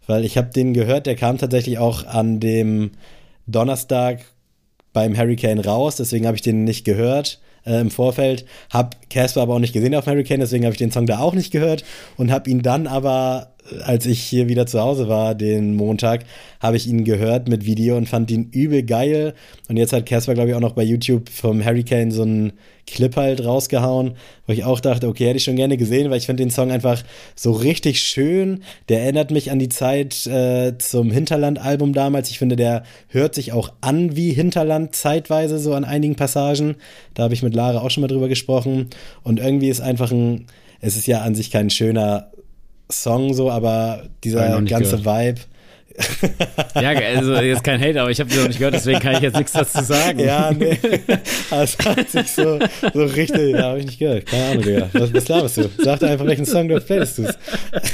weil 0.08 0.26
ich 0.26 0.38
habe 0.38 0.50
den 0.50 0.74
gehört, 0.74 1.06
der 1.06 1.16
kam 1.16 1.38
tatsächlich 1.38 1.78
auch 1.78 2.06
an 2.06 2.40
dem 2.40 2.92
Donnerstag 3.48 4.26
beim 4.94 5.18
Hurricane 5.18 5.60
raus, 5.60 5.96
deswegen 5.96 6.26
habe 6.26 6.36
ich 6.36 6.42
den 6.42 6.64
nicht 6.64 6.86
gehört 6.86 7.40
äh, 7.66 7.80
im 7.80 7.92
Vorfeld, 7.92 8.46
habe 8.70 8.98
Casper 9.10 9.42
aber 9.42 9.56
auch 9.56 9.60
nicht 9.60 9.74
gesehen 9.74 9.96
auf 9.96 10.08
Hurricane, 10.08 10.40
deswegen 10.40 10.66
habe 10.66 10.74
ich 10.74 10.80
den 10.80 10.92
Song 10.92 11.06
da 11.06 11.20
auch 11.20 11.34
nicht 11.34 11.52
gehört 11.52 11.84
und 12.18 12.32
habe 12.32 12.50
ihn 12.50 12.62
dann 12.62 12.88
aber 12.88 13.55
als 13.84 14.06
ich 14.06 14.22
hier 14.22 14.48
wieder 14.48 14.68
zu 14.68 14.80
Hause 14.80 15.08
war, 15.08 15.36
den 15.36 15.76
Montag, 15.76 16.26
habe 16.60 16.78
ich 16.78 16.88
ihn 16.88 17.04
gehört 17.04 17.48
mit 17.48 17.66
Video 17.66 17.98
und 17.98 18.08
fand 18.08 18.30
ihn 18.32 18.50
übel 18.52 18.84
geil. 18.84 19.34
Und 19.68 19.78
jetzt 19.78 19.94
hat 19.94 20.06
Casper, 20.06 20.34
glaube 20.34 20.50
ich, 20.50 20.56
auch 20.56 20.62
noch 20.62 20.74
bei 20.74 20.84
YouTube 20.84 21.30
vom 21.30 21.64
Hurricane 21.64 22.12
so 22.12 22.22
einen 22.22 22.54
Clip 22.88 23.16
halt 23.16 23.44
rausgehauen, 23.44 24.16
wo 24.46 24.54
ich 24.54 24.64
auch 24.64 24.80
dachte, 24.80 25.08
okay, 25.08 25.26
hätte 25.26 25.38
ich 25.38 25.44
schon 25.44 25.56
gerne 25.56 25.78
gesehen, 25.78 26.12
weil 26.12 26.20
ich 26.20 26.28
finde 26.28 26.44
den 26.44 26.52
Song 26.52 26.72
einfach 26.72 27.04
so 27.36 27.52
richtig 27.52 28.00
schön. 28.02 28.64
Der 28.90 29.02
erinnert 29.02 29.32
mich 29.32 29.50
an 29.50 29.58
die 29.58 29.70
Zeit 29.70 30.28
äh, 30.28 30.78
zum 30.78 31.10
Hinterland-Album 31.10 31.94
damals. 31.94 32.30
Ich 32.30 32.38
finde, 32.38 32.56
der 32.56 32.84
hört 33.08 33.34
sich 33.34 33.54
auch 33.54 33.74
an 33.82 34.16
wie 34.16 34.32
Hinterland 34.32 34.96
zeitweise, 34.96 35.58
so 35.58 35.74
an 35.74 35.84
einigen 35.84 36.16
Passagen. 36.16 36.76
Da 37.16 37.24
habe 37.24 37.34
ich 37.34 37.42
mit 37.42 37.56
Lara 37.56 37.82
auch 37.82 37.90
schon 37.90 38.02
mal 38.02 38.08
drüber 38.08 38.28
gesprochen. 38.28 38.90
Und 39.24 39.40
irgendwie 39.40 39.70
ist 39.70 39.82
einfach 39.82 40.12
ein, 40.12 40.46
es 40.82 40.96
ist 40.96 41.08
ja 41.08 41.22
an 41.22 41.34
sich 41.34 41.50
kein 41.50 41.72
schöner 41.72 42.30
Song 42.90 43.34
so, 43.34 43.50
aber 43.50 44.04
dieser 44.24 44.62
ganze 44.62 44.98
gehört. 44.98 45.06
Vibe. 45.06 45.42
ja, 46.76 46.90
also 46.90 47.36
jetzt 47.36 47.64
kein 47.64 47.80
Hate, 47.80 48.02
aber 48.02 48.12
ich 48.12 48.20
habe 48.20 48.30
sie 48.30 48.38
noch 48.38 48.48
nicht 48.48 48.58
gehört, 48.58 48.74
deswegen 48.74 49.00
kann 49.00 49.16
ich 49.16 49.22
jetzt 49.22 49.38
nichts 49.38 49.54
dazu 49.54 49.82
sagen. 49.82 50.20
Ja, 50.20 50.52
nee. 50.52 50.78
Das 51.50 51.78
hat 51.86 52.10
sich 52.10 52.32
so, 52.32 52.60
so 52.94 53.06
richtig, 53.06 53.56
ja, 53.56 53.64
habe 53.64 53.80
ich 53.80 53.86
nicht 53.86 54.00
gehört. 54.00 54.26
Keine 54.26 54.46
Ahnung, 54.46 54.64
Digga. 54.64 54.90
Was, 54.92 55.14
was 55.14 55.28
laberst 55.28 55.58
du? 55.58 55.70
Sag 55.78 56.00
dir 56.00 56.10
einfach, 56.10 56.26
welchen 56.26 56.46
Song 56.46 56.68
du 56.68 56.80
playlist 56.82 57.16
tust. 57.16 57.38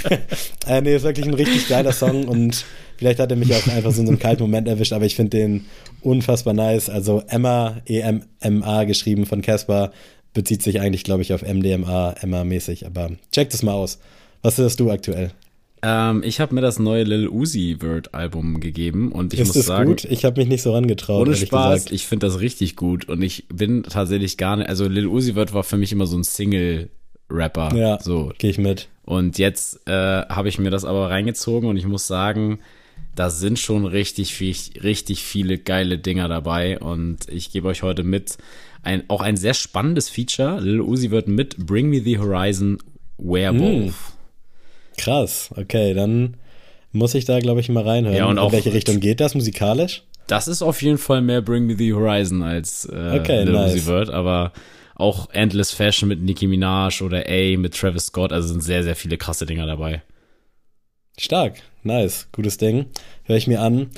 äh, 0.68 0.82
nee, 0.82 0.96
ist 0.96 1.04
wirklich 1.04 1.28
ein 1.28 1.34
richtig 1.34 1.68
geiler 1.68 1.92
Song 1.92 2.28
und 2.28 2.66
vielleicht 2.98 3.20
hat 3.20 3.30
er 3.30 3.38
mich 3.38 3.54
auch 3.54 3.68
einfach 3.68 3.92
so 3.92 4.02
in 4.02 4.08
so 4.08 4.12
einem 4.12 4.20
kalten 4.20 4.42
Moment 4.42 4.68
erwischt, 4.68 4.94
aber 4.94 5.06
ich 5.06 5.16
finde 5.16 5.38
den 5.38 5.66
unfassbar 6.02 6.56
nice. 6.56 6.90
Also 6.90 7.22
Emma, 7.28 7.82
E-M-M-A 7.86 8.84
geschrieben 8.86 9.28
von 9.28 9.44
Casper, 9.44 9.92
bezieht 10.34 10.64
sich 10.64 10.80
eigentlich, 10.80 11.04
glaube 11.04 11.22
ich, 11.22 11.34
auf 11.34 11.44
MDMA, 11.44 12.16
Emma-mäßig, 12.22 12.86
aber 12.88 13.12
check 13.32 13.50
das 13.52 13.64
mal 13.64 13.74
aus. 13.74 14.00
Was 14.42 14.58
hörst 14.58 14.80
du 14.80 14.90
aktuell? 14.92 15.32
Ähm, 15.84 16.22
ich 16.24 16.40
habe 16.40 16.54
mir 16.54 16.62
das 16.62 16.80
neue 16.80 17.04
Lil 17.04 17.28
Uzi 17.28 17.78
Vert 17.80 18.14
Album 18.14 18.60
gegeben 18.60 19.12
und 19.12 19.34
ich 19.34 19.40
Ist 19.40 19.56
muss 19.56 19.66
sagen, 19.66 19.90
gut? 19.90 20.06
Ich 20.06 20.26
habe 20.26 20.40
mich 20.40 20.50
nicht 20.50 20.62
so 20.62 20.74
rangetraut. 20.74 21.28
Ohne 21.28 21.36
Spaß, 21.36 21.74
gesagt. 21.86 21.92
ich 21.92 22.06
finde 22.06 22.28
das 22.28 22.40
richtig 22.40 22.76
gut 22.76 23.10
und 23.10 23.22
ich 23.22 23.48
bin 23.50 23.84
tatsächlich 23.84 24.38
gar 24.38 24.58
nicht. 24.58 24.70
Also 24.70 24.88
Lil 24.88 25.08
Uzi 25.08 25.34
Vert 25.34 25.54
war 25.54 25.64
für 25.64 25.78
mich 25.78 25.92
immer 25.92 26.06
so 26.06 26.18
ein 26.18 26.24
Single 26.24 26.90
Rapper. 27.30 27.76
Ja, 27.76 28.00
so 28.00 28.32
gehe 28.38 28.52
ich 28.52 28.58
mit. 28.58 28.90
Und 29.04 29.38
jetzt 29.40 29.88
äh, 29.88 29.92
habe 29.92 30.50
ich 30.50 30.60
mir 30.60 30.70
das 30.70 30.86
aber 30.86 31.10
reingezogen 31.10 31.68
und 31.68 31.78
ich 31.78 31.88
muss 31.88 32.06
sagen, 32.06 32.60
da 33.16 33.30
sind 33.30 33.58
schon 33.58 33.86
richtig 33.86 34.34
viel, 34.36 34.56
richtig 34.84 35.24
viele 35.24 35.58
geile 35.58 35.98
Dinger 35.98 36.28
dabei 36.28 36.80
und 36.80 37.28
ich 37.28 37.52
gebe 37.52 37.68
euch 37.68 37.82
heute 37.82 38.04
mit 38.04 38.38
ein 38.84 39.04
auch 39.10 39.22
ein 39.22 39.38
sehr 39.38 39.54
spannendes 39.54 40.10
Feature. 40.10 40.60
Lil 40.60 40.82
Uzi 40.82 41.10
wird 41.10 41.28
mit 41.28 41.58
Bring 41.58 41.90
Me 41.90 42.02
the 42.02 42.20
Horizon 42.20 42.78
Werewolf. 43.18 44.11
Krass, 45.02 45.50
okay, 45.58 45.96
dann 45.96 46.38
muss 46.92 47.16
ich 47.16 47.26
da, 47.26 47.40
glaube 47.40 47.60
ich, 47.60 47.70
mal 47.70 47.84
reinhören. 47.84 48.16
Ja, 48.16 48.26
und 48.26 48.38
In 48.38 48.52
welche 48.52 48.72
Richtung 48.72 49.00
geht 49.00 49.20
das 49.20 49.34
musikalisch? 49.34 50.04
Das 50.28 50.48
ist 50.48 50.62
auf 50.62 50.84
jeden 50.84 51.00
Fall 51.00 51.22
mehr 51.22 51.42
Bring 51.42 51.66
Me 51.66 51.76
the 51.76 51.92
Horizon 51.92 52.44
als 52.44 52.86
äh, 52.86 53.20
okay, 53.20 53.44
Lil 53.44 53.54
nice. 53.54 53.84
Vert, 53.84 54.12
aber 54.12 54.52
auch 54.96 55.32
Endless 55.32 55.72
Fashion 55.72 56.08
mit 56.08 56.22
Nicki 56.22 56.46
Minaj 56.46 57.02
oder 57.02 57.26
A 57.28 57.58
mit 57.58 57.76
Travis 57.76 58.06
Scott, 58.06 58.32
also 58.32 58.50
sind 58.50 58.62
sehr, 58.62 58.84
sehr 58.84 58.96
viele 58.96 59.18
krasse 59.18 59.48
Dinger 59.48 59.66
dabei. 59.66 60.04
Stark, 61.18 61.64
nice, 61.82 62.28
gutes 62.32 62.58
Ding. 62.58 62.86
Höre 63.24 63.38
ich 63.38 63.48
mir 63.48 63.62
an. 63.62 63.90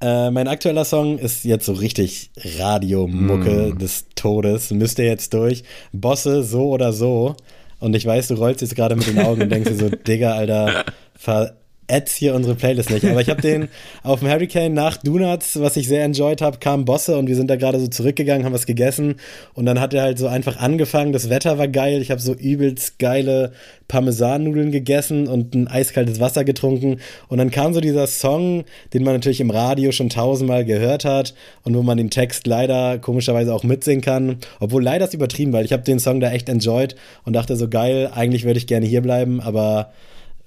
Äh, 0.00 0.32
mein 0.32 0.48
aktueller 0.48 0.84
Song 0.84 1.18
ist 1.18 1.44
jetzt 1.44 1.66
so 1.66 1.72
richtig 1.72 2.30
Radiomucke 2.36 3.74
mm. 3.74 3.78
des 3.78 4.06
Todes. 4.16 4.72
Müsst 4.72 4.98
ihr 4.98 5.06
jetzt 5.06 5.34
durch. 5.34 5.62
Bosse 5.92 6.42
so 6.42 6.70
oder 6.70 6.92
so 6.92 7.36
und 7.80 7.94
ich 7.94 8.04
weiß, 8.06 8.28
du 8.28 8.34
rollst 8.34 8.60
jetzt 8.60 8.74
gerade 8.76 8.96
mit 8.96 9.06
den 9.06 9.18
Augen 9.20 9.42
und 9.42 9.50
denkst 9.50 9.70
dir 9.70 9.76
so, 9.76 9.88
Digga, 10.06 10.32
Alter, 10.32 10.84
ver 11.14 11.56
adds 11.88 12.14
hier 12.14 12.34
unsere 12.34 12.54
Playlist 12.54 12.90
nicht. 12.90 13.04
Aber 13.04 13.20
ich 13.20 13.30
habe 13.30 13.40
den 13.40 13.68
auf 14.02 14.20
dem 14.20 14.28
Hurricane 14.28 14.72
nach 14.72 14.96
Donuts, 14.98 15.58
was 15.60 15.76
ich 15.76 15.88
sehr 15.88 16.04
enjoyed 16.04 16.40
habe, 16.40 16.58
kam 16.58 16.84
Bosse 16.84 17.16
und 17.16 17.26
wir 17.26 17.36
sind 17.36 17.48
da 17.48 17.56
gerade 17.56 17.80
so 17.80 17.88
zurückgegangen, 17.88 18.44
haben 18.44 18.52
was 18.52 18.66
gegessen 18.66 19.16
und 19.54 19.66
dann 19.66 19.80
hat 19.80 19.94
er 19.94 20.02
halt 20.02 20.18
so 20.18 20.28
einfach 20.28 20.58
angefangen. 20.58 21.12
Das 21.12 21.30
Wetter 21.30 21.58
war 21.58 21.68
geil. 21.68 22.00
Ich 22.02 22.10
habe 22.10 22.20
so 22.20 22.34
übelst 22.34 22.98
geile 22.98 23.52
Parmesannudeln 23.88 24.70
gegessen 24.70 25.26
und 25.28 25.54
ein 25.54 25.66
eiskaltes 25.66 26.20
Wasser 26.20 26.44
getrunken 26.44 27.00
und 27.28 27.38
dann 27.38 27.50
kam 27.50 27.72
so 27.72 27.80
dieser 27.80 28.06
Song, 28.06 28.64
den 28.92 29.02
man 29.02 29.14
natürlich 29.14 29.40
im 29.40 29.50
Radio 29.50 29.92
schon 29.92 30.10
tausendmal 30.10 30.64
gehört 30.64 31.04
hat 31.04 31.34
und 31.62 31.74
wo 31.74 31.82
man 31.82 31.96
den 31.96 32.10
Text 32.10 32.46
leider 32.46 32.98
komischerweise 32.98 33.54
auch 33.54 33.64
mitsingen 33.64 34.02
kann. 34.02 34.36
Obwohl 34.60 34.82
leider 34.82 35.06
ist 35.06 35.14
übertrieben, 35.14 35.52
weil 35.52 35.64
ich 35.64 35.72
habe 35.72 35.82
den 35.82 35.98
Song 35.98 36.20
da 36.20 36.30
echt 36.30 36.48
enjoyed 36.48 36.96
und 37.24 37.32
dachte 37.32 37.56
so 37.56 37.68
geil, 37.68 38.10
eigentlich 38.14 38.44
würde 38.44 38.58
ich 38.58 38.66
gerne 38.66 38.86
hier 38.86 39.00
bleiben, 39.00 39.40
aber 39.40 39.92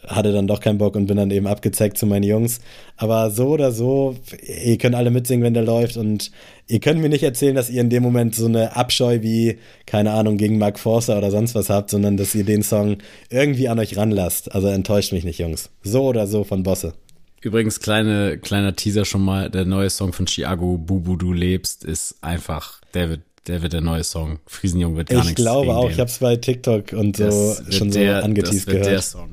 hatte 0.07 0.31
dann 0.31 0.47
doch 0.47 0.59
keinen 0.59 0.77
Bock 0.77 0.95
und 0.95 1.07
bin 1.07 1.17
dann 1.17 1.31
eben 1.31 1.47
abgezeigt 1.47 1.97
zu 1.97 2.05
meinen 2.05 2.23
Jungs. 2.23 2.59
Aber 2.97 3.31
so 3.31 3.49
oder 3.49 3.71
so, 3.71 4.15
ihr 4.41 4.77
könnt 4.77 4.95
alle 4.95 5.11
mitsingen, 5.11 5.43
wenn 5.43 5.53
der 5.53 5.63
läuft 5.63 5.97
und 5.97 6.31
ihr 6.67 6.79
könnt 6.79 7.01
mir 7.01 7.09
nicht 7.09 7.23
erzählen, 7.23 7.55
dass 7.55 7.69
ihr 7.69 7.81
in 7.81 7.89
dem 7.89 8.03
Moment 8.03 8.35
so 8.35 8.45
eine 8.45 8.75
Abscheu 8.75 9.21
wie, 9.21 9.57
keine 9.85 10.11
Ahnung, 10.11 10.37
gegen 10.37 10.57
Mark 10.57 10.79
Forster 10.79 11.17
oder 11.17 11.31
sonst 11.31 11.55
was 11.55 11.69
habt, 11.69 11.89
sondern 11.89 12.17
dass 12.17 12.35
ihr 12.35 12.45
den 12.45 12.63
Song 12.63 12.97
irgendwie 13.29 13.69
an 13.69 13.79
euch 13.79 13.97
ranlasst. 13.97 14.53
Also 14.53 14.67
enttäuscht 14.67 15.13
mich 15.13 15.23
nicht, 15.23 15.39
Jungs. 15.39 15.69
So 15.83 16.05
oder 16.05 16.27
so 16.27 16.43
von 16.43 16.63
Bosse. 16.63 16.93
Übrigens, 17.41 17.79
kleine, 17.79 18.37
kleiner 18.37 18.75
Teaser 18.75 19.03
schon 19.03 19.23
mal, 19.23 19.49
der 19.49 19.65
neue 19.65 19.89
Song 19.89 20.13
von 20.13 20.27
Chiago, 20.27 20.77
Bubu, 20.77 21.15
du 21.15 21.33
lebst, 21.33 21.83
ist 21.83 22.17
einfach, 22.21 22.81
der 22.93 23.09
wird 23.09 23.21
der 23.47 23.63
wird 23.63 23.73
der 23.73 23.81
neue 23.81 24.03
Song. 24.03 24.39
Friesenjung 24.45 24.95
wird 24.95 25.09
gar 25.09 25.19
ich 25.19 25.25
nichts. 25.25 25.39
Ich 25.39 25.43
glaube 25.43 25.75
auch, 25.75 25.89
ich 25.89 25.99
habe 25.99 26.09
es 26.09 26.19
bei 26.19 26.35
TikTok 26.35 26.93
und 26.93 27.17
so 27.17 27.55
schon 27.69 27.89
der, 27.89 28.19
so 28.19 28.25
angeteased 28.25 28.67
gehört. 28.67 28.85
Der 28.85 29.01
Song, 29.01 29.29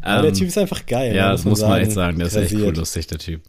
Aber 0.00 0.16
ähm, 0.18 0.22
der 0.22 0.32
Typ 0.32 0.48
ist 0.48 0.58
einfach 0.58 0.86
geil. 0.86 1.14
Ja, 1.14 1.32
das 1.32 1.44
muss 1.44 1.60
man, 1.60 1.70
sagen. 1.70 1.82
echt 1.82 1.92
sagen. 1.92 2.18
Der 2.18 2.26
ist 2.26 2.36
echt 2.36 2.54
cool 2.54 2.74
lustig, 2.74 3.06
der 3.06 3.18
Typ. 3.18 3.42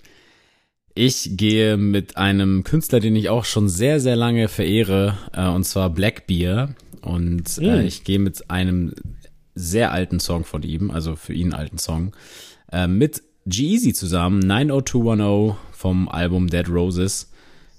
Ich 0.95 1.37
gehe 1.37 1.77
mit 1.77 2.17
einem 2.17 2.63
Künstler, 2.63 2.99
den 2.99 3.15
ich 3.15 3.29
auch 3.29 3.45
schon 3.45 3.67
sehr, 3.67 3.99
sehr 3.99 4.15
lange 4.15 4.47
verehre, 4.47 5.17
äh, 5.33 5.47
und 5.47 5.63
zwar 5.63 5.89
Blackbeer. 5.89 6.75
Und 7.01 7.57
äh, 7.57 7.81
mm. 7.81 7.85
ich 7.87 8.03
gehe 8.03 8.19
mit 8.19 8.49
einem 8.49 8.93
sehr 9.55 9.91
alten 9.91 10.19
Song 10.19 10.45
von 10.45 10.63
ihm, 10.63 10.91
also 10.91 11.15
für 11.15 11.33
ihn 11.33 11.53
alten 11.53 11.77
Song, 11.77 12.15
äh, 12.71 12.87
mit 12.87 13.23
G-Eazy 13.45 13.93
zusammen, 13.93 14.39
90210 14.39 15.57
vom 15.71 16.07
Album 16.07 16.47
Dead 16.47 16.69
Roses 16.69 17.29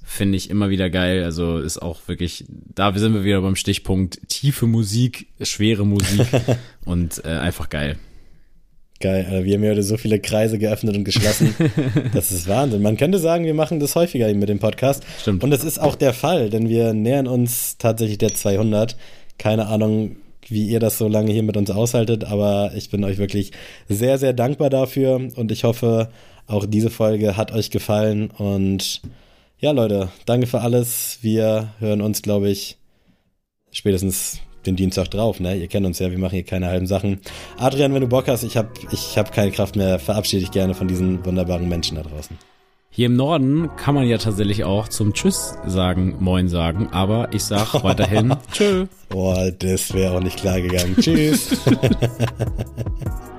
finde 0.04 0.36
ich 0.36 0.50
immer 0.50 0.70
wieder 0.70 0.90
geil. 0.90 1.24
Also 1.24 1.58
ist 1.58 1.78
auch 1.78 2.06
wirklich, 2.06 2.44
da 2.48 2.96
sind 2.96 3.14
wir 3.14 3.24
wieder 3.24 3.40
beim 3.40 3.56
Stichpunkt 3.56 4.20
tiefe 4.28 4.66
Musik, 4.66 5.28
schwere 5.40 5.86
Musik 5.86 6.26
und 6.84 7.24
äh, 7.24 7.28
einfach 7.28 7.70
geil. 7.70 7.96
Geil, 9.04 9.26
also 9.30 9.44
wir 9.44 9.52
haben 9.52 9.64
ja 9.64 9.72
heute 9.72 9.82
so 9.82 9.98
viele 9.98 10.18
Kreise 10.18 10.58
geöffnet 10.58 10.96
und 10.96 11.04
geschlossen. 11.04 11.54
das 12.14 12.32
ist 12.32 12.48
Wahnsinn. 12.48 12.80
Man 12.80 12.96
könnte 12.96 13.18
sagen, 13.18 13.44
wir 13.44 13.52
machen 13.52 13.78
das 13.78 13.96
häufiger 13.96 14.32
mit 14.32 14.48
dem 14.48 14.60
Podcast. 14.60 15.02
Stimmt. 15.20 15.44
Und 15.44 15.50
das 15.50 15.62
ist 15.62 15.78
auch 15.78 15.94
der 15.94 16.14
Fall, 16.14 16.48
denn 16.48 16.70
wir 16.70 16.94
nähern 16.94 17.26
uns 17.26 17.76
tatsächlich 17.76 18.16
der 18.16 18.32
200. 18.32 18.96
Keine 19.36 19.66
Ahnung, 19.66 20.16
wie 20.48 20.66
ihr 20.66 20.80
das 20.80 20.96
so 20.96 21.06
lange 21.06 21.32
hier 21.32 21.42
mit 21.42 21.58
uns 21.58 21.70
aushaltet, 21.70 22.24
aber 22.24 22.72
ich 22.74 22.88
bin 22.88 23.04
euch 23.04 23.18
wirklich 23.18 23.52
sehr, 23.90 24.16
sehr 24.16 24.32
dankbar 24.32 24.70
dafür 24.70 25.16
und 25.36 25.52
ich 25.52 25.64
hoffe, 25.64 26.08
auch 26.46 26.64
diese 26.64 26.88
Folge 26.88 27.36
hat 27.36 27.52
euch 27.52 27.70
gefallen 27.70 28.30
und 28.30 29.02
ja, 29.58 29.72
Leute, 29.72 30.08
danke 30.24 30.46
für 30.46 30.62
alles. 30.62 31.18
Wir 31.20 31.74
hören 31.78 32.00
uns, 32.00 32.22
glaube 32.22 32.48
ich, 32.48 32.78
spätestens 33.70 34.40
den 34.66 34.76
Dienstag 34.76 35.10
drauf, 35.10 35.40
ne? 35.40 35.56
Ihr 35.56 35.68
kennt 35.68 35.86
uns 35.86 35.98
ja, 35.98 36.10
wir 36.10 36.18
machen 36.18 36.34
hier 36.34 36.44
keine 36.44 36.66
halben 36.66 36.86
Sachen. 36.86 37.20
Adrian, 37.58 37.94
wenn 37.94 38.00
du 38.00 38.08
Bock 38.08 38.28
hast, 38.28 38.42
ich 38.42 38.56
habe 38.56 38.68
ich 38.90 39.16
hab 39.18 39.32
keine 39.32 39.50
Kraft 39.50 39.76
mehr, 39.76 39.98
verabschiede 39.98 40.42
dich 40.42 40.50
gerne 40.50 40.74
von 40.74 40.88
diesen 40.88 41.24
wunderbaren 41.24 41.68
Menschen 41.68 41.96
da 41.96 42.02
draußen. 42.02 42.36
Hier 42.90 43.06
im 43.06 43.16
Norden 43.16 43.70
kann 43.76 43.96
man 43.96 44.06
ja 44.06 44.18
tatsächlich 44.18 44.62
auch 44.62 44.86
zum 44.86 45.14
Tschüss 45.14 45.54
sagen, 45.66 46.16
Moin 46.20 46.48
sagen, 46.48 46.90
aber 46.92 47.32
ich 47.32 47.42
sag 47.42 47.74
weiterhin 47.82 48.36
Tschö. 48.52 48.86
Boah, 49.08 49.50
das 49.50 49.92
wäre 49.94 50.16
auch 50.16 50.22
nicht 50.22 50.38
klar 50.38 50.60
gegangen. 50.60 50.94
Tschüss. 51.00 51.60